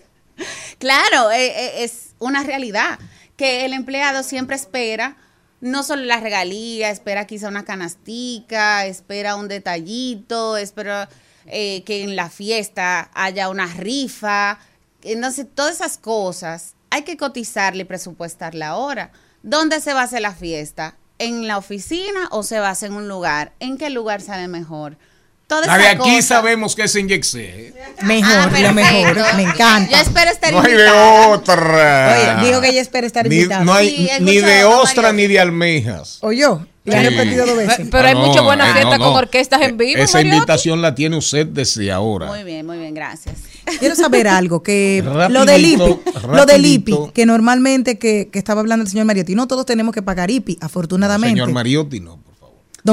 claro, 0.78 1.30
eh, 1.30 1.46
eh, 1.46 1.84
es 1.84 2.14
una 2.18 2.42
realidad 2.42 2.98
que 3.36 3.64
el 3.64 3.72
empleado 3.72 4.22
siempre 4.22 4.56
espera 4.56 5.16
no 5.60 5.82
solo 5.82 6.04
la 6.04 6.20
regalía, 6.20 6.90
espera 6.90 7.26
quizá 7.26 7.48
una 7.48 7.64
canastica, 7.64 8.86
espera 8.86 9.36
un 9.36 9.48
detallito, 9.48 10.56
espera 10.56 11.08
eh, 11.46 11.82
que 11.84 12.04
en 12.04 12.16
la 12.16 12.30
fiesta 12.30 13.10
haya 13.14 13.48
una 13.48 13.66
rifa. 13.66 14.58
Entonces, 15.02 15.46
todas 15.52 15.76
esas 15.76 15.98
cosas 15.98 16.74
hay 16.90 17.02
que 17.02 17.16
cotizarle 17.16 17.82
y 17.82 17.86
presupuestarle 17.86 18.64
ahora. 18.64 19.10
¿Dónde 19.42 19.80
se 19.80 19.94
va 19.94 20.02
a 20.02 20.04
hacer 20.04 20.22
la 20.22 20.34
fiesta? 20.34 20.96
¿En 21.18 21.48
la 21.48 21.58
oficina 21.58 22.28
o 22.30 22.42
se 22.42 22.60
va 22.60 22.68
a 22.68 22.72
hacer 22.72 22.90
en 22.90 22.96
un 22.96 23.08
lugar? 23.08 23.52
¿En 23.58 23.78
qué 23.78 23.90
lugar 23.90 24.20
sale 24.20 24.46
mejor? 24.46 24.96
Toda 25.48 25.66
La 25.66 25.90
aquí 25.92 25.96
cosa. 25.98 26.22
sabemos 26.22 26.76
que 26.76 26.82
es 26.84 26.94
en 26.94 27.08
Yexé. 27.08 27.72
Mejor, 28.02 28.30
Ah, 28.32 28.60
lo 28.60 28.72
mejor. 28.74 29.16
Me 29.34 29.42
encanta. 29.44 29.90
Yo 29.90 29.96
espero 30.02 30.30
estar 30.30 30.52
No 30.52 30.58
hay 30.60 30.66
de 30.66 30.72
invitada. 30.72 31.28
otra. 31.28 32.36
Oye, 32.42 32.46
dijo 32.48 32.60
que 32.60 32.68
ella 32.68 32.80
espera 32.82 33.06
estar 33.06 33.26
Ni, 33.26 33.34
invitada. 33.36 33.64
no 33.64 33.72
hay 33.72 33.88
Sí, 33.88 34.08
ni 34.20 34.36
de 34.36 34.64
ostra 34.64 35.10
ni 35.12 35.26
de 35.26 35.40
almejas. 35.40 36.18
¿O 36.20 36.32
yo? 36.32 36.66
Le 36.84 36.96
he 36.96 37.00
Sí. 37.00 37.08
repetido 37.16 37.46
dos 37.46 37.56
veces. 37.56 37.88
Pero 37.90 38.08
hay 38.08 38.14
Ah, 38.14 38.18
mucha 38.26 38.42
buena 38.42 38.68
eh, 38.68 38.72
fiesta 38.74 38.98
con 38.98 39.06
orquestas 39.14 39.62
en 39.62 39.76
vivo, 39.78 40.02
Esa 40.02 40.18
Mariotti. 40.18 40.36
invitación 40.36 40.82
la 40.82 40.94
tiene 40.94 41.16
usted 41.16 41.46
desde 41.46 41.90
ahora. 41.92 42.26
Muy 42.26 42.44
bien, 42.44 42.66
muy 42.66 42.76
bien, 42.78 42.92
gracias. 42.92 43.36
Quiero 43.78 43.94
saber 43.94 44.28
algo, 44.28 44.62
que 44.62 45.02
Rapidito, 45.04 45.28
lo 45.32 45.44
del 45.46 45.64
IPI, 45.64 45.98
lo 46.30 46.44
del 46.46 46.66
IPI, 46.66 46.96
que 47.14 47.24
normalmente 47.26 47.98
que, 47.98 48.28
que 48.30 48.38
estaba 48.38 48.60
hablando 48.60 48.84
el 48.84 48.90
señor 48.90 49.06
Mariotti, 49.06 49.34
no 49.34 49.46
todos 49.48 49.64
tenemos 49.64 49.94
que 49.94 50.02
pagar 50.02 50.30
IPI, 50.30 50.58
afortunadamente. 50.60 51.34
Señor 51.40 51.52
Mariotti, 51.52 52.00
no. 52.00 52.18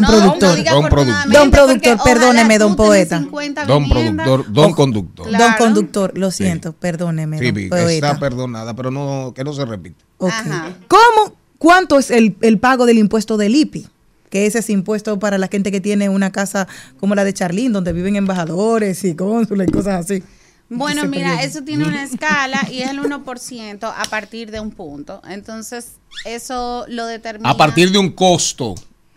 Don 0.01 0.03
No, 0.03 0.07
productor. 0.09 0.57
no 0.59 0.71
Don 0.81 0.89
productor. 0.89 1.31
Don 1.31 1.51
productor, 1.51 1.97
perdóneme, 2.03 2.57
don 2.59 2.75
poeta. 2.75 3.19
50 3.19 3.65
Don 3.65 3.89
productor, 3.89 4.51
don 4.51 4.73
conductor. 4.73 5.31
Don 5.31 5.53
conductor, 5.57 6.17
lo 6.17 6.31
siento, 6.31 6.73
perdóneme, 6.73 7.37
don 7.37 7.45
Sí, 7.55 7.69
poeta. 7.69 8.07
está 8.11 8.19
perdonada, 8.19 8.73
pero 8.75 8.91
no 8.91 9.33
que 9.35 9.43
no 9.43 9.53
se 9.53 9.65
repite. 9.65 10.03
Ok. 10.17 10.31
Ajá. 10.31 10.73
¿Cómo? 10.87 11.35
¿Cuánto 11.57 11.97
es 11.97 12.11
el, 12.11 12.35
el 12.41 12.59
pago 12.59 12.85
del 12.85 12.97
impuesto 12.97 13.37
del 13.37 13.55
IPI? 13.55 13.87
Que 14.29 14.45
es 14.45 14.55
ese 14.55 14.73
impuesto 14.73 15.17
para 15.19 15.37
la 15.37 15.47
gente 15.47 15.71
que 15.71 15.79
tiene 15.79 16.09
una 16.09 16.31
casa 16.31 16.67
como 16.99 17.15
la 17.15 17.23
de 17.23 17.33
Charlín, 17.33 17.71
donde 17.71 17.93
viven 17.93 18.15
embajadores 18.17 19.03
y 19.05 19.15
cónsules 19.15 19.67
y 19.69 19.71
cosas 19.71 20.05
así. 20.05 20.23
Bueno, 20.67 21.01
Ese 21.01 21.09
mira, 21.09 21.29
periodo. 21.29 21.47
eso 21.47 21.61
tiene 21.63 21.85
una 21.85 22.03
escala 22.03 22.67
y 22.71 22.81
es 22.81 22.89
el 22.89 22.99
1% 22.99 23.83
a 23.95 24.03
partir 24.09 24.49
de 24.51 24.59
un 24.59 24.71
punto. 24.71 25.21
Entonces, 25.29 25.91
eso 26.25 26.85
lo 26.89 27.05
determina 27.05 27.49
A 27.51 27.55
partir 27.55 27.91
de 27.91 27.99
un 27.99 28.09
costo. 28.11 28.73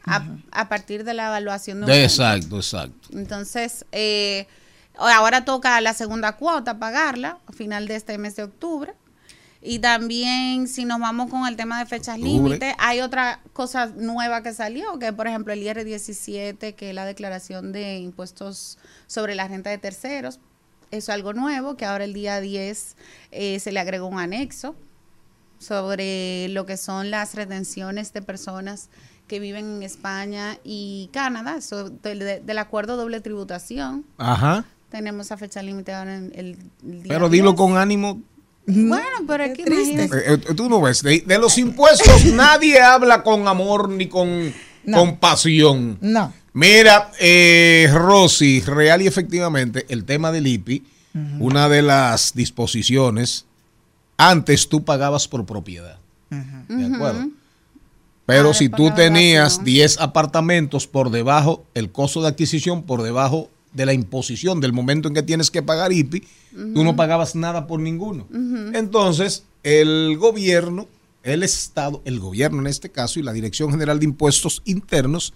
A, 0.08 0.24
a 0.52 0.68
partir 0.68 1.04
de 1.04 1.14
la 1.14 1.28
evaluación 1.28 1.80
de 1.80 1.86
un 1.86 1.92
exacto, 1.92 2.56
exacto. 2.56 3.08
Entonces, 3.12 3.84
eh, 3.92 4.46
ahora 4.98 5.44
toca 5.44 5.80
la 5.80 5.94
segunda 5.94 6.36
cuota 6.36 6.78
pagarla 6.78 7.38
a 7.46 7.52
final 7.52 7.86
de 7.88 7.96
este 7.96 8.18
mes 8.18 8.36
de 8.36 8.44
octubre. 8.44 8.94
Y 9.60 9.80
también, 9.80 10.68
si 10.68 10.84
nos 10.84 11.00
vamos 11.00 11.30
con 11.30 11.46
el 11.46 11.56
tema 11.56 11.80
de 11.80 11.86
fechas 11.86 12.16
Octubre. 12.16 12.32
límite, 12.32 12.76
hay 12.78 13.00
otra 13.00 13.40
cosa 13.52 13.86
nueva 13.86 14.42
que 14.42 14.54
salió, 14.54 14.98
que 15.00 15.12
por 15.12 15.26
ejemplo 15.26 15.52
el 15.52 15.60
IR17, 15.62 16.74
que 16.74 16.90
es 16.90 16.94
la 16.94 17.04
declaración 17.04 17.72
de 17.72 17.98
impuestos 17.98 18.78
sobre 19.08 19.34
la 19.34 19.48
renta 19.48 19.70
de 19.70 19.78
terceros. 19.78 20.38
Eso 20.90 20.98
es 20.98 21.08
algo 21.10 21.32
nuevo, 21.32 21.76
que 21.76 21.84
ahora 21.84 22.04
el 22.04 22.14
día 22.14 22.40
10 22.40 22.96
eh, 23.32 23.58
se 23.58 23.72
le 23.72 23.80
agregó 23.80 24.06
un 24.06 24.18
anexo 24.18 24.76
sobre 25.58 26.48
lo 26.50 26.64
que 26.64 26.76
son 26.76 27.10
las 27.10 27.34
retenciones 27.34 28.12
de 28.12 28.22
personas 28.22 28.88
que 29.28 29.38
viven 29.40 29.76
en 29.76 29.82
España 29.84 30.58
y 30.64 31.08
Canadá, 31.12 31.58
del, 32.02 32.18
de- 32.18 32.40
del 32.40 32.58
acuerdo 32.58 32.96
doble 32.96 33.20
tributación. 33.20 34.04
Ajá. 34.16 34.64
Tenemos 34.90 35.30
a 35.30 35.36
fecha 35.36 35.62
límite 35.62 35.92
ahora 35.92 36.16
en 36.16 36.32
el, 36.34 36.56
el 36.82 37.02
día 37.02 37.12
Pero 37.12 37.28
dilo 37.28 37.50
10. 37.52 37.56
con 37.56 37.76
ánimo. 37.76 38.20
Bueno, 38.66 39.06
pero 39.26 39.44
imagínate. 39.46 40.16
Eh, 40.16 40.34
eh, 40.48 40.54
tú 40.54 40.68
no 40.68 40.80
ves, 40.80 41.02
de, 41.02 41.20
de 41.26 41.38
los 41.38 41.56
impuestos 41.58 42.24
nadie 42.34 42.80
habla 42.80 43.22
con 43.22 43.46
amor 43.48 43.88
ni 43.88 44.08
con 44.08 44.52
No. 44.84 44.98
compasión. 44.98 45.98
No. 46.00 46.32
Mira, 46.54 47.10
eh, 47.20 47.88
Rosy, 47.92 48.60
real 48.62 49.00
y 49.02 49.06
efectivamente, 49.06 49.86
el 49.90 50.04
tema 50.04 50.32
del 50.32 50.46
IPI, 50.46 50.84
una 51.40 51.68
de 51.68 51.82
las 51.82 52.32
disposiciones, 52.34 53.44
antes 54.16 54.68
tú 54.68 54.84
pagabas 54.84 55.28
por 55.28 55.44
propiedad. 55.46 55.98
¿De 56.30 56.86
acuerdo? 56.94 57.28
Pero 58.28 58.52
si 58.52 58.68
tú 58.68 58.90
tenías 58.94 59.52
ración. 59.52 59.64
10 59.64 60.00
apartamentos 60.00 60.86
por 60.86 61.10
debajo, 61.10 61.64
el 61.72 61.90
costo 61.90 62.20
de 62.20 62.28
adquisición 62.28 62.82
por 62.82 63.00
debajo 63.00 63.48
de 63.72 63.86
la 63.86 63.94
imposición 63.94 64.60
del 64.60 64.74
momento 64.74 65.08
en 65.08 65.14
que 65.14 65.22
tienes 65.22 65.50
que 65.50 65.62
pagar 65.62 65.94
IPI, 65.94 66.26
tú 66.74 66.84
no 66.84 66.94
pagabas 66.94 67.34
nada 67.34 67.66
por 67.66 67.80
ninguno. 67.80 68.28
Entonces, 68.74 69.44
el 69.62 70.18
gobierno, 70.18 70.88
el 71.22 71.42
Estado, 71.42 72.02
el 72.04 72.20
gobierno 72.20 72.60
en 72.60 72.66
este 72.66 72.90
caso 72.90 73.18
y 73.18 73.22
la 73.22 73.32
Dirección 73.32 73.70
General 73.70 73.98
de 73.98 74.04
Impuestos 74.04 74.60
Internos 74.66 75.32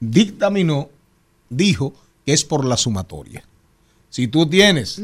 dictaminó, 0.00 0.88
dijo 1.50 1.92
que 2.24 2.32
es 2.32 2.46
por 2.46 2.64
la 2.64 2.78
sumatoria. 2.78 3.44
Si 4.08 4.26
tú 4.26 4.46
tienes 4.46 4.98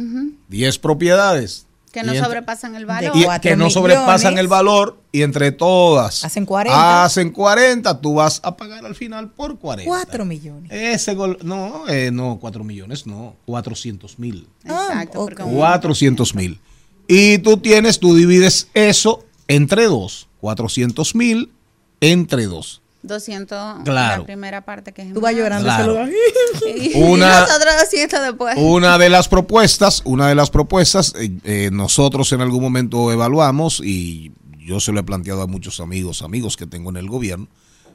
10 0.49 0.79
propiedades 0.79 1.67
Que 2.03 2.07
no 2.07 2.25
sobrepasan 2.25 2.75
el 2.75 2.87
valor. 2.87 3.13
y 3.17 3.25
Cuatro 3.25 3.43
que 3.43 3.51
no 3.57 3.65
millones. 3.67 3.73
sobrepasan 3.75 4.39
el 4.39 4.49
valor 4.49 4.99
y 5.13 5.23
entre 5.23 5.53
todas 5.53 6.25
Hacen 6.25 6.45
40. 6.47 7.05
hacen 7.05 7.31
40, 7.31 8.01
tú 8.01 8.15
vas 8.15 8.41
a 8.43 8.57
pagar 8.57 8.85
al 8.85 8.95
final 8.95 9.31
por 9.31 9.59
40. 9.59 9.89
Cuatro 9.89 10.25
millones. 10.25 10.71
Ese 10.73 11.15
gol, 11.15 11.39
no, 11.43 11.89
eh, 11.89 12.11
no, 12.13 12.39
4 12.41 12.65
millones, 12.65 13.07
no, 13.07 13.37
400 13.47 14.19
mil. 14.19 14.49
Exacto. 14.65 15.21
Ah, 15.23 15.25
porque 15.25 15.43
ok. 15.43 15.49
un- 15.49 15.55
400 15.57 16.35
mil. 16.35 16.61
Y 17.07 17.39
tú 17.39 17.57
tienes, 17.57 17.99
tú 18.01 18.15
divides 18.15 18.69
eso 18.75 19.25
entre 19.47 19.85
dos. 19.87 20.29
400 20.41 21.15
mil 21.15 21.53
entre 22.01 22.47
dos. 22.47 22.81
200 23.03 23.85
Claro. 23.85 24.21
la 24.23 24.27
primera 24.27 24.65
parte 24.65 24.93
que 24.93 25.03
es 25.03 25.15
Tú 25.15 25.21
vas 25.21 25.35
llorando 25.35 25.65
Claro. 25.65 26.07
Y, 26.77 26.95
Una- 27.01 27.41
nosotros 27.41 27.75
200 27.81 28.23
después. 28.23 28.55
Una 28.59 28.99
de 28.99 29.09
las 29.09 29.29
propuestas, 29.29 30.03
una 30.05 30.29
de 30.29 30.35
las 30.35 30.51
propuestas, 30.51 31.15
eh, 31.19 31.31
eh, 31.45 31.71
nosotros 31.73 32.33
en 32.33 32.41
algún 32.41 32.63
momento 32.63 33.13
evaluamos 33.13 33.81
y 33.85 34.33
yo 34.59 34.81
se 34.81 34.93
lo 34.93 35.01
he 35.01 35.03
planteado 35.05 35.43
a 35.43 35.47
muchos 35.47 35.81
amigos, 35.81 36.23
amigos 36.23 36.57
que 36.57 36.67
tengo 36.67 36.91
en 36.91 36.97
el 36.97 37.09
gobierno. 37.09 37.49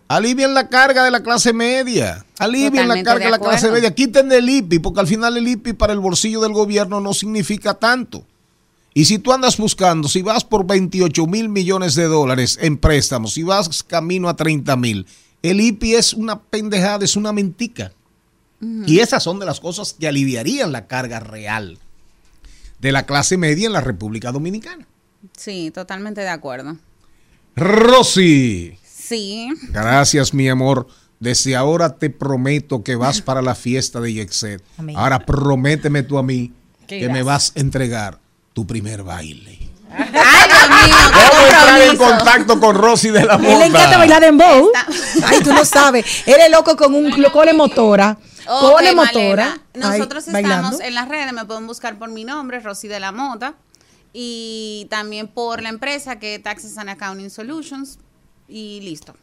Alivien 0.08 0.54
la 0.54 0.68
carga 0.70 1.04
de 1.04 1.12
la 1.12 1.24
clase 1.24 1.54
media. 1.54 2.26
Alivien 2.38 2.88
la 2.88 2.96
carga 3.04 3.20
de 3.20 3.26
de 3.26 3.32
la 3.32 3.40
clase 3.40 3.72
media. 3.72 3.94
Quiten 3.96 4.32
el 4.32 4.50
IPI, 4.50 4.80
porque 4.80 5.00
al 5.00 5.08
final 5.08 5.38
el 5.38 5.48
IPI 5.48 5.74
para 5.74 5.94
el 5.94 6.00
bolsillo 6.00 6.42
del 6.42 6.52
gobierno 6.54 7.00
no 7.00 7.14
significa 7.14 7.74
tanto. 7.74 8.26
Y 8.94 9.06
si 9.06 9.18
tú 9.18 9.34
andas 9.34 9.58
buscando, 9.58 10.08
si 10.08 10.22
vas 10.22 10.44
por 10.44 10.68
28 10.68 11.26
mil 11.26 11.50
millones 11.50 11.96
de 11.96 12.04
dólares 12.04 12.60
en 12.62 12.78
préstamos, 12.78 13.34
si 13.34 13.44
vas 13.44 13.84
camino 13.84 14.30
a 14.30 14.36
30 14.36 14.76
mil, 14.76 15.08
el 15.42 15.60
IPI 15.62 15.96
es 15.96 16.14
una 16.14 16.40
pendejada, 16.42 17.04
es 17.04 17.16
una 17.16 17.34
mentica. 17.34 17.92
Y 18.86 19.00
esas 19.00 19.22
son 19.24 19.40
de 19.40 19.46
las 19.46 19.60
cosas 19.60 19.94
que 20.00 20.08
aliviarían 20.08 20.72
la 20.72 20.88
carga 20.88 21.20
real 21.20 21.78
de 22.80 22.92
la 22.94 23.06
clase 23.06 23.36
media 23.36 23.66
en 23.68 23.74
la 23.74 23.82
República 23.82 24.32
Dominicana. 24.32 24.88
Sí, 25.36 25.70
totalmente 25.74 26.22
de 26.22 26.30
acuerdo. 26.30 26.78
Rosy, 27.58 28.78
Sí. 28.86 29.50
gracias 29.70 30.34
mi 30.34 30.48
amor. 30.48 30.88
Desde 31.20 31.56
ahora 31.56 31.98
te 31.98 32.10
prometo 32.10 32.84
que 32.84 32.96
vas 32.96 33.22
para 33.22 33.42
la 33.42 33.56
fiesta 33.56 34.00
de 34.02 34.14
Yexet. 34.14 34.62
Ahora 34.96 35.26
prométeme 35.26 36.04
tú 36.04 36.18
a 36.18 36.24
mí 36.24 36.52
¿Qué 36.88 37.00
que 37.00 37.10
me 37.10 37.24
vas 37.24 37.54
a 37.56 37.60
entregar 37.60 38.20
tu 38.54 38.66
primer 38.68 39.04
baile. 39.04 39.60
¿Cómo 39.90 41.46
entrar 41.46 41.82
en 41.82 41.98
contacto 41.98 42.60
con 42.60 42.76
Rosy 42.76 43.10
de 43.10 43.26
la 43.26 43.36
Él 43.36 43.42
le 43.42 43.66
encanta 43.66 43.86
Mota? 43.86 43.98
bailar 43.98 44.24
en 44.24 44.38
bow. 44.38 44.72
Ay, 45.26 45.40
tú 45.44 45.54
no 45.54 45.66
sabes. 45.66 46.06
Él 46.26 46.36
es 46.46 46.52
loco 46.52 46.76
con 46.76 46.94
un 46.96 47.12
cole 47.32 47.54
motora. 47.54 48.18
Ok, 48.48 48.62
Cole 48.62 48.94
Malena, 48.94 49.04
motora. 49.04 49.58
Ay, 49.74 49.80
Nosotros 50.00 50.26
bailando. 50.32 50.68
estamos 50.68 50.82
en 50.82 50.96
las 50.96 51.08
redes, 51.08 51.32
me 51.32 51.46
pueden 51.46 51.66
buscar 51.68 51.98
por 51.98 52.10
mi 52.10 52.24
nombre, 52.26 52.60
Rosy 52.60 52.88
de 52.90 53.00
la 53.00 53.12
Mota, 53.12 53.54
y 54.12 54.86
también 54.90 55.28
por 55.30 55.62
la 55.62 55.70
empresa 55.70 56.20
que 56.20 56.36
es 56.36 56.44
Taxes 56.44 56.78
and 56.78 56.90
Accounting 56.90 57.30
Solutions, 57.30 58.00
y 58.50 58.82
listo. 58.82 59.16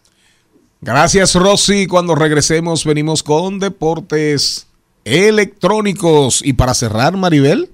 Gracias, 0.81 1.35
Rosy. 1.35 1.87
Cuando 1.87 2.15
regresemos, 2.15 2.87
venimos 2.87 3.23
con 3.23 3.59
deportes 3.59 4.67
electrónicos. 5.05 6.41
Y 6.43 6.55
para 6.55 6.73
cerrar, 6.73 7.17
Maribel, 7.17 7.71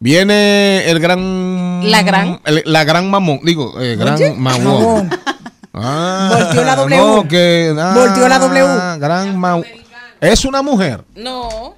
viene 0.00 0.90
el 0.90 0.98
gran. 0.98 1.88
La 1.90 2.02
gran. 2.02 2.40
el- 2.44 2.62
la 2.66 2.82
gran 2.84 3.08
mamón. 3.10 3.40
Digo, 3.44 3.80
eh, 3.80 3.94
gran 3.96 4.14
Oye, 4.14 4.34
mamón. 4.36 5.10
Ah, 5.72 6.30
Volteó 6.36 6.64
la 6.64 6.74
W. 6.76 6.96
no, 6.96 7.28
que, 7.28 7.72
ah, 7.78 7.92
Volteó 7.94 8.28
la 8.28 8.38
W. 8.40 8.98
Gran 8.98 9.38
mamón. 9.38 9.64
Es 10.20 10.44
una 10.44 10.62
mujer. 10.62 11.04
No. 11.14 11.76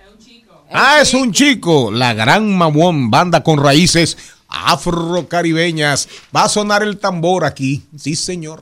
Ah, 0.73 0.97
es 1.03 1.12
un 1.12 1.31
chico. 1.32 1.90
La 1.93 2.15
gran 2.15 2.49
mamón, 2.57 3.11
banda 3.11 3.43
con 3.43 3.62
raíces 3.62 4.16
afrocaribeñas. 4.49 6.09
Va 6.35 6.44
a 6.44 6.49
sonar 6.49 6.82
el 6.82 6.99
tambor 6.99 7.44
aquí. 7.44 7.82
Sí, 7.97 8.16
señor. 8.16 8.61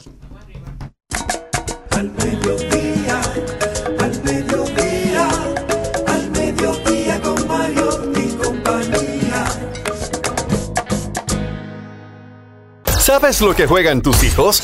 ¿Sabes 13.10 13.40
lo 13.40 13.56
que 13.56 13.66
juegan 13.66 14.02
tus 14.02 14.22
hijos? 14.22 14.62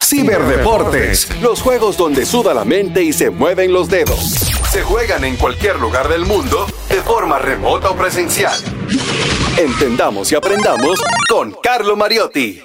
Ciberdeportes, 0.00 1.28
los 1.42 1.60
juegos 1.60 1.96
donde 1.96 2.24
suda 2.24 2.54
la 2.54 2.64
mente 2.64 3.02
y 3.02 3.12
se 3.12 3.28
mueven 3.30 3.72
los 3.72 3.90
dedos. 3.90 4.20
Se 4.70 4.82
juegan 4.82 5.24
en 5.24 5.34
cualquier 5.34 5.80
lugar 5.80 6.08
del 6.08 6.24
mundo, 6.26 6.64
de 6.88 7.02
forma 7.02 7.40
remota 7.40 7.90
o 7.90 7.96
presencial. 7.96 8.56
Entendamos 9.58 10.30
y 10.30 10.36
aprendamos 10.36 11.02
con 11.28 11.56
Carlo 11.60 11.96
Mariotti. 11.96 12.60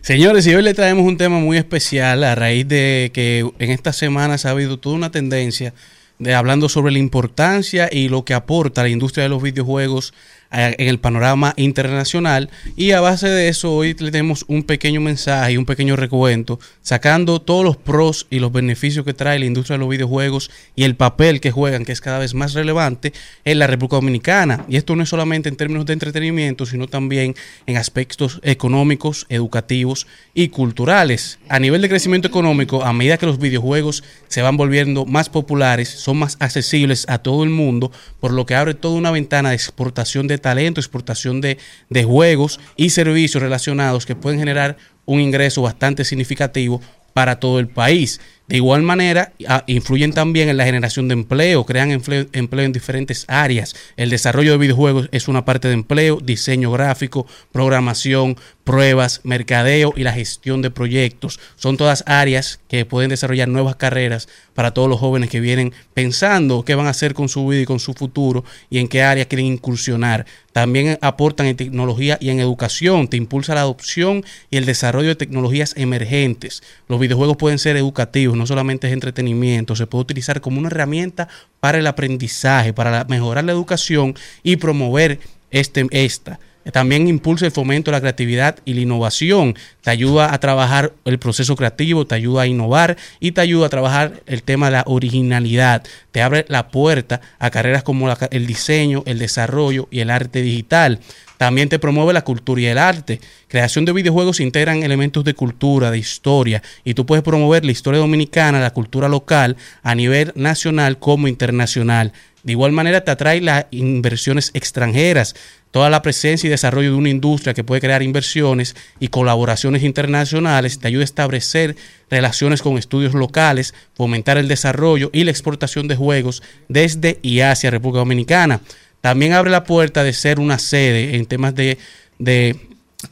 Señores, 0.00 0.44
y 0.48 0.56
hoy 0.56 0.62
le 0.64 0.74
traemos 0.74 1.06
un 1.06 1.18
tema 1.18 1.38
muy 1.38 1.56
especial 1.56 2.24
a 2.24 2.34
raíz 2.34 2.66
de 2.66 3.12
que 3.14 3.48
en 3.60 3.70
estas 3.70 3.94
semanas 3.94 4.44
ha 4.44 4.50
habido 4.50 4.76
toda 4.76 4.96
una 4.96 5.12
tendencia 5.12 5.72
de 6.18 6.34
hablando 6.34 6.68
sobre 6.68 6.92
la 6.92 6.98
importancia 6.98 7.88
y 7.92 8.08
lo 8.08 8.24
que 8.24 8.34
aporta 8.34 8.82
la 8.82 8.88
industria 8.88 9.22
de 9.22 9.28
los 9.28 9.40
videojuegos 9.40 10.12
en 10.50 10.88
el 10.88 10.98
panorama 10.98 11.52
internacional 11.56 12.48
y 12.76 12.92
a 12.92 13.00
base 13.00 13.28
de 13.28 13.48
eso 13.48 13.74
hoy 13.74 13.94
le 13.98 14.10
tenemos 14.10 14.44
un 14.48 14.62
pequeño 14.62 15.00
mensaje 15.00 15.52
y 15.52 15.56
un 15.58 15.66
pequeño 15.66 15.94
recuento 15.94 16.58
sacando 16.80 17.40
todos 17.40 17.64
los 17.64 17.76
pros 17.76 18.26
y 18.30 18.38
los 18.38 18.50
beneficios 18.50 19.04
que 19.04 19.12
trae 19.12 19.38
la 19.38 19.44
industria 19.44 19.74
de 19.74 19.80
los 19.80 19.90
videojuegos 19.90 20.50
y 20.74 20.84
el 20.84 20.96
papel 20.96 21.40
que 21.40 21.50
juegan 21.50 21.84
que 21.84 21.92
es 21.92 22.00
cada 22.00 22.18
vez 22.18 22.32
más 22.32 22.54
relevante 22.54 23.12
en 23.44 23.58
la 23.58 23.66
República 23.66 23.96
Dominicana 23.96 24.64
y 24.68 24.76
esto 24.76 24.96
no 24.96 25.02
es 25.02 25.10
solamente 25.10 25.50
en 25.50 25.56
términos 25.56 25.84
de 25.84 25.92
entretenimiento 25.92 26.64
sino 26.64 26.86
también 26.86 27.34
en 27.66 27.76
aspectos 27.76 28.40
económicos, 28.42 29.26
educativos 29.28 30.06
y 30.34 30.48
culturales. 30.48 31.38
A 31.48 31.58
nivel 31.58 31.82
de 31.82 31.88
crecimiento 31.88 32.28
económico, 32.28 32.84
a 32.84 32.92
medida 32.92 33.18
que 33.18 33.26
los 33.26 33.38
videojuegos 33.38 34.02
se 34.28 34.42
van 34.42 34.56
volviendo 34.56 35.04
más 35.04 35.28
populares, 35.28 35.88
son 35.88 36.18
más 36.18 36.36
accesibles 36.40 37.04
a 37.08 37.18
todo 37.18 37.44
el 37.44 37.50
mundo, 37.50 37.92
por 38.20 38.32
lo 38.32 38.46
que 38.46 38.54
abre 38.54 38.74
toda 38.74 38.96
una 38.96 39.10
ventana 39.10 39.50
de 39.50 39.56
exportación 39.56 40.26
de 40.26 40.37
talento, 40.40 40.80
exportación 40.80 41.40
de, 41.40 41.58
de 41.88 42.04
juegos 42.04 42.60
y 42.76 42.90
servicios 42.90 43.42
relacionados 43.42 44.06
que 44.06 44.16
pueden 44.16 44.38
generar 44.38 44.76
un 45.04 45.20
ingreso 45.20 45.62
bastante 45.62 46.04
significativo 46.04 46.80
para 47.14 47.40
todo 47.40 47.58
el 47.58 47.68
país. 47.68 48.20
De 48.48 48.56
igual 48.56 48.82
manera, 48.82 49.32
influyen 49.66 50.12
también 50.12 50.48
en 50.48 50.56
la 50.56 50.64
generación 50.64 51.06
de 51.06 51.12
empleo, 51.12 51.66
crean 51.66 51.90
empleo, 51.90 52.26
empleo 52.32 52.64
en 52.64 52.72
diferentes 52.72 53.26
áreas. 53.28 53.76
El 53.98 54.08
desarrollo 54.08 54.52
de 54.52 54.58
videojuegos 54.58 55.10
es 55.12 55.28
una 55.28 55.44
parte 55.44 55.68
de 55.68 55.74
empleo, 55.74 56.18
diseño 56.22 56.72
gráfico, 56.72 57.26
programación, 57.52 58.38
pruebas, 58.64 59.20
mercadeo 59.24 59.92
y 59.96 60.02
la 60.02 60.12
gestión 60.12 60.62
de 60.62 60.70
proyectos. 60.70 61.40
Son 61.56 61.76
todas 61.76 62.04
áreas 62.06 62.60
que 62.68 62.84
pueden 62.86 63.10
desarrollar 63.10 63.48
nuevas 63.48 63.76
carreras 63.76 64.28
para 64.54 64.72
todos 64.72 64.88
los 64.88 64.98
jóvenes 64.98 65.30
que 65.30 65.40
vienen 65.40 65.72
pensando 65.94 66.64
qué 66.64 66.74
van 66.74 66.86
a 66.86 66.90
hacer 66.90 67.14
con 67.14 67.28
su 67.28 67.46
vida 67.46 67.62
y 67.62 67.66
con 67.66 67.80
su 67.80 67.94
futuro 67.94 68.44
y 68.70 68.78
en 68.78 68.88
qué 68.88 69.02
áreas 69.02 69.26
quieren 69.26 69.46
incursionar. 69.46 70.26
También 70.52 70.98
aportan 71.02 71.46
en 71.46 71.56
tecnología 71.56 72.18
y 72.20 72.30
en 72.30 72.40
educación, 72.40 73.08
te 73.08 73.16
impulsa 73.16 73.54
la 73.54 73.60
adopción 73.60 74.24
y 74.50 74.56
el 74.56 74.66
desarrollo 74.66 75.08
de 75.08 75.14
tecnologías 75.14 75.74
emergentes. 75.76 76.62
Los 76.88 76.98
videojuegos 76.98 77.36
pueden 77.36 77.58
ser 77.58 77.76
educativos, 77.76 78.36
no 78.38 78.46
solamente 78.46 78.86
es 78.86 78.92
entretenimiento, 78.92 79.76
se 79.76 79.86
puede 79.86 80.02
utilizar 80.02 80.40
como 80.40 80.58
una 80.58 80.68
herramienta 80.68 81.28
para 81.60 81.78
el 81.78 81.86
aprendizaje, 81.86 82.72
para 82.72 83.04
mejorar 83.04 83.44
la 83.44 83.52
educación 83.52 84.14
y 84.42 84.56
promover 84.56 85.20
este, 85.50 85.86
esta. 85.90 86.38
También 86.72 87.08
impulsa 87.08 87.46
el 87.46 87.52
fomento 87.52 87.90
de 87.90 87.96
la 87.96 88.00
creatividad 88.00 88.58
y 88.64 88.74
la 88.74 88.80
innovación. 88.80 89.56
Te 89.80 89.90
ayuda 89.90 90.34
a 90.34 90.38
trabajar 90.38 90.92
el 91.04 91.18
proceso 91.18 91.56
creativo, 91.56 92.06
te 92.06 92.14
ayuda 92.14 92.42
a 92.42 92.46
innovar 92.46 92.96
y 93.20 93.32
te 93.32 93.40
ayuda 93.40 93.66
a 93.66 93.70
trabajar 93.70 94.22
el 94.26 94.42
tema 94.42 94.66
de 94.66 94.72
la 94.72 94.84
originalidad. 94.86 95.82
Te 96.10 96.20
abre 96.20 96.44
la 96.48 96.68
puerta 96.68 97.20
a 97.38 97.50
carreras 97.50 97.82
como 97.82 98.14
el 98.30 98.46
diseño, 98.46 99.02
el 99.06 99.18
desarrollo 99.18 99.88
y 99.90 100.00
el 100.00 100.10
arte 100.10 100.42
digital. 100.42 101.00
También 101.38 101.68
te 101.68 101.78
promueve 101.78 102.12
la 102.12 102.24
cultura 102.24 102.60
y 102.60 102.66
el 102.66 102.78
arte. 102.78 103.20
Creación 103.46 103.84
de 103.84 103.92
videojuegos 103.92 104.40
integran 104.40 104.82
elementos 104.82 105.24
de 105.24 105.34
cultura, 105.34 105.90
de 105.90 105.98
historia, 105.98 106.62
y 106.84 106.94
tú 106.94 107.06
puedes 107.06 107.24
promover 107.24 107.64
la 107.64 107.72
historia 107.72 108.00
dominicana, 108.00 108.60
la 108.60 108.74
cultura 108.74 109.08
local, 109.08 109.56
a 109.82 109.94
nivel 109.94 110.32
nacional 110.34 110.98
como 110.98 111.28
internacional. 111.28 112.12
De 112.42 112.52
igual 112.52 112.72
manera 112.72 113.04
te 113.04 113.10
atrae 113.10 113.40
las 113.40 113.66
inversiones 113.70 114.50
extranjeras, 114.54 115.34
toda 115.70 115.90
la 115.90 116.02
presencia 116.02 116.46
y 116.46 116.50
desarrollo 116.50 116.90
de 116.90 116.96
una 116.96 117.10
industria 117.10 117.52
que 117.52 117.64
puede 117.64 117.80
crear 117.80 118.02
inversiones 118.02 118.74
y 119.00 119.08
colaboraciones 119.08 119.82
internacionales, 119.82 120.78
te 120.78 120.88
ayuda 120.88 121.02
a 121.02 121.04
establecer 121.04 121.76
relaciones 122.10 122.62
con 122.62 122.78
estudios 122.78 123.14
locales, 123.14 123.74
fomentar 123.94 124.38
el 124.38 124.48
desarrollo 124.48 125.10
y 125.12 125.24
la 125.24 125.30
exportación 125.30 125.88
de 125.88 125.96
juegos 125.96 126.42
desde 126.68 127.18
y 127.22 127.40
hacia 127.40 127.70
República 127.70 127.98
Dominicana. 127.98 128.60
También 129.00 129.32
abre 129.32 129.50
la 129.50 129.64
puerta 129.64 130.02
de 130.04 130.12
ser 130.12 130.40
una 130.40 130.58
sede 130.58 131.16
en 131.16 131.26
temas 131.26 131.54
de, 131.54 131.78
de 132.18 132.56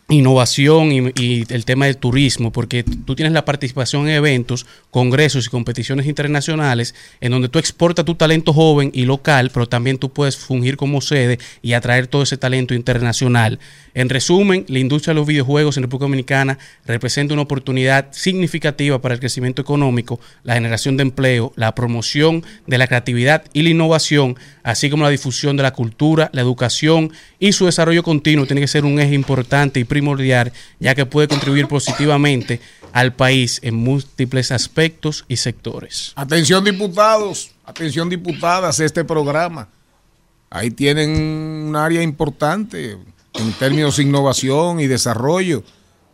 innovación 0.08 0.92
y, 0.92 1.12
y 1.20 1.44
el 1.52 1.64
tema 1.64 1.86
del 1.86 1.96
turismo, 1.96 2.52
porque 2.52 2.82
tú 2.82 3.14
tienes 3.14 3.32
la 3.32 3.44
participación 3.44 4.08
en 4.08 4.14
eventos, 4.14 4.66
congresos 4.97 5.44
y 5.44 5.51
competiciones 5.51 6.06
internacionales 6.06 6.94
en 7.20 7.31
donde 7.31 7.51
tú 7.51 7.59
exportas 7.59 8.06
tu 8.06 8.14
talento 8.14 8.55
joven 8.55 8.90
y 8.94 9.05
local, 9.05 9.51
pero 9.52 9.68
también 9.68 9.98
tú 9.98 10.10
puedes 10.10 10.39
fungir 10.39 10.78
como 10.78 11.02
sede 11.02 11.39
y 11.60 11.74
atraer 11.74 12.06
todo 12.06 12.23
ese 12.23 12.39
talento 12.39 12.73
internacional. 12.73 13.59
En 13.93 14.09
resumen, 14.09 14.64
la 14.68 14.78
industria 14.78 15.12
de 15.12 15.20
los 15.20 15.27
videojuegos 15.27 15.77
en 15.77 15.82
República 15.82 16.06
Dominicana 16.06 16.59
representa 16.86 17.35
una 17.35 17.43
oportunidad 17.43 18.06
significativa 18.12 18.98
para 19.02 19.12
el 19.12 19.20
crecimiento 19.20 19.60
económico, 19.60 20.18
la 20.44 20.55
generación 20.55 20.97
de 20.97 21.02
empleo, 21.02 21.52
la 21.56 21.74
promoción 21.74 22.43
de 22.66 22.78
la 22.78 22.86
creatividad 22.86 23.44
y 23.52 23.64
la 23.64 23.68
innovación, 23.68 24.39
así 24.62 24.89
como 24.89 25.02
la 25.02 25.10
difusión 25.10 25.59
de 25.59 25.62
la 25.62 25.74
cultura, 25.74 26.31
la 26.32 26.40
educación 26.40 27.12
y 27.39 27.52
su 27.52 27.66
desarrollo 27.66 28.02
continuo 28.02 28.47
tiene 28.47 28.62
que 28.62 28.66
ser 28.66 28.86
un 28.86 28.98
eje 28.98 29.12
importante 29.12 29.78
y 29.78 29.85
primordial, 29.85 30.55
ya 30.81 30.94
que 30.94 31.05
puede 31.05 31.28
contribuir 31.28 31.68
positivamente 31.68 32.60
al 32.97 33.12
país 33.12 33.60
en 33.62 33.74
múltiples 33.74 34.51
aspectos 34.51 35.27
y 35.28 35.36
sectores. 35.36 36.14
Atención 36.16 36.64
diputados, 36.64 37.51
atención 37.66 38.09
diputadas, 38.09 38.81
este 38.81 39.05
programa. 39.05 39.68
Ahí 40.48 40.70
tienen 40.70 41.10
un 41.10 41.77
área 41.77 42.01
importante 42.01 42.97
en 43.35 43.52
términos 43.59 43.98
de 43.98 44.05
innovación 44.05 44.81
y 44.81 44.86
desarrollo 44.86 45.62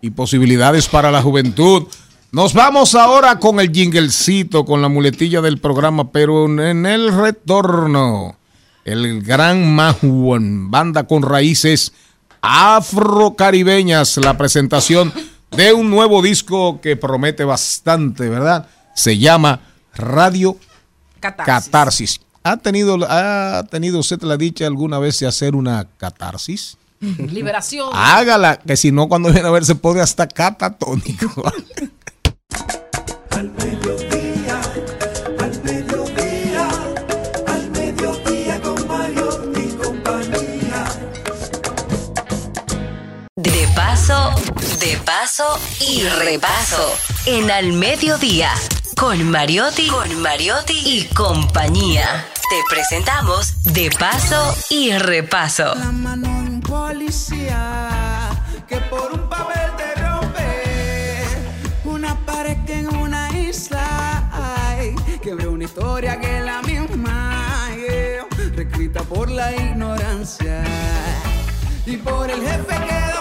y 0.00 0.10
posibilidades 0.10 0.88
para 0.88 1.12
la 1.12 1.22
juventud. 1.22 1.84
Nos 2.32 2.52
vamos 2.52 2.96
ahora 2.96 3.38
con 3.38 3.60
el 3.60 3.70
jinglecito, 3.70 4.64
con 4.64 4.82
la 4.82 4.88
muletilla 4.88 5.40
del 5.40 5.58
programa, 5.58 6.10
pero 6.10 6.46
en 6.46 6.84
el 6.84 7.14
retorno, 7.14 8.34
el 8.84 9.22
gran 9.22 9.72
Mahuan, 9.72 10.68
banda 10.68 11.04
con 11.04 11.22
raíces 11.22 11.92
afrocaribeñas, 12.40 14.16
la 14.16 14.36
presentación 14.36 15.12
de 15.56 15.72
un 15.72 15.90
nuevo 15.90 16.22
disco 16.22 16.80
que 16.80 16.96
promete 16.96 17.44
bastante, 17.44 18.28
¿verdad? 18.28 18.68
Se 18.94 19.18
llama 19.18 19.60
Radio 19.94 20.56
Catarsis. 21.20 21.46
Catarsis. 21.46 22.20
¿Ha 22.44 22.56
tenido, 22.56 22.98
¿Ha 23.08 23.64
tenido 23.70 24.00
usted 24.00 24.20
la 24.22 24.36
dicha 24.36 24.66
alguna 24.66 24.98
vez 24.98 25.18
de 25.20 25.26
hacer 25.26 25.54
una 25.54 25.86
catarsis? 25.96 26.76
Liberación. 27.00 27.90
Hágala, 27.92 28.56
que 28.56 28.76
si 28.76 28.92
no, 28.92 29.08
cuando 29.08 29.32
viene 29.32 29.48
a 29.48 29.50
ver, 29.50 29.64
se 29.64 29.74
pone 29.74 30.00
hasta 30.00 30.26
catatónico. 30.26 31.42
y 44.84 46.02
repaso 46.08 46.92
en 47.26 47.52
Al 47.52 47.72
Mediodía 47.72 48.50
con 48.96 49.30
Mariotti, 49.30 49.86
con 49.86 50.20
Mariotti 50.20 50.72
y 50.74 51.04
compañía. 51.14 52.26
Te 52.50 52.56
presentamos 52.68 53.62
De 53.62 53.90
Paso 53.96 54.56
y 54.70 54.90
Repaso. 54.90 55.76
La 55.76 55.92
mano 55.92 56.26
de 56.26 56.50
un 56.50 56.60
policía 56.60 58.30
que 58.66 58.78
por 58.78 59.12
un 59.12 59.28
papel 59.28 59.70
te 59.76 60.02
rompe 60.02 61.22
una 61.84 62.18
pared 62.26 62.56
que 62.66 62.80
en 62.80 62.96
una 62.96 63.30
isla 63.38 64.28
hay 64.32 64.96
que 65.20 65.32
ve 65.34 65.46
una 65.46 65.62
historia 65.62 66.18
que 66.18 66.38
es 66.38 66.44
la 66.44 66.60
misma 66.62 67.68
yeah, 67.76 68.26
reescrita 68.56 69.02
por 69.04 69.30
la 69.30 69.52
ignorancia 69.52 70.64
y 71.86 71.96
por 71.98 72.28
el 72.28 72.40
jefe 72.40 72.74
que 72.84 73.11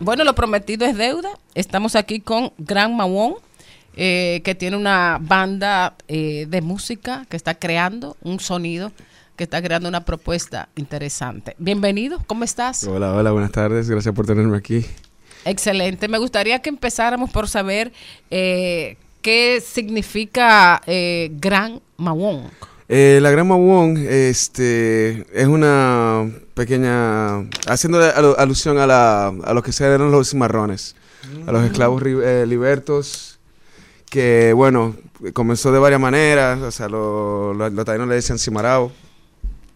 Bueno, 0.00 0.22
lo 0.22 0.34
prometido 0.34 0.86
es 0.86 0.96
deuda. 0.96 1.30
Estamos 1.54 1.96
aquí 1.96 2.20
con 2.20 2.52
Gran 2.56 2.96
Mawon, 2.96 3.34
eh, 3.96 4.42
que 4.44 4.54
tiene 4.54 4.76
una 4.76 5.18
banda 5.20 5.96
eh, 6.06 6.46
de 6.48 6.60
música 6.60 7.26
que 7.28 7.36
está 7.36 7.54
creando 7.54 8.16
un 8.22 8.38
sonido, 8.38 8.92
que 9.36 9.44
está 9.44 9.60
creando 9.60 9.88
una 9.88 10.04
propuesta 10.04 10.68
interesante. 10.76 11.56
Bienvenido, 11.58 12.22
¿cómo 12.28 12.44
estás? 12.44 12.84
Hola, 12.84 13.12
hola, 13.12 13.32
buenas 13.32 13.50
tardes. 13.50 13.90
Gracias 13.90 14.14
por 14.14 14.24
tenerme 14.24 14.56
aquí. 14.56 14.86
Excelente. 15.44 16.06
Me 16.06 16.18
gustaría 16.18 16.60
que 16.60 16.68
empezáramos 16.68 17.30
por 17.30 17.48
saber 17.48 17.92
eh, 18.30 18.96
qué 19.20 19.60
significa 19.60 20.80
eh, 20.86 21.30
Gran 21.32 21.80
Mawon. 21.96 22.50
Eh, 22.88 23.18
la 23.20 23.30
Gran 23.30 23.46
Mawon 23.46 23.96
este, 23.98 25.26
es 25.38 25.46
una 25.46 26.30
pequeña. 26.54 27.40
haciendo 27.66 28.00
alu- 28.00 28.34
alusión 28.38 28.78
a, 28.78 28.86
la, 28.86 29.26
a 29.28 29.54
lo 29.54 29.62
que 29.62 29.72
eran 29.78 30.10
los 30.10 30.30
cimarrones, 30.30 30.96
a 31.46 31.52
los 31.52 31.64
esclavos 31.64 32.02
eh, 32.06 32.46
libertos, 32.48 33.38
que, 34.08 34.54
bueno, 34.54 34.96
comenzó 35.34 35.70
de 35.70 35.78
varias 35.78 36.00
maneras. 36.00 36.60
O 36.60 36.70
sea, 36.70 36.88
lo- 36.88 37.52
lo- 37.52 37.68
los 37.68 37.84
taínos 37.84 38.08
le 38.08 38.14
decían 38.14 38.38
cimarao. 38.38 38.90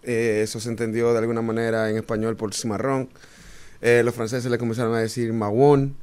Eh, 0.05 0.40
eso 0.43 0.59
se 0.59 0.70
entendió 0.70 1.12
de 1.12 1.18
alguna 1.18 1.43
manera 1.43 1.90
en 1.90 1.97
español 1.97 2.36
por 2.36 2.55
cimarrón. 2.55 3.09
Los 3.82 4.14
franceses 4.14 4.51
le 4.51 4.59
comenzaron 4.59 4.94
a 4.94 5.01
decir 5.01 5.32
mawon, 5.32 5.97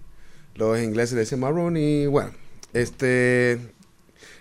los 0.56 0.78
ingleses 0.82 1.14
le 1.14 1.22
decían 1.22 1.40
marrón 1.40 1.78
y 1.78 2.08
bueno, 2.08 2.30
este, 2.74 3.58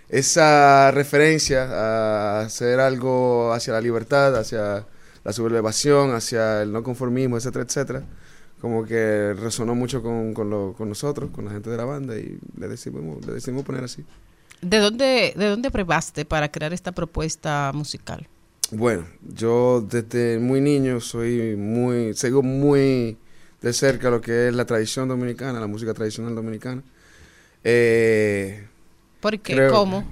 esa 0.09 0.91
referencia 0.91 1.65
a 1.65 2.41
hacer 2.43 2.81
algo 2.81 3.53
hacia 3.53 3.75
la 3.75 3.81
libertad, 3.81 4.37
hacia 4.37 4.87
la 5.25 5.33
sublevación, 5.33 6.15
hacia 6.15 6.63
el 6.63 6.73
no 6.73 6.83
conformismo, 6.83 7.37
etcétera, 7.37 7.65
etcétera, 7.65 8.03
como 8.61 8.85
que 8.85 9.35
resonó 9.35 9.75
mucho 9.75 10.03
con, 10.03 10.35
con, 10.35 10.51
lo- 10.51 10.75
con 10.77 10.89
nosotros, 10.89 11.31
con 11.31 11.45
la 11.45 11.51
gente 11.53 11.71
de 11.71 11.77
la 11.77 11.85
banda 11.85 12.17
y 12.17 12.39
le 12.59 12.69
decidimos, 12.69 13.25
le 13.27 13.35
decidimos 13.35 13.65
poner 13.65 13.85
así. 13.85 14.05
¿De 14.63 14.79
dónde, 14.79 15.35
¿De 15.37 15.47
dónde 15.47 15.71
para 16.25 16.51
crear 16.51 16.73
esta 16.73 16.93
propuesta 16.93 17.71
musical? 17.75 18.27
Bueno, 18.71 19.07
yo 19.23 19.81
desde 19.89 20.39
muy 20.39 20.61
niño 20.61 21.01
soy 21.01 21.57
muy, 21.57 22.15
sigo 22.15 22.43
muy 22.43 23.17
de 23.63 23.73
cerca 23.73 24.11
lo 24.11 24.21
que 24.21 24.49
es 24.49 24.55
la 24.55 24.65
tradición 24.67 25.09
dominicana, 25.09 25.61
la 25.61 25.67
música 25.67 25.95
tradicional 25.95 26.35
dominicana. 26.35 26.83
Eh, 27.65 28.67
¿Por 29.21 29.39
qué? 29.41 29.55
creo- 29.55 29.73
¿Cómo? 29.73 30.05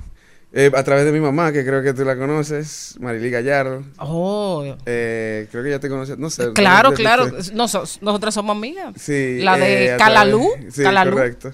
eh, 0.53 0.70
a 0.74 0.83
través 0.85 1.05
de 1.05 1.12
mi 1.12 1.20
mamá, 1.20 1.53
que 1.53 1.65
creo 1.66 1.83
que 1.83 1.93
tú 1.93 2.05
la 2.05 2.16
conoces, 2.16 2.97
Marily 3.01 3.31
Gallardo. 3.31 3.83
Oh. 3.99 4.65
Eh, 4.87 5.49
creo 5.51 5.62
que 5.62 5.70
ya 5.70 5.81
te 5.81 5.89
conoces, 5.89 6.16
no 6.19 6.31
sé. 6.31 6.53
Claro, 6.55 6.91
de- 6.91 6.97
claro. 6.97 7.27
de- 7.27 7.53
Nos- 7.53 8.01
nosotras 8.03 8.33
somos 8.35 8.57
amigas. 8.57 8.95
Sí, 8.97 9.41
La 9.43 9.57
de 9.59 9.95
eh, 9.95 9.97
Calalú. 9.99 10.49
través- 10.55 10.74
Sí, 10.74 10.83
Calalú. 10.83 11.12
correcto. 11.12 11.53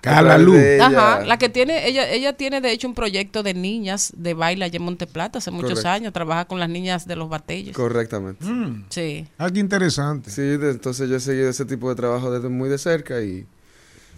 Calalú. 0.00 0.54
Ajá, 0.80 1.24
la 1.24 1.38
que 1.38 1.48
tiene, 1.48 1.86
ella, 1.88 2.08
ella 2.08 2.32
tiene 2.34 2.60
de 2.60 2.70
hecho 2.70 2.86
un 2.86 2.94
proyecto 2.94 3.42
de 3.42 3.52
niñas 3.52 4.12
de 4.16 4.32
baile 4.32 4.64
allá 4.64 4.76
en 4.76 4.82
Monteplata 4.84 5.38
hace 5.38 5.50
muchos 5.50 5.70
Correcto. 5.70 5.88
años, 5.88 6.12
trabaja 6.12 6.44
con 6.44 6.60
las 6.60 6.68
niñas 6.68 7.06
de 7.06 7.16
los 7.16 7.28
batalles. 7.28 7.74
Correctamente. 7.74 8.44
Sí. 8.90 9.26
Ah, 9.38 9.50
qué 9.50 9.58
interesante. 9.58 10.30
Sí, 10.30 10.42
de- 10.42 10.70
entonces 10.70 11.08
yo 11.10 11.16
he 11.16 11.20
seguido 11.20 11.48
ese 11.50 11.64
tipo 11.64 11.88
de 11.90 11.96
trabajo 11.96 12.30
desde 12.30 12.48
muy 12.48 12.68
de 12.68 12.78
cerca 12.78 13.20
y 13.22 13.44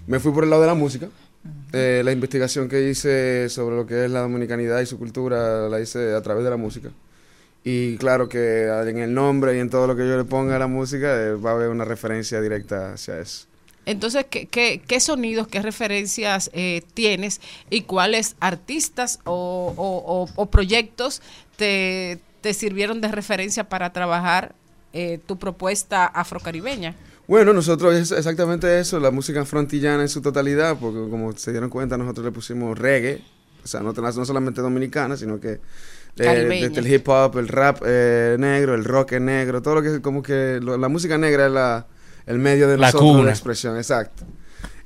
me 0.06 0.20
fui 0.20 0.32
por 0.32 0.44
el 0.44 0.50
lado 0.50 0.62
de 0.62 0.68
la 0.68 0.74
música. 0.74 1.08
Eh, 1.72 2.02
la 2.04 2.12
investigación 2.12 2.68
que 2.68 2.88
hice 2.90 3.48
sobre 3.48 3.76
lo 3.76 3.86
que 3.86 4.04
es 4.04 4.10
la 4.10 4.20
dominicanidad 4.20 4.80
y 4.80 4.86
su 4.86 4.98
cultura 4.98 5.68
la 5.68 5.80
hice 5.80 6.14
a 6.14 6.20
través 6.22 6.44
de 6.44 6.50
la 6.50 6.56
música. 6.56 6.90
Y 7.64 7.96
claro 7.98 8.28
que 8.28 8.64
en 8.66 8.98
el 8.98 9.12
nombre 9.14 9.56
y 9.56 9.60
en 9.60 9.70
todo 9.70 9.86
lo 9.86 9.94
que 9.96 10.06
yo 10.08 10.16
le 10.16 10.24
ponga 10.24 10.56
a 10.56 10.58
la 10.58 10.66
música 10.66 11.14
eh, 11.14 11.34
va 11.34 11.50
a 11.50 11.54
haber 11.54 11.68
una 11.68 11.84
referencia 11.84 12.40
directa 12.40 12.94
hacia 12.94 13.20
eso. 13.20 13.46
Entonces, 13.86 14.26
¿qué, 14.28 14.46
qué, 14.46 15.00
sonidos, 15.00 15.48
qué 15.48 15.62
referencias 15.62 16.50
eh, 16.52 16.82
tienes 16.94 17.40
y 17.70 17.82
cuáles 17.82 18.36
artistas 18.40 19.20
o, 19.24 19.72
o- 19.76 20.22
o- 20.24 20.28
o 20.34 20.46
proyectos 20.46 21.22
te, 21.56 22.18
te 22.40 22.52
sirvieron 22.54 23.00
de 23.00 23.08
referencia 23.08 23.68
para 23.68 23.92
trabajar 23.92 24.54
eh, 24.92 25.18
tu 25.26 25.38
propuesta 25.38 26.04
afrocaribeña? 26.06 26.94
Bueno, 27.30 27.52
nosotros 27.52 27.94
es 27.94 28.10
exactamente 28.10 28.80
eso, 28.80 28.98
la 28.98 29.12
música 29.12 29.44
frontillana 29.44 30.02
en 30.02 30.08
su 30.08 30.20
totalidad, 30.20 30.76
porque 30.80 31.08
como 31.08 31.30
se 31.36 31.52
dieron 31.52 31.70
cuenta, 31.70 31.96
nosotros 31.96 32.24
le 32.26 32.32
pusimos 32.32 32.76
reggae, 32.76 33.22
o 33.62 33.68
sea, 33.68 33.78
no, 33.82 33.92
no 33.92 34.24
solamente 34.24 34.60
dominicana, 34.60 35.16
sino 35.16 35.38
que 35.38 35.52
eh, 35.52 35.60
desde 36.16 36.80
el 36.80 36.92
hip 36.92 37.08
hop, 37.08 37.38
el 37.38 37.46
rap 37.46 37.82
eh, 37.86 38.34
negro, 38.36 38.74
el 38.74 38.84
rock 38.84 39.12
es 39.12 39.20
negro, 39.20 39.62
todo 39.62 39.76
lo 39.76 39.82
que 39.82 40.00
como 40.02 40.24
que 40.24 40.58
lo- 40.60 40.76
la 40.76 40.88
música 40.88 41.18
negra 41.18 41.46
es 41.46 41.52
la, 41.52 41.86
el 42.26 42.40
medio 42.40 42.66
de 42.66 42.76
La 42.76 42.88
nosotros 42.88 43.10
cuna. 43.12 43.24
de 43.26 43.30
expresión, 43.30 43.76
exacto. 43.76 44.24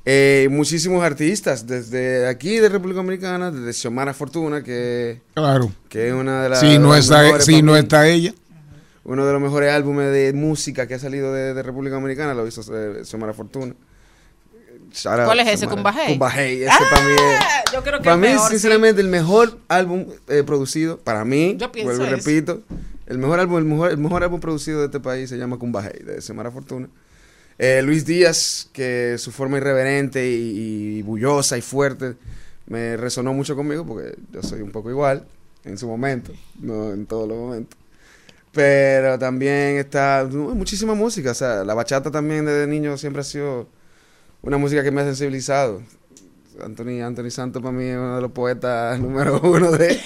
Eh, 0.05 0.47
muchísimos 0.51 1.03
artistas, 1.03 1.65
desde 1.65 2.27
aquí 2.27 2.57
de 2.59 2.69
República 2.69 2.97
Dominicana, 2.97 3.49
desde 3.49 3.73
Xiomara 3.73 4.13
Fortuna, 4.13 4.61
que, 4.61 5.19
Claro. 5.33 5.71
que 5.89 6.09
es 6.09 6.13
una 6.13 6.43
de 6.43 6.49
las... 6.49 6.59
Si 6.59 6.77
no 6.77 6.89
las 6.93 7.05
está, 7.09 7.39
si 7.41 7.63
no 7.63 7.75
está 7.75 8.07
ella. 8.07 8.35
Uno 9.05 9.25
de 9.25 9.33
los 9.33 9.41
mejores 9.41 9.71
álbumes 9.71 10.11
de 10.11 10.33
música 10.33 10.87
que 10.87 10.95
ha 10.95 10.99
salido 10.99 11.31
de, 11.31 11.53
de 11.53 11.63
República 11.63 11.95
Dominicana 11.95 12.33
lo 12.33 12.45
hizo 12.47 12.61
eh, 12.75 13.05
Xiomara 13.05 13.33
Fortuna. 13.33 13.75
Shout 14.91 15.25
¿Cuál 15.25 15.39
es 15.41 15.47
ese? 15.47 15.57
Xiomara. 15.67 15.75
¿Cumbajey? 15.75 16.13
Cumbajey, 16.13 16.63
ese 16.63 16.83
para 16.89 17.05
mí 17.05 17.13
es. 17.13 17.71
yo 17.73 17.83
creo 17.83 17.99
que 17.99 18.03
para 18.03 18.17
mí, 18.17 18.27
mejor, 18.27 18.47
sí. 18.47 18.53
sinceramente, 18.53 19.01
el 19.01 19.07
mejor 19.07 19.59
álbum 19.67 20.05
eh, 20.27 20.43
producido, 20.43 20.97
para 20.97 21.23
mí, 21.23 21.55
Yo 21.57 21.71
pienso 21.71 21.91
vuelvo 21.91 22.05
y 22.05 22.15
repito, 22.15 22.63
el 23.05 23.19
mejor 23.19 23.39
álbum, 23.39 23.59
el 23.59 23.65
mejor, 23.65 23.91
el 23.91 23.97
mejor 23.99 24.23
álbum 24.23 24.39
producido 24.39 24.79
de 24.79 24.85
este 24.85 24.99
país 24.99 25.29
se 25.29 25.37
llama 25.37 25.57
Cumbajey, 25.57 26.03
de 26.03 26.21
Xiomara 26.21 26.49
Fortuna. 26.49 26.87
Eh, 27.57 27.81
Luis 27.83 28.05
Díaz, 28.05 28.69
que 28.73 29.17
su 29.17 29.31
forma 29.31 29.57
irreverente 29.57 30.27
y, 30.27 30.97
y 30.97 31.01
bullosa 31.03 31.57
y 31.57 31.61
fuerte 31.61 32.15
me 32.65 32.97
resonó 32.97 33.33
mucho 33.33 33.55
conmigo 33.55 33.85
porque 33.85 34.17
yo 34.31 34.41
soy 34.41 34.61
un 34.61 34.71
poco 34.71 34.89
igual 34.89 35.25
en 35.63 35.77
su 35.77 35.87
momento, 35.87 36.33
no 36.59 36.91
en 36.91 37.05
todos 37.05 37.27
los 37.27 37.37
momentos. 37.37 37.77
Pero 38.55 39.19
también 39.19 39.75
está 39.77 40.25
muchísima 40.31 40.95
música, 40.95 41.31
o 41.31 41.35
sea, 41.35 41.63
la 41.65 41.73
bachata 41.73 42.09
también 42.09 42.45
desde 42.45 42.65
niño 42.67 42.97
siempre 42.97 43.19
ha 43.19 43.25
sido 43.25 43.67
una 44.41 44.57
música 44.57 44.81
que 44.81 44.91
me 44.91 45.01
ha 45.01 45.03
sensibilizado. 45.03 45.81
Anthony, 46.63 47.01
Anthony 47.03 47.31
Santos 47.31 47.61
para 47.61 47.73
mí 47.73 47.83
es 47.83 47.97
uno 47.97 48.15
de 48.15 48.21
los 48.21 48.31
poetas 48.31 48.97
número 49.01 49.41
uno 49.41 49.73
de... 49.73 49.99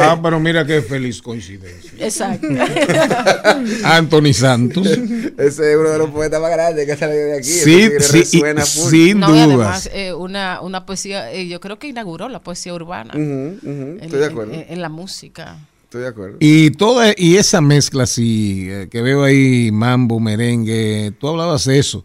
Ah, 0.00 0.16
pero 0.22 0.38
mira 0.38 0.64
qué 0.64 0.80
feliz 0.82 1.20
coincidencia. 1.20 1.90
Exacto. 1.98 2.46
Anthony 3.84 4.32
Santos. 4.32 4.86
Ese 4.86 5.72
es 5.72 5.76
uno 5.76 5.90
de 5.90 5.98
los 5.98 6.10
poetas 6.10 6.40
más 6.40 6.52
grandes 6.52 6.86
que 6.86 6.92
ha 6.92 6.96
salido 6.96 7.24
de 7.26 7.38
aquí. 7.38 7.48
Sí, 7.48 7.90
sí, 7.98 8.08
resuena 8.12 8.62
y- 8.62 8.66
full. 8.66 8.90
sin 8.90 9.18
No, 9.18 9.28
y 9.30 9.32
dudas. 9.32 9.48
además, 9.48 9.90
eh, 9.92 10.12
una, 10.14 10.60
una 10.60 10.86
poesía, 10.86 11.32
eh, 11.32 11.48
yo 11.48 11.58
creo 11.58 11.76
que 11.80 11.88
inauguró 11.88 12.28
la 12.28 12.40
poesía 12.40 12.72
urbana. 12.72 13.12
En- 13.14 13.98
estoy 14.00 14.20
de 14.20 14.26
en- 14.26 14.30
acuerdo. 14.30 14.52
En, 14.52 14.66
en 14.68 14.80
la 14.80 14.88
música. 14.88 15.56
Estoy 15.94 16.02
de 16.02 16.08
acuerdo. 16.08 16.36
Y 16.40 16.70
toda 16.72 17.12
y 17.16 17.36
esa 17.36 17.60
mezcla 17.60 18.02
así 18.02 18.66
eh, 18.68 18.88
que 18.90 19.00
veo 19.00 19.22
ahí 19.22 19.70
mambo, 19.70 20.18
merengue, 20.18 21.12
tú 21.20 21.28
hablabas 21.28 21.66
de 21.66 21.78
eso. 21.78 22.04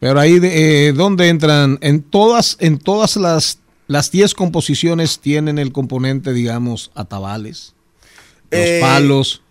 Pero 0.00 0.18
ahí 0.18 0.40
de, 0.40 0.88
eh, 0.88 0.92
dónde 0.92 1.28
entran 1.28 1.78
en 1.80 2.02
todas 2.02 2.56
en 2.58 2.78
todas 2.78 3.14
las 3.14 3.60
las 3.86 4.10
10 4.10 4.34
composiciones 4.34 5.20
tienen 5.20 5.60
el 5.60 5.70
componente, 5.70 6.32
digamos, 6.32 6.90
atabales, 6.96 7.74
los 8.50 8.60
Eh, 8.60 8.78
palos, 8.80 9.42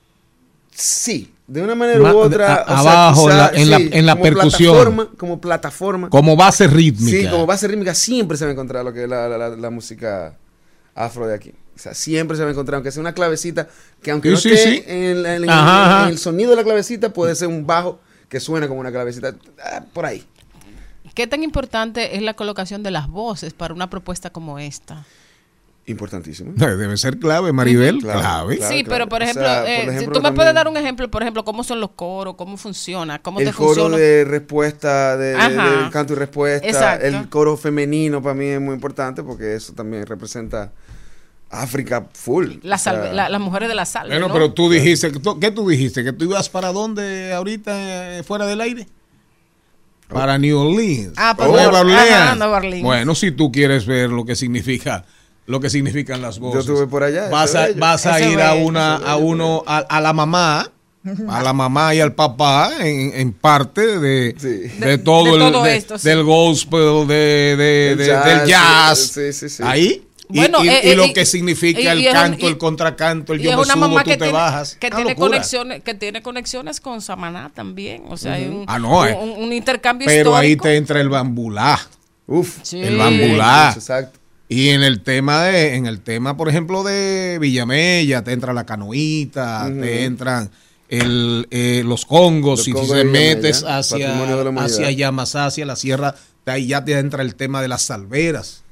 Sí, 0.72 1.34
de 1.48 1.62
una 1.62 1.76
manera 1.76 2.00
Ma- 2.00 2.14
u 2.14 2.18
otra. 2.18 2.56
a- 2.56 2.64
o 2.64 2.68
sea, 2.68 2.80
abajo, 2.80 3.26
quizá, 3.28 3.32
en 3.32 3.38
la- 3.40 3.62
en 3.62 3.70
la- 3.70 3.78
sí, 3.78 3.90
en 3.94 4.06
la 4.06 4.12
como 4.14 4.24
percusión. 4.24 4.74
plataforma, 4.74 5.10
como 5.18 5.40
plataforma. 5.42 6.10
como 6.10 6.36
base 6.36 6.68
rítmica. 6.68 7.18
Sí, 7.18 7.28
como 7.30 7.46
base 7.46 7.68
rítmica 7.70 7.94
siempre 7.96 8.36
se 8.38 8.44
va 8.44 8.50
a 8.50 8.54
encontrar 8.54 8.84
lo 8.84 8.92
que 8.94 9.04
es 9.04 9.10
la, 9.10 9.30
la- 9.30 9.38
la- 9.38 9.56
la 9.56 9.70
música 9.70 10.38
afro 10.96 11.28
de 11.28 11.36
aquí. 11.36 11.52
O 11.80 11.82
sea, 11.82 11.94
siempre 11.94 12.36
se 12.36 12.44
va 12.44 12.50
a 12.50 12.52
encontrar, 12.52 12.76
aunque 12.76 12.92
sea 12.92 13.00
una 13.00 13.14
clavecita, 13.14 13.70
que 14.04 14.12
aunque 14.12 14.28
Sí, 14.30 14.34
no 14.34 14.40
sí, 14.42 14.50
esté 14.52 14.64
sí. 14.74 14.84
En, 14.86 15.26
el- 15.26 15.50
Ajá, 15.50 15.86
en 15.96 16.02
ajá. 16.02 16.10
el 16.10 16.18
sonido 16.18 16.50
de 16.50 16.58
la 16.58 16.64
clavecita, 16.66 17.14
puede 17.14 17.36
ser 17.36 17.48
un 17.48 17.66
bajo 17.66 18.00
que 18.28 18.42
suena 18.42 18.68
como 18.68 18.82
una 18.82 18.92
clavecita. 18.92 19.34
ah, 19.64 19.84
por 19.94 20.06
ahí. 20.06 20.26
¿Qué 21.16 21.26
tan 21.26 21.42
importante 21.42 22.18
es 22.18 22.22
la 22.22 22.34
colocación 22.34 22.84
de 22.84 22.92
las 22.92 23.08
voces 23.08 23.54
para 23.54 23.74
una 23.74 23.90
propuesta 23.90 24.30
como 24.30 24.60
esta? 24.60 25.06
Importantísimo. 25.86 26.52
Debe 26.56 26.98
ser 26.98 27.18
clave, 27.18 27.52
Maribel. 27.52 28.00
Clave. 28.00 28.60
sí, 28.62 28.84
pero 28.88 29.10
por 29.10 29.22
O 29.22 29.24
ejemplo, 29.24 29.44
sea, 29.44 29.62
por 29.62 29.70
eh, 29.70 29.76
si 29.84 29.88
ejemplo, 29.90 30.04
tú 30.06 30.10
me 30.10 30.14
también- 30.24 30.36
puedes 30.36 30.54
dar 30.54 30.68
un 30.68 30.78
ejemplo, 30.78 31.10
por 31.10 31.24
ejemplo, 31.24 31.44
cómo 31.44 31.64
son 31.64 31.80
los 31.80 31.92
coros, 31.92 32.36
cómo 32.36 32.58
funciona, 32.58 33.20
cómo 33.20 33.40
el 33.40 33.48
te 33.48 33.54
coro 33.54 33.68
funciona. 33.70 33.98
de 33.98 34.24
respuesta, 34.26 35.18
de, 35.18 35.30
de- 35.30 35.36
Ajá. 35.36 35.86
de 35.86 35.90
canto 35.90 36.14
y 36.14 36.16
respuesta, 36.18 36.68
Exacto. 36.68 37.06
el 37.08 37.28
coro 37.30 37.58
femenino 37.58 38.22
para 38.22 38.36
mí 38.36 38.46
es 38.46 38.62
muy 38.62 38.76
importante 38.76 39.24
porque 39.24 39.56
eso 39.56 39.74
también 39.74 40.06
representa 40.06 40.72
África 41.52 42.08
full. 42.14 42.58
La 42.64 42.76
O 42.76 42.78
sea, 42.80 42.94
salve- 42.94 43.12
la- 43.14 43.30
las 43.30 43.42
mujeres 43.42 43.70
de 43.70 43.76
la 43.76 43.86
salve. 43.86 44.10
Bueno, 44.14 44.28
¿no? 44.28 44.34
pero 44.34 44.54
tú 44.54 44.70
dijiste, 44.70 45.12
que 45.12 45.20
tú- 45.20 45.40
¿qué 45.40 45.50
tú 45.52 45.68
dijiste? 45.68 46.04
¿Que 46.04 46.14
tú 46.14 46.26
ibas 46.26 46.48
para 46.50 46.72
dónde 46.72 47.34
ahorita 47.34 48.20
eh, 48.20 48.24
fuera 48.24 48.46
del 48.46 48.62
aire? 48.62 48.88
Para 50.08 50.38
New 50.38 50.58
Orleans. 50.58 51.14
Ah, 51.18 51.36
para 51.38 51.50
Nueva 51.52 51.84
Nueva- 52.36 52.58
Orleans. 52.58 52.84
Bueno, 52.84 53.14
si 53.16 53.32
tú 53.32 53.52
quieres 53.52 53.86
ver 53.86 54.10
lo 54.10 54.26
que 54.26 54.36
significa 54.36 55.06
lo 55.46 55.60
que 55.60 55.70
significan 55.72 56.22
las 56.22 56.38
voces. 56.38 56.60
estuve 56.62 56.86
por 56.86 57.04
allá, 57.04 57.28
Vas 57.30 57.56
a, 57.56 57.70
vas 57.76 58.06
a 58.06 58.22
ir 58.22 58.40
a 58.40 58.54
una 58.54 58.98
a 58.98 59.16
uno 59.18 59.64
a, 59.66 59.78
a 59.80 60.00
la 60.02 60.14
mamá 60.14 60.72
a 61.28 61.42
la 61.42 61.54
mamá 61.54 61.96
y 61.96 62.02
al 62.02 62.14
papá 62.14 62.70
en, 62.82 63.12
en 63.16 63.34
parte 63.34 63.98
de, 64.00 64.34
de, 64.34 64.68
De- 64.80 64.98
todo 65.00 65.26
de 65.38 65.46
el 65.46 65.52
todo 65.52 65.66
esto, 65.66 65.98
sí. 65.98 66.08
del 66.08 66.24
gospel 66.24 67.08
de, 67.08 67.56
de- 67.58 67.92
El 67.94 67.98
de- 67.98 68.06
jazz, 68.06 68.26
del 68.26 68.48
jazz 68.48 69.00
sí, 69.00 69.34
sí, 69.34 69.50
sí. 69.50 69.64
ahí 69.66 70.06
Bueno, 70.32 70.64
y- 70.64 70.70
eh, 70.70 70.82
y 70.84 70.88
eh, 70.90 70.96
lo 70.96 71.12
que 71.12 71.26
significa 71.26 71.80
y- 71.82 71.88
el 71.88 72.00
y 72.02 72.08
es 72.08 72.14
un- 72.14 72.20
canto, 72.22 72.46
y- 72.46 72.50
el 72.50 72.58
contracanto, 72.60 73.34
el 73.34 73.40
yo 73.42 73.58
me 73.58 73.66
subo, 73.66 73.90
tú 73.90 73.96
que 73.98 74.12
te 74.12 74.18
tiene, 74.18 74.32
bajas. 74.34 74.76
que 74.80 74.90
tiene 74.92 75.10
locura. 75.12 75.28
conexiones, 75.30 75.84
que 75.84 75.94
tiene 75.96 76.22
conexiones 76.22 76.80
con 76.80 77.02
Samaná 77.02 77.52
también. 77.54 78.04
O 78.10 78.16
sea, 78.16 78.34
hay 78.34 78.46
un, 78.46 78.64
Ah, 78.68 78.78
no, 78.80 79.06
eh. 79.08 79.18
un, 79.20 79.44
un 79.44 79.52
intercambio 79.54 80.06
Pero 80.08 80.36
ahí 80.36 80.56
te 80.56 80.76
entra 80.78 81.02
el 81.02 81.10
bambulá. 81.10 81.80
Uf, 82.28 82.60
Sí. 82.62 82.80
el 82.80 82.96
bambulá. 82.98 83.74
Exacto. 83.76 84.20
Y 84.48 84.70
en 84.70 84.84
el 84.84 85.02
tema 85.02 85.44
de, 85.44 85.76
en 85.76 85.86
el 85.88 86.02
tema, 86.02 86.38
por 86.38 86.48
ejemplo, 86.50 86.84
de 86.84 87.38
Villamella, 87.42 88.24
te 88.24 88.32
entra 88.32 88.54
la 88.54 88.66
canoita, 88.66 89.68
te 89.82 90.06
entran 90.06 90.50
el, 90.90 91.48
eh, 91.52 91.84
los 91.86 92.06
congos, 92.06 92.60
Los 92.60 92.68
y 92.68 92.72
si 92.72 92.72
congos 92.74 92.98
te 92.98 93.04
metes 93.04 93.64
hacia, 93.64 94.14
hacia 94.64 94.92
Llamas, 94.92 95.36
hacia 95.36 95.66
la 95.66 95.76
sierra, 95.76 96.16
de 96.46 96.52
ahí 96.52 96.68
ya 96.68 96.84
te 96.84 96.98
entra 96.98 97.22
el 97.22 97.36
tema 97.36 97.62
de 97.62 97.68
las 97.68 97.84
salveras, 97.84 98.64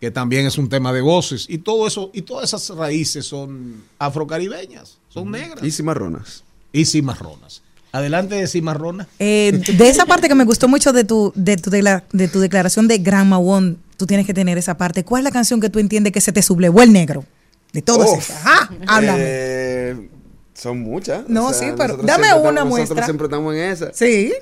que 0.00 0.10
también 0.10 0.46
es 0.46 0.56
un 0.58 0.68
tema 0.68 0.92
de 0.92 1.00
voces. 1.02 1.46
Y 1.48 1.58
todo 1.58 1.86
eso, 1.86 2.10
y 2.14 2.22
todas 2.22 2.52
esas 2.52 2.76
raíces 2.76 3.26
son 3.26 3.82
afrocaribeñas, 3.98 4.98
son 5.08 5.30
negras. 5.30 5.62
Y 5.62 5.70
cimarronas. 5.70 6.42
Y 6.72 6.84
cimarronas. 6.86 7.62
Adelante, 7.92 8.46
cimarrona. 8.46 9.08
Eh, 9.18 9.60
de 9.76 9.88
esa 9.88 10.06
parte 10.06 10.28
que 10.28 10.34
me 10.34 10.44
gustó 10.44 10.68
mucho 10.68 10.92
de 10.92 11.04
tu, 11.04 11.32
de 11.34 11.56
tu, 11.56 11.70
de 11.70 12.28
tu 12.28 12.38
declaración 12.40 12.86
de 12.86 12.98
Grandma 12.98 13.38
One, 13.38 13.76
tú 13.96 14.06
tienes 14.06 14.26
que 14.26 14.32
tener 14.32 14.56
esa 14.58 14.76
parte. 14.76 15.04
¿Cuál 15.04 15.20
es 15.20 15.24
la 15.24 15.32
canción 15.32 15.60
que 15.60 15.68
tú 15.70 15.80
entiendes 15.80 16.12
que 16.12 16.20
se 16.20 16.32
te 16.32 16.40
sublevó 16.42 16.82
el 16.82 16.92
negro? 16.92 17.24
De 17.72 17.82
todas 17.82 18.10
Uf. 18.10 18.18
esas. 18.18 18.46
Ajá, 18.46 18.70
háblame. 18.86 19.18
Eh, 19.22 20.08
son 20.54 20.80
muchas. 20.80 21.28
No, 21.28 21.52
sí, 21.52 21.66
pero 21.76 21.96
dame 21.96 22.32
una 22.34 22.50
estamos- 22.50 22.68
muestra. 22.68 22.78
Nosotros 22.80 23.04
siempre 23.06 23.24
estamos 23.26 23.54
en 23.54 23.60
esa. 23.60 23.92
Sí. 23.92 24.32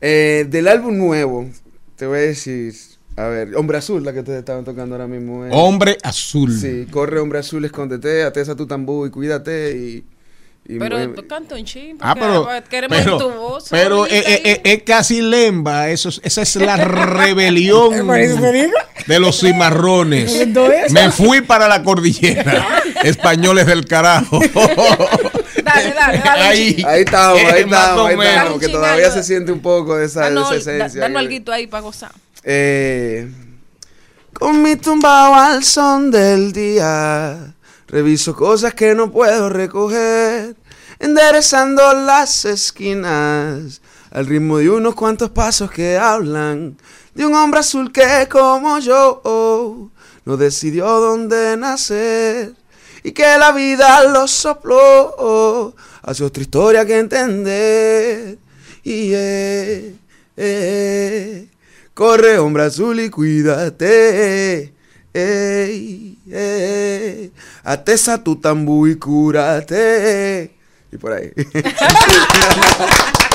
Eh, 0.00 0.46
del 0.50 0.66
álbum 0.68 0.96
nuevo, 0.98 1.48
te 1.94 2.06
voy 2.06 2.18
a 2.18 2.22
decir, 2.22 2.74
a 3.16 3.28
ver, 3.28 3.56
Hombre 3.56 3.78
Azul, 3.78 4.04
la 4.04 4.12
que 4.12 4.18
ustedes 4.20 4.40
estaban 4.40 4.64
tocando 4.64 4.94
ahora 4.94 5.06
mismo. 5.06 5.46
eh. 5.46 5.50
Hombre 5.52 5.96
Azul. 6.02 6.52
Sí, 6.58 6.86
corre 6.90 7.18
Hombre 7.20 7.38
Azul, 7.38 7.64
escóndete, 7.64 8.22
atesa 8.24 8.54
tu 8.54 8.66
tambú 8.66 9.06
y 9.06 9.10
cuídate 9.10 9.76
y... 9.76 10.04
y 10.68 10.78
Pero 10.78 10.98
muy- 10.98 11.14
tú 11.14 11.26
canta 11.26 11.54
un 11.54 11.64
chin, 11.64 11.96
Ah, 12.00 12.14
pero, 12.14 12.46
queremos 12.68 12.98
pero, 12.98 13.18
tu 13.18 13.30
voz. 13.30 13.68
pero 13.70 13.96
ahorita 14.00 14.16
eh, 14.16 14.24
eh, 14.26 14.42
eh, 14.44 14.60
es 14.64 14.82
casi 14.82 15.22
lemba, 15.22 15.88
eso, 15.88 16.10
es- 16.10 16.20
esa 16.24 16.42
es 16.42 16.56
la 16.56 16.76
rebelión 16.76 17.90
te 18.06 18.70
de 19.06 19.20
los 19.20 19.40
cimarrones. 19.40 20.46
Me 20.90 21.10
fui 21.10 21.40
para 21.40 21.68
la 21.68 21.82
cordillera, 21.82 22.82
españoles 23.04 23.66
del 23.66 23.86
carajo. 23.86 24.40
Dale, 25.64 25.92
dale, 25.94 26.18
dale. 26.18 26.42
Ahí, 26.42 26.76
estamos, 27.02 27.40
ahí 27.40 27.62
estamos, 27.62 28.06
ahí 28.08 28.16
estamos, 28.20 28.60
que 28.60 28.68
todavía 28.68 29.06
algo. 29.06 29.16
se 29.16 29.24
siente 29.24 29.50
un 29.52 29.60
poco 29.60 29.96
de 29.96 30.06
esa, 30.06 30.30
de 30.30 30.40
esa 30.40 30.54
esencia. 30.54 31.00
danos 31.00 31.18
alguito 31.18 31.50
ahí 31.50 31.66
para 31.66 31.80
gozar. 31.82 32.12
Eh, 32.48 33.28
con 34.32 34.62
mi 34.62 34.76
tumbao 34.76 35.34
al 35.34 35.64
son 35.64 36.12
del 36.12 36.52
día, 36.52 37.56
reviso 37.88 38.36
cosas 38.36 38.72
que 38.72 38.94
no 38.94 39.10
puedo 39.10 39.48
recoger, 39.48 40.54
enderezando 41.00 41.92
las 41.92 42.44
esquinas, 42.44 43.80
al 44.12 44.26
ritmo 44.26 44.58
de 44.58 44.70
unos 44.70 44.94
cuantos 44.94 45.30
pasos 45.30 45.72
que 45.72 45.98
hablan 45.98 46.76
de 47.16 47.26
un 47.26 47.34
hombre 47.34 47.58
azul 47.58 47.90
que 47.90 48.28
como 48.30 48.78
yo 48.78 49.90
no 50.24 50.36
decidió 50.36 50.86
dónde 51.00 51.56
nacer 51.56 52.54
y 53.02 53.10
que 53.10 53.36
la 53.38 53.50
vida 53.50 54.04
lo 54.04 54.28
sopló 54.28 55.74
hacia 56.02 56.26
otra 56.26 56.42
historia 56.44 56.86
que 56.86 56.96
entender. 56.96 58.38
Y 58.84 59.10
eh, 59.14 59.96
eh, 60.36 61.48
corre 61.96 62.38
hombre 62.38 62.64
azul 62.64 63.00
y 63.00 63.08
cuídate. 63.08 64.74
Atesa 67.64 68.22
tu 68.22 68.36
tambú 68.36 68.86
y 68.86 68.96
cúrate. 68.96 70.54
Y 70.92 70.96
por 70.98 71.14
ahí. 71.14 71.32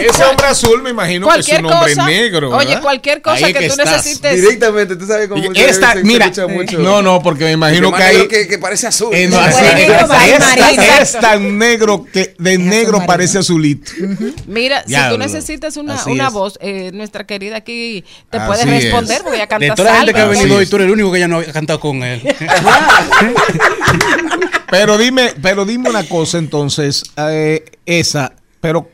Ese 0.00 0.24
hombre 0.24 0.46
azul 0.46 0.82
me 0.82 0.90
imagino 0.90 1.28
que 1.28 1.40
es 1.40 1.48
un 1.58 1.66
hombre 1.66 1.94
cosa, 1.94 2.06
negro. 2.06 2.50
oye, 2.56 2.78
cualquier 2.80 3.22
cosa 3.22 3.46
que 3.46 3.52
tú 3.68 3.74
estás. 3.74 3.90
necesites. 3.90 4.40
Directamente, 4.40 4.96
tú 4.96 5.06
sabes 5.06 5.28
cómo 5.28 5.42
esta, 5.54 5.92
se 5.94 6.02
mira, 6.04 6.26
escucha 6.26 6.46
mucho. 6.46 6.78
no, 6.78 7.00
no, 7.02 7.22
porque 7.22 7.44
me 7.44 7.52
imagino 7.52 7.92
que 7.92 8.02
hay, 8.02 8.28
que, 8.28 8.46
que 8.48 8.58
parece 8.58 8.86
azul. 8.88 9.14
Eh, 9.14 9.28
no, 9.28 9.38
así- 9.38 9.64
es 11.00 11.12
tan 11.12 11.58
negro 11.58 12.04
que 12.12 12.34
de 12.38 12.58
negro 12.58 13.02
parece 13.06 13.38
azulito. 13.38 13.92
Mira, 14.46 14.84
si 14.86 14.94
tú 15.10 15.18
necesitas 15.18 15.76
una, 15.76 16.02
una 16.06 16.30
voz, 16.30 16.58
eh, 16.60 16.90
nuestra 16.92 17.24
querida 17.26 17.56
aquí 17.58 18.04
te 18.30 18.38
Así 18.38 18.46
puede 18.46 18.64
responder 18.64 19.16
es. 19.18 19.22
porque 19.22 19.38
De 19.38 19.48
canta 19.48 19.74
toda 19.74 19.90
la 19.92 19.96
gente 19.98 20.14
que 20.14 20.20
ha 20.20 20.26
venido 20.26 20.56
hoy, 20.56 20.66
tú 20.66 20.76
eres 20.76 20.86
el 20.86 20.92
único 20.92 21.12
que 21.12 21.20
ya 21.20 21.28
no 21.28 21.36
había 21.38 21.52
cantado 21.52 21.80
con 21.80 22.02
él. 22.02 22.20
Pero 24.70 24.98
dime, 24.98 25.32
pero 25.40 25.64
dime 25.64 25.88
una 25.90 26.06
cosa 26.08 26.38
entonces, 26.38 27.04
eh, 27.16 27.64
esa, 27.86 28.32
pero 28.60 28.90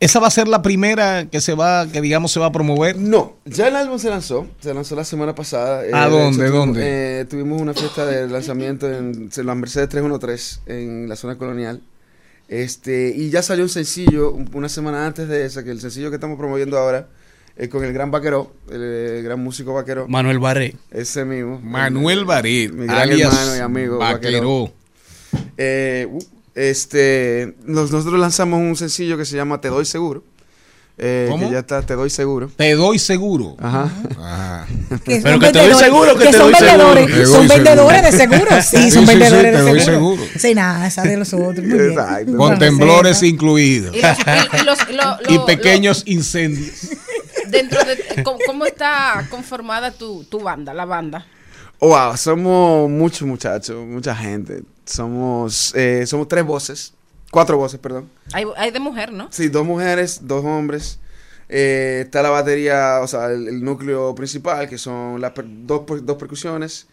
esa 0.00 0.20
va 0.20 0.26
a 0.26 0.30
ser 0.30 0.46
la 0.48 0.60
primera 0.62 1.26
que 1.30 1.40
se 1.40 1.54
va, 1.54 1.86
que 1.90 2.00
digamos 2.00 2.30
se 2.32 2.38
va 2.40 2.46
a 2.46 2.52
promover. 2.52 2.96
No, 2.98 3.36
ya 3.44 3.68
el 3.68 3.76
álbum 3.76 3.98
se 3.98 4.10
lanzó, 4.10 4.46
se 4.60 4.74
lanzó 4.74 4.94
la 4.96 5.04
semana 5.04 5.34
pasada. 5.34 5.84
eh, 5.86 5.90
¿A 5.92 6.04
de 6.08 6.10
dónde, 6.10 6.44
tuvimos- 6.46 6.52
dónde? 6.66 7.20
eh, 7.20 7.24
tuvimos 7.24 7.60
una 7.62 7.72
fiesta 7.74 8.04
de 8.06 8.28
lanzamiento 8.28 8.86
en, 8.92 9.30
en 9.34 9.46
la 9.46 9.54
Mercedes 9.54 9.88
313 9.88 10.60
en 10.66 11.08
la 11.08 11.16
zona 11.16 11.36
colonial. 11.38 11.80
Este, 12.48 13.12
y 13.16 13.30
ya 13.30 13.42
salió 13.42 13.64
un 13.64 13.68
sencillo 13.70 14.30
un- 14.32 14.48
una 14.54 14.68
semana 14.68 15.06
antes 15.06 15.28
de 15.28 15.44
esa, 15.46 15.64
que 15.64 15.70
el 15.70 15.80
sencillo 15.80 16.10
que 16.10 16.16
estamos 16.16 16.38
promoviendo 16.38 16.78
ahora 16.78 17.08
es 17.56 17.68
con 17.70 17.82
el 17.82 17.92
gran 17.92 18.10
vaquero, 18.10 18.52
el, 18.70 18.80
eh, 18.82 19.22
gran 19.22 19.40
músico 19.42 19.72
vaquero. 19.74 20.06
Manuel 20.08 20.38
Barré. 20.38 20.76
Ese 20.90 21.24
mismo. 21.24 21.58
Manuel 21.60 22.24
Barit, 22.26 22.70
mi 22.70 22.84
gran 22.86 22.98
alias 23.00 23.32
hermano 23.32 23.56
y 23.56 23.60
amigo 23.60 23.98
Vaquero. 23.98 24.70
Eh, 25.56 26.06
uh, 26.10 26.18
este, 26.56 27.54
nos- 27.64 27.90
nosotros 27.92 28.18
lanzamos 28.18 28.58
un 28.60 28.74
sencillo 28.76 29.16
que 29.16 29.24
se 29.24 29.36
llama 29.36 29.60
Te 29.60 29.68
doy 29.68 29.84
seguro. 29.84 30.24
eh, 30.98 31.26
¿Cómo? 31.30 31.46
Que 31.46 31.52
ya 31.52 31.58
está, 31.60 31.82
Te 31.82 31.94
doy 31.94 32.08
seguro. 32.08 32.50
Te 32.56 32.74
doy 32.74 32.98
seguro. 32.98 33.54
Ajá. 33.60 33.90
Ah. 34.18 34.64
Que 35.04 35.20
Pero 35.22 35.38
que 35.38 35.52
te 35.52 35.68
doy 35.68 35.74
seguro, 35.78 36.16
que 36.16 36.24
te 36.24 36.32
son 36.32 36.50
doy 36.50 36.54
seguro. 36.54 36.94
vendedores, 36.94 37.06
Te 37.06 37.12
doy 37.12 37.26
Son 37.26 37.48
seguro. 37.48 37.54
vendedores 37.54 38.02
de 38.02 38.12
seguros. 38.12 38.64
Sí, 38.64 38.76
Sí, 38.76 38.90
son 38.90 39.06
sí, 39.06 39.12
sí, 39.12 39.18
vendedores 39.18 39.52
te 39.52 39.58
de 39.58 39.70
doy 39.70 39.80
seguros. 39.80 39.84
seguro. 39.84 40.22
Sí, 40.38 40.54
nada, 40.54 40.86
esa 40.86 41.02
de 41.02 41.16
los 41.18 41.34
otros. 41.34 41.56
Muy 41.58 41.78
bien. 41.78 41.90
Exacto. 41.90 42.26
Con 42.26 42.36
Bueno, 42.38 42.58
temblores 42.58 43.22
incluidos. 43.22 43.94
Y, 43.94 44.00
los, 44.00 44.18
y- 44.18 44.56
y 44.62 44.64
los- 44.64 44.88
lo- 44.90 45.18
Y 45.30 45.34
lo- 45.34 45.44
pequeños 45.46 46.02
incendios. 46.06 46.84
lo- 47.44 47.50
dentro 47.50 47.78
de 47.84 48.22
¿cómo, 48.24 48.38
cómo 48.46 48.64
está 48.64 49.26
conformada 49.30 49.90
tu, 49.92 50.24
tu 50.24 50.40
banda, 50.40 50.72
la 50.72 50.86
banda? 50.86 51.26
Wow, 51.78 52.16
somos 52.16 52.88
muchos 52.88 53.28
muchachos, 53.28 53.84
mucha 53.86 54.16
gente. 54.16 54.62
Somos, 54.86 55.74
eh, 55.74 56.06
somos 56.06 56.28
tres 56.28 56.44
voces, 56.44 56.94
cuatro 57.30 57.58
voces, 57.58 57.78
perdón. 57.80 58.08
Hay, 58.32 58.44
hay 58.56 58.70
de 58.70 58.78
mujer, 58.80 59.12
¿no? 59.12 59.28
Sí, 59.30 59.48
dos 59.48 59.66
mujeres, 59.66 60.20
dos 60.22 60.44
hombres. 60.44 60.98
Eh, 61.48 62.02
está 62.06 62.22
la 62.22 62.30
batería, 62.30 63.00
o 63.02 63.06
sea, 63.06 63.26
el, 63.26 63.46
el 63.48 63.62
núcleo 63.64 64.14
principal, 64.14 64.68
que 64.68 64.78
son 64.78 65.20
las 65.20 65.32
per- 65.32 65.44
dos, 65.48 65.82
dos 66.04 66.16
percusiones. 66.16 66.86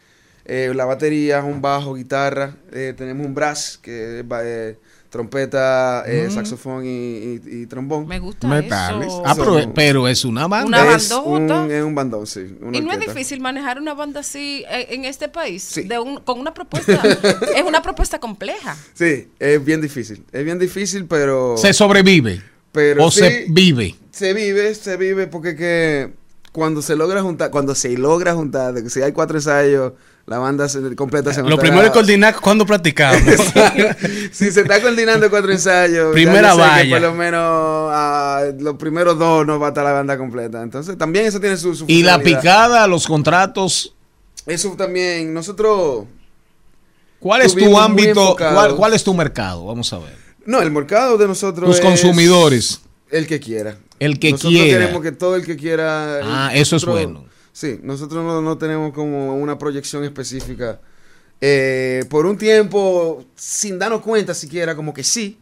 eh, 0.45 0.71
la 0.75 0.85
batería, 0.85 1.41
un 1.43 1.61
bajo, 1.61 1.93
guitarra. 1.93 2.55
eh, 2.71 2.93
tenemos 2.97 3.25
un 3.25 3.33
brass, 3.33 3.79
que 3.81 4.19
es 4.19 4.25
eh, 4.43 4.77
trompeta, 5.13 6.03
eh, 6.07 6.27
saxofón 6.31 6.85
y, 6.85 6.89
y- 6.89 7.41
y 7.45 7.65
trombón. 7.67 8.07
Me 8.07 8.17
gusta 8.19 8.47
Metales. 8.47 9.07
eso. 9.07 9.21
Ah, 9.25 9.35
pero, 9.75 10.07
es 10.07 10.25
una 10.25 10.47
banda. 10.47 10.67
Una 10.83 10.95
es, 10.95 11.09
bandota. 11.09 11.61
un, 11.61 11.71
es 11.71 11.83
un 11.83 11.93
bandón, 11.95 12.25
sí. 12.27 12.57
una 12.61 12.77
Y 12.77 12.81
no 12.81 12.91
es 12.91 12.99
difícil 12.99 13.39
manejar 13.39 13.79
una 13.79 13.93
banda 13.93 14.21
así 14.21 14.65
eh, 14.69 14.87
en 14.89 15.05
este 15.05 15.29
país, 15.29 15.61
Sí. 15.63 15.83
de 15.83 15.99
un- 15.99 16.17
con 16.21 16.39
una 16.39 16.53
propuesta, 16.53 16.99
es 17.55 17.63
una 17.63 17.81
propuesta 17.83 18.19
compleja. 18.19 18.75
Sí, 18.95 19.27
es 19.39 19.63
bien 19.63 19.81
difícil. 19.81 20.23
Es 20.31 20.43
bien 20.43 20.57
difícil, 20.57 21.05
pero... 21.05 21.55
Se 21.57 21.73
sobrevive. 21.73 22.41
pero 22.71 23.05
o 23.05 23.11
sí, 23.11 23.19
se 23.19 23.45
vive. 23.49 23.95
Se 24.11 24.33
vive, 24.33 24.73
se 24.73 24.97
vive 24.97 25.27
porque 25.27 25.55
que 25.55 26.13
cuando 26.51 26.81
se 26.81 26.95
logra 26.95 27.21
juntar, 27.21 27.51
cuando 27.51 27.75
se 27.75 27.95
logra 27.97 28.33
juntar, 28.33 28.73
de 28.73 28.81
que 28.83 28.89
si 28.89 29.01
hay 29.03 29.11
cuatro 29.11 29.37
ensayos, 29.37 29.93
la 30.25 30.37
banda 30.37 30.69
se, 30.69 30.95
completa 30.95 31.33
se 31.33 31.43
Lo 31.43 31.57
primero 31.57 31.83
es 31.83 31.91
coordinar 31.91 32.35
cuando 32.39 32.65
practicamos. 32.65 33.21
si 34.31 34.51
se 34.51 34.61
está 34.61 34.81
coordinando 34.81 35.29
cuatro 35.29 35.51
ensayos, 35.51 36.07
ya 36.07 36.13
Primera 36.13 36.53
valla. 36.53 36.95
por 36.95 37.01
lo 37.01 37.13
menos 37.13 37.41
ah, 37.91 38.43
los 38.57 38.75
primeros 38.77 39.19
dos 39.19 39.45
no 39.45 39.59
va 39.59 39.67
a 39.67 39.69
estar 39.69 39.83
la 39.83 39.91
banda 39.91 40.17
completa. 40.17 40.61
Entonces 40.63 40.97
también 40.97 41.25
eso 41.25 41.39
tiene 41.41 41.57
su, 41.57 41.75
su 41.75 41.85
Y 41.87 42.03
la 42.03 42.19
picada, 42.19 42.87
los 42.87 43.05
contratos. 43.05 43.93
Eso 44.45 44.71
también, 44.77 45.33
nosotros... 45.33 46.05
¿Cuál 47.19 47.41
es 47.41 47.55
tu 47.55 47.77
ámbito? 47.79 48.35
¿Cuál, 48.37 48.75
cuál 48.75 48.93
es 48.93 49.03
tu 49.03 49.13
mercado? 49.13 49.65
Vamos 49.65 49.91
a 49.93 49.99
ver. 49.99 50.17
No, 50.45 50.61
el 50.61 50.71
mercado 50.71 51.17
de 51.17 51.27
nosotros 51.27 51.67
Tus 51.69 51.77
es 51.79 51.81
consumidores. 51.81 52.81
El 53.09 53.27
que 53.27 53.39
quiera. 53.39 53.77
El 53.99 54.19
que 54.19 54.31
nosotros 54.31 54.53
quiera. 54.53 54.79
queremos 54.79 55.01
que 55.01 55.11
todo 55.13 55.35
el 55.37 55.45
que 55.45 55.55
quiera... 55.55 56.19
Ah, 56.23 56.51
eso 56.53 56.75
es 56.75 56.83
nosotros- 56.85 56.95
bueno. 57.13 57.32
Sí, 57.53 57.79
nosotros 57.83 58.23
no, 58.25 58.41
no 58.41 58.57
tenemos 58.57 58.91
como 58.93 59.37
una 59.37 59.57
proyección 59.57 60.03
específica. 60.03 60.81
Eh, 61.39 62.03
por 62.09 62.25
un 62.25 62.37
tiempo, 62.37 63.23
sin 63.35 63.77
darnos 63.79 64.01
cuenta 64.01 64.33
siquiera, 64.33 64.75
como 64.75 64.93
que 64.93 65.03
sí. 65.03 65.37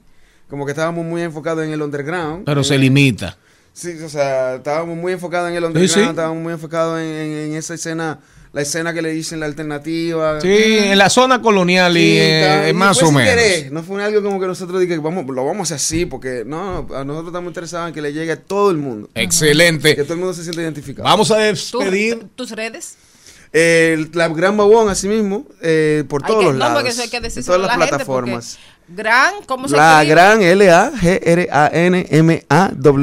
Como 0.49 0.65
que 0.65 0.71
estábamos 0.73 1.05
muy 1.05 1.21
enfocados 1.21 1.63
en 1.63 1.71
el 1.71 1.81
underground. 1.81 2.43
Pero 2.45 2.63
se 2.63 2.75
Eh, 2.75 2.79
limita. 2.79 3.37
Sí, 3.73 3.91
o 4.03 4.09
sea, 4.09 4.55
estábamos 4.55 4.97
muy 4.97 5.13
enfocados 5.13 5.49
en 5.49 5.55
el 5.55 5.63
underground, 5.63 6.03
sí. 6.05 6.09
estábamos 6.09 6.43
muy 6.43 6.51
enfocados 6.53 6.99
en, 6.99 7.05
en- 7.07 7.37
en 7.51 7.55
esa 7.55 7.73
escena, 7.75 8.19
la 8.53 8.61
escena 8.63 8.93
que 8.93 9.01
le 9.01 9.11
dicen 9.11 9.39
la 9.39 9.45
alternativa. 9.45 10.41
Sí, 10.41 10.49
en 10.51 10.97
la 10.97 11.09
zona 11.09 11.41
colonial 11.41 11.95
y 11.95 12.17
eh, 12.19 12.67
y 12.69 12.73
más 12.73 12.99
fue 12.99 13.07
o 13.07 13.11
menos. 13.11 13.29
querer, 13.33 13.71
No 13.71 13.81
fue 13.83 14.03
algo 14.03 14.21
como 14.21 14.39
que 14.41 14.47
nosotros 14.47 14.81
dije, 14.81 14.97
vamos, 14.97 15.25
lo 15.27 15.45
vamos 15.45 15.71
a 15.71 15.75
hacer 15.75 15.85
así, 15.97 16.05
porque 16.05 16.43
no, 16.45 16.87
a 16.93 17.05
nosotros 17.05 17.27
estamos 17.27 17.49
interesados 17.49 17.87
en 17.89 17.93
que 17.93 18.01
le 18.01 18.11
llegue 18.11 18.33
a 18.33 18.39
todo 18.41 18.69
el 18.71 18.77
mundo. 18.77 19.09
Excelente. 19.15 19.95
Que 19.95 20.03
todo 20.03 20.13
el 20.15 20.19
mundo 20.19 20.33
se 20.33 20.43
sienta 20.43 20.61
identificado. 20.61 21.03
Vamos 21.07 21.31
a 21.31 21.35
¿Tú- 21.35 21.41
despedir. 21.79 22.25
¿Tus 22.35 22.51
redes? 22.51 22.95
El- 23.53 24.09
la 24.13 24.29
Gran 24.29 24.55
Babón, 24.55 24.89
así 24.89 25.07
mismo, 25.09 25.45
eh, 25.61 26.03
por 26.07 26.23
Hay 26.23 26.27
todos 26.27 26.39
que- 26.39 26.45
los 26.47 26.53
no, 26.53 26.59
lados. 26.59 26.75
porque 26.75 26.89
eso 26.91 27.01
hay 27.01 27.09
que 27.09 27.17
en 27.17 27.23
decírselo 27.23 27.55
todas 27.57 27.67
las 27.67 27.77
la 27.77 27.85
gente, 27.85 27.89
plataformas. 27.97 28.59
Gran, 28.93 29.33
¿cómo 29.45 29.67
se 29.67 29.75
La 29.75 30.01
escribe? 30.01 30.15
Gran 30.15 30.41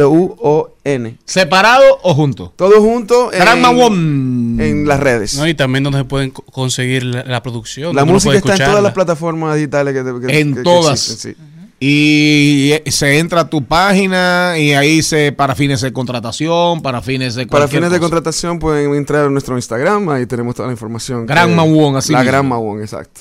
L-A-G-R-A-N-M-A-W-O-N. 0.09 1.19
¿Separado 1.25 1.85
o 2.03 2.15
junto? 2.15 2.53
Todo 2.57 2.81
junto. 2.81 3.31
Gran 3.31 3.57
en- 3.59 3.63
Babón. 3.63 4.57
En 4.61 4.87
las 4.89 5.01
redes. 5.01 5.35
No, 5.37 5.47
y 5.47 5.55
también 5.55 5.85
donde 5.85 6.01
se 6.01 6.05
pueden 6.05 6.31
co- 6.31 6.43
conseguir 6.43 7.05
la, 7.05 7.25
la 7.25 7.43
producción. 7.43 7.95
La 7.95 8.05
música 8.05 8.35
está 8.37 8.53
en 8.57 8.65
todas 8.65 8.83
las 8.83 8.93
plataformas 8.93 9.55
digitales 9.57 9.95
que, 9.95 10.03
que- 10.27 10.41
En 10.41 10.51
que- 10.53 10.59
que 10.59 10.63
todas. 10.65 10.93
existen, 11.09 11.35
sí. 11.35 11.43
Y 11.81 12.73
eh, 12.73 12.83
se 12.91 13.21
entra 13.21 13.43
a 13.43 13.49
tu 13.49 13.65
página 13.65 14.55
y 14.59 14.73
ahí 14.73 15.01
se 15.01 15.31
para 15.31 15.55
fines 15.55 15.81
de 15.81 15.93
contratación, 15.93 16.83
para 16.83 17.01
fines 17.03 17.37
de 17.37 17.47
Para 17.47 17.69
fines 17.69 17.93
de 17.93 18.01
contratación 18.01 18.59
pueden 18.59 18.93
entrar 18.95 19.27
a 19.27 19.31
nuestro 19.31 19.55
Instagram, 19.55 20.09
ahí 20.09 20.27
tenemos 20.27 20.57
toda 20.57 20.67
la 20.67 20.73
información. 20.73 21.25
Gran 21.25 21.55
Mawón, 21.55 21.95
así 21.97 22.13
La 22.13 22.19
mismo. 22.19 22.33
Gran 22.33 22.49
Mawón, 22.49 22.81
exacto. 22.81 23.21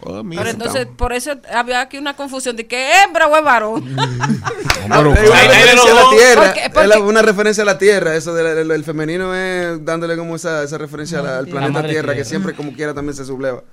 Oh, 0.00 0.22
mira, 0.22 0.42
Pero 0.42 0.50
entonces, 0.52 0.86
por 0.96 1.12
eso 1.12 1.32
había 1.52 1.80
aquí 1.80 1.96
una 1.96 2.14
confusión 2.14 2.54
de 2.54 2.66
que 2.66 3.02
hembra 3.02 3.26
o 3.26 3.36
es 3.36 3.42
varón. 3.42 3.96
Es 4.78 4.84
una 4.84 5.02
referencia 5.02 5.90
a 5.90 5.94
la 5.94 6.10
tierra. 6.10 6.42
¿Por 6.44 6.52
qué? 6.54 6.70
¿Por 6.70 6.82
Es. 7.74 8.14
Eso 8.14 8.34
del 8.34 8.70
el 8.70 8.84
femenino 8.84 9.34
es 9.34 9.84
dándole 9.84 10.16
como 10.16 10.36
esa, 10.36 10.62
esa 10.62 10.78
referencia 10.78 11.38
al 11.38 11.48
planeta 11.48 11.82
tierra, 11.88 12.14
que 12.14 12.24
siempre 12.24 12.54
como 12.54 12.72
quiera 12.72 12.94
también 12.94 13.16
se 13.16 13.24
subleva. 13.24 13.64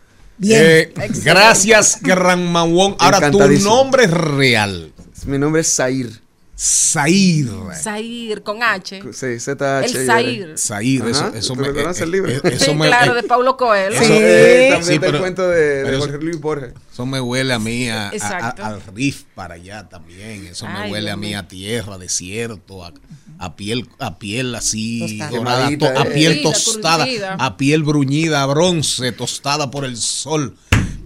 Eh, 0.41 0.93
gracias, 1.23 1.99
Gran 2.01 2.51
Mawón. 2.51 2.95
Ahora 2.99 3.29
tu 3.29 3.39
nombre 3.39 4.07
real. 4.07 4.91
Mi 5.25 5.37
nombre 5.37 5.61
es 5.61 5.75
Zair. 5.75 6.22
Zair. 6.55 7.47
Zair, 7.81 8.43
con 8.43 8.61
H. 8.61 9.01
Sí, 9.11 9.39
Z 9.39 9.84
El 9.85 10.05
Zair. 10.05 10.57
Zair, 10.57 11.03
eso, 11.07 11.25
Ajá. 11.25 11.38
eso 11.38 11.53
¿Tú 11.55 11.61
me. 11.61 11.67
eh, 11.67 11.85
el 11.99 12.11
libro? 12.11 12.31
eh, 12.31 12.41
eso 12.43 12.65
Sí, 12.65 12.73
me- 12.75 12.88
claro, 12.88 13.13
eh, 13.17 13.21
de 13.21 13.27
Paulo 13.27 13.57
Coelho. 13.57 13.95
eso- 13.99 14.13
Eh, 14.13 14.67
eh, 14.67 14.69
también 14.69 14.84
sí, 14.84 14.91
del 14.91 14.99
pero- 15.01 15.19
cuento 15.19 15.47
de, 15.47 15.97
Jorge 15.97 16.17
Luis 16.19 16.39
Borges. 16.39 16.73
Eso 16.91 17.05
me 17.07 17.19
huele 17.19 17.53
a 17.53 17.59
mí 17.59 17.89
a- 17.89 18.07
a- 18.07 18.09
a- 18.09 18.13
Exacto. 18.13 18.65
al 18.65 18.81
riff 18.93 19.23
para 19.34 19.55
allá 19.55 19.89
también. 19.89 20.45
Eso 20.45 20.67
me 20.67 20.73
Ay, 20.77 20.91
huele 20.91 21.09
a 21.09 21.17
mí 21.17 21.34
a 21.34 21.47
tierra, 21.47 21.97
desierto, 21.97 22.85
a, 22.85 22.93
a 23.39 23.55
piel, 23.55 23.89
a 23.97 24.19
piel 24.19 24.53
así 24.53 24.99
Tostada. 25.17 25.31
dorada, 25.38 25.77
to- 25.77 25.85
a 25.88 26.03
eh. 26.03 26.11
piel 26.13 26.41
tostada, 26.43 27.07
a 27.39 27.57
piel 27.57 27.81
bruñida, 27.84 28.43
a 28.43 28.45
bronce, 28.45 29.11
tostada 29.11 29.71
por 29.71 29.85
el 29.85 29.97
sol. 29.97 30.55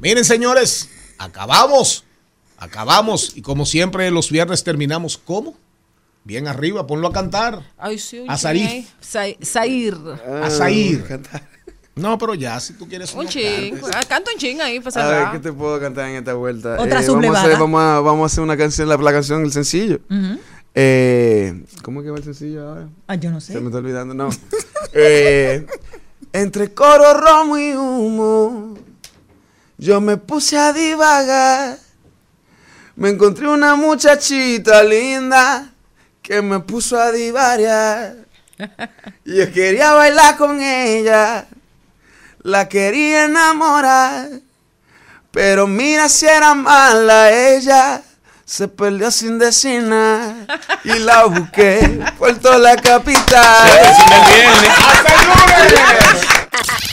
Miren, 0.02 0.26
señores, 0.26 0.90
acabamos, 1.18 2.04
acabamos 2.58 3.34
y 3.36 3.42
como 3.42 3.66
siempre 3.66 4.10
los 4.12 4.32
viernes 4.32 4.64
terminamos 4.64 5.18
¿cómo? 5.18 5.56
Bien 6.24 6.48
arriba, 6.48 6.86
ponlo 6.86 7.08
a 7.08 7.14
cantar. 7.14 7.62
Ay, 7.78 7.98
sí, 8.00 8.26
A 8.28 8.38
Sarif. 8.38 8.88
Zair. 9.02 9.98
A 10.44 10.50
Zair. 10.50 11.22
No, 11.96 12.16
pero 12.20 12.36
ya, 12.36 12.60
si 12.60 12.74
tú 12.74 12.88
quieres 12.88 13.12
Un 13.16 13.24
no 13.26 13.30
chin. 13.32 13.72
cantes. 13.72 13.90
Ah, 13.96 14.02
Canta 14.08 14.30
un 14.32 14.38
chin 14.38 14.62
ahí 14.62 14.80
para 14.80 15.04
A 15.04 15.10
ver. 15.10 15.32
¿qué 15.32 15.40
te 15.40 15.52
puedo 15.52 15.80
cantar 15.80 16.08
en 16.08 16.18
esta 16.18 16.36
vuelta? 16.36 16.74
Otra 16.74 16.84
Eh, 16.86 16.90
vamos, 16.90 17.02
a 17.02 17.06
sublevada. 17.12 17.42
hacer, 17.42 17.58
vamos, 17.58 17.82
a, 17.82 18.00
vamos 18.02 18.22
a 18.22 18.26
hacer 18.32 18.44
una 18.44 18.56
canción, 18.56 18.88
la, 18.88 18.98
la 18.98 19.12
canción, 19.12 19.42
el 19.44 19.52
sencillo. 19.52 20.00
Ujú. 20.08 20.40
Eh, 20.76 21.64
¿Cómo 21.82 22.04
que 22.04 22.12
va 22.12 22.18
el 22.20 22.24
sencillo 22.24 22.70
ahora? 22.70 22.88
Ah, 23.08 23.16
yo 23.16 23.32
no 23.32 23.42
sé. 23.42 23.54
Se 23.54 23.60
me 23.60 23.66
está 23.68 23.80
olvidando, 23.80 24.14
no. 24.14 24.30
Eh, 24.94 25.66
entre 26.34 26.72
coro, 26.76 27.16
romo 27.16 27.58
y 27.58 27.74
humo, 27.74 28.78
yo 29.80 30.00
me 30.00 30.18
puse 30.18 30.56
a 30.56 30.72
divagar. 30.72 31.80
Me 32.98 33.10
encontré 33.10 33.48
una 33.48 33.76
muchachita 33.76 34.82
linda 34.84 35.70
que 36.20 36.42
me 36.42 36.60
puso 36.62 37.00
a 37.00 37.12
divariar. 37.12 38.16
Y 39.24 39.38
yo 39.38 39.54
quería 39.54 39.92
bailar 39.92 40.36
con 40.36 40.60
ella, 40.60 41.46
la 42.42 42.68
quería 42.68 43.26
enamorar. 43.26 44.30
Pero 45.30 45.68
mira 45.68 46.10
si 46.10 46.26
era 46.26 46.56
mala 46.56 47.32
ella, 47.32 48.02
se 48.46 48.68
perdió 48.68 49.12
sin 49.12 49.38
decir 49.38 49.84
nada. 49.84 50.48
Y 50.84 50.98
la 50.98 51.26
busqué 51.26 52.04
por 52.18 52.36
toda 52.40 52.58
la 52.58 52.78
capital. 52.78 53.70